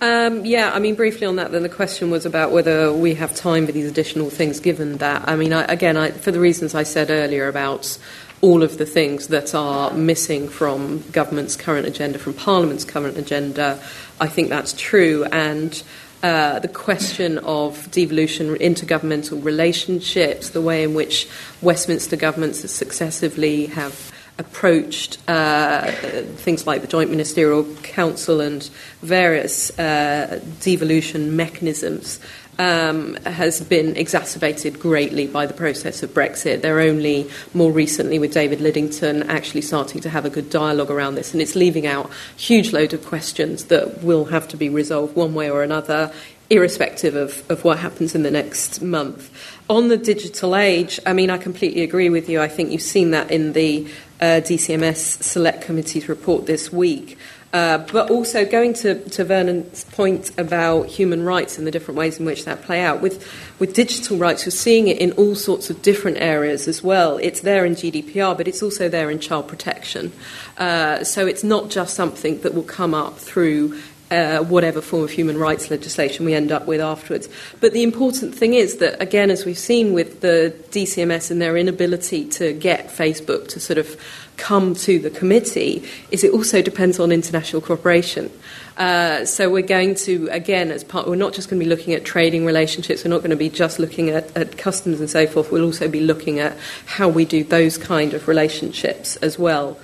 Um, 0.01 0.45
yeah, 0.45 0.71
I 0.73 0.79
mean, 0.79 0.95
briefly 0.95 1.27
on 1.27 1.35
that, 1.35 1.51
then 1.51 1.63
the 1.63 1.69
question 1.69 2.09
was 2.09 2.25
about 2.25 2.51
whether 2.51 2.93
we 2.93 3.15
have 3.15 3.35
time 3.35 3.65
for 3.65 3.73
these 3.73 3.89
additional 3.89 4.29
things, 4.29 4.61
given 4.61 4.97
that. 4.97 5.27
I 5.27 5.35
mean, 5.35 5.51
I, 5.51 5.63
again, 5.63 5.97
I, 5.97 6.11
for 6.11 6.31
the 6.31 6.39
reasons 6.39 6.73
I 6.73 6.83
said 6.83 7.09
earlier 7.09 7.49
about 7.49 7.97
all 8.41 8.63
of 8.63 8.77
the 8.77 8.85
things 8.85 9.27
that 9.27 9.53
are 9.53 9.91
missing 9.91 10.47
from 10.47 11.03
government's 11.11 11.55
current 11.55 11.87
agenda, 11.87 12.19
from 12.19 12.33
Parliament's 12.33 12.85
current 12.85 13.17
agenda, 13.17 13.81
I 14.19 14.27
think 14.27 14.49
that's 14.49 14.73
true. 14.73 15.25
And 15.25 15.81
uh, 16.23 16.59
the 16.59 16.67
question 16.67 17.37
of 17.39 17.89
devolution, 17.91 18.55
intergovernmental 18.55 19.43
relationships, 19.43 20.49
the 20.49 20.61
way 20.61 20.83
in 20.83 20.93
which 20.93 21.27
Westminster 21.61 22.15
governments 22.15 22.69
successively 22.69 23.67
have 23.67 24.11
approached 24.37 25.17
uh, 25.27 25.91
things 26.37 26.65
like 26.65 26.81
the 26.81 26.87
Joint 26.87 27.09
Ministerial 27.09 27.65
Council 27.83 28.39
and 28.39 28.63
various 29.01 29.77
uh, 29.77 30.41
devolution 30.61 31.35
mechanisms 31.35 32.21
um, 32.59 33.15
has 33.23 33.61
been 33.61 33.95
exacerbated 33.95 34.79
greatly 34.79 35.25
by 35.25 35.45
the 35.45 35.53
process 35.53 36.03
of 36.03 36.13
Brexit. 36.13 36.61
They're 36.61 36.81
only 36.81 37.29
more 37.53 37.71
recently, 37.71 38.19
with 38.19 38.33
David 38.33 38.59
Lidington, 38.59 39.27
actually 39.27 39.61
starting 39.61 40.01
to 40.01 40.09
have 40.09 40.25
a 40.25 40.29
good 40.29 40.49
dialogue 40.49 40.91
around 40.91 41.15
this, 41.15 41.31
and 41.31 41.41
it's 41.41 41.55
leaving 41.55 41.87
out 41.87 42.11
huge 42.35 42.73
load 42.73 42.93
of 42.93 43.03
questions 43.05 43.65
that 43.65 44.03
will 44.03 44.25
have 44.25 44.47
to 44.49 44.57
be 44.57 44.67
resolved 44.67 45.15
one 45.15 45.33
way 45.33 45.49
or 45.49 45.63
another, 45.63 46.11
irrespective 46.49 47.15
of, 47.15 47.49
of 47.49 47.63
what 47.63 47.79
happens 47.79 48.13
in 48.13 48.23
the 48.23 48.31
next 48.31 48.81
month. 48.81 49.31
On 49.69 49.87
the 49.87 49.97
digital 49.97 50.55
age, 50.55 50.99
I 51.05 51.13
mean, 51.13 51.29
I 51.29 51.37
completely 51.37 51.83
agree 51.83 52.09
with 52.09 52.27
you. 52.27 52.41
I 52.41 52.49
think 52.49 52.71
you've 52.71 52.81
seen 52.81 53.11
that 53.11 53.31
in 53.31 53.53
the 53.53 53.87
uh, 54.19 54.41
DCMS 54.43 55.23
Select 55.23 55.61
Committee's 55.61 56.09
report 56.09 56.45
this 56.45 56.73
week. 56.73 57.17
Uh, 57.51 57.79
but 57.91 58.11
also 58.11 58.45
going 58.45 58.75
to, 58.75 59.03
to 59.09 59.23
Vernon's 59.23 59.83
point 59.85 60.29
about 60.37 60.85
human 60.85 61.23
rights 61.23 61.57
and 61.57 61.65
the 61.65 61.71
different 61.71 61.97
ways 61.97 62.19
in 62.19 62.25
which 62.25 62.45
that 62.45 62.61
play 62.61 62.81
out. 62.81 63.01
With, 63.01 63.27
with 63.57 63.73
digital 63.73 64.17
rights, 64.17 64.45
we're 64.45 64.51
seeing 64.51 64.87
it 64.87 64.99
in 64.99 65.13
all 65.13 65.33
sorts 65.33 65.71
of 65.71 65.81
different 65.81 66.17
areas 66.17 66.67
as 66.67 66.83
well. 66.83 67.17
It's 67.17 67.41
there 67.41 67.65
in 67.65 67.73
GDPR, 67.73 68.37
but 68.37 68.47
it's 68.47 68.61
also 68.61 68.87
there 68.87 69.09
in 69.09 69.17
child 69.19 69.47
protection. 69.47 70.11
Uh, 70.59 71.03
so 71.03 71.25
it's 71.25 71.43
not 71.43 71.71
just 71.71 71.95
something 71.95 72.39
that 72.41 72.53
will 72.53 72.61
come 72.61 72.93
up 72.93 73.17
through 73.17 73.79
uh, 74.11 74.39
whatever 74.43 74.81
form 74.81 75.03
of 75.03 75.11
human 75.11 75.37
rights 75.37 75.69
legislation 75.69 76.25
we 76.25 76.33
end 76.33 76.51
up 76.51 76.65
with 76.65 76.81
afterwards. 76.81 77.29
But 77.59 77.73
the 77.73 77.83
important 77.83 78.35
thing 78.35 78.53
is 78.53 78.77
that, 78.77 79.01
again, 79.01 79.29
as 79.29 79.45
we've 79.45 79.57
seen 79.57 79.93
with 79.93 80.21
the 80.21 80.53
DCMS 80.71 81.31
and 81.31 81.41
their 81.41 81.57
inability 81.57 82.25
to 82.29 82.53
get 82.53 82.87
Facebook 82.87 83.47
to 83.49 83.59
sort 83.59 83.77
of 83.77 83.99
come 84.39 84.73
to 84.73 84.97
the 84.97 85.09
committee, 85.09 85.83
is 86.09 86.23
it 86.23 86.31
also 86.33 86.61
depends 86.61 86.99
on 86.99 87.11
international 87.11 87.61
cooperation. 87.61 88.31
Uh, 88.77 89.25
so 89.25 89.49
we're 89.49 89.61
going 89.61 89.93
to, 89.93 90.27
again, 90.31 90.71
as 90.71 90.83
part, 90.83 91.07
we're 91.07 91.15
not 91.15 91.33
just 91.33 91.49
going 91.49 91.59
to 91.59 91.65
be 91.65 91.69
looking 91.69 91.93
at 91.93 92.05
trading 92.05 92.45
relationships. 92.45 93.03
We're 93.03 93.11
not 93.11 93.19
going 93.19 93.29
to 93.31 93.35
be 93.35 93.49
just 93.49 93.77
looking 93.77 94.09
at, 94.09 94.35
at 94.35 94.57
customs 94.57 94.99
and 94.99 95.09
so 95.09 95.27
forth. 95.27 95.51
We'll 95.51 95.65
also 95.65 95.87
be 95.87 95.99
looking 95.99 96.39
at 96.39 96.57
how 96.85 97.09
we 97.09 97.25
do 97.25 97.43
those 97.43 97.77
kind 97.77 98.13
of 98.13 98.27
relationships 98.27 99.17
as 99.17 99.37
well. 99.37 99.77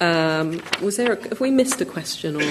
Um, 0.00 0.60
was 0.82 0.96
there? 0.96 1.12
A, 1.12 1.28
have 1.28 1.40
we 1.40 1.50
missed 1.50 1.80
a 1.80 1.84
question 1.84 2.36
or? 2.36 2.50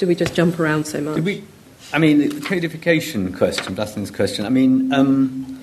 do 0.00 0.06
we 0.06 0.14
just 0.14 0.34
jump 0.34 0.58
around 0.58 0.86
so 0.86 1.00
much? 1.00 1.20
We, 1.20 1.44
I 1.92 1.98
mean, 1.98 2.30
the 2.30 2.40
codification 2.40 3.34
question, 3.34 3.74
Dustin's 3.74 4.10
question. 4.10 4.46
I 4.46 4.48
mean, 4.48 4.92
um, 4.94 5.59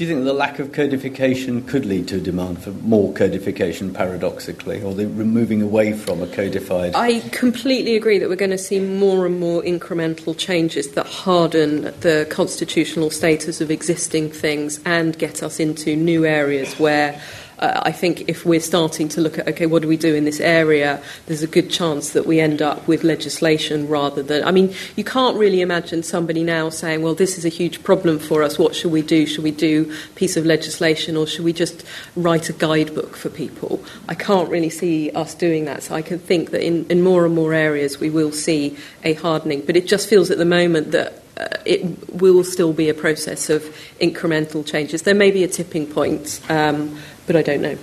do 0.00 0.06
you 0.06 0.14
think 0.14 0.24
the 0.24 0.32
lack 0.32 0.58
of 0.58 0.72
codification 0.72 1.62
could 1.66 1.84
lead 1.84 2.08
to 2.08 2.16
a 2.16 2.20
demand 2.20 2.62
for 2.62 2.70
more 2.70 3.12
codification, 3.12 3.92
paradoxically, 3.92 4.82
or 4.82 4.94
the 4.94 5.04
moving 5.04 5.60
away 5.60 5.92
from 5.92 6.22
a 6.22 6.26
codified? 6.26 6.94
I 6.94 7.20
completely 7.32 7.96
agree 7.96 8.18
that 8.18 8.30
we're 8.30 8.36
going 8.36 8.50
to 8.50 8.56
see 8.56 8.80
more 8.80 9.26
and 9.26 9.38
more 9.38 9.60
incremental 9.60 10.34
changes 10.34 10.92
that 10.92 11.04
harden 11.04 11.82
the 12.00 12.26
constitutional 12.30 13.10
status 13.10 13.60
of 13.60 13.70
existing 13.70 14.30
things 14.30 14.80
and 14.86 15.18
get 15.18 15.42
us 15.42 15.60
into 15.60 15.94
new 15.94 16.24
areas 16.24 16.72
where 16.78 17.20
uh, 17.60 17.82
I 17.84 17.92
think 17.92 18.28
if 18.28 18.44
we're 18.46 18.60
starting 18.60 19.08
to 19.10 19.20
look 19.20 19.38
at, 19.38 19.46
okay, 19.48 19.66
what 19.66 19.82
do 19.82 19.88
we 19.88 19.98
do 19.98 20.14
in 20.14 20.24
this 20.24 20.40
area, 20.40 21.02
there's 21.26 21.42
a 21.42 21.46
good 21.46 21.70
chance 21.70 22.10
that 22.10 22.26
we 22.26 22.40
end 22.40 22.62
up 22.62 22.88
with 22.88 23.04
legislation 23.04 23.86
rather 23.86 24.22
than. 24.22 24.42
I 24.44 24.50
mean, 24.50 24.74
you 24.96 25.04
can't 25.04 25.36
really 25.36 25.60
imagine 25.60 26.02
somebody 26.02 26.42
now 26.42 26.70
saying, 26.70 27.02
well, 27.02 27.14
this 27.14 27.36
is 27.36 27.44
a 27.44 27.50
huge 27.50 27.82
problem 27.82 28.18
for 28.18 28.42
us, 28.42 28.58
what 28.58 28.74
should 28.74 28.90
we 28.90 29.02
do? 29.02 29.26
Should 29.26 29.44
we 29.44 29.50
do 29.50 29.92
a 30.10 30.14
piece 30.14 30.36
of 30.36 30.46
legislation 30.46 31.16
or 31.16 31.26
should 31.26 31.44
we 31.44 31.52
just 31.52 31.84
write 32.16 32.48
a 32.48 32.54
guidebook 32.54 33.14
for 33.14 33.28
people? 33.28 33.84
I 34.08 34.14
can't 34.14 34.48
really 34.48 34.70
see 34.70 35.10
us 35.10 35.34
doing 35.34 35.66
that. 35.66 35.82
So 35.82 35.94
I 35.94 36.02
can 36.02 36.18
think 36.18 36.50
that 36.50 36.64
in, 36.64 36.86
in 36.86 37.02
more 37.02 37.26
and 37.26 37.34
more 37.34 37.52
areas 37.52 38.00
we 38.00 38.08
will 38.08 38.32
see 38.32 38.76
a 39.04 39.12
hardening. 39.14 39.62
But 39.66 39.76
it 39.76 39.86
just 39.86 40.08
feels 40.08 40.30
at 40.30 40.38
the 40.38 40.46
moment 40.46 40.92
that 40.92 41.22
uh, 41.40 41.56
it 41.64 42.12
will 42.12 42.44
still 42.44 42.72
be 42.72 42.88
a 42.90 42.94
process 42.94 43.48
of 43.48 43.62
incremental 44.00 44.66
changes. 44.66 45.02
There 45.02 45.14
may 45.14 45.30
be 45.30 45.42
a 45.42 45.48
tipping 45.48 45.86
point, 45.86 46.40
um, 46.50 46.98
but 47.30 47.38
I 47.38 47.42
don't 47.42 47.62
know. 47.62 47.78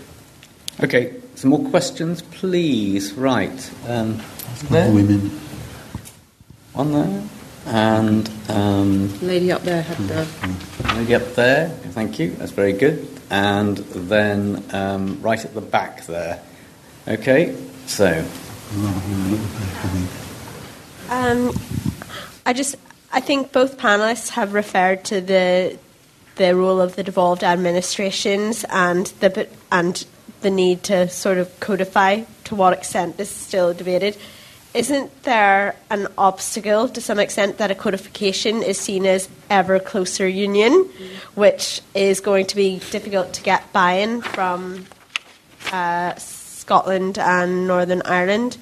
Okay, 0.84 1.14
some 1.36 1.52
more 1.52 1.70
questions, 1.70 2.22
please. 2.22 3.14
Right. 3.14 3.72
Um, 3.88 4.22
there. 4.70 4.92
Women. 4.92 5.30
One 6.74 6.92
there. 6.92 7.24
And. 7.68 8.30
Um, 8.50 9.18
lady 9.22 9.50
up 9.54 9.64
there 9.64 9.84
had 9.84 9.98
the. 10.00 10.28
Lady 10.96 11.16
up 11.16 11.34
there, 11.36 11.70
thank 11.70 12.20
you, 12.20 12.32
that's 12.32 12.52
very 12.52 12.74
good. 12.74 13.08
And 13.30 13.78
then 13.78 14.66
um, 14.72 15.22
right 15.22 15.44
at 15.44 15.54
the 15.54 15.62
back 15.62 16.06
there. 16.08 16.44
Okay, 17.08 17.56
so. 17.86 18.26
Um, 21.10 21.54
I 22.46 22.52
just, 22.52 22.76
I 23.14 23.22
think 23.22 23.54
both 23.54 23.78
panelists 23.78 24.32
have 24.32 24.54
referred 24.54 25.06
to 25.06 25.22
the 25.22 25.80
the 26.38 26.56
role 26.56 26.80
of 26.80 26.96
the 26.96 27.04
devolved 27.04 27.44
administrations 27.44 28.66
and 28.70 29.08
the 29.20 29.48
and 29.72 30.06
the 30.42 30.50
need 30.50 30.84
to 30.84 31.10
sort 31.10 31.38
of 31.38 31.60
codify 31.60 32.24
to 32.46 32.56
what 32.56 32.74
extent 32.74 33.18
this 33.18 33.30
is 33.30 33.38
still 33.38 33.74
debated. 33.74 34.18
Isn't 34.74 35.24
there 35.24 35.76
an 35.90 36.08
obstacle 36.18 36.88
to 36.90 37.02
some 37.02 37.20
extent 37.20 37.58
that 37.58 37.72
a 37.72 37.76
codification 37.76 38.62
is 38.62 38.78
seen 38.78 39.06
as 39.06 39.28
ever 39.50 39.80
closer 39.80 40.28
union, 40.28 40.90
which 41.34 41.82
is 41.96 42.20
going 42.20 42.46
to 42.48 42.56
be 42.56 42.80
difficult 42.92 43.34
to 43.34 43.42
get 43.42 43.74
buy-in 43.74 44.22
from 44.22 44.86
uh, 45.72 46.14
Scotland 46.16 47.18
and 47.18 47.68
Northern 47.68 48.04
Ireland? 48.04 48.58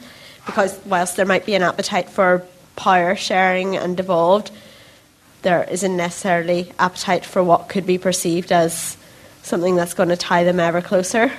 Because 0.45 0.79
whilst 0.85 1.17
there 1.17 1.25
might 1.25 1.45
be 1.45 1.55
an 1.55 1.63
appetite 1.63 2.07
for 2.07 2.45
power 2.77 3.15
sharing 3.15 3.75
and 3.75 3.97
devolved, 3.97 4.51
there 5.45 5.63
isn't 5.63 5.95
necessarily 5.95 6.73
appetite 6.79 7.23
for 7.23 7.43
what 7.43 7.69
could 7.69 7.85
be 7.85 7.99
perceived 7.99 8.51
as 8.51 8.97
something 9.43 9.75
that's 9.75 9.93
going 9.93 10.09
to 10.09 10.17
tie 10.17 10.43
them 10.43 10.59
ever 10.59 10.81
closer, 10.81 11.31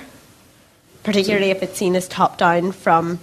particularly 1.03 1.51
if 1.51 1.61
it's 1.61 1.77
seen 1.77 1.93
as 1.93 2.07
top 2.07 2.37
down 2.37 2.71
from 2.71 3.19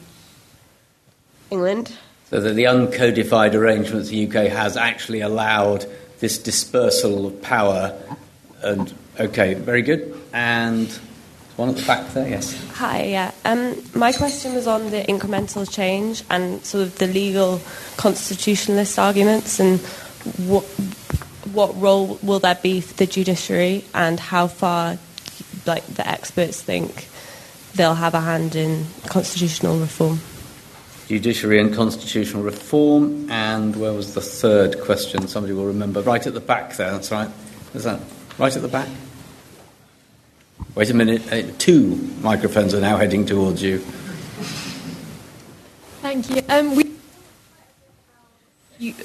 England. 1.51 1.97
So 2.29 2.39
that 2.39 2.53
the 2.53 2.65
uncodified 2.65 3.55
arrangements 3.55 4.11
the 4.11 4.27
UK 4.29 4.51
has 4.53 4.77
actually 4.77 5.23
allowed 5.23 5.87
this 6.21 6.37
dispersal 6.37 7.29
of 7.29 7.41
power. 7.41 7.99
And 8.63 8.93
okay, 9.19 9.55
very 9.55 9.81
good. 9.81 10.15
And 10.35 10.91
one 11.57 11.71
at 11.71 11.77
the 11.77 11.87
back 11.87 12.13
there, 12.13 12.29
yes. 12.29 12.63
Hi, 12.75 13.05
yeah. 13.05 13.33
Um, 13.47 13.83
my 13.95 14.13
question 14.13 14.55
was 14.55 14.67
on 14.67 14.91
the 14.91 15.03
incremental 15.05 15.71
change 15.71 16.25
and 16.29 16.63
sort 16.63 16.83
of 16.83 16.99
the 16.99 17.07
legal 17.07 17.63
constitutionalist 17.97 18.99
arguments 18.99 19.59
and 19.61 19.81
what 20.47 20.65
what 21.53 21.79
role 21.81 22.19
will 22.23 22.39
there 22.39 22.59
be 22.63 22.81
for 22.81 22.95
the 22.95 23.07
judiciary, 23.07 23.85
and 23.95 24.19
how 24.19 24.47
far, 24.47 24.99
like 25.67 25.87
the 25.87 26.07
experts 26.09 26.63
think, 26.63 27.09
they'll 27.75 27.95
have 27.95 28.15
a 28.15 28.21
hand 28.21 28.57
in 28.57 28.87
constitutional 29.07 29.79
reform? 29.79 30.21
Judiciary 31.09 31.61
and 31.61 31.75
constitutional 31.75 32.43
reform, 32.43 33.31
and 33.31 33.77
where 33.77 33.93
was 33.93 34.15
the 34.15 34.23
third 34.23 34.81
question? 34.81 35.29
Somebody 35.29 35.53
will 35.53 35.67
remember. 35.67 36.01
Right 36.01 36.27
at 36.27 36.33
the 36.33 36.41
back 36.41 36.77
there. 36.77 36.91
That's 36.93 37.11
right. 37.11 37.29
Is 37.75 37.85
that 37.85 38.01
right 38.39 38.55
at 38.55 38.63
the 38.63 38.69
back? 38.69 38.89
Wait 40.75 40.91
a 40.91 40.95
minute. 40.95 41.31
Uh, 41.31 41.43
two 41.59 41.97
microphones 42.23 42.75
are 42.75 42.81
now 42.81 42.97
heading 42.97 43.27
towards 43.27 43.63
you. 43.63 43.79
Thank 46.01 46.31
you. 46.31 46.43
Um, 46.49 46.75
we 46.75 46.94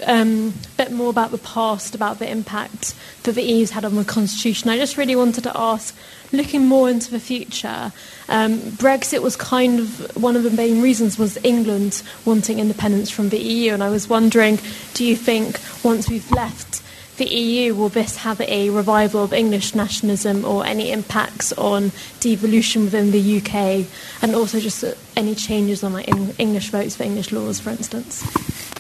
um, 0.06 0.54
a 0.74 0.78
bit 0.78 0.92
more 0.92 1.10
about 1.10 1.32
the 1.32 1.38
past, 1.38 1.96
about 1.96 2.20
the 2.20 2.30
impact 2.30 2.96
that 3.24 3.34
the 3.34 3.44
EU's 3.44 3.72
had 3.72 3.86
on 3.86 3.96
the 3.96 4.04
constitution. 4.04 4.70
I 4.70 4.78
just 4.78 4.98
really 4.98 5.16
wanted 5.16 5.44
to 5.44 5.58
ask, 5.58 5.96
looking 6.32 6.66
more 6.66 6.90
into 6.90 7.12
the 7.12 7.20
future, 7.20 7.92
um, 8.28 8.60
Brexit 8.60 9.22
was 9.22 9.36
kind 9.36 9.80
of 9.80 10.16
one 10.22 10.36
of 10.36 10.44
the 10.44 10.52
main 10.52 10.82
reasons 10.82 11.18
was 11.18 11.38
England 11.44 12.04
wanting 12.26 12.60
independence 12.60 13.10
from 13.10 13.30
the 13.30 13.40
EU, 13.40 13.74
and 13.74 13.84
I 13.84 13.90
was 13.90 14.10
wondering, 14.10 14.60
do 14.94 15.06
you 15.06 15.16
think 15.16 15.60
once 15.84 16.10
we've 16.10 16.30
left 16.32 16.82
the 17.20 17.26
EU, 17.26 17.76
will 17.76 17.90
this 17.90 18.18
have 18.18 18.42
a 18.42 18.70
revival 18.70 19.24
of 19.24 19.34
English 19.34 19.76
nationalism 19.76 20.46
or 20.46 20.66
any 20.66 20.92
impacts 20.92 21.52
on 21.54 21.92
devolution 22.22 22.86
within 22.86 23.12
the 23.12 23.38
UK, 23.38 23.86
and 24.22 24.34
also 24.34 24.60
just 24.60 24.84
any 25.16 25.36
changes 25.36 25.84
on 25.84 25.94
like 25.94 26.08
English 26.40 26.70
votes 26.70 26.96
for 26.96 27.04
English 27.04 27.32
laws, 27.32 27.60
for 27.60 27.70
instance? 27.70 28.24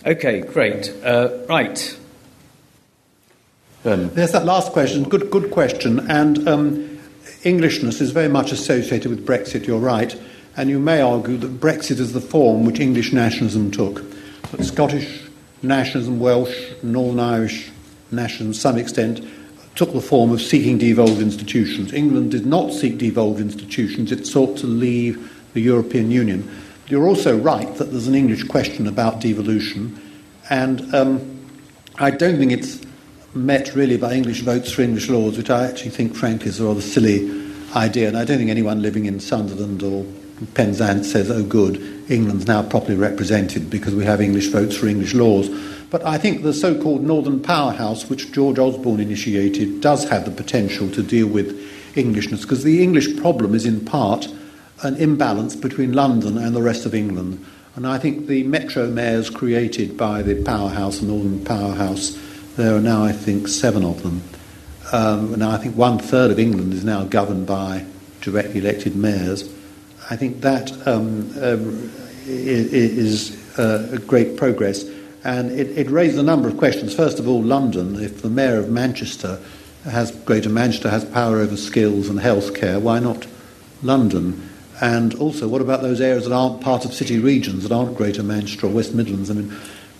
Okay, 0.06 0.42
great. 0.42 0.94
Uh, 1.04 1.40
right. 1.50 1.98
Um. 3.84 4.10
There's 4.10 4.32
that 4.32 4.46
last 4.46 4.72
question. 4.72 5.04
Good, 5.04 5.30
good 5.30 5.52
question. 5.52 6.10
And 6.10 6.48
um, 6.48 7.00
Englishness 7.44 8.00
is 8.00 8.12
very 8.12 8.30
much 8.30 8.52
associated 8.52 9.10
with 9.10 9.26
Brexit. 9.26 9.68
You're 9.68 9.80
right, 9.80 10.18
and 10.56 10.70
you 10.70 10.80
may 10.80 11.02
argue 11.02 11.38
that 11.38 11.60
Brexit 11.60 12.00
is 12.00 12.14
the 12.14 12.22
form 12.22 12.66
which 12.66 12.80
English 12.80 13.12
nationalism 13.12 13.72
took. 13.72 14.04
But 14.52 14.64
Scottish 14.64 15.24
nationalism, 15.62 16.20
Welsh, 16.20 16.72
Northern 16.82 17.20
Irish 17.20 17.70
nationalism, 18.12 18.54
to 18.54 18.60
some 18.60 18.78
extent, 18.78 19.28
took 19.76 19.92
the 19.92 20.02
form 20.02 20.32
of 20.32 20.42
seeking 20.42 20.78
devolved 20.78 21.22
institutions. 21.22 21.94
England 21.94 22.32
did 22.32 22.46
not 22.46 22.72
seek 22.72 22.98
devolved 22.98 23.42
institutions; 23.42 24.14
it 24.14 24.26
sought 24.26 24.58
to 24.60 24.68
leave 24.68 25.38
the 25.54 25.62
European 25.62 26.10
Union. 26.10 26.50
You're 26.90 27.08
also 27.08 27.38
right 27.38 27.72
that 27.76 27.92
there's 27.92 28.08
an 28.08 28.16
English 28.16 28.48
question 28.48 28.88
about 28.88 29.22
devolution, 29.22 30.02
and 30.50 30.96
um, 30.96 31.40
I 32.00 32.10
don't 32.10 32.40
think 32.40 32.52
it's 32.52 32.82
met 33.36 33.76
really 33.76 33.96
by 33.96 34.14
English 34.14 34.42
votes 34.42 34.72
for 34.72 34.82
English 34.82 35.08
laws, 35.08 35.38
which 35.38 35.52
I 35.52 35.68
actually 35.68 35.92
think, 35.92 36.16
frankly, 36.16 36.48
is 36.48 36.60
a 36.60 36.66
rather 36.66 36.82
silly 36.82 37.30
idea. 37.76 38.08
And 38.08 38.18
I 38.18 38.26
don't 38.26 38.40
think 38.40 38.50
anyone 38.50 38.82
living 38.82 39.06
in 39.06 39.20
Sunderland 39.20 39.84
or 39.84 40.04
Penzance 40.56 41.12
says, 41.12 41.30
oh, 41.30 41.44
good, 41.44 41.78
England's 42.10 42.48
now 42.48 42.64
properly 42.64 42.96
represented 42.96 43.70
because 43.70 43.94
we 43.94 44.04
have 44.06 44.20
English 44.20 44.48
votes 44.48 44.76
for 44.76 44.88
English 44.88 45.14
laws. 45.14 45.48
But 45.92 46.04
I 46.04 46.18
think 46.18 46.42
the 46.42 46.54
so 46.54 46.82
called 46.82 47.04
Northern 47.04 47.40
Powerhouse, 47.40 48.10
which 48.10 48.32
George 48.32 48.58
Osborne 48.58 49.00
initiated, 49.00 49.82
does 49.82 50.10
have 50.10 50.26
the 50.26 50.32
potential 50.32 50.90
to 50.90 51.04
deal 51.04 51.28
with 51.28 51.56
Englishness, 51.96 52.42
because 52.42 52.64
the 52.64 52.82
English 52.82 53.16
problem 53.18 53.54
is 53.54 53.68
in 53.68 53.86
part 53.86 54.28
an 54.84 54.96
imbalance 54.96 55.56
between 55.56 55.94
London 55.94 56.38
and 56.38 56.56
the 56.56 56.62
rest 56.62 56.86
of 56.86 56.94
England. 56.94 57.46
And 57.76 57.86
I 57.88 57.98
think 57.98 58.28
the 58.28 58.44
metro 58.44 58.88
mayors 58.88 59.30
created 59.30 59.98
by 59.98 60.22
the 60.22 60.42
powerhouse, 60.44 61.02
Northern 61.02 61.44
Powerhouse, 61.44 62.18
there 62.56 62.76
are 62.76 62.82
now, 62.82 63.04
I 63.04 63.12
think, 63.12 63.48
seven 63.48 63.86
of 63.86 64.04
them. 64.04 64.22
Um, 64.92 65.38
now, 65.40 65.52
I 65.52 65.58
think 65.58 65.78
one 65.78 66.00
third 66.00 66.32
of 66.32 66.40
England 66.40 66.74
is 66.74 66.84
now 66.84 67.06
governed 67.06 67.48
by 67.48 67.86
directly 68.22 68.60
elected 68.60 68.96
mayors. 68.96 69.44
I 70.10 70.16
think 70.16 70.42
that 70.42 70.72
um, 70.88 71.32
uh, 71.38 71.58
is 72.26 73.58
uh, 73.58 73.98
great 74.08 74.36
progress. 74.36 74.84
And 75.24 75.52
it, 75.52 75.78
it 75.78 75.90
raised 75.90 76.18
a 76.18 76.24
number 76.24 76.48
of 76.48 76.58
questions. 76.58 76.96
First 76.96 77.20
of 77.20 77.28
all, 77.28 77.42
London, 77.42 78.02
if 78.02 78.22
the 78.22 78.30
mayor 78.30 78.58
of 78.58 78.70
Manchester 78.70 79.40
has, 79.84 80.12
Greater 80.12 80.50
Manchester 80.50 80.90
has 80.90 81.06
power 81.06 81.40
over 81.40 81.58
skills 81.58 82.10
and 82.10 82.20
healthcare, 82.20 82.82
why 82.82 83.00
not 83.00 83.28
London? 83.84 84.49
And 84.82 85.14
also, 85.16 85.48
what 85.48 85.62
about 85.62 85.82
those 85.82 86.00
areas 86.00 86.24
that 86.26 86.34
aren't 86.34 86.62
part 86.62 86.86
of 86.86 86.94
city 86.94 87.20
regions, 87.20 87.64
that 87.64 87.72
aren't 87.72 87.98
Greater 87.98 88.24
Manchester 88.24 88.68
or 88.68 88.70
West 88.70 88.94
Midlands? 88.94 89.30
I 89.30 89.34
mean, 89.34 89.52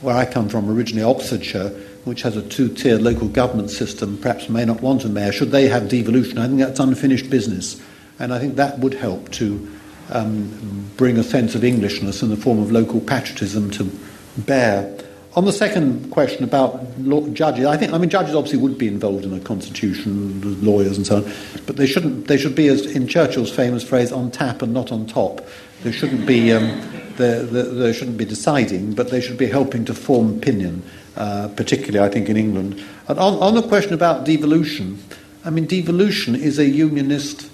where 0.02 0.16
I 0.16 0.26
come 0.26 0.48
from, 0.48 0.70
originally 0.70 1.04
Oxfordshire, 1.04 1.70
which 2.06 2.22
has 2.22 2.38
a 2.38 2.42
two 2.42 2.70
tiered 2.74 3.02
local 3.02 3.28
government 3.28 3.72
system, 3.72 4.18
perhaps 4.18 4.48
may 4.48 4.64
not 4.64 4.82
want 4.82 5.04
a 5.04 5.10
mayor. 5.10 5.34
Should 5.34 5.52
they 5.52 5.68
have 5.68 5.90
devolution? 5.90 6.38
I 6.38 6.48
think 6.48 6.60
that's 6.60 6.80
unfinished 6.80 7.30
business. 7.30 7.82
And 8.20 8.34
I 8.34 8.40
think 8.40 8.56
that 8.56 8.80
would 8.80 8.94
help 8.94 9.32
to 9.34 9.70
um, 10.12 10.90
bring 10.98 11.18
a 11.18 11.24
sense 11.24 11.56
of 11.56 11.64
Englishness 11.64 12.24
in 12.24 12.30
the 12.30 12.38
form 12.38 12.60
of 12.60 12.72
local 12.72 13.02
patriotism 13.02 13.70
to 13.72 13.92
bear. 14.38 14.98
On 15.40 15.46
the 15.46 15.54
second 15.54 16.12
question 16.12 16.44
about 16.44 17.02
judges, 17.34 17.66
I 17.66 17.78
think 17.78 17.94
I 17.94 17.98
mean 17.98 18.10
judges 18.10 18.36
obviously 18.36 18.60
would 18.60 18.78
be 18.78 18.90
involved 18.90 19.24
in 19.24 19.34
a 19.34 19.40
constitution, 19.40 20.62
lawyers 20.62 20.98
and 20.98 21.08
so 21.08 21.24
on, 21.24 21.32
but 21.66 21.78
they 21.78 21.86
shouldn't. 21.86 22.28
They 22.28 22.36
should 22.36 22.56
be, 22.56 22.68
as 22.68 22.86
in 22.86 23.08
Churchill's 23.08 23.50
famous 23.50 23.82
phrase, 23.82 24.12
on 24.12 24.32
tap 24.32 24.62
and 24.62 24.74
not 24.74 24.92
on 24.92 25.06
top. 25.06 25.48
They 25.84 25.94
shouldn't 25.94 26.28
be. 26.28 26.52
Um, 26.52 26.82
they, 27.16 27.42
they, 27.42 27.62
they 27.62 27.94
shouldn't 27.94 28.18
be 28.18 28.26
deciding, 28.26 28.96
but 28.96 29.12
they 29.12 29.22
should 29.22 29.38
be 29.38 29.46
helping 29.46 29.86
to 29.86 29.94
form 29.94 30.40
opinion. 30.40 30.84
Uh, 31.16 31.48
particularly, 31.56 32.06
I 32.06 32.12
think, 32.12 32.28
in 32.28 32.36
England. 32.36 32.84
And 33.08 33.18
on, 33.18 33.36
on 33.36 33.56
the 33.56 33.62
question 33.62 33.94
about 33.94 34.26
devolution, 34.26 35.02
I 35.46 35.52
mean, 35.52 35.68
devolution 35.68 36.36
is 36.36 36.60
a 36.60 36.66
unionist 36.66 37.50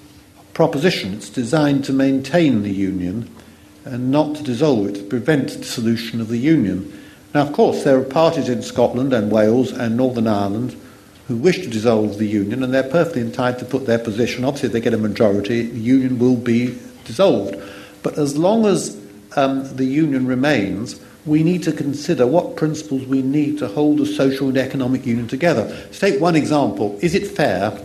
proposition. 0.54 1.14
It's 1.14 1.30
designed 1.30 1.84
to 1.84 1.92
maintain 1.92 2.64
the 2.64 2.72
union 2.72 3.30
and 3.84 4.10
not 4.10 4.34
to 4.38 4.42
dissolve 4.42 4.88
it, 4.88 4.94
to 4.96 5.04
prevent 5.04 5.50
dissolution 5.50 6.20
of 6.20 6.26
the 6.26 6.38
union. 6.38 6.92
Now, 7.36 7.42
of 7.42 7.52
course, 7.52 7.84
there 7.84 7.98
are 7.98 8.02
parties 8.02 8.48
in 8.48 8.62
Scotland 8.62 9.12
and 9.12 9.30
Wales 9.30 9.70
and 9.70 9.94
Northern 9.94 10.26
Ireland 10.26 10.74
who 11.28 11.36
wish 11.36 11.58
to 11.58 11.68
dissolve 11.68 12.16
the 12.16 12.26
union, 12.26 12.62
and 12.62 12.72
they're 12.72 12.82
perfectly 12.82 13.20
entitled 13.20 13.58
to 13.58 13.66
put 13.66 13.84
their 13.84 13.98
position. 13.98 14.42
Obviously, 14.42 14.68
if 14.68 14.72
they 14.72 14.80
get 14.80 14.94
a 14.94 14.96
majority, 14.96 15.66
the 15.66 15.78
union 15.78 16.18
will 16.18 16.36
be 16.36 16.78
dissolved. 17.04 17.54
But 18.02 18.16
as 18.16 18.38
long 18.38 18.64
as 18.64 18.98
um, 19.36 19.76
the 19.76 19.84
union 19.84 20.26
remains, 20.26 20.98
we 21.26 21.42
need 21.42 21.62
to 21.64 21.72
consider 21.72 22.26
what 22.26 22.56
principles 22.56 23.04
we 23.04 23.20
need 23.20 23.58
to 23.58 23.68
hold 23.68 24.00
a 24.00 24.06
social 24.06 24.48
and 24.48 24.56
economic 24.56 25.04
union 25.04 25.28
together. 25.28 25.68
To 25.92 25.98
take 26.00 26.18
one 26.18 26.36
example, 26.36 26.98
is 27.02 27.14
it 27.14 27.26
fair 27.26 27.78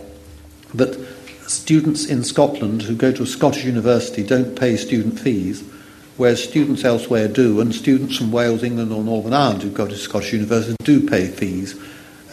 that 0.72 0.98
students 1.46 2.06
in 2.06 2.24
Scotland 2.24 2.80
who 2.80 2.96
go 2.96 3.12
to 3.12 3.24
a 3.24 3.26
Scottish 3.26 3.66
university 3.66 4.22
don't 4.22 4.58
pay 4.58 4.78
student 4.78 5.20
fees, 5.20 5.62
whereas 6.22 6.40
students 6.40 6.84
elsewhere 6.84 7.26
do, 7.26 7.60
and 7.60 7.74
students 7.74 8.16
from 8.16 8.30
Wales, 8.30 8.62
England, 8.62 8.92
or 8.92 9.02
Northern 9.02 9.32
Ireland 9.32 9.64
who 9.64 9.70
go 9.70 9.88
to 9.88 9.96
Scottish 9.96 10.32
universities 10.32 10.76
do 10.84 11.04
pay 11.04 11.26
fees? 11.26 11.74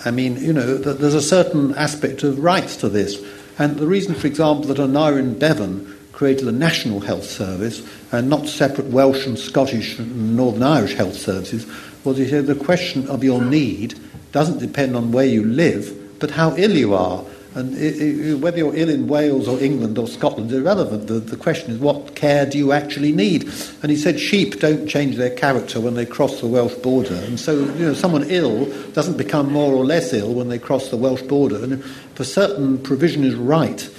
I 0.05 0.11
mean, 0.11 0.37
you 0.37 0.53
know, 0.53 0.77
there's 0.77 1.15
a 1.15 1.21
certain 1.23 1.73
aspect 1.73 2.21
of 2.21 2.37
rights 2.37 2.77
to 2.77 2.89
this. 2.89 3.19
And 3.57 3.77
the 3.77 3.87
reason, 3.87 4.13
for 4.13 4.27
example, 4.27 4.65
that 4.65 4.77
Aneurin 4.77 5.39
Bevan 5.39 5.97
created 6.11 6.47
a 6.47 6.51
national 6.51 6.99
health 6.99 7.23
service 7.23 7.81
and 8.11 8.29
not 8.29 8.45
separate 8.45 8.89
Welsh 8.89 9.25
and 9.25 9.39
Scottish 9.39 9.97
and 9.97 10.37
Northern 10.37 10.61
Irish 10.61 10.93
health 10.93 11.15
services 11.15 11.65
was 12.03 12.17
he 12.17 12.29
said 12.29 12.45
the 12.45 12.53
question 12.53 13.07
of 13.07 13.23
your 13.23 13.43
need 13.43 13.99
doesn't 14.31 14.59
depend 14.59 14.95
on 14.95 15.11
where 15.11 15.25
you 15.25 15.43
live, 15.43 16.19
but 16.19 16.29
how 16.29 16.55
ill 16.57 16.77
you 16.77 16.93
are. 16.93 17.25
And 17.55 17.75
it, 17.75 17.99
it, 17.99 18.35
whether 18.35 18.59
you're 18.59 18.75
ill 18.75 18.89
in 18.89 19.07
Wales 19.07 19.47
or 19.47 19.59
England 19.59 19.97
or 19.97 20.07
Scotland 20.07 20.51
irrelevant. 20.51 21.07
The, 21.07 21.15
the 21.15 21.35
question 21.35 21.71
is, 21.71 21.79
what 21.79 22.15
care 22.15 22.45
do 22.45 22.59
you 22.59 22.71
actually 22.71 23.11
need? 23.11 23.51
And 23.81 23.89
he 23.89 23.97
said 23.97 24.19
sheep 24.19 24.59
don't 24.59 24.87
change 24.87 25.15
their 25.15 25.31
character 25.31 25.79
when 25.79 25.95
they 25.95 26.05
cross 26.05 26.41
the 26.41 26.47
Welsh 26.47 26.75
border. 26.75 27.15
And 27.15 27.39
so, 27.39 27.53
you 27.53 27.85
know, 27.85 27.93
someone 27.93 28.23
ill 28.29 28.65
doesn't 28.91 29.17
become 29.17 29.51
more 29.51 29.73
or 29.73 29.83
less 29.83 30.13
ill 30.13 30.33
when 30.33 30.49
they 30.49 30.59
cross 30.59 30.89
the 30.89 30.97
Welsh 30.97 31.23
border. 31.23 31.63
And 31.63 31.73
if 31.73 32.19
a 32.19 32.25
certain 32.25 32.77
provision 32.77 33.23
is 33.23 33.33
right, 33.33 33.89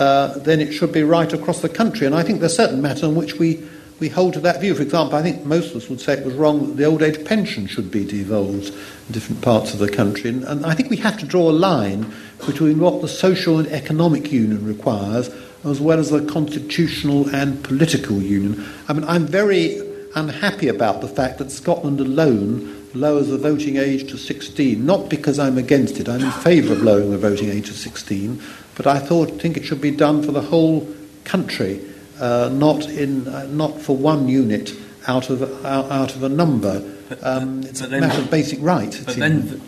uh, 0.00 0.38
then 0.38 0.60
it 0.60 0.72
should 0.72 0.92
be 0.92 1.04
right 1.04 1.32
across 1.32 1.62
the 1.62 1.68
country. 1.68 2.06
And 2.06 2.14
I 2.14 2.24
think 2.24 2.40
there's 2.40 2.56
certain 2.56 2.82
matters 2.82 3.04
on 3.04 3.14
which 3.14 3.34
we, 3.34 3.62
we 4.00 4.08
hold 4.08 4.34
to 4.34 4.40
that 4.40 4.60
view. 4.60 4.74
For 4.74 4.82
example, 4.82 5.16
I 5.16 5.22
think 5.22 5.44
most 5.44 5.70
of 5.70 5.76
us 5.76 5.88
would 5.88 6.00
say 6.00 6.14
it 6.14 6.24
was 6.24 6.34
wrong 6.34 6.66
that 6.66 6.76
the 6.76 6.84
old 6.84 7.02
age 7.02 7.24
pension 7.24 7.68
should 7.68 7.90
be 7.90 8.04
devolved 8.04 8.66
in 8.66 9.12
different 9.12 9.42
parts 9.42 9.72
of 9.72 9.78
the 9.78 9.88
country. 9.88 10.28
And, 10.28 10.42
and 10.44 10.66
I 10.66 10.74
think 10.74 10.90
we 10.90 10.96
have 10.96 11.18
to 11.18 11.24
draw 11.24 11.48
a 11.48 11.52
line 11.52 12.12
between 12.44 12.78
what 12.78 13.00
the 13.00 13.08
social 13.08 13.58
and 13.58 13.68
economic 13.68 14.30
union 14.32 14.64
requires 14.66 15.30
as 15.64 15.80
well 15.80 15.98
as 15.98 16.10
the 16.10 16.24
constitutional 16.26 17.28
and 17.34 17.62
political 17.64 18.20
union. 18.20 18.64
I 18.88 18.92
mean, 18.92 19.04
I'm 19.04 19.26
very 19.26 19.80
unhappy 20.14 20.68
about 20.68 21.00
the 21.00 21.08
fact 21.08 21.38
that 21.38 21.50
Scotland 21.50 22.00
alone 22.00 22.74
lowers 22.94 23.28
the 23.28 23.38
voting 23.38 23.76
age 23.76 24.08
to 24.10 24.16
16, 24.16 24.84
not 24.84 25.10
because 25.10 25.38
I'm 25.38 25.58
against 25.58 25.98
it, 26.00 26.08
I'm 26.08 26.22
in 26.22 26.30
favour 26.30 26.72
of 26.72 26.82
lowering 26.82 27.10
the 27.10 27.18
voting 27.18 27.50
age 27.50 27.66
to 27.66 27.74
16, 27.74 28.40
but 28.74 28.86
I 28.86 28.98
thought, 28.98 29.40
think 29.40 29.56
it 29.56 29.64
should 29.64 29.80
be 29.80 29.90
done 29.90 30.22
for 30.22 30.32
the 30.32 30.40
whole 30.40 30.88
country, 31.24 31.80
uh, 32.20 32.48
not, 32.52 32.86
in, 32.88 33.28
uh, 33.28 33.46
not 33.50 33.80
for 33.80 33.96
one 33.96 34.28
unit 34.28 34.72
out 35.06 35.28
of, 35.30 35.42
out, 35.64 35.90
out 35.90 36.14
of 36.14 36.22
a 36.22 36.28
number. 36.28 36.82
Um, 37.22 37.62
it's 37.64 37.82
a 37.82 37.88
matter 37.88 38.20
of 38.20 38.30
basic 38.30 38.58
right. 38.62 39.00
But 39.04 39.16
then 39.16 39.60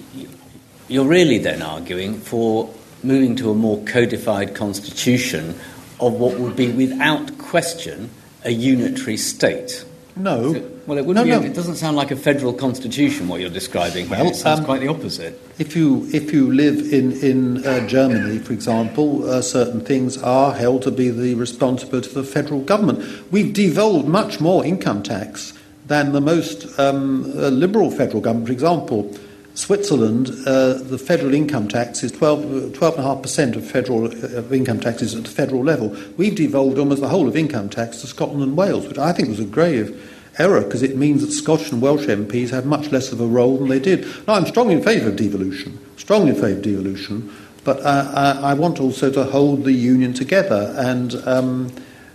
you're 0.88 1.06
really 1.06 1.38
then 1.38 1.62
arguing 1.62 2.18
for 2.18 2.72
moving 3.02 3.36
to 3.36 3.50
a 3.50 3.54
more 3.54 3.82
codified 3.84 4.54
constitution 4.54 5.54
of 6.00 6.14
what 6.14 6.38
would 6.38 6.56
be, 6.56 6.70
without 6.70 7.38
question, 7.38 8.10
a 8.44 8.50
unitary 8.50 9.16
state. 9.16 9.84
No. 10.16 10.52
Well, 10.86 10.98
it 10.98 11.04
wouldn't 11.06 11.26
no, 11.26 11.38
be. 11.38 11.44
No. 11.44 11.50
It 11.50 11.54
doesn't 11.54 11.76
sound 11.76 11.96
like 11.96 12.10
a 12.10 12.16
federal 12.16 12.52
constitution. 12.52 13.28
What 13.28 13.40
you're 13.40 13.50
describing. 13.50 14.08
Well, 14.08 14.26
it 14.26 14.34
sounds 14.34 14.60
um, 14.60 14.64
quite 14.64 14.80
the 14.80 14.88
opposite. 14.88 15.40
If 15.58 15.76
you 15.76 16.08
if 16.12 16.32
you 16.32 16.52
live 16.52 16.92
in 16.92 17.12
in 17.12 17.64
uh, 17.64 17.86
Germany, 17.86 18.38
for 18.38 18.52
example, 18.52 19.28
uh, 19.28 19.42
certain 19.42 19.80
things 19.80 20.16
are 20.18 20.52
held 20.52 20.82
to 20.82 20.90
be 20.90 21.10
the 21.10 21.34
responsibility 21.34 22.08
of 22.08 22.14
the 22.14 22.24
federal 22.24 22.60
government. 22.62 23.30
We've 23.30 23.52
devolved 23.52 24.08
much 24.08 24.40
more 24.40 24.64
income 24.64 25.02
tax 25.02 25.52
than 25.86 26.12
the 26.12 26.20
most 26.20 26.78
um, 26.78 27.24
uh, 27.36 27.48
liberal 27.48 27.90
federal 27.90 28.20
government. 28.20 28.48
For 28.48 28.52
example, 28.52 29.14
Switzerland, 29.58 30.30
uh, 30.46 30.74
the 30.74 30.98
federal 30.98 31.34
income 31.34 31.66
tax 31.66 32.04
is 32.04 32.12
12, 32.12 32.44
12.5% 32.78 33.56
of 33.56 33.68
federal 33.68 34.06
uh, 34.06 34.54
income 34.54 34.78
taxes 34.78 35.16
at 35.16 35.24
the 35.24 35.30
federal 35.30 35.64
level. 35.64 35.96
We've 36.16 36.36
devolved 36.36 36.78
almost 36.78 37.00
the 37.00 37.08
whole 37.08 37.26
of 37.26 37.36
income 37.36 37.68
tax 37.68 38.00
to 38.02 38.06
Scotland 38.06 38.44
and 38.44 38.56
Wales, 38.56 38.86
which 38.86 38.98
I 38.98 39.12
think 39.12 39.30
was 39.30 39.40
a 39.40 39.44
grave 39.44 40.00
error 40.38 40.60
because 40.60 40.84
it 40.84 40.96
means 40.96 41.22
that 41.22 41.32
Scottish 41.32 41.72
and 41.72 41.82
Welsh 41.82 42.06
MPs 42.06 42.50
have 42.50 42.66
much 42.66 42.92
less 42.92 43.10
of 43.10 43.20
a 43.20 43.26
role 43.26 43.58
than 43.58 43.66
they 43.66 43.80
did. 43.80 44.06
Now, 44.28 44.34
I'm 44.34 44.46
strongly 44.46 44.74
in 44.74 44.82
favour 44.82 45.08
of 45.08 45.16
devolution, 45.16 45.76
strongly 45.96 46.30
in 46.30 46.36
favour 46.36 46.58
of 46.58 46.62
devolution, 46.62 47.28
but 47.64 47.80
uh, 47.80 48.38
I, 48.40 48.50
I, 48.50 48.54
want 48.54 48.78
also 48.78 49.10
to 49.10 49.24
hold 49.24 49.64
the 49.64 49.72
union 49.72 50.14
together, 50.14 50.72
and 50.78 51.16
um, 51.26 51.72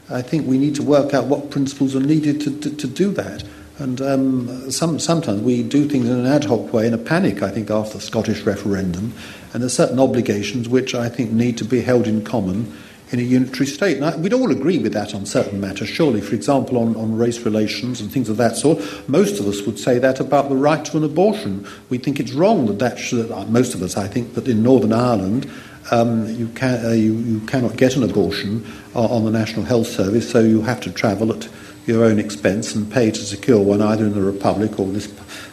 I 0.09 0.21
think 0.21 0.47
we 0.47 0.57
need 0.57 0.75
to 0.75 0.83
work 0.83 1.13
out 1.13 1.25
what 1.25 1.51
principles 1.51 1.93
are 1.93 1.99
needed 1.99 2.39
to, 2.39 2.57
to, 2.61 2.73
to 2.73 2.87
do 2.87 3.11
that. 3.11 3.43
And 3.79 4.01
um, 4.01 4.71
some, 4.71 4.99
sometimes 4.99 5.41
we 5.41 5.63
do 5.63 5.87
things 5.89 6.07
in 6.07 6.17
an 6.17 6.25
ad 6.25 6.43
hoc 6.45 6.71
way, 6.71 6.85
in 6.85 6.93
a 6.93 6.97
panic, 6.97 7.41
I 7.41 7.49
think, 7.49 7.71
after 7.71 7.97
the 7.97 8.03
Scottish 8.03 8.41
referendum. 8.43 9.13
And 9.51 9.61
there 9.61 9.67
are 9.67 9.69
certain 9.69 9.99
obligations 9.99 10.69
which 10.69 10.93
I 10.93 11.09
think 11.09 11.31
need 11.31 11.57
to 11.57 11.65
be 11.65 11.81
held 11.81 12.07
in 12.07 12.23
common 12.23 12.71
in 13.11 13.19
a 13.19 13.23
unitary 13.23 13.67
state. 13.67 13.99
Now, 13.99 14.17
we'd 14.17 14.33
all 14.33 14.51
agree 14.51 14.79
with 14.79 14.93
that 14.93 15.13
on 15.13 15.25
certain 15.25 15.61
matters, 15.61 15.87
surely. 15.87 16.19
For 16.19 16.33
example, 16.33 16.77
on, 16.79 16.95
on 16.95 17.15
race 17.15 17.39
relations 17.41 18.01
and 18.01 18.11
things 18.11 18.27
of 18.27 18.37
that 18.37 18.57
sort. 18.57 18.79
Most 19.07 19.39
of 19.39 19.47
us 19.47 19.61
would 19.61 19.77
say 19.77 19.99
that 19.99 20.19
about 20.19 20.49
the 20.49 20.55
right 20.55 20.83
to 20.85 20.97
an 20.97 21.03
abortion. 21.03 21.67
We 21.89 21.99
think 21.99 22.19
it's 22.19 22.33
wrong 22.33 22.65
that 22.65 22.79
that 22.79 22.97
should, 22.97 23.31
uh, 23.31 23.45
most 23.45 23.75
of 23.75 23.83
us, 23.83 23.97
I 23.97 24.07
think, 24.07 24.33
that 24.33 24.47
in 24.47 24.63
Northern 24.63 24.93
Ireland, 24.93 25.49
um, 25.91 26.27
you, 26.27 26.47
can, 26.49 26.85
uh, 26.85 26.89
you, 26.89 27.13
you, 27.13 27.39
cannot 27.41 27.77
get 27.77 27.95
an 27.95 28.03
abortion 28.03 28.65
uh, 28.95 29.05
on 29.05 29.25
the 29.25 29.31
National 29.31 29.65
Health 29.65 29.87
Service, 29.87 30.31
so 30.31 30.39
you 30.39 30.61
have 30.61 30.79
to 30.81 30.91
travel 30.91 31.31
at 31.33 31.47
your 31.85 32.03
own 32.05 32.19
expense 32.19 32.75
and 32.75 32.91
pay 32.91 33.11
to 33.11 33.19
secure 33.19 33.59
one 33.59 33.81
either 33.81 34.05
in 34.05 34.13
the 34.13 34.21
Republic 34.21 34.79
or 34.79 34.87
this, 34.87 35.07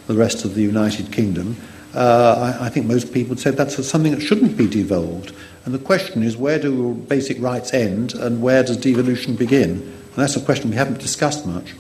the 0.07 0.15
rest 0.15 0.44
of 0.44 0.55
the 0.55 0.62
United 0.62 1.12
Kingdom. 1.12 1.57
Uh, 1.94 2.57
I, 2.61 2.66
I, 2.66 2.69
think 2.69 2.86
most 2.86 3.12
people 3.12 3.31
would 3.31 3.40
say 3.40 3.51
that's 3.51 3.85
something 3.85 4.12
that 4.12 4.20
shouldn't 4.20 4.57
be 4.57 4.69
devolved. 4.69 5.35
And 5.65 5.74
the 5.74 5.78
question 5.78 6.23
is 6.23 6.36
where 6.36 6.59
do 6.59 6.94
basic 6.94 7.40
rights 7.40 7.74
end 7.74 8.15
and 8.15 8.40
where 8.40 8.62
does 8.62 8.77
devolution 8.77 9.35
begin? 9.35 9.70
And 9.70 10.15
that's 10.15 10.36
a 10.36 10.40
question 10.40 10.70
we 10.70 10.77
haven't 10.77 11.01
discussed 11.01 11.47
much. 11.47 11.74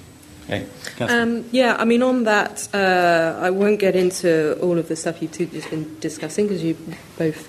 Okay. 0.46 0.66
Um, 0.98 1.44
yeah, 1.52 1.76
I 1.78 1.84
mean, 1.84 2.02
on 2.02 2.24
that, 2.24 2.68
uh, 2.74 3.38
I 3.40 3.50
won't 3.50 3.78
get 3.78 3.94
into 3.94 4.58
all 4.60 4.78
of 4.78 4.88
the 4.88 4.96
stuff 4.96 5.22
you've 5.22 5.30
just 5.32 5.70
been 5.70 5.96
discussing 6.00 6.48
because 6.48 6.64
you 6.64 6.76
both 7.16 7.48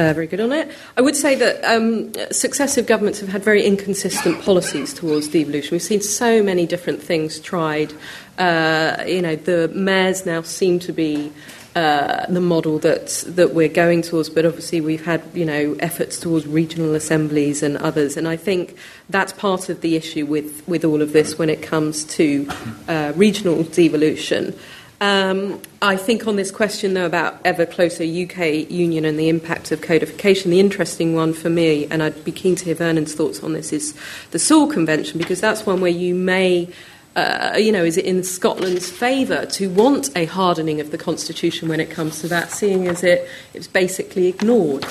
uh, 0.00 0.14
very 0.14 0.26
good 0.26 0.40
on 0.40 0.52
it. 0.52 0.70
I 0.96 1.02
would 1.02 1.16
say 1.16 1.34
that 1.34 1.62
um, 1.64 2.12
successive 2.30 2.86
governments 2.86 3.20
have 3.20 3.28
had 3.28 3.44
very 3.44 3.64
inconsistent 3.64 4.40
policies 4.42 4.94
towards 4.94 5.28
devolution. 5.28 5.72
We've 5.72 5.82
seen 5.82 6.00
so 6.00 6.42
many 6.42 6.66
different 6.66 7.02
things 7.02 7.38
tried. 7.38 7.92
Uh, 8.38 9.04
you 9.06 9.20
know, 9.20 9.36
the 9.36 9.68
mayors 9.74 10.24
now 10.24 10.40
seem 10.40 10.78
to 10.80 10.92
be 10.92 11.32
uh, 11.76 12.24
the 12.26 12.40
model 12.40 12.78
that 12.78 13.24
that 13.28 13.52
we're 13.52 13.68
going 13.68 14.00
towards. 14.00 14.30
But 14.30 14.46
obviously, 14.46 14.80
we've 14.80 15.04
had 15.04 15.22
you 15.34 15.44
know 15.44 15.76
efforts 15.80 16.18
towards 16.18 16.46
regional 16.46 16.94
assemblies 16.94 17.62
and 17.62 17.76
others, 17.76 18.16
and 18.16 18.26
I 18.26 18.36
think 18.36 18.76
that's 19.10 19.34
part 19.34 19.68
of 19.68 19.82
the 19.82 19.96
issue 19.96 20.24
with 20.24 20.66
with 20.66 20.84
all 20.84 21.02
of 21.02 21.12
this 21.12 21.38
when 21.38 21.50
it 21.50 21.62
comes 21.62 22.04
to 22.16 22.48
uh, 22.88 23.12
regional 23.14 23.64
devolution. 23.64 24.58
Um, 25.00 25.62
I 25.80 25.96
think 25.96 26.26
on 26.26 26.36
this 26.36 26.50
question, 26.50 26.92
though, 26.92 27.06
about 27.06 27.40
ever 27.44 27.64
closer 27.64 28.04
UK 28.04 28.70
union 28.70 29.06
and 29.06 29.18
the 29.18 29.30
impact 29.30 29.72
of 29.72 29.80
codification, 29.80 30.50
the 30.50 30.60
interesting 30.60 31.14
one 31.14 31.32
for 31.32 31.48
me, 31.48 31.86
and 31.86 32.02
I'd 32.02 32.22
be 32.22 32.32
keen 32.32 32.54
to 32.56 32.64
hear 32.66 32.74
Vernon's 32.74 33.14
thoughts 33.14 33.42
on 33.42 33.54
this, 33.54 33.72
is 33.72 33.94
the 34.32 34.38
Sewell 34.38 34.68
Convention, 34.68 35.18
because 35.18 35.40
that's 35.40 35.64
one 35.64 35.80
where 35.80 35.90
you 35.90 36.14
may 36.14 36.68
uh, 37.16 37.56
you 37.58 37.72
know, 37.72 37.84
is 37.84 37.96
it 37.96 38.04
in 38.04 38.22
Scotland's 38.22 38.88
favour 38.88 39.44
to 39.44 39.68
want 39.68 40.16
a 40.16 40.26
hardening 40.26 40.80
of 40.80 40.92
the 40.92 40.98
constitution 40.98 41.68
when 41.68 41.80
it 41.80 41.90
comes 41.90 42.20
to 42.20 42.28
that, 42.28 42.52
seeing 42.52 42.86
as 42.86 43.02
it 43.02 43.28
it's 43.52 43.66
basically 43.66 44.28
ignored? 44.28 44.86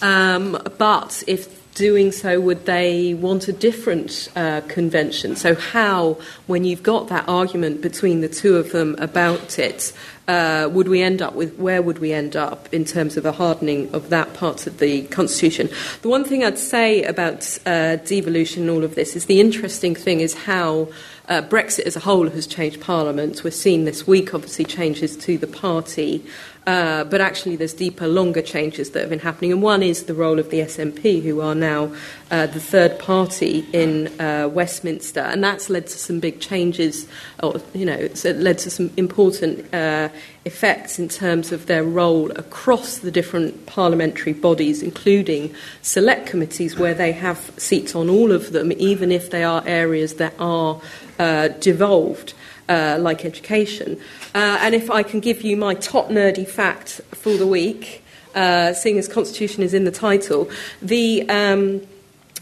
Um, 0.00 0.56
but 0.78 1.24
if 1.26 1.63
doing 1.74 2.12
so, 2.12 2.40
would 2.40 2.66
they 2.66 3.14
want 3.14 3.48
a 3.48 3.52
different 3.52 4.28
uh, 4.36 4.62
convention? 4.62 5.36
So, 5.36 5.54
how, 5.54 6.18
when 6.46 6.64
you've 6.64 6.82
got 6.82 7.08
that 7.08 7.28
argument 7.28 7.82
between 7.82 8.20
the 8.20 8.28
two 8.28 8.56
of 8.56 8.72
them 8.72 8.96
about 8.98 9.58
it, 9.58 9.92
uh, 10.26 10.68
would 10.72 10.88
we 10.88 11.02
end 11.02 11.20
up 11.20 11.34
with 11.34 11.58
where 11.58 11.82
would 11.82 11.98
we 11.98 12.12
end 12.12 12.34
up 12.36 12.72
in 12.72 12.84
terms 12.84 13.16
of 13.16 13.26
a 13.26 13.32
hardening 13.32 13.94
of 13.94 14.08
that 14.10 14.32
part 14.34 14.66
of 14.66 14.78
the 14.78 15.02
constitution? 15.06 15.68
The 16.02 16.08
one 16.08 16.24
thing 16.24 16.44
I'd 16.44 16.58
say 16.58 17.02
about 17.04 17.58
uh, 17.66 17.96
devolution 17.96 18.62
and 18.62 18.70
all 18.70 18.84
of 18.84 18.94
this 18.94 19.16
is 19.16 19.26
the 19.26 19.40
interesting 19.40 19.94
thing 19.94 20.20
is 20.20 20.34
how. 20.34 20.88
Uh, 21.26 21.40
Brexit 21.40 21.86
as 21.86 21.96
a 21.96 22.00
whole 22.00 22.28
has 22.28 22.46
changed 22.46 22.82
Parliament. 22.82 23.42
We're 23.42 23.50
seeing 23.50 23.86
this 23.86 24.06
week, 24.06 24.34
obviously, 24.34 24.66
changes 24.66 25.16
to 25.16 25.38
the 25.38 25.46
party. 25.46 26.22
Uh, 26.66 27.04
but 27.04 27.20
actually, 27.20 27.56
there's 27.56 27.74
deeper, 27.74 28.06
longer 28.06 28.42
changes 28.42 28.90
that 28.90 29.00
have 29.00 29.10
been 29.10 29.18
happening. 29.20 29.52
And 29.52 29.62
one 29.62 29.82
is 29.82 30.04
the 30.04 30.12
role 30.12 30.38
of 30.38 30.50
the 30.50 30.60
SNP, 30.60 31.22
who 31.22 31.40
are 31.40 31.54
now 31.54 31.94
uh, 32.34 32.46
the 32.46 32.58
third 32.58 32.98
party 32.98 33.64
in 33.72 34.08
uh, 34.20 34.48
Westminster. 34.48 35.20
And 35.20 35.44
that's 35.44 35.70
led 35.70 35.86
to 35.86 35.96
some 35.96 36.18
big 36.18 36.40
changes, 36.40 37.06
or, 37.40 37.60
you 37.72 37.86
know, 37.86 37.94
it's 37.94 38.24
led 38.24 38.58
to 38.58 38.70
some 38.70 38.90
important 38.96 39.72
uh, 39.72 40.08
effects 40.44 40.98
in 40.98 41.08
terms 41.08 41.52
of 41.52 41.66
their 41.66 41.84
role 41.84 42.32
across 42.32 42.98
the 42.98 43.12
different 43.12 43.66
parliamentary 43.66 44.32
bodies, 44.32 44.82
including 44.82 45.54
select 45.82 46.26
committees, 46.26 46.76
where 46.76 46.92
they 46.92 47.12
have 47.12 47.52
seats 47.56 47.94
on 47.94 48.10
all 48.10 48.32
of 48.32 48.50
them, 48.50 48.72
even 48.72 49.12
if 49.12 49.30
they 49.30 49.44
are 49.44 49.62
areas 49.64 50.14
that 50.14 50.34
are 50.40 50.80
uh, 51.20 51.46
devolved 51.60 52.34
uh, 52.68 52.96
like 52.98 53.24
education. 53.24 53.96
Uh, 54.34 54.58
and 54.60 54.74
if 54.74 54.90
I 54.90 55.04
can 55.04 55.20
give 55.20 55.42
you 55.42 55.56
my 55.56 55.74
top 55.74 56.08
nerdy 56.08 56.48
fact 56.48 57.00
for 57.12 57.36
the 57.36 57.46
week, 57.46 58.02
seeing 58.34 58.98
as 58.98 59.06
Constitution 59.06 59.62
is 59.62 59.72
in 59.72 59.84
the 59.84 59.92
title, 59.92 60.50
the. 60.82 61.30
Um, 61.30 61.86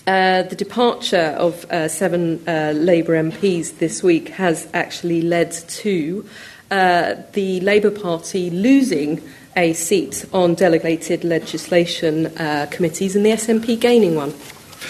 uh, 0.07 0.43
the 0.43 0.57
departure 0.57 1.35
of 1.39 1.65
uh, 1.71 1.89
seven 1.89 2.43
uh, 2.49 2.73
Labour 2.75 3.15
MPs 3.23 3.79
this 3.79 4.03
week 4.03 4.29
has 4.31 4.67
actually 4.75 5.23
led 5.23 5.53
to 5.53 6.27
uh, 6.71 7.15
the 7.35 7.61
Labour 7.61 7.91
Party 7.91 8.51
losing 8.51 9.23
a 9.57 9.73
seat 9.75 10.25
on 10.33 10.55
delegated 10.55 11.23
legislation 11.25 12.27
uh, 12.39 12.67
committees 12.71 13.15
and 13.15 13.25
the 13.25 13.31
SNP 13.31 13.79
gaining 13.79 14.15
one. 14.17 14.33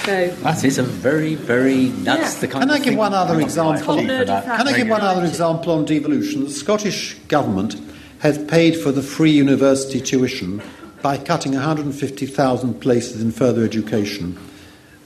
So 0.05 0.29
that 0.29 0.65
is 0.65 0.79
a 0.79 0.83
very, 0.83 1.35
very 1.35 1.87
that's 1.89 2.35
Yeah. 2.37 2.41
the 2.41 2.49
kind 2.49 2.63
Can 2.63 2.71
I 2.71 2.79
of 2.79 2.83
give 2.85 2.97
one 2.97 3.13
other 3.13 3.39
example? 3.41 3.97
like 3.97 4.07
to 4.07 4.13
see 4.13 4.19
for 4.19 4.25
that. 4.25 4.45
Can 4.45 4.69
I 4.69 4.77
give 4.77 4.89
one 4.89 5.01
other 5.03 5.25
example 5.27 5.73
on 5.75 5.85
devolution? 5.85 6.45
The 6.45 6.51
Scottish 6.51 7.15
Government 7.29 7.77
has 8.21 8.39
paid 8.45 8.77
for 8.77 8.93
the 8.93 9.03
free 9.03 9.33
university 9.33 10.01
tuition 10.01 10.63
by 11.03 11.19
cutting 11.19 11.53
150,000 11.55 12.81
places 12.81 13.21
in 13.21 13.33
further 13.33 13.65
education. 13.65 14.39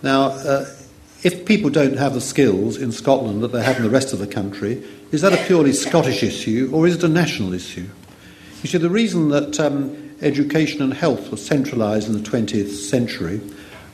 Now, 0.07 0.27
uh, 0.27 0.67
if 1.25 1.47
people 1.47 1.69
don't 1.69 1.99
have 1.99 2.15
the 2.15 2.21
skills 2.21 2.77
in 2.77 2.93
Scotland 2.93 3.43
that 3.43 3.51
they 3.51 3.61
have 3.61 3.79
in 3.79 3.83
the 3.83 3.91
rest 3.91 4.13
of 4.13 4.21
the 4.21 4.27
country, 4.29 4.81
is 5.11 5.23
that 5.23 5.33
a 5.33 5.47
purely 5.49 5.73
Scottish 5.73 6.23
issue 6.23 6.71
or 6.73 6.87
is 6.87 6.95
it 6.95 7.03
a 7.03 7.09
national 7.09 7.53
issue? 7.53 7.89
You 8.63 8.69
see, 8.69 8.79
the 8.79 8.89
reason 8.89 9.31
that 9.31 9.59
um, 9.59 10.15
education 10.23 10.81
and 10.81 10.95
health 10.95 11.33
were 11.33 11.37
centralised 11.37 12.07
in 12.07 12.15
the 12.15 12.21
20th 12.21 12.69
century 12.69 13.41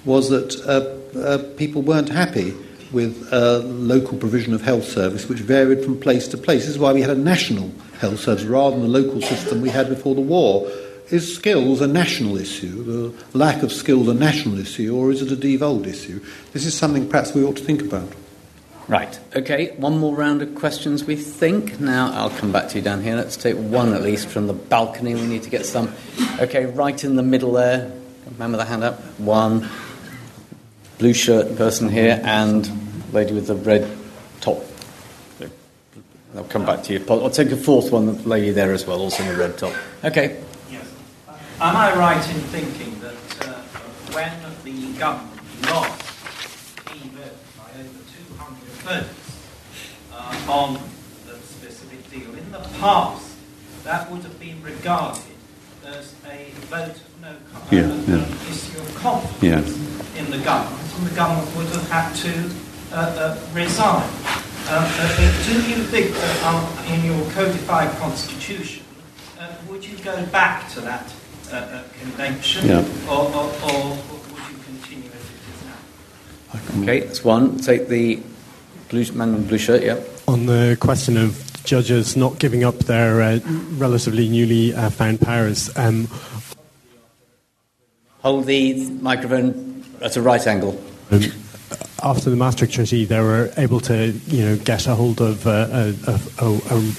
was 0.04 0.28
that 0.28 0.54
uh, 0.66 1.18
uh, 1.18 1.38
people 1.56 1.80
weren't 1.80 2.10
happy 2.10 2.54
with 2.92 3.32
uh, 3.32 3.60
local 3.60 4.18
provision 4.18 4.52
of 4.52 4.60
health 4.60 4.84
service, 4.84 5.30
which 5.30 5.38
varied 5.38 5.82
from 5.82 5.98
place 5.98 6.28
to 6.28 6.36
place. 6.36 6.66
This 6.66 6.74
is 6.74 6.78
why 6.78 6.92
we 6.92 7.00
had 7.00 7.08
a 7.08 7.14
national 7.14 7.72
health 8.00 8.20
service 8.20 8.44
rather 8.44 8.76
than 8.76 8.82
the 8.82 9.00
local 9.00 9.22
system 9.22 9.62
we 9.62 9.70
had 9.70 9.88
before 9.88 10.14
the 10.14 10.20
war. 10.20 10.70
Is 11.10 11.34
skills 11.34 11.80
a 11.80 11.86
national 11.86 12.38
issue, 12.38 13.12
the 13.12 13.38
lack 13.38 13.62
of 13.62 13.70
skills 13.70 14.08
a 14.08 14.14
national 14.14 14.58
issue, 14.58 14.96
or 14.96 15.10
is 15.10 15.20
it 15.20 15.30
a 15.30 15.36
devolved 15.36 15.86
issue? 15.86 16.24
This 16.52 16.64
is 16.64 16.74
something 16.74 17.08
perhaps 17.08 17.34
we 17.34 17.44
ought 17.44 17.56
to 17.56 17.64
think 17.64 17.82
about. 17.82 18.08
Right. 18.88 19.18
Okay. 19.36 19.74
One 19.76 19.98
more 19.98 20.14
round 20.14 20.42
of 20.42 20.54
questions. 20.54 21.04
We 21.04 21.16
think. 21.16 21.80
Now 21.80 22.12
I'll 22.12 22.30
come 22.30 22.50
back 22.50 22.68
to 22.70 22.78
you 22.78 22.82
down 22.82 23.02
here. 23.02 23.14
Let's 23.14 23.36
take 23.36 23.56
one 23.56 23.94
at 23.94 24.02
least 24.02 24.28
from 24.28 24.48
the 24.48 24.52
balcony. 24.52 25.14
We 25.14 25.26
need 25.26 25.44
to 25.44 25.50
get 25.50 25.66
some. 25.66 25.94
Okay. 26.40 26.66
Right 26.66 27.02
in 27.04 27.16
the 27.16 27.22
middle 27.22 27.52
there. 27.52 27.92
With 28.26 28.38
the 28.38 28.64
hand 28.64 28.82
up. 28.82 29.00
One. 29.18 29.68
Blue 30.98 31.14
shirt 31.14 31.56
person 31.56 31.88
here 31.88 32.20
and 32.24 32.68
lady 33.12 33.34
with 33.34 33.46
the 33.46 33.54
red 33.54 33.88
top. 34.40 34.64
I'll 36.34 36.44
come 36.44 36.64
back 36.64 36.82
to 36.84 36.94
you. 36.94 37.04
I'll 37.08 37.30
take 37.30 37.50
a 37.50 37.56
fourth 37.56 37.92
one. 37.92 38.06
The 38.06 38.28
lady 38.28 38.50
there 38.50 38.72
as 38.72 38.86
well, 38.86 39.00
also 39.00 39.22
in 39.22 39.28
the 39.28 39.36
red 39.36 39.58
top. 39.58 39.74
Okay. 40.02 40.42
Am 41.62 41.76
I 41.76 41.94
right 41.94 42.28
in 42.34 42.40
thinking 42.50 42.98
that 42.98 43.48
uh, 43.48 43.60
when 44.10 44.32
the 44.64 44.98
government 44.98 45.40
lost 45.70 46.02
e-vote 46.92 47.38
by 47.56 47.70
over 47.78 48.02
200 48.26 48.58
votes 48.82 49.46
uh, 50.12 50.50
on 50.50 50.74
the 51.28 51.36
specific 51.38 52.10
deal, 52.10 52.34
in 52.34 52.50
the 52.50 52.58
past 52.80 53.36
that 53.84 54.10
would 54.10 54.24
have 54.24 54.40
been 54.40 54.60
regarded 54.60 55.22
as 55.86 56.16
a 56.28 56.50
vote 56.66 56.96
of 56.96 57.20
no 57.22 57.36
confidence, 57.52 58.08
Yeah, 58.08 58.16
yeah. 58.16 58.50
issue 58.50 58.80
of 58.80 58.94
confidence 58.96 60.18
in 60.18 60.30
the 60.32 60.38
government, 60.38 60.94
and 60.96 61.06
the 61.06 61.14
government 61.14 61.56
would 61.56 61.68
have 61.68 61.88
had 61.88 62.12
to 62.26 62.50
uh, 62.90 62.96
uh, 62.96 63.40
resign. 63.54 64.02
Uh, 64.66 64.82
uh, 64.98 65.44
do 65.46 65.62
you 65.70 65.84
think 65.84 66.10
that 66.12 66.42
um, 66.42 66.66
in 66.92 67.04
your 67.04 67.30
codified 67.30 67.96
constitution, 67.98 68.84
uh, 69.38 69.54
would 69.68 69.84
you 69.84 69.96
go 69.98 70.26
back 70.26 70.68
to 70.70 70.80
that 70.80 71.14
uh, 71.52 71.56
uh, 71.56 71.82
convention, 72.00 72.66
Yeah. 72.68 72.84
or, 73.08 73.26
or, 73.26 73.44
or 73.44 73.90
would 73.90 74.42
you 74.50 74.56
continue 74.64 75.10
as 75.10 75.22
it 75.22 75.40
is 75.52 76.76
now? 76.76 76.82
Okay. 76.82 77.00
That's 77.00 77.22
one. 77.24 77.58
Take 77.58 77.88
the 77.88 78.20
blue 78.88 79.04
man 79.12 79.34
in 79.34 79.46
blue 79.46 79.58
shirt. 79.58 79.82
Yeah. 79.82 80.00
On 80.28 80.46
the 80.46 80.76
question 80.80 81.16
of 81.16 81.38
judges 81.64 82.16
not 82.16 82.38
giving 82.38 82.64
up 82.64 82.78
their 82.80 83.20
uh, 83.22 83.38
relatively 83.76 84.28
newly 84.28 84.74
uh, 84.74 84.90
found 84.90 85.20
powers, 85.20 85.70
um, 85.76 86.08
Hold 88.22 88.46
the 88.46 88.88
microphone 89.00 89.84
at 90.00 90.16
a 90.16 90.22
right 90.22 90.46
angle. 90.46 90.80
um, 91.10 91.22
after 92.04 92.30
the 92.30 92.36
Maastricht 92.36 92.72
Treaty, 92.72 93.04
they 93.04 93.18
were 93.18 93.50
able 93.56 93.80
to, 93.80 94.12
you 94.28 94.44
know, 94.44 94.56
get 94.58 94.86
a 94.86 94.94
hold 94.94 95.20
of 95.20 95.44
uh, 95.46 95.66
a, 95.72 95.94
a, 96.06 96.46
a, 96.46 96.56
a 96.70 96.92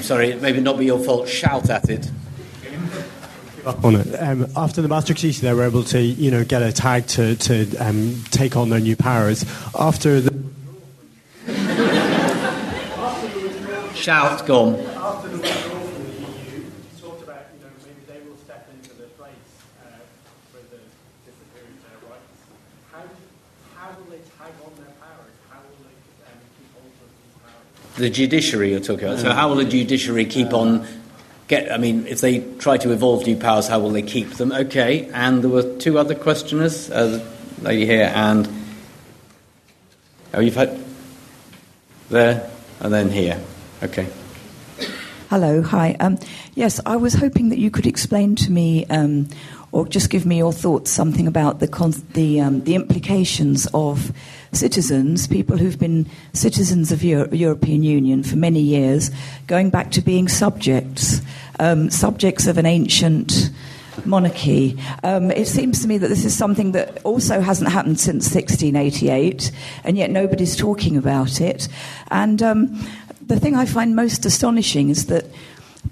I'm 0.00 0.04
sorry. 0.04 0.30
It 0.30 0.40
maybe 0.40 0.62
not 0.62 0.78
be 0.78 0.86
your 0.86 0.98
fault. 0.98 1.28
Shout 1.28 1.68
at 1.68 1.90
it. 1.90 2.10
on 3.84 3.96
it. 3.96 4.14
Um, 4.14 4.46
after 4.56 4.80
the 4.80 4.88
Maastricht 4.88 5.20
Treaty, 5.20 5.42
they 5.42 5.52
were 5.52 5.64
able 5.64 5.84
to, 5.84 6.00
you 6.00 6.30
know, 6.30 6.42
get 6.42 6.62
a 6.62 6.72
tag 6.72 7.06
to, 7.08 7.36
to 7.36 7.76
um, 7.76 8.24
take 8.30 8.56
on 8.56 8.70
their 8.70 8.80
new 8.80 8.96
powers. 8.96 9.44
After 9.78 10.22
the 10.22 10.32
Shout. 13.94 14.46
Go 14.46 14.68
on. 14.68 14.80
after 14.80 15.28
the 15.28 15.36
withdrawal 15.36 15.86
from 15.88 16.04
the 16.04 16.16
EU, 16.16 16.56
you 16.56 16.72
talked 16.98 17.22
about, 17.22 17.44
you 17.52 17.60
know, 17.60 17.68
maybe 17.84 18.00
they 18.08 18.26
will 18.26 18.38
step 18.38 18.72
into 18.72 18.96
the 18.96 19.08
place 19.20 19.52
uh, 19.84 20.00
for 20.50 20.64
the 20.72 20.80
disappearing 21.28 21.76
of 21.76 21.84
their 21.84 22.00
rights. 22.08 22.40
How, 22.90 23.04
how 23.76 23.92
will 24.00 24.08
they 24.08 24.24
tag 24.40 24.56
on 24.64 24.72
their 24.80 24.96
powers? 24.96 25.36
How 25.52 25.60
will 25.60 25.84
they 25.84 25.92
um, 26.24 26.40
keep 26.56 26.72
hold 26.72 26.88
of 26.88 27.12
these 27.20 27.36
powers? 27.44 27.68
The 28.00 28.10
judiciary 28.10 28.70
you're 28.70 28.80
talking 28.80 29.04
about. 29.04 29.20
So 29.20 29.30
how 29.30 29.48
will 29.48 29.56
the 29.56 29.64
judiciary 29.64 30.24
keep 30.24 30.54
on? 30.54 30.86
Get. 31.48 31.70
I 31.70 31.76
mean, 31.76 32.06
if 32.06 32.20
they 32.20 32.40
try 32.58 32.78
to 32.78 32.92
evolve 32.92 33.26
new 33.26 33.36
powers, 33.36 33.68
how 33.68 33.78
will 33.80 33.90
they 33.90 34.02
keep 34.02 34.30
them? 34.30 34.52
Okay. 34.52 35.10
And 35.12 35.42
there 35.42 35.50
were 35.50 35.76
two 35.78 35.98
other 35.98 36.14
questioners. 36.14 36.90
Uh, 36.90 37.22
the 37.58 37.64
lady 37.64 37.84
here 37.86 38.10
and. 38.14 38.48
Oh, 40.32 40.40
you've 40.40 40.54
had. 40.54 40.78
There 42.08 42.50
and 42.80 42.92
then 42.92 43.10
here. 43.10 43.40
Okay. 43.82 44.08
Hello, 45.28 45.62
hi. 45.62 45.96
Um, 46.00 46.18
yes, 46.54 46.80
I 46.84 46.96
was 46.96 47.14
hoping 47.14 47.50
that 47.50 47.58
you 47.58 47.70
could 47.70 47.86
explain 47.86 48.34
to 48.36 48.50
me, 48.50 48.84
um, 48.86 49.28
or 49.70 49.86
just 49.86 50.10
give 50.10 50.26
me 50.26 50.38
your 50.38 50.52
thoughts, 50.52 50.90
something 50.90 51.28
about 51.28 51.60
the 51.60 51.68
con- 51.68 51.94
the 52.14 52.40
um, 52.40 52.64
the 52.64 52.74
implications 52.74 53.68
of 53.72 54.12
citizens, 54.52 55.26
people 55.26 55.56
who've 55.56 55.78
been 55.78 56.06
citizens 56.32 56.92
of 56.92 57.02
Euro- 57.04 57.32
European 57.32 57.82
Union 57.82 58.22
for 58.22 58.36
many 58.36 58.60
years, 58.60 59.10
going 59.46 59.70
back 59.70 59.90
to 59.92 60.00
being 60.00 60.28
subjects, 60.28 61.20
um, 61.58 61.90
subjects 61.90 62.46
of 62.46 62.58
an 62.58 62.66
ancient 62.66 63.50
monarchy. 64.04 64.78
Um, 65.02 65.30
it 65.30 65.46
seems 65.46 65.82
to 65.82 65.88
me 65.88 65.98
that 65.98 66.08
this 66.08 66.24
is 66.24 66.36
something 66.36 66.72
that 66.72 67.02
also 67.04 67.40
hasn't 67.40 67.70
happened 67.70 68.00
since 68.00 68.32
1688, 68.34 69.52
and 69.84 69.96
yet 69.96 70.10
nobody's 70.10 70.56
talking 70.56 70.96
about 70.96 71.40
it. 71.40 71.68
And 72.10 72.42
um, 72.42 72.88
the 73.26 73.38
thing 73.38 73.54
I 73.54 73.66
find 73.66 73.94
most 73.94 74.24
astonishing 74.24 74.90
is 74.90 75.06
that 75.06 75.26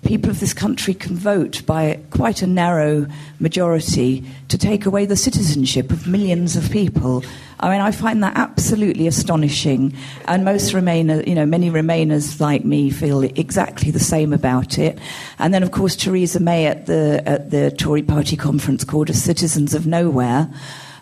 people 0.05 0.31
of 0.31 0.41
this 0.41 0.53
country 0.53 0.95
can 0.95 1.17
vote 1.17 1.63
by 1.67 2.01
quite 2.11 2.43
a 2.43 2.47
narrow 2.47 3.07
majority 3.41 4.25
to 4.49 4.59
take 4.59 4.87
away 4.87 5.07
the 5.07 5.17
citizenship 5.17 5.91
of 5.91 6.07
millions 6.07 6.57
of 6.57 6.71
people. 6.71 7.25
I 7.61 7.71
mean, 7.71 7.81
I 7.81 7.91
find 7.91 8.23
that 8.23 8.37
absolutely 8.37 9.07
astonishing, 9.07 9.95
and 10.27 10.45
most 10.45 10.73
Remainer, 10.73 11.27
you 11.27 11.35
know, 11.35 11.47
many 11.47 11.71
Remainers 11.71 12.39
like 12.41 12.65
me 12.65 12.91
feel 12.91 13.23
exactly 13.23 13.91
the 13.91 13.99
same 13.99 14.33
about 14.33 14.79
it. 14.79 14.99
And 15.39 15.53
then, 15.53 15.63
of 15.63 15.73
course, 15.73 15.97
Theresa 15.97 16.41
May 16.41 16.67
at 16.67 16.87
the 16.87 17.23
at 17.27 17.51
the 17.51 17.71
Tory 17.71 18.03
Party 18.03 18.37
conference 18.37 18.85
called 18.85 19.11
us 19.11 19.23
citizens 19.23 19.75
of 19.75 19.87
nowhere. 19.87 20.49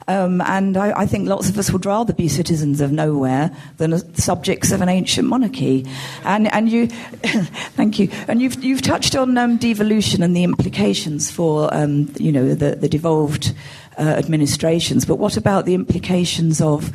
Um, 0.09 0.41
and 0.43 0.77
I, 0.77 1.01
I, 1.01 1.07
think 1.07 1.29
lots 1.29 1.49
of 1.49 1.59
us 1.59 1.73
would 1.73 1.85
rather 1.85 2.13
be 2.13 2.29
citizens 2.29 2.81
of 2.81 2.93
nowhere 2.93 3.51
than 3.79 4.15
subjects 4.15 4.71
of 4.71 4.81
an 4.81 4.89
ancient 4.89 5.27
monarchy. 5.27 5.85
And, 6.25 6.53
and 6.53 6.71
you, 6.71 6.87
thank 7.75 7.99
you. 7.99 8.09
And 8.29 8.41
you've, 8.41 8.63
you've 8.63 8.83
touched 8.83 9.17
on 9.17 9.37
um, 9.37 9.57
devolution 9.57 10.23
and 10.23 10.37
the 10.37 10.45
implications 10.45 11.29
for, 11.31 11.75
um, 11.75 12.13
you 12.19 12.31
know, 12.31 12.55
the, 12.55 12.77
the 12.77 12.89
devolved 12.89 13.53
uh, 13.99 14.03
administrations. 14.03 15.05
But 15.05 15.17
what 15.17 15.37
about 15.37 15.65
the 15.65 15.75
implications 15.75 16.61
of 16.61 16.93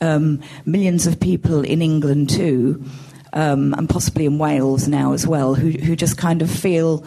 um, 0.00 0.42
millions 0.64 1.06
of 1.06 1.20
people 1.20 1.62
in 1.62 1.82
England 1.82 2.30
too? 2.30 2.84
Um, 3.32 3.74
and 3.74 3.88
possibly 3.88 4.26
in 4.26 4.38
Wales 4.38 4.88
now 4.88 5.12
as 5.12 5.24
well, 5.24 5.54
who, 5.54 5.70
who 5.70 5.94
just 5.94 6.18
kind 6.18 6.42
of 6.42 6.50
feel 6.50 7.04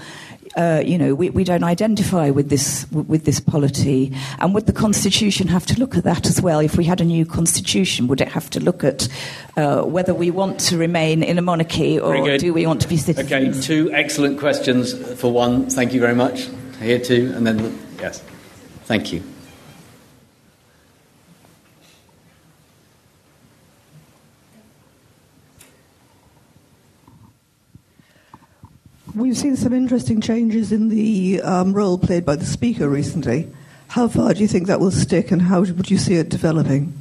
uh, 0.56 0.84
you 0.86 0.98
know, 0.98 1.16
we, 1.16 1.30
we 1.30 1.44
don't 1.44 1.64
identify 1.64 2.30
with 2.30 2.50
this 2.50 2.86
with 2.92 3.26
this 3.26 3.40
polity. 3.40 4.14
And 4.40 4.54
would 4.54 4.66
the 4.66 4.74
constitution 4.74 5.48
have 5.48 5.66
to 5.68 5.80
look 5.80 5.98
at 5.98 6.04
that 6.04 6.28
as 6.28 6.42
well? 6.42 6.60
If 6.60 6.78
we 6.78 6.84
had 6.84 7.02
a 7.02 7.06
new 7.06 7.26
constitution, 7.26 8.08
would 8.08 8.22
it 8.22 8.28
have 8.28 8.50
to 8.52 8.60
look 8.60 8.84
at 8.84 9.08
uh, 9.58 9.84
whether 9.84 10.14
we 10.14 10.32
want 10.32 10.60
to 10.62 10.78
remain 10.78 11.24
in 11.24 11.38
a 11.38 11.42
monarchy 11.42 12.00
or 12.00 12.38
do 12.38 12.54
we 12.54 12.66
want 12.66 12.82
to 12.82 12.88
be 12.88 12.98
citizens? 12.98 13.32
Okay, 13.32 13.62
two 13.62 13.92
excellent 13.94 14.40
questions 14.40 14.94
for 15.20 15.32
one. 15.32 15.70
Thank 15.70 15.94
you 15.94 16.00
very 16.00 16.16
much. 16.16 16.50
Here 16.80 17.00
too, 17.00 17.32
and 17.36 17.48
then 17.48 17.80
yes, 18.00 18.22
thank 18.86 19.14
you. 19.14 19.24
We've 29.16 29.38
seen 29.38 29.56
some 29.56 29.74
interesting 29.74 30.22
changes 30.22 30.72
in 30.72 30.90
the 30.90 31.40
um, 31.44 31.74
role 31.74 32.00
played 32.00 32.26
by 32.26 32.36
the 32.36 32.46
Speaker 32.46 32.90
recently. 32.90 33.48
How 33.90 34.08
far 34.08 34.34
do 34.34 34.40
you 34.40 34.48
think 34.48 34.66
that 34.66 34.80
will 34.80 34.90
stick, 34.90 35.30
and 35.30 35.40
how 35.40 35.60
would 35.60 35.92
you 35.92 36.00
see 36.00 36.16
it 36.16 36.30
developing? 36.30 37.00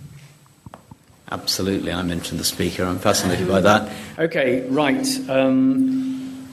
Absolutely, 1.30 1.90
I 1.90 2.02
mentioned 2.02 2.38
the 2.38 2.44
Speaker. 2.44 2.84
I'm 2.84 2.98
fascinated 2.98 3.48
by 3.48 3.62
that. 3.62 3.90
Okay, 4.18 4.68
right. 4.68 5.06
Um, 5.30 6.46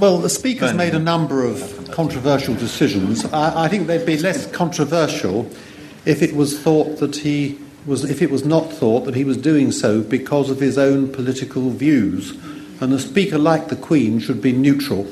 well, 0.00 0.16
the 0.16 0.30
Speaker's 0.30 0.72
made 0.72 0.94
a 0.94 0.98
number 0.98 1.44
of 1.44 1.90
controversial 1.90 2.54
decisions. 2.54 3.26
I, 3.26 3.64
I 3.64 3.68
think 3.68 3.86
they'd 3.86 4.06
be 4.06 4.16
less 4.16 4.50
controversial 4.52 5.50
if 6.06 6.22
it 6.22 6.34
was 6.34 6.58
thought 6.58 6.98
that 7.00 7.16
he 7.16 7.58
was, 7.84 8.08
if 8.08 8.22
it 8.22 8.30
was 8.30 8.46
not 8.46 8.72
thought 8.72 9.04
that 9.04 9.14
he 9.14 9.24
was 9.24 9.36
doing 9.36 9.70
so 9.70 10.00
because 10.00 10.48
of 10.48 10.60
his 10.60 10.78
own 10.78 11.12
political 11.12 11.68
views 11.68 12.32
and 12.84 12.92
a 12.92 12.98
speaker 12.98 13.38
like 13.38 13.68
the 13.68 13.76
Queen 13.76 14.20
should 14.20 14.42
be 14.42 14.52
neutral. 14.52 15.06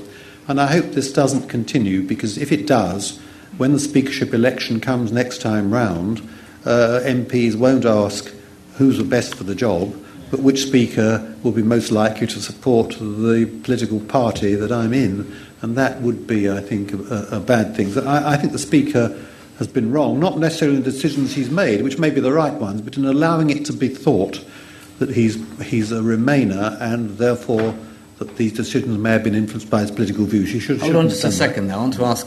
And 0.46 0.60
I 0.60 0.66
hope 0.66 0.92
this 0.92 1.10
doesn't 1.10 1.48
continue 1.48 2.02
because 2.02 2.36
if 2.36 2.52
it 2.52 2.66
does, 2.66 3.18
when 3.56 3.72
the 3.72 3.78
speakership 3.78 4.34
election 4.34 4.78
comes 4.78 5.10
next 5.10 5.40
time 5.40 5.72
round, 5.72 6.20
uh, 6.66 7.00
MPs 7.02 7.56
won't 7.56 7.86
ask 7.86 8.30
who's 8.74 8.98
the 8.98 9.04
best 9.04 9.34
for 9.34 9.44
the 9.44 9.54
job, 9.54 9.96
but 10.30 10.40
which 10.40 10.66
speaker 10.66 11.34
will 11.42 11.52
be 11.52 11.62
most 11.62 11.90
likely 11.90 12.26
to 12.26 12.40
support 12.40 12.90
the 12.90 13.50
political 13.62 14.00
party 14.00 14.54
that 14.54 14.70
I'm 14.70 14.92
in. 14.92 15.34
And 15.62 15.74
that 15.76 16.02
would 16.02 16.26
be, 16.26 16.50
I 16.50 16.60
think, 16.60 16.92
a, 16.92 17.36
a 17.36 17.40
bad 17.40 17.74
thing. 17.74 17.96
I, 18.06 18.32
I 18.32 18.36
think 18.36 18.52
the 18.52 18.58
speaker 18.58 19.18
has 19.56 19.66
been 19.66 19.90
wrong, 19.92 20.20
not 20.20 20.38
necessarily 20.38 20.76
in 20.76 20.82
the 20.82 20.90
decisions 20.90 21.34
he's 21.34 21.50
made, 21.50 21.80
which 21.80 21.98
may 21.98 22.10
be 22.10 22.20
the 22.20 22.32
right 22.32 22.54
ones, 22.54 22.82
but 22.82 22.98
in 22.98 23.06
allowing 23.06 23.48
it 23.48 23.64
to 23.66 23.72
be 23.72 23.88
thought 23.88 24.44
that 25.06 25.14
he's, 25.14 25.34
he's 25.60 25.90
a 25.90 26.00
Remainer 26.00 26.80
and 26.80 27.18
therefore 27.18 27.74
that 28.18 28.36
these 28.36 28.52
decisions 28.52 28.96
may 28.98 29.10
have 29.10 29.24
been 29.24 29.34
influenced 29.34 29.68
by 29.68 29.80
his 29.80 29.90
political 29.90 30.24
views. 30.24 30.50
He 30.50 30.60
should. 30.60 30.80
Hold 30.80 30.96
on 30.96 31.08
just 31.08 31.24
a 31.24 31.32
second. 31.32 31.66
Now, 31.68 31.78
I 31.78 31.82
want 31.82 31.94
to 31.94 32.04
ask 32.04 32.26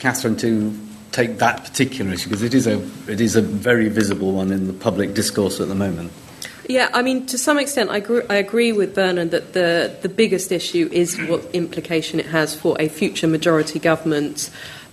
Catherine 0.00 0.36
to 0.36 0.78
take 1.12 1.38
that 1.38 1.64
particular 1.64 2.12
issue 2.12 2.28
because 2.28 2.42
it 2.42 2.54
is 2.54 2.66
a 2.66 2.80
it 3.08 3.20
is 3.20 3.34
a 3.36 3.42
very 3.42 3.88
visible 3.88 4.32
one 4.32 4.52
in 4.52 4.66
the 4.66 4.72
public 4.72 5.14
discourse 5.14 5.60
at 5.60 5.68
the 5.68 5.74
moment. 5.74 6.12
Yeah, 6.68 6.88
I 6.92 7.02
mean, 7.02 7.26
to 7.26 7.38
some 7.38 7.58
extent, 7.58 7.90
I 7.90 7.96
agree, 7.96 8.22
I 8.30 8.36
agree 8.36 8.70
with 8.70 8.94
Vernon 8.94 9.30
that 9.30 9.54
the, 9.54 9.92
the 10.02 10.08
biggest 10.08 10.52
issue 10.52 10.88
is 10.92 11.18
what 11.22 11.42
implication 11.52 12.20
it 12.20 12.26
has 12.26 12.54
for 12.54 12.76
a 12.78 12.88
future 12.88 13.26
majority 13.26 13.80
government 13.80 14.50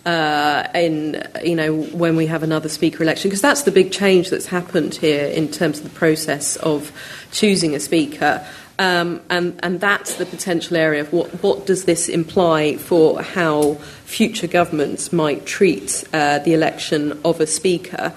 uh, 0.07 0.65
in 0.73 1.21
you 1.43 1.55
know 1.55 1.73
when 1.73 2.15
we 2.15 2.25
have 2.27 2.41
another 2.41 2.69
speaker 2.69 3.03
election 3.03 3.29
because 3.29 3.41
that's 3.41 3.63
the 3.63 3.71
big 3.71 3.91
change 3.91 4.29
that's 4.29 4.45
happened 4.45 4.95
here 4.95 5.25
in 5.25 5.49
terms 5.49 5.79
of 5.79 5.83
the 5.83 5.99
process 5.99 6.55
of 6.57 6.91
choosing 7.31 7.75
a 7.75 7.79
speaker. 7.79 8.45
Um, 8.79 9.21
and, 9.31 9.59
and 9.63 9.79
that's 9.79 10.17
the 10.17 10.25
potential 10.27 10.77
area 10.77 11.01
of 11.01 11.11
what, 11.11 11.41
what 11.41 11.65
does 11.65 11.85
this 11.85 12.07
imply 12.07 12.77
for 12.77 13.23
how 13.23 13.73
future 14.05 14.45
governments 14.45 15.11
might 15.11 15.47
treat 15.47 16.03
uh, 16.13 16.37
the 16.39 16.53
election 16.53 17.19
of 17.25 17.41
a 17.41 17.47
speaker. 17.47 18.13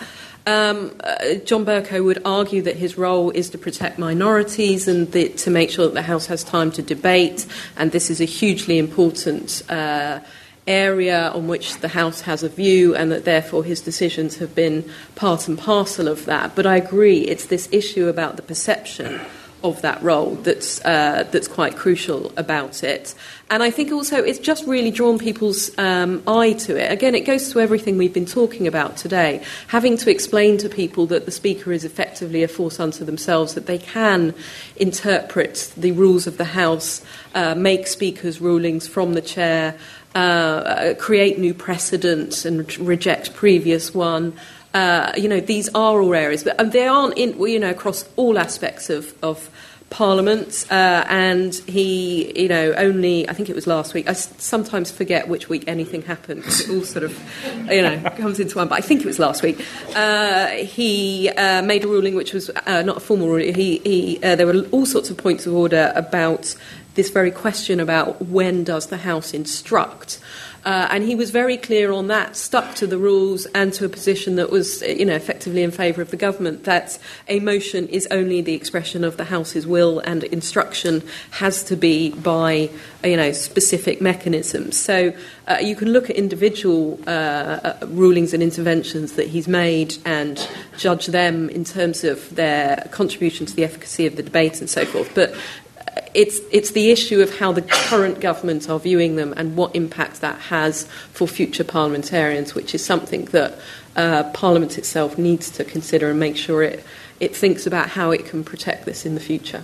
Um, 0.46 0.94
uh, 1.00 1.36
John 1.46 1.64
Bercow 1.64 2.04
would 2.04 2.20
argue 2.26 2.60
that 2.62 2.76
his 2.76 2.98
role 2.98 3.30
is 3.30 3.48
to 3.50 3.58
protect 3.58 3.98
minorities 3.98 4.86
and 4.86 5.10
the, 5.12 5.30
to 5.30 5.50
make 5.50 5.70
sure 5.70 5.86
that 5.86 5.94
the 5.94 6.02
House 6.02 6.26
has 6.26 6.44
time 6.44 6.70
to 6.72 6.82
debate, 6.82 7.46
and 7.78 7.90
this 7.90 8.10
is 8.10 8.20
a 8.20 8.26
hugely 8.26 8.78
important 8.78 9.62
uh, 9.70 10.20
area 10.66 11.30
on 11.30 11.48
which 11.48 11.78
the 11.78 11.88
House 11.88 12.22
has 12.22 12.42
a 12.42 12.48
view, 12.48 12.94
and 12.94 13.10
that 13.10 13.24
therefore 13.24 13.64
his 13.64 13.80
decisions 13.80 14.38
have 14.38 14.54
been 14.54 14.88
part 15.14 15.48
and 15.48 15.58
parcel 15.58 16.08
of 16.08 16.24
that. 16.26 16.54
But 16.54 16.66
I 16.66 16.76
agree, 16.76 17.20
it's 17.22 17.46
this 17.46 17.68
issue 17.72 18.08
about 18.08 18.36
the 18.36 18.42
perception 18.42 19.20
of 19.62 19.82
that 19.82 20.02
role 20.02 20.36
that's 20.36 20.82
uh, 20.84 21.24
that's 21.30 21.48
quite 21.48 21.76
crucial 21.76 22.32
about 22.36 22.82
it. 22.82 23.14
And 23.50 23.62
I 23.62 23.70
think 23.70 23.92
also 23.92 24.22
it's 24.22 24.38
just 24.38 24.66
really 24.66 24.90
drawn 24.90 25.18
people's 25.18 25.76
um, 25.78 26.22
eye 26.26 26.52
to 26.52 26.76
it. 26.76 26.90
Again, 26.90 27.14
it 27.14 27.26
goes 27.26 27.52
to 27.52 27.60
everything 27.60 27.98
we've 27.98 28.14
been 28.14 28.26
talking 28.26 28.66
about 28.66 28.96
today. 28.96 29.42
Having 29.68 29.98
to 29.98 30.10
explain 30.10 30.56
to 30.58 30.68
people 30.68 31.06
that 31.06 31.24
the 31.26 31.30
speaker 31.30 31.72
is 31.72 31.84
effectively 31.84 32.42
a 32.42 32.48
force 32.48 32.80
unto 32.80 33.04
themselves, 33.04 33.54
that 33.54 33.66
they 33.66 33.78
can 33.78 34.34
interpret 34.76 35.72
the 35.76 35.92
rules 35.92 36.26
of 36.26 36.38
the 36.38 36.44
House, 36.44 37.04
uh, 37.34 37.54
make 37.54 37.86
speakers' 37.86 38.40
rulings 38.40 38.86
from 38.88 39.14
the 39.14 39.22
chair 39.22 39.76
uh, 40.14 40.94
create 40.98 41.38
new 41.38 41.54
precedents 41.54 42.44
and 42.44 42.78
reject 42.78 43.34
previous 43.34 43.94
one. 43.94 44.32
Uh, 44.72 45.12
you 45.16 45.28
know, 45.28 45.40
these 45.40 45.68
are 45.74 46.00
all 46.00 46.14
areas, 46.14 46.44
but 46.44 46.58
um, 46.60 46.70
they 46.70 46.86
aren't 46.86 47.16
in, 47.18 47.38
you 47.40 47.58
know, 47.58 47.70
across 47.70 48.08
all 48.16 48.38
aspects 48.38 48.88
of, 48.88 49.12
of 49.22 49.50
Parliament. 49.90 50.64
Uh, 50.70 51.04
and 51.08 51.52
he, 51.66 52.40
you 52.40 52.48
know, 52.48 52.72
only, 52.74 53.28
I 53.28 53.32
think 53.32 53.50
it 53.50 53.56
was 53.56 53.66
last 53.66 53.92
week, 53.94 54.06
I 54.06 54.12
s- 54.12 54.32
sometimes 54.38 54.92
forget 54.92 55.26
which 55.26 55.48
week 55.48 55.64
anything 55.66 56.02
happened 56.02 56.42
because 56.42 56.60
it 56.60 56.70
all 56.72 56.82
sort 56.82 57.04
of, 57.04 57.18
you 57.68 57.82
know, 57.82 57.98
comes 58.16 58.38
into 58.38 58.56
one, 58.56 58.68
but 58.68 58.78
I 58.78 58.80
think 58.82 59.00
it 59.00 59.06
was 59.06 59.18
last 59.18 59.42
week. 59.42 59.64
Uh, 59.96 60.46
he 60.48 61.28
uh, 61.30 61.62
made 61.62 61.82
a 61.84 61.88
ruling 61.88 62.14
which 62.14 62.32
was 62.32 62.50
uh, 62.50 62.82
not 62.82 62.98
a 62.98 63.00
formal 63.00 63.26
ruling. 63.26 63.52
He, 63.52 63.78
he, 63.78 64.22
uh, 64.22 64.36
there 64.36 64.46
were 64.46 64.60
all 64.70 64.86
sorts 64.86 65.10
of 65.10 65.16
points 65.16 65.46
of 65.46 65.54
order 65.54 65.92
about 65.96 66.54
this 67.01 67.09
very 67.09 67.31
question 67.31 67.81
about 67.81 68.20
when 68.20 68.62
does 68.62 68.89
the 68.89 68.98
House 68.98 69.32
instruct. 69.32 70.18
Uh, 70.66 70.86
and 70.90 71.02
he 71.02 71.14
was 71.14 71.31
very 71.31 71.56
clear 71.56 71.90
on 71.90 72.09
that, 72.09 72.36
stuck 72.36 72.74
to 72.74 72.86
the 72.86 72.98
rules 72.98 73.47
and 73.55 73.72
to 73.72 73.86
a 73.86 73.89
position 73.89 74.36
that 74.36 74.51
was, 74.51 74.82
you 74.82 75.06
know, 75.06 75.14
effectively 75.14 75.62
in 75.62 75.70
favour 75.70 76.02
of 76.02 76.10
the 76.10 76.18
government. 76.18 76.64
That 76.64 76.98
a 77.27 77.40
motion 77.40 77.89
is 77.89 78.06
only 78.10 78.43
the 78.43 78.52
expression 78.52 79.02
of 79.02 79.16
the 79.16 79.24
House's 79.24 79.66
will, 79.66 80.01
and 80.01 80.24
instruction 80.24 81.02
has 81.31 81.64
to 81.64 81.77
be 81.77 82.10
by, 82.10 82.68
you 83.02 83.16
know, 83.16 83.32
specific 83.32 84.02
mechanisms. 84.02 84.78
So 84.78 85.14
uh, 85.48 85.56
you 85.62 85.74
can 85.74 85.94
look 85.94 86.10
at 86.10 86.16
individual 86.16 87.01
uh, 87.06 87.10
uh 87.10 87.86
rulings 87.86 88.35
and 88.35 88.43
interventions 88.43 89.12
that 89.12 89.28
he's 89.28 89.48
made 89.48 89.97
and 90.05 90.47
judge 90.77 91.06
them 91.06 91.48
in 91.48 91.64
terms 91.64 92.05
of 92.05 92.35
their 92.36 92.86
contribution 92.90 93.47
to 93.47 93.56
the 93.56 93.64
efficacy 93.64 94.05
of 94.05 94.16
the 94.16 94.22
debate 94.22 94.60
and 94.60 94.68
so 94.68 94.85
forth. 94.85 95.10
But 95.14 95.35
it's, 96.14 96.40
it's 96.50 96.72
the 96.72 96.90
issue 96.90 97.20
of 97.20 97.38
how 97.38 97.52
the 97.52 97.62
current 97.62 98.20
government 98.20 98.68
are 98.68 98.78
viewing 98.78 99.16
them 99.16 99.32
and 99.36 99.56
what 99.56 99.74
impact 99.74 100.20
that 100.20 100.38
has 100.38 100.84
for 101.12 101.26
future 101.28 101.64
parliamentarians, 101.64 102.54
which 102.54 102.74
is 102.74 102.84
something 102.84 103.26
that 103.26 103.58
uh, 103.96 104.24
Parliament 104.32 104.78
itself 104.78 105.18
needs 105.18 105.50
to 105.50 105.64
consider 105.64 106.10
and 106.10 106.20
make 106.20 106.36
sure 106.36 106.62
it, 106.62 106.84
it 107.18 107.34
thinks 107.34 107.66
about 107.66 107.88
how 107.88 108.10
it 108.10 108.24
can 108.24 108.44
protect 108.44 108.84
this 108.84 109.04
in 109.04 109.14
the 109.14 109.20
future. 109.20 109.62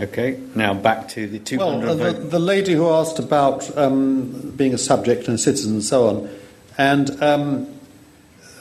Okay, 0.00 0.40
now 0.54 0.74
back 0.74 1.08
to 1.08 1.26
the 1.26 1.40
200 1.40 1.86
well, 1.86 2.00
uh, 2.00 2.12
the, 2.12 2.18
the, 2.20 2.38
lady 2.38 2.72
who 2.72 2.88
asked 2.88 3.18
about 3.18 3.76
um, 3.76 4.52
being 4.56 4.72
a 4.72 4.78
subject 4.78 5.26
and 5.26 5.34
a 5.34 5.38
citizen 5.38 5.72
and 5.72 5.82
so 5.82 6.06
on, 6.06 6.30
and 6.76 7.20
um, 7.20 7.80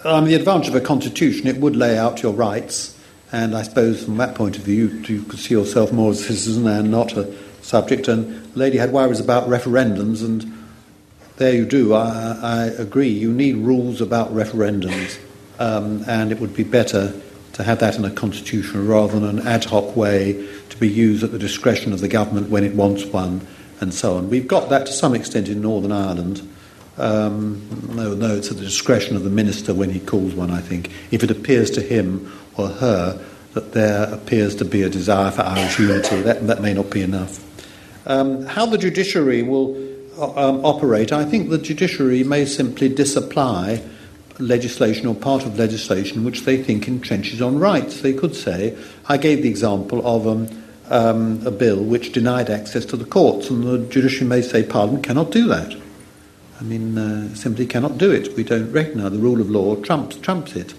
um, 0.04 0.26
the 0.26 0.34
advantage 0.34 0.70
of 0.70 0.76
a 0.76 0.82
constitution, 0.82 1.46
it 1.46 1.58
would 1.58 1.76
lay 1.76 1.96
out 1.96 2.24
your 2.24 2.34
rights, 2.34 2.97
and 3.32 3.56
I 3.56 3.64
suppose 3.64 4.04
from 4.04 4.18
that 4.18 4.36
point 4.36 4.58
of 4.58 4.64
view, 4.64 4.88
you 5.08 5.24
could 5.24 5.40
see 5.40 5.54
yourself 5.54 5.92
more 5.92 6.12
as 6.12 6.22
a 6.22 6.24
citizen 6.24 6.68
and 6.68 6.90
not 6.90 7.14
a 7.14 7.34
subject. 7.62 8.08
And 8.08 8.44
the 8.54 8.60
lady 8.60 8.78
had 8.78 8.92
worries 8.92 9.20
about 9.20 9.50
referendums, 9.50 10.24
and 10.24 10.52
there 11.36 11.54
you 11.54 11.66
do. 11.66 11.94
I, 11.94 12.38
I 12.42 12.66
agree. 12.66 13.10
You 13.10 13.32
need 13.32 13.58
rules 13.58 14.02
about 14.02 14.34
referendums, 14.34 15.20
um, 15.60 16.04
and 16.08 16.32
it 16.32 16.40
would 16.40 16.56
be 16.56 16.64
better 16.64 17.20
to 17.54 17.64
have 17.64 17.80
that 17.80 17.98
in 17.98 18.06
a 18.06 18.12
constitution 18.12 18.88
rather 18.88 19.20
than 19.20 19.40
an 19.40 19.48
ad 19.48 19.66
hoc 19.66 19.96
way 19.96 20.48
to 20.70 20.78
be 20.78 20.88
used 20.88 21.24
at 21.24 21.32
the 21.32 21.40
discretion 21.40 21.92
of 21.92 22.00
the 22.00 22.08
government 22.08 22.50
when 22.50 22.64
it 22.64 22.76
wants 22.76 23.04
one, 23.06 23.46
and 23.82 23.94
so 23.94 24.16
on. 24.16 24.30
We've 24.30 24.48
got 24.48 24.70
that 24.70 24.86
to 24.86 24.94
some 24.94 25.14
extent 25.14 25.50
in 25.50 25.62
Northern 25.62 25.92
Ireland. 25.92 26.48
Um, 26.98 27.68
no, 27.96 28.16
no, 28.16 28.36
it's 28.36 28.50
at 28.50 28.58
the 28.58 28.64
discretion 28.64 29.16
of 29.16 29.24
the 29.24 29.30
minister 29.30 29.74
when 29.74 29.92
he 29.92 30.00
calls 30.00 30.34
one, 30.34 30.50
I 30.50 30.62
think. 30.62 30.92
If 31.12 31.24
it 31.24 31.30
appears 31.30 31.70
to 31.72 31.82
him 31.82 32.32
or 32.58 32.68
her 32.68 33.24
that 33.54 33.74
there 33.74 34.14
appears 34.14 34.56
to 34.56 34.66
be 34.66 34.84
a 34.84 34.90
desire 34.90 35.32
for 35.32 35.42
Irish 35.42 35.80
unity, 35.80 36.22
that, 36.22 36.46
that 36.48 36.62
may 36.62 36.74
not 36.74 36.90
be 36.90 37.02
enough. 37.02 37.44
Um, 38.06 38.46
how 38.46 38.66
the 38.66 38.78
judiciary 38.78 39.44
will 39.44 39.76
uh, 40.18 40.50
um, 40.50 40.66
operate, 40.66 41.12
I 41.12 41.26
think 41.26 41.50
the 41.50 41.58
judiciary 41.58 42.24
may 42.24 42.46
simply 42.46 42.90
disapply 42.90 43.82
legislation 44.40 45.08
or 45.08 45.16
part 45.16 45.46
of 45.46 45.58
legislation 45.58 46.24
which 46.24 46.42
they 46.42 46.62
think 46.62 46.86
entrenches 46.86 47.46
on 47.46 47.58
rights. 47.60 48.02
They 48.02 48.14
could 48.14 48.36
say, 48.36 48.78
I 49.08 49.18
gave 49.18 49.42
the 49.42 49.50
example 49.50 50.06
of 50.06 50.28
um, 50.28 50.48
um, 50.90 51.46
a 51.46 51.52
bill 51.52 51.84
which 51.84 52.12
denied 52.12 52.50
access 52.50 52.86
to 52.86 52.98
the 52.98 53.06
courts, 53.06 53.50
and 53.50 53.64
the 53.64 53.80
judiciary 53.90 54.28
may 54.28 54.42
say 54.42 54.64
Parliament 54.64 55.04
cannot 55.04 55.32
do 55.32 55.48
that. 55.48 55.76
I 56.60 56.64
mean, 56.64 56.98
uh, 56.98 57.36
simply 57.36 57.66
cannot 57.68 57.98
do 57.98 58.12
it. 58.12 58.36
We 58.36 58.44
don't 58.44 58.72
recognise 58.72 59.12
the 59.12 59.20
rule 59.20 59.42
of 59.42 59.50
law 59.50 59.76
trumps, 59.76 60.16
trumps 60.18 60.56
it. 60.56 60.74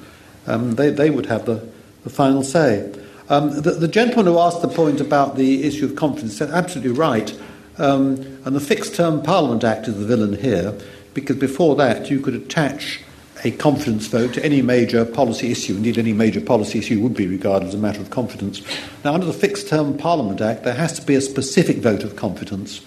Um, 0.49 0.75
they, 0.77 0.91
they 0.91 1.11
would 1.11 1.27
have 1.27 1.45
the, 1.45 1.69
the 2.05 2.11
final 2.11 2.43
say. 2.43 2.93
Um, 3.29 3.61
the, 3.61 3.73
the, 3.73 3.89
gentleman 3.89 4.33
who 4.33 4.39
asked 4.39 4.63
the 4.63 4.69
point 4.69 5.01
about 5.01 5.37
the 5.37 5.65
issue 5.65 5.85
of 5.85 5.95
confidence 5.95 6.39
said 6.39 6.51
absolutely 6.51 6.93
right. 6.93 7.39
Um, 7.77 8.17
and 8.45 8.57
the 8.57 8.61
Fixed 8.61 8.95
Term 8.95 9.23
Parliament 9.23 9.63
Act 9.63 9.87
is 9.87 9.99
the 9.99 10.07
villain 10.07 10.41
here, 10.41 10.75
because 11.13 11.37
before 11.37 11.77
that 11.77 12.11
you 12.11 12.21
could 12.21 12.35
attach 12.35 13.01
a 13.45 13.51
confidence 13.53 14.07
vote 14.07 14.33
to 14.35 14.45
any 14.45 14.63
major 14.63 15.05
policy 15.05 15.53
issue. 15.53 15.77
Indeed, 15.77 15.99
any 15.99 16.15
major 16.15 16.41
policy 16.41 16.79
issue 16.79 17.01
would 17.01 17.15
be 17.15 17.27
regarded 17.27 17.69
as 17.69 17.75
a 17.75 17.79
matter 17.79 18.01
of 18.01 18.11
confidence. 18.11 18.63
Now, 19.05 19.15
under 19.15 19.27
the 19.27 19.33
Fixed 19.33 19.69
Term 19.69 19.97
Parliament 19.97 20.41
Act, 20.41 20.65
there 20.65 20.75
has 20.75 20.99
to 20.99 21.07
be 21.07 21.15
a 21.15 21.21
specific 21.21 21.77
vote 21.77 22.03
of 22.03 22.17
confidence. 22.17 22.81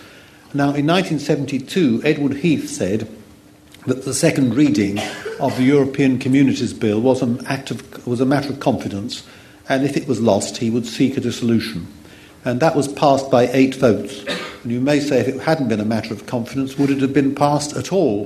Now, 0.53 0.73
in 0.73 0.87
1972, 0.87 2.01
Edward 2.03 2.37
Heath 2.37 2.69
said 2.69 3.07
that 3.87 4.05
the 4.05 4.13
second 4.13 4.53
reading 4.53 4.99
of 5.39 5.57
the 5.57 5.63
European 5.63 6.19
Communities 6.19 6.73
Bill 6.73 7.01
was, 7.01 7.21
an 7.21 7.45
act 7.47 7.71
of, 7.71 8.05
was 8.05 8.21
a 8.21 8.25
matter 8.25 8.49
of 8.49 8.59
confidence, 8.59 9.25
and 9.69 9.83
if 9.83 9.97
it 9.97 10.07
was 10.07 10.21
lost, 10.21 10.57
he 10.57 10.69
would 10.69 10.85
seek 10.85 11.17
a 11.17 11.21
dissolution. 11.21 11.87
And 12.45 12.59
that 12.59 12.75
was 12.75 12.87
passed 12.87 13.31
by 13.31 13.47
eight 13.47 13.75
votes. 13.75 14.23
And 14.63 14.71
you 14.71 14.81
may 14.81 14.99
say, 14.99 15.19
if 15.19 15.27
it 15.27 15.39
hadn't 15.41 15.69
been 15.69 15.79
a 15.79 15.85
matter 15.85 16.13
of 16.13 16.27
confidence, 16.27 16.77
would 16.77 16.89
it 16.89 17.01
have 17.01 17.13
been 17.13 17.33
passed 17.33 17.75
at 17.75 17.91
all? 17.91 18.25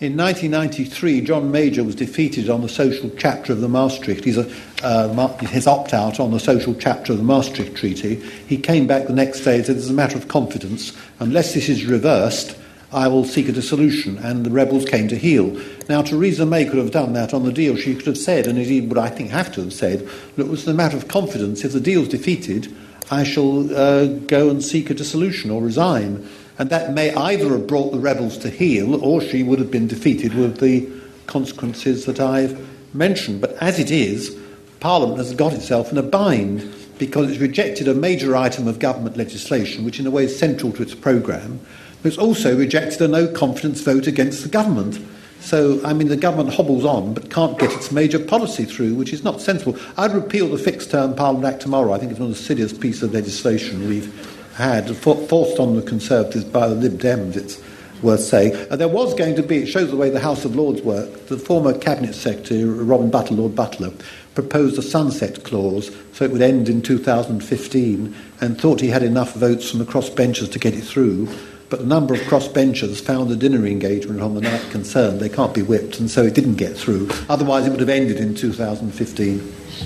In 0.00 0.16
1993, 0.16 1.22
John 1.22 1.50
Major 1.50 1.82
was 1.82 1.96
defeated 1.96 2.48
on 2.48 2.62
the 2.62 2.68
social 2.68 3.10
chapter 3.18 3.52
of 3.52 3.60
the 3.60 3.68
Maastricht. 3.68 4.24
He's 4.24 4.38
a, 4.38 4.48
uh, 4.82 5.36
his 5.38 5.66
opt 5.66 5.92
out 5.92 6.20
on 6.20 6.30
the 6.30 6.38
social 6.38 6.72
chapter 6.74 7.12
of 7.12 7.18
the 7.18 7.24
Maastricht 7.24 7.76
Treaty. 7.76 8.16
He 8.46 8.58
came 8.58 8.86
back 8.86 9.08
the 9.08 9.12
next 9.12 9.40
day 9.40 9.56
and 9.56 9.66
said, 9.66 9.76
It's 9.76 9.90
a 9.90 9.92
matter 9.92 10.16
of 10.16 10.28
confidence. 10.28 10.96
Unless 11.18 11.54
this 11.54 11.68
is 11.68 11.84
reversed, 11.84 12.56
I 12.92 13.08
will 13.08 13.24
seek 13.24 13.48
a 13.48 13.52
dissolution. 13.52 14.18
And 14.18 14.46
the 14.46 14.50
rebels 14.50 14.84
came 14.84 15.08
to 15.08 15.16
heel. 15.16 15.60
Now, 15.88 16.02
Theresa 16.02 16.46
May 16.46 16.64
could 16.64 16.78
have 16.78 16.90
done 16.90 17.12
that 17.14 17.34
on 17.34 17.44
the 17.44 17.52
deal. 17.52 17.76
She 17.76 17.94
could 17.94 18.06
have 18.06 18.18
said, 18.18 18.46
and 18.46 18.58
indeed 18.58 18.88
would 18.88 18.98
I 18.98 19.08
think 19.08 19.30
have 19.30 19.52
to 19.54 19.62
have 19.62 19.72
said, 19.72 20.08
it 20.36 20.48
was 20.48 20.66
a 20.66 20.74
matter 20.74 20.96
of 20.96 21.08
confidence. 21.08 21.64
If 21.64 21.72
the 21.72 21.80
deal's 21.80 22.08
defeated, 22.08 22.74
I 23.10 23.24
shall 23.24 23.74
uh, 23.74 24.06
go 24.06 24.50
and 24.50 24.62
seek 24.62 24.90
a 24.90 24.94
dissolution 24.94 25.50
or 25.50 25.62
resign 25.62 26.28
and 26.58 26.70
that 26.70 26.92
may 26.92 27.14
either 27.14 27.50
have 27.50 27.66
brought 27.66 27.92
the 27.92 28.00
rebels 28.00 28.36
to 28.38 28.50
heel 28.50 29.02
or 29.02 29.20
she 29.20 29.44
would 29.44 29.60
have 29.60 29.70
been 29.70 29.86
defeated 29.86 30.34
with 30.34 30.58
the 30.58 30.86
consequences 31.26 32.04
that 32.06 32.18
I've 32.18 32.66
mentioned. 32.94 33.40
But 33.40 33.52
as 33.62 33.78
it 33.78 33.92
is, 33.92 34.36
Parliament 34.80 35.18
has 35.18 35.32
got 35.34 35.52
itself 35.52 35.92
in 35.92 35.98
a 35.98 36.02
bind 36.02 36.74
because 36.98 37.30
it's 37.30 37.40
rejected 37.40 37.86
a 37.86 37.94
major 37.94 38.36
item 38.36 38.66
of 38.66 38.80
government 38.80 39.16
legislation, 39.16 39.84
which 39.84 40.00
in 40.00 40.06
a 40.06 40.10
way 40.10 40.24
is 40.24 40.36
central 40.36 40.72
to 40.72 40.82
its 40.82 40.96
programme, 40.96 41.60
but 42.02 42.08
it's 42.08 42.18
also 42.18 42.56
rejected 42.56 43.00
a 43.02 43.08
no 43.08 43.28
confidence 43.28 43.80
vote 43.80 44.06
against 44.06 44.42
the 44.42 44.48
government. 44.48 44.98
So, 45.40 45.80
I 45.84 45.92
mean, 45.92 46.08
the 46.08 46.16
government 46.16 46.54
hobbles 46.54 46.84
on 46.84 47.14
but 47.14 47.30
can't 47.30 47.58
get 47.58 47.72
its 47.72 47.92
major 47.92 48.18
policy 48.18 48.64
through, 48.64 48.94
which 48.94 49.12
is 49.12 49.22
not 49.22 49.40
sensible. 49.40 49.78
I'd 49.96 50.12
repeal 50.12 50.48
the 50.48 50.58
Fixed 50.58 50.90
Term 50.90 51.14
Parliament 51.14 51.54
Act 51.54 51.62
tomorrow. 51.62 51.92
I 51.92 51.98
think 51.98 52.10
it's 52.10 52.20
one 52.20 52.30
of 52.30 52.36
the 52.36 52.42
silliest 52.42 52.80
pieces 52.80 53.04
of 53.04 53.14
legislation 53.14 53.88
we've 53.88 54.12
had, 54.56 54.96
forced 54.96 55.60
on 55.60 55.76
the 55.76 55.82
Conservatives 55.82 56.44
by 56.44 56.68
the 56.68 56.74
Lib 56.74 56.98
Dems, 56.98 57.36
it's 57.36 57.62
worth 58.02 58.20
saying. 58.20 58.54
Uh, 58.70 58.76
there 58.76 58.88
was 58.88 59.14
going 59.14 59.36
to 59.36 59.42
be, 59.42 59.58
it 59.58 59.66
shows 59.66 59.90
the 59.90 59.96
way 59.96 60.10
the 60.10 60.20
House 60.20 60.44
of 60.44 60.56
Lords 60.56 60.82
work, 60.82 61.26
the 61.26 61.38
former 61.38 61.76
Cabinet 61.76 62.14
Secretary, 62.14 62.64
Robin 62.64 63.10
Butler, 63.10 63.36
Lord 63.36 63.54
Butler, 63.54 63.92
proposed 64.34 64.78
a 64.78 64.82
sunset 64.82 65.44
clause 65.44 65.90
so 66.12 66.24
it 66.24 66.30
would 66.30 66.42
end 66.42 66.68
in 66.68 66.82
2015 66.82 68.14
and 68.40 68.60
thought 68.60 68.80
he 68.80 68.88
had 68.88 69.02
enough 69.02 69.34
votes 69.34 69.70
from 69.70 69.78
the 69.78 69.84
crossbenchers 69.84 70.50
to 70.52 70.58
get 70.58 70.74
it 70.74 70.82
through. 70.82 71.28
But 71.70 71.80
a 71.80 71.86
number 71.86 72.14
of 72.14 72.20
crossbenchers 72.20 73.00
found 73.00 73.30
a 73.30 73.36
dinner 73.36 73.66
engagement 73.66 74.22
on 74.22 74.34
the 74.34 74.40
night 74.40 74.70
concerned. 74.70 75.20
They 75.20 75.28
can't 75.28 75.52
be 75.52 75.62
whipped, 75.62 76.00
and 76.00 76.10
so 76.10 76.22
it 76.24 76.34
didn't 76.34 76.54
get 76.54 76.76
through. 76.76 77.10
Otherwise, 77.28 77.66
it 77.66 77.70
would 77.70 77.80
have 77.80 77.88
ended 77.88 78.18
in 78.18 78.34
2015. 78.34 79.54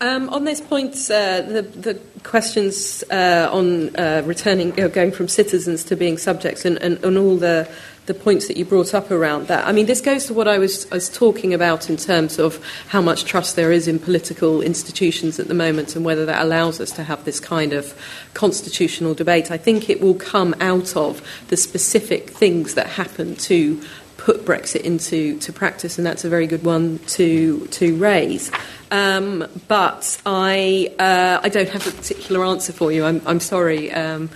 Um, 0.00 0.28
on 0.30 0.44
this 0.44 0.60
point, 0.60 0.94
uh, 1.10 1.40
the, 1.40 1.62
the, 1.62 2.00
questions 2.24 3.02
uh, 3.10 3.48
on 3.50 3.94
uh, 3.96 4.22
returning, 4.26 4.78
uh, 4.78 4.88
going 4.88 5.12
from 5.12 5.28
citizens 5.28 5.82
to 5.84 5.96
being 5.96 6.18
subjects, 6.18 6.64
and, 6.64 6.76
and, 6.78 7.02
and, 7.04 7.16
all 7.16 7.36
the, 7.36 7.66
the 8.10 8.14
points 8.14 8.48
that 8.48 8.56
you 8.56 8.64
brought 8.64 8.92
up 8.92 9.12
around 9.12 9.46
that. 9.46 9.64
I 9.68 9.70
mean, 9.70 9.86
this 9.86 10.00
goes 10.00 10.26
to 10.26 10.34
what 10.34 10.48
I 10.48 10.58
was, 10.58 10.90
I 10.90 10.96
was 10.96 11.08
talking 11.08 11.54
about 11.54 11.88
in 11.88 11.96
terms 11.96 12.40
of 12.40 12.60
how 12.88 13.00
much 13.00 13.24
trust 13.24 13.54
there 13.54 13.70
is 13.70 13.86
in 13.86 14.00
political 14.00 14.62
institutions 14.62 15.38
at 15.38 15.46
the 15.46 15.54
moment, 15.54 15.94
and 15.94 16.04
whether 16.04 16.26
that 16.26 16.42
allows 16.42 16.80
us 16.80 16.90
to 16.92 17.04
have 17.04 17.24
this 17.24 17.38
kind 17.38 17.72
of 17.72 17.94
constitutional 18.34 19.14
debate. 19.14 19.52
I 19.52 19.58
think 19.58 19.88
it 19.88 20.00
will 20.00 20.16
come 20.16 20.56
out 20.60 20.96
of 20.96 21.22
the 21.50 21.56
specific 21.56 22.30
things 22.30 22.74
that 22.74 22.88
happen 22.88 23.36
to 23.36 23.80
put 24.16 24.44
Brexit 24.44 24.80
into 24.80 25.38
to 25.38 25.52
practice, 25.52 25.96
and 25.96 26.04
that's 26.04 26.24
a 26.24 26.28
very 26.28 26.48
good 26.48 26.64
one 26.64 26.98
to 27.14 27.64
to 27.68 27.96
raise. 27.96 28.50
Um, 28.90 29.46
but 29.68 30.20
I, 30.26 30.92
uh, 30.98 31.38
I 31.44 31.48
don't 31.48 31.68
have 31.68 31.86
a 31.86 31.92
particular 31.92 32.44
answer 32.44 32.72
for 32.72 32.90
you. 32.90 33.04
I'm, 33.04 33.22
I'm 33.24 33.38
sorry. 33.38 33.92
Um, 33.92 34.30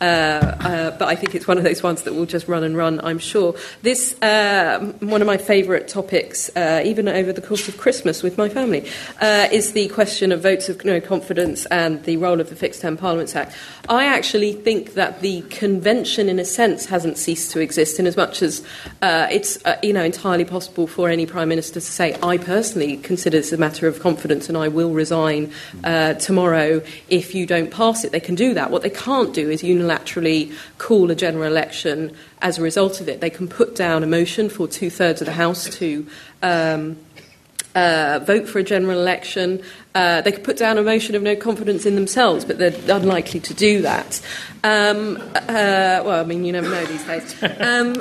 uh, 0.00 0.04
uh, 0.04 0.90
but 0.92 1.08
I 1.08 1.14
think 1.14 1.34
it's 1.34 1.46
one 1.46 1.58
of 1.58 1.64
those 1.64 1.82
ones 1.82 2.02
that 2.02 2.14
will 2.14 2.24
just 2.24 2.48
run 2.48 2.64
and 2.64 2.74
run, 2.74 3.00
I'm 3.04 3.18
sure. 3.18 3.54
This, 3.82 4.20
uh, 4.22 4.94
one 5.00 5.20
of 5.20 5.26
my 5.26 5.36
favourite 5.36 5.88
topics, 5.88 6.50
uh, 6.56 6.82
even 6.84 7.06
over 7.06 7.34
the 7.34 7.42
course 7.42 7.68
of 7.68 7.76
Christmas 7.76 8.22
with 8.22 8.38
my 8.38 8.48
family, 8.48 8.88
uh, 9.20 9.48
is 9.52 9.72
the 9.72 9.88
question 9.88 10.32
of 10.32 10.42
votes 10.42 10.70
of 10.70 10.82
no 10.86 11.02
confidence 11.02 11.66
and 11.66 12.02
the 12.04 12.16
role 12.16 12.40
of 12.40 12.48
the 12.48 12.56
Fixed 12.56 12.80
Term 12.80 12.96
Parliaments 12.96 13.36
Act. 13.36 13.54
I 13.90 14.06
actually 14.06 14.54
think 14.54 14.94
that 14.94 15.20
the 15.20 15.42
convention, 15.42 16.30
in 16.30 16.38
a 16.38 16.46
sense, 16.46 16.86
hasn't 16.86 17.18
ceased 17.18 17.50
to 17.52 17.60
exist, 17.60 17.98
in 17.98 18.06
as 18.06 18.16
much 18.16 18.40
as 18.40 18.64
uh, 19.02 19.26
it's 19.30 19.58
you 19.82 19.92
know 19.92 20.04
entirely 20.04 20.44
possible 20.44 20.86
for 20.86 21.10
any 21.10 21.26
prime 21.26 21.48
minister 21.48 21.74
to 21.74 21.80
say, 21.80 22.16
"I 22.22 22.38
personally 22.38 22.96
consider 22.98 23.38
this 23.38 23.52
a 23.52 23.58
matter 23.58 23.86
of 23.86 24.00
confidence, 24.00 24.48
and 24.48 24.56
I 24.56 24.68
will 24.68 24.92
resign 24.92 25.52
tomorrow 25.82 26.82
if 27.08 27.34
you 27.34 27.46
don't 27.46 27.70
pass 27.70 28.04
it." 28.04 28.12
They 28.12 28.20
can 28.20 28.34
do 28.34 28.54
that. 28.54 28.70
What 28.70 28.82
they 28.82 28.90
can't 28.90 29.34
do 29.34 29.50
is 29.50 29.62
unilaterally 29.62 29.89
unilaterally 29.90 30.54
call 30.78 31.10
a 31.10 31.14
general 31.14 31.46
election 31.46 32.14
as 32.42 32.58
a 32.58 32.62
result 32.62 33.00
of 33.00 33.08
it. 33.08 33.20
They 33.20 33.30
can 33.30 33.48
put 33.48 33.74
down 33.74 34.02
a 34.02 34.06
motion 34.06 34.48
for 34.48 34.68
two 34.68 34.90
thirds 34.90 35.20
of 35.20 35.26
the 35.26 35.32
House 35.32 35.68
to. 35.78 36.06
Um, 36.42 36.96
uh, 37.72 38.18
vote 38.26 38.48
for 38.48 38.58
a 38.58 38.64
general 38.64 38.98
election, 38.98 39.62
Uh, 39.92 40.20
they 40.20 40.30
could 40.30 40.44
put 40.44 40.56
down 40.56 40.78
a 40.78 40.82
motion 40.82 41.16
of 41.16 41.22
no 41.22 41.34
confidence 41.34 41.84
in 41.84 41.96
themselves, 41.96 42.44
but 42.44 42.58
they're 42.58 42.74
unlikely 42.88 43.40
to 43.40 43.54
do 43.54 43.82
that. 43.82 44.20
Um, 44.62 45.16
uh, 45.34 46.02
well, 46.04 46.20
I 46.20 46.24
mean, 46.24 46.44
you 46.44 46.52
never 46.52 46.68
know 46.68 46.84
these 46.84 47.04
days. 47.04 47.42
Um, 47.60 47.94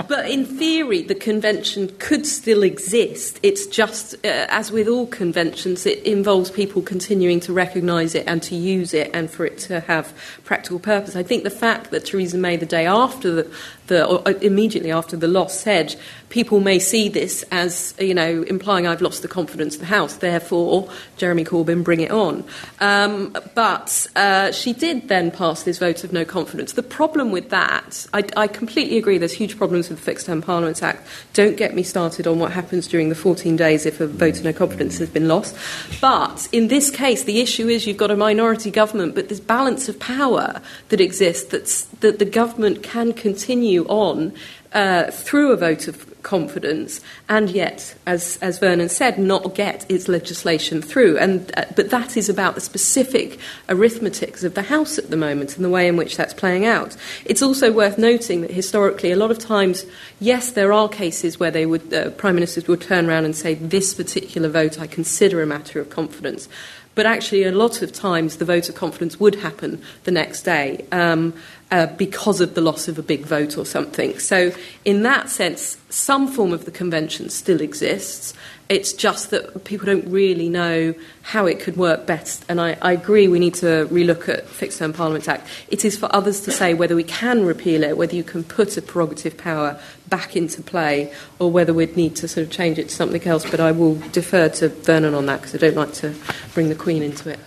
but 0.08 0.28
in 0.28 0.44
theory, 0.44 1.02
the 1.02 1.14
convention 1.14 1.94
could 1.98 2.26
still 2.26 2.62
exist. 2.64 3.38
It's 3.42 3.66
just, 3.66 4.14
uh, 4.16 4.46
as 4.48 4.72
with 4.72 4.88
all 4.88 5.06
conventions, 5.06 5.86
it 5.86 6.02
involves 6.02 6.50
people 6.50 6.82
continuing 6.82 7.38
to 7.40 7.52
recognise 7.52 8.14
it 8.14 8.24
and 8.26 8.42
to 8.44 8.56
use 8.56 8.94
it 8.94 9.10
and 9.14 9.30
for 9.30 9.46
it 9.46 9.58
to 9.58 9.80
have 9.80 10.12
practical 10.44 10.80
purpose. 10.80 11.14
I 11.14 11.22
think 11.22 11.44
the 11.44 11.50
fact 11.50 11.90
that 11.92 12.06
Theresa 12.06 12.38
May, 12.38 12.56
the 12.56 12.66
day 12.66 12.86
after 12.86 13.30
the, 13.30 13.50
the 13.86 14.04
or 14.04 14.26
uh, 14.26 14.32
immediately 14.40 14.90
after 14.90 15.16
the 15.16 15.28
loss, 15.28 15.58
said 15.58 15.94
people 16.30 16.58
may 16.58 16.80
see 16.80 17.08
this 17.08 17.44
as, 17.52 17.94
you 18.00 18.14
know, 18.14 18.42
implying 18.42 18.86
I've 18.88 19.02
lost 19.02 19.22
the 19.22 19.28
confidence 19.28 19.74
of 19.74 19.80
the 19.80 19.86
House, 19.86 20.16
therefore, 20.16 20.90
Jeremy 21.16 21.44
Corbyn, 21.44 21.84
bring 21.84 22.00
it 22.00 22.10
on. 22.10 22.44
Um, 22.80 23.36
but 23.54 24.06
uh, 24.16 24.50
she 24.50 24.72
did 24.72 25.08
then 25.08 25.30
pass 25.30 25.62
this 25.62 25.75
vote 25.78 26.04
of 26.04 26.12
no 26.12 26.24
confidence. 26.24 26.72
The 26.72 26.82
problem 26.82 27.30
with 27.30 27.50
that, 27.50 28.06
I, 28.12 28.24
I 28.36 28.46
completely 28.46 28.98
agree, 28.98 29.18
there's 29.18 29.32
huge 29.32 29.56
problems 29.56 29.88
with 29.88 29.98
the 29.98 30.04
Fixed 30.04 30.26
Term 30.26 30.42
Parliaments 30.42 30.82
Act. 30.82 31.06
Don't 31.32 31.56
get 31.56 31.74
me 31.74 31.82
started 31.82 32.26
on 32.26 32.38
what 32.38 32.52
happens 32.52 32.86
during 32.86 33.08
the 33.08 33.14
14 33.14 33.56
days 33.56 33.86
if 33.86 34.00
a 34.00 34.06
vote 34.06 34.38
of 34.38 34.44
no 34.44 34.52
confidence 34.52 34.98
has 34.98 35.08
been 35.08 35.28
lost. 35.28 35.56
But 36.00 36.48
in 36.52 36.68
this 36.68 36.90
case, 36.90 37.24
the 37.24 37.40
issue 37.40 37.68
is 37.68 37.86
you've 37.86 37.96
got 37.96 38.10
a 38.10 38.16
minority 38.16 38.70
government, 38.70 39.14
but 39.14 39.28
this 39.28 39.40
balance 39.40 39.88
of 39.88 39.98
power 39.98 40.60
that 40.88 41.00
exists 41.00 41.50
that's, 41.50 41.84
that 42.00 42.18
the 42.18 42.24
government 42.24 42.82
can 42.82 43.12
continue 43.12 43.84
on 43.86 44.32
uh, 44.72 45.10
through 45.10 45.52
a 45.52 45.56
vote 45.56 45.88
of 45.88 46.12
confidence, 46.22 47.00
and 47.28 47.50
yet, 47.50 47.94
as, 48.04 48.36
as 48.42 48.58
Vernon 48.58 48.88
said, 48.88 49.16
not 49.16 49.54
get 49.54 49.88
its 49.88 50.08
legislation 50.08 50.82
through. 50.82 51.16
And, 51.18 51.56
uh, 51.56 51.66
but 51.76 51.90
that 51.90 52.16
is 52.16 52.28
about 52.28 52.56
the 52.56 52.60
specific 52.60 53.38
arithmetics 53.68 54.42
of 54.42 54.54
the 54.54 54.62
House 54.62 54.98
at 54.98 55.10
the 55.10 55.16
moment 55.16 55.54
and 55.54 55.64
the 55.64 55.70
way 55.70 55.86
in 55.86 55.96
which 55.96 56.16
that's 56.16 56.34
playing 56.34 56.66
out. 56.66 56.96
It's 57.24 57.42
also 57.42 57.70
worth 57.70 57.96
noting 57.96 58.40
that 58.40 58.50
historically, 58.50 59.12
a 59.12 59.16
lot 59.16 59.30
of 59.30 59.38
times, 59.38 59.86
yes, 60.18 60.50
there 60.50 60.72
are 60.72 60.88
cases 60.88 61.38
where 61.38 61.52
they 61.52 61.64
would, 61.64 61.94
uh, 61.94 62.10
prime 62.10 62.34
ministers 62.34 62.66
would 62.66 62.80
turn 62.80 63.08
around 63.08 63.24
and 63.24 63.36
say, 63.36 63.54
this 63.54 63.94
particular 63.94 64.48
vote 64.48 64.80
I 64.80 64.88
consider 64.88 65.42
a 65.42 65.46
matter 65.46 65.78
of 65.78 65.90
confidence. 65.90 66.48
But 66.96 67.06
actually, 67.06 67.44
a 67.44 67.52
lot 67.52 67.82
of 67.82 67.92
times, 67.92 68.38
the 68.38 68.44
vote 68.44 68.68
of 68.68 68.74
confidence 68.74 69.20
would 69.20 69.36
happen 69.36 69.80
the 70.02 70.10
next 70.10 70.42
day. 70.42 70.84
Um, 70.90 71.34
uh, 71.70 71.86
because 71.96 72.40
of 72.40 72.54
the 72.54 72.60
loss 72.60 72.86
of 72.86 72.96
a 72.96 73.02
big 73.02 73.26
vote 73.26 73.58
or 73.58 73.66
something. 73.66 74.16
So, 74.20 74.52
in 74.84 75.02
that 75.02 75.28
sense, 75.28 75.76
some 75.90 76.28
form 76.28 76.52
of 76.52 76.64
the 76.64 76.70
convention 76.70 77.28
still 77.28 77.60
exists. 77.60 78.34
It's 78.68 78.92
just 78.92 79.30
that 79.30 79.64
people 79.64 79.86
don't 79.86 80.08
really 80.10 80.48
know 80.48 80.94
how 81.22 81.46
it 81.46 81.60
could 81.60 81.76
work 81.76 82.04
best. 82.04 82.44
And 82.48 82.60
I, 82.60 82.76
I 82.82 82.92
agree 82.92 83.28
we 83.28 83.38
need 83.38 83.54
to 83.54 83.86
relook 83.86 84.28
at 84.28 84.48
Fixed 84.48 84.80
Term 84.80 84.92
Parliament 84.92 85.28
Act. 85.28 85.46
It 85.68 85.84
is 85.84 85.96
for 85.96 86.12
others 86.14 86.40
to 86.42 86.50
say 86.50 86.74
whether 86.74 86.96
we 86.96 87.04
can 87.04 87.44
repeal 87.44 87.84
it, 87.84 87.96
whether 87.96 88.16
you 88.16 88.24
can 88.24 88.42
put 88.42 88.76
a 88.76 88.82
prerogative 88.82 89.36
power 89.36 89.78
back 90.08 90.34
into 90.34 90.62
play, 90.62 91.12
or 91.38 91.50
whether 91.50 91.72
we'd 91.72 91.96
need 91.96 92.16
to 92.16 92.28
sort 92.28 92.44
of 92.46 92.52
change 92.52 92.78
it 92.78 92.88
to 92.88 92.94
something 92.94 93.22
else. 93.24 93.48
But 93.48 93.60
I 93.60 93.70
will 93.70 93.96
defer 94.10 94.48
to 94.48 94.68
Vernon 94.68 95.14
on 95.14 95.26
that 95.26 95.42
because 95.42 95.54
I 95.54 95.58
don't 95.58 95.76
like 95.76 95.92
to 95.94 96.14
bring 96.52 96.68
the 96.68 96.74
Queen 96.74 97.02
into 97.04 97.30
it. 97.30 97.38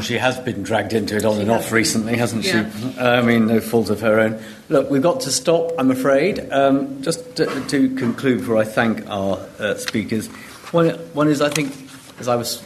Well, 0.00 0.06
she 0.06 0.16
has 0.16 0.38
been 0.38 0.62
dragged 0.62 0.94
into 0.94 1.14
it 1.14 1.26
on 1.26 1.34
she 1.34 1.42
and 1.42 1.50
off 1.50 1.72
recently, 1.72 2.16
hasn't 2.16 2.46
yeah. 2.46 2.70
she? 2.70 2.98
Uh, 2.98 3.20
I 3.20 3.20
mean, 3.20 3.48
no 3.48 3.60
fault 3.60 3.90
of 3.90 4.00
her 4.00 4.18
own. 4.18 4.42
Look, 4.70 4.88
we've 4.88 5.02
got 5.02 5.20
to 5.20 5.30
stop, 5.30 5.72
I'm 5.78 5.90
afraid. 5.90 6.50
Um, 6.50 7.02
just 7.02 7.36
to, 7.36 7.44
to, 7.66 7.94
conclude 7.96 8.38
before 8.38 8.56
I 8.56 8.64
thank 8.64 9.06
our 9.10 9.46
uh, 9.58 9.74
speakers, 9.74 10.28
one, 10.72 10.88
one 11.12 11.28
is, 11.28 11.42
I 11.42 11.50
think, 11.50 11.76
as 12.18 12.28
I 12.28 12.36
was 12.36 12.60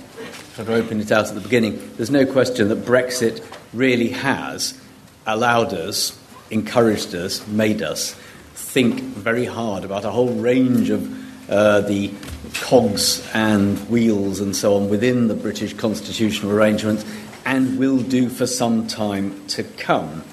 sort 0.55 0.69
of 0.69 0.70
opening 0.70 1.01
it 1.01 1.11
out 1.11 1.27
at 1.27 1.35
the 1.35 1.40
beginning, 1.40 1.90
there's 1.97 2.09
no 2.09 2.24
question 2.24 2.69
that 2.69 2.85
Brexit 2.85 3.44
really 3.73 4.11
has 4.11 4.81
allowed 5.27 5.74
us, 5.74 6.16
encouraged 6.52 7.16
us, 7.16 7.44
made 7.48 7.82
us 7.82 8.15
think 8.55 9.01
very 9.01 9.44
hard 9.44 9.82
about 9.82 10.05
a 10.05 10.11
whole 10.12 10.35
range 10.35 10.89
of 10.89 11.51
uh, 11.51 11.81
the 11.81 12.12
cogs 12.55 13.28
and 13.35 13.77
wheels 13.90 14.39
and 14.39 14.55
so 14.55 14.77
on 14.77 14.89
within 14.89 15.27
the 15.27 15.35
British 15.35 15.74
constitutional 15.74 16.52
arrangements 16.52 17.05
and 17.45 17.79
will 17.79 17.99
do 17.99 18.29
for 18.29 18.47
some 18.47 18.87
time 18.87 19.47
to 19.49 19.62
come. 19.62 20.25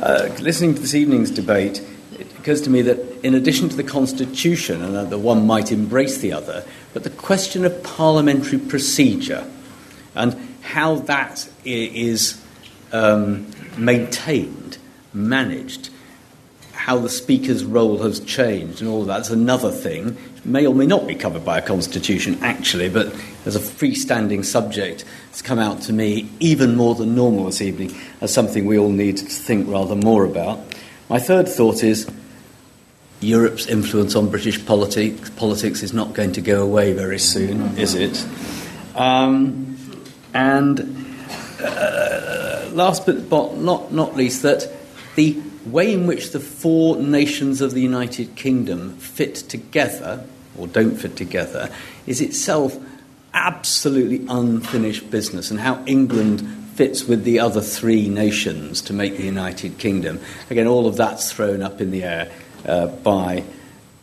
Uh, 0.00 0.28
listening 0.40 0.74
to 0.74 0.80
this 0.80 0.94
evening's 0.94 1.30
debate, 1.30 1.80
it 2.18 2.26
occurs 2.38 2.62
to 2.62 2.70
me 2.70 2.82
that 2.82 3.24
in 3.24 3.34
addition 3.34 3.68
to 3.68 3.76
the 3.76 3.84
Constitution, 3.84 4.82
and 4.82 5.10
the 5.10 5.18
one 5.18 5.46
might 5.46 5.70
embrace 5.70 6.18
the 6.18 6.32
other, 6.32 6.64
but 6.92 7.04
the 7.04 7.10
question 7.10 7.64
of 7.64 7.82
parliamentary 7.82 8.58
procedure 8.58 9.48
and 10.14 10.34
how 10.62 10.96
that 10.96 11.48
is 11.64 12.40
um, 12.92 13.50
maintained, 13.76 14.78
managed, 15.12 15.90
how 16.72 16.98
the 16.98 17.08
Speaker's 17.08 17.64
role 17.64 17.98
has 17.98 18.20
changed, 18.20 18.80
and 18.80 18.90
all 18.90 19.04
that's 19.04 19.30
another 19.30 19.70
thing. 19.70 20.16
May 20.44 20.66
or 20.66 20.74
may 20.74 20.86
not 20.86 21.06
be 21.06 21.14
covered 21.14 21.44
by 21.44 21.58
a 21.58 21.62
constitution, 21.62 22.38
actually, 22.42 22.88
but 22.88 23.14
as 23.46 23.54
a 23.54 23.60
freestanding 23.60 24.44
subject, 24.44 25.04
it's 25.30 25.40
come 25.40 25.60
out 25.60 25.82
to 25.82 25.92
me 25.92 26.28
even 26.40 26.74
more 26.74 26.96
than 26.96 27.14
normal 27.14 27.44
this 27.44 27.60
evening 27.60 27.94
as 28.20 28.34
something 28.34 28.66
we 28.66 28.76
all 28.76 28.90
need 28.90 29.18
to 29.18 29.24
think 29.24 29.68
rather 29.68 29.94
more 29.94 30.24
about. 30.24 30.60
My 31.08 31.20
third 31.20 31.48
thought 31.48 31.84
is 31.84 32.10
Europe's 33.20 33.66
influence 33.66 34.16
on 34.16 34.30
British 34.30 34.58
politi- 34.58 35.36
politics 35.36 35.82
is 35.82 35.92
not 35.92 36.12
going 36.12 36.32
to 36.32 36.40
go 36.40 36.62
away 36.62 36.92
very 36.92 37.20
soon, 37.20 37.78
is 37.78 37.94
it? 37.94 38.26
Um, 38.96 39.78
and 40.34 41.06
uh, 41.60 42.68
last 42.72 43.06
but 43.06 43.56
not, 43.56 43.92
not 43.92 44.16
least, 44.16 44.42
that 44.42 44.68
the 45.14 45.40
way 45.66 45.92
in 45.92 46.06
which 46.06 46.32
the 46.32 46.40
four 46.40 46.96
nations 46.96 47.60
of 47.60 47.72
the 47.72 47.80
United 47.80 48.34
Kingdom 48.36 48.96
fit 48.96 49.34
together, 49.36 50.26
or 50.56 50.66
don't 50.66 50.96
fit 50.96 51.16
together, 51.16 51.70
is 52.06 52.20
itself 52.20 52.76
absolutely 53.34 54.24
unfinished 54.28 55.10
business, 55.10 55.50
and 55.50 55.60
how 55.60 55.82
England 55.86 56.40
fits 56.74 57.04
with 57.04 57.24
the 57.24 57.38
other 57.38 57.60
three 57.60 58.08
nations 58.08 58.80
to 58.82 58.92
make 58.92 59.16
the 59.16 59.24
United 59.24 59.78
Kingdom. 59.78 60.20
Again, 60.50 60.66
all 60.66 60.86
of 60.86 60.96
that's 60.96 61.32
thrown 61.32 61.62
up 61.62 61.80
in 61.80 61.90
the 61.90 62.02
air 62.02 62.32
uh, 62.66 62.86
by 62.86 63.44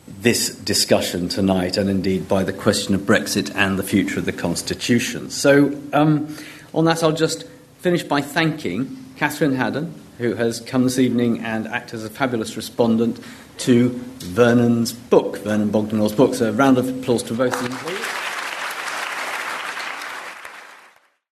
this 0.07 0.56
discussion 0.56 1.30
tonight, 1.30 1.77
and 1.77 1.90
indeed 1.90 2.27
by 2.27 2.44
the 2.44 2.53
question 2.53 2.95
of 2.95 3.02
Brexit 3.02 3.53
and 3.56 3.80
the 3.80 3.84
future 3.84 4.19
of 4.19 4.26
the 4.26 4.31
Constitution. 4.31 5.30
So, 5.30 5.80
um, 5.94 6.36
on 6.73 6.86
that, 6.86 7.03
I'll 7.03 7.11
just 7.11 7.45
finish 7.80 8.03
by 8.03 8.22
thanking 8.22 8.98
Catherine 9.15 9.56
Haddon 9.56 9.94
who 10.19 10.35
has 10.35 10.59
come 10.59 10.83
this 10.83 10.99
evening 10.99 11.39
and 11.39 11.67
acted 11.67 11.95
as 11.95 12.05
a 12.05 12.09
fabulous 12.09 12.55
respondent 12.55 13.19
to 13.57 13.89
Vernon's 14.19 14.91
book, 14.91 15.37
Vernon 15.39 15.71
Bogdanor's 15.71 16.13
book. 16.13 16.35
So 16.35 16.49
a 16.49 16.51
round 16.51 16.77
of 16.77 16.87
applause 16.89 17.23
to 17.23 17.33
both 17.33 17.53
of 17.53 17.63
them, 17.63 17.77
please. 17.79 18.18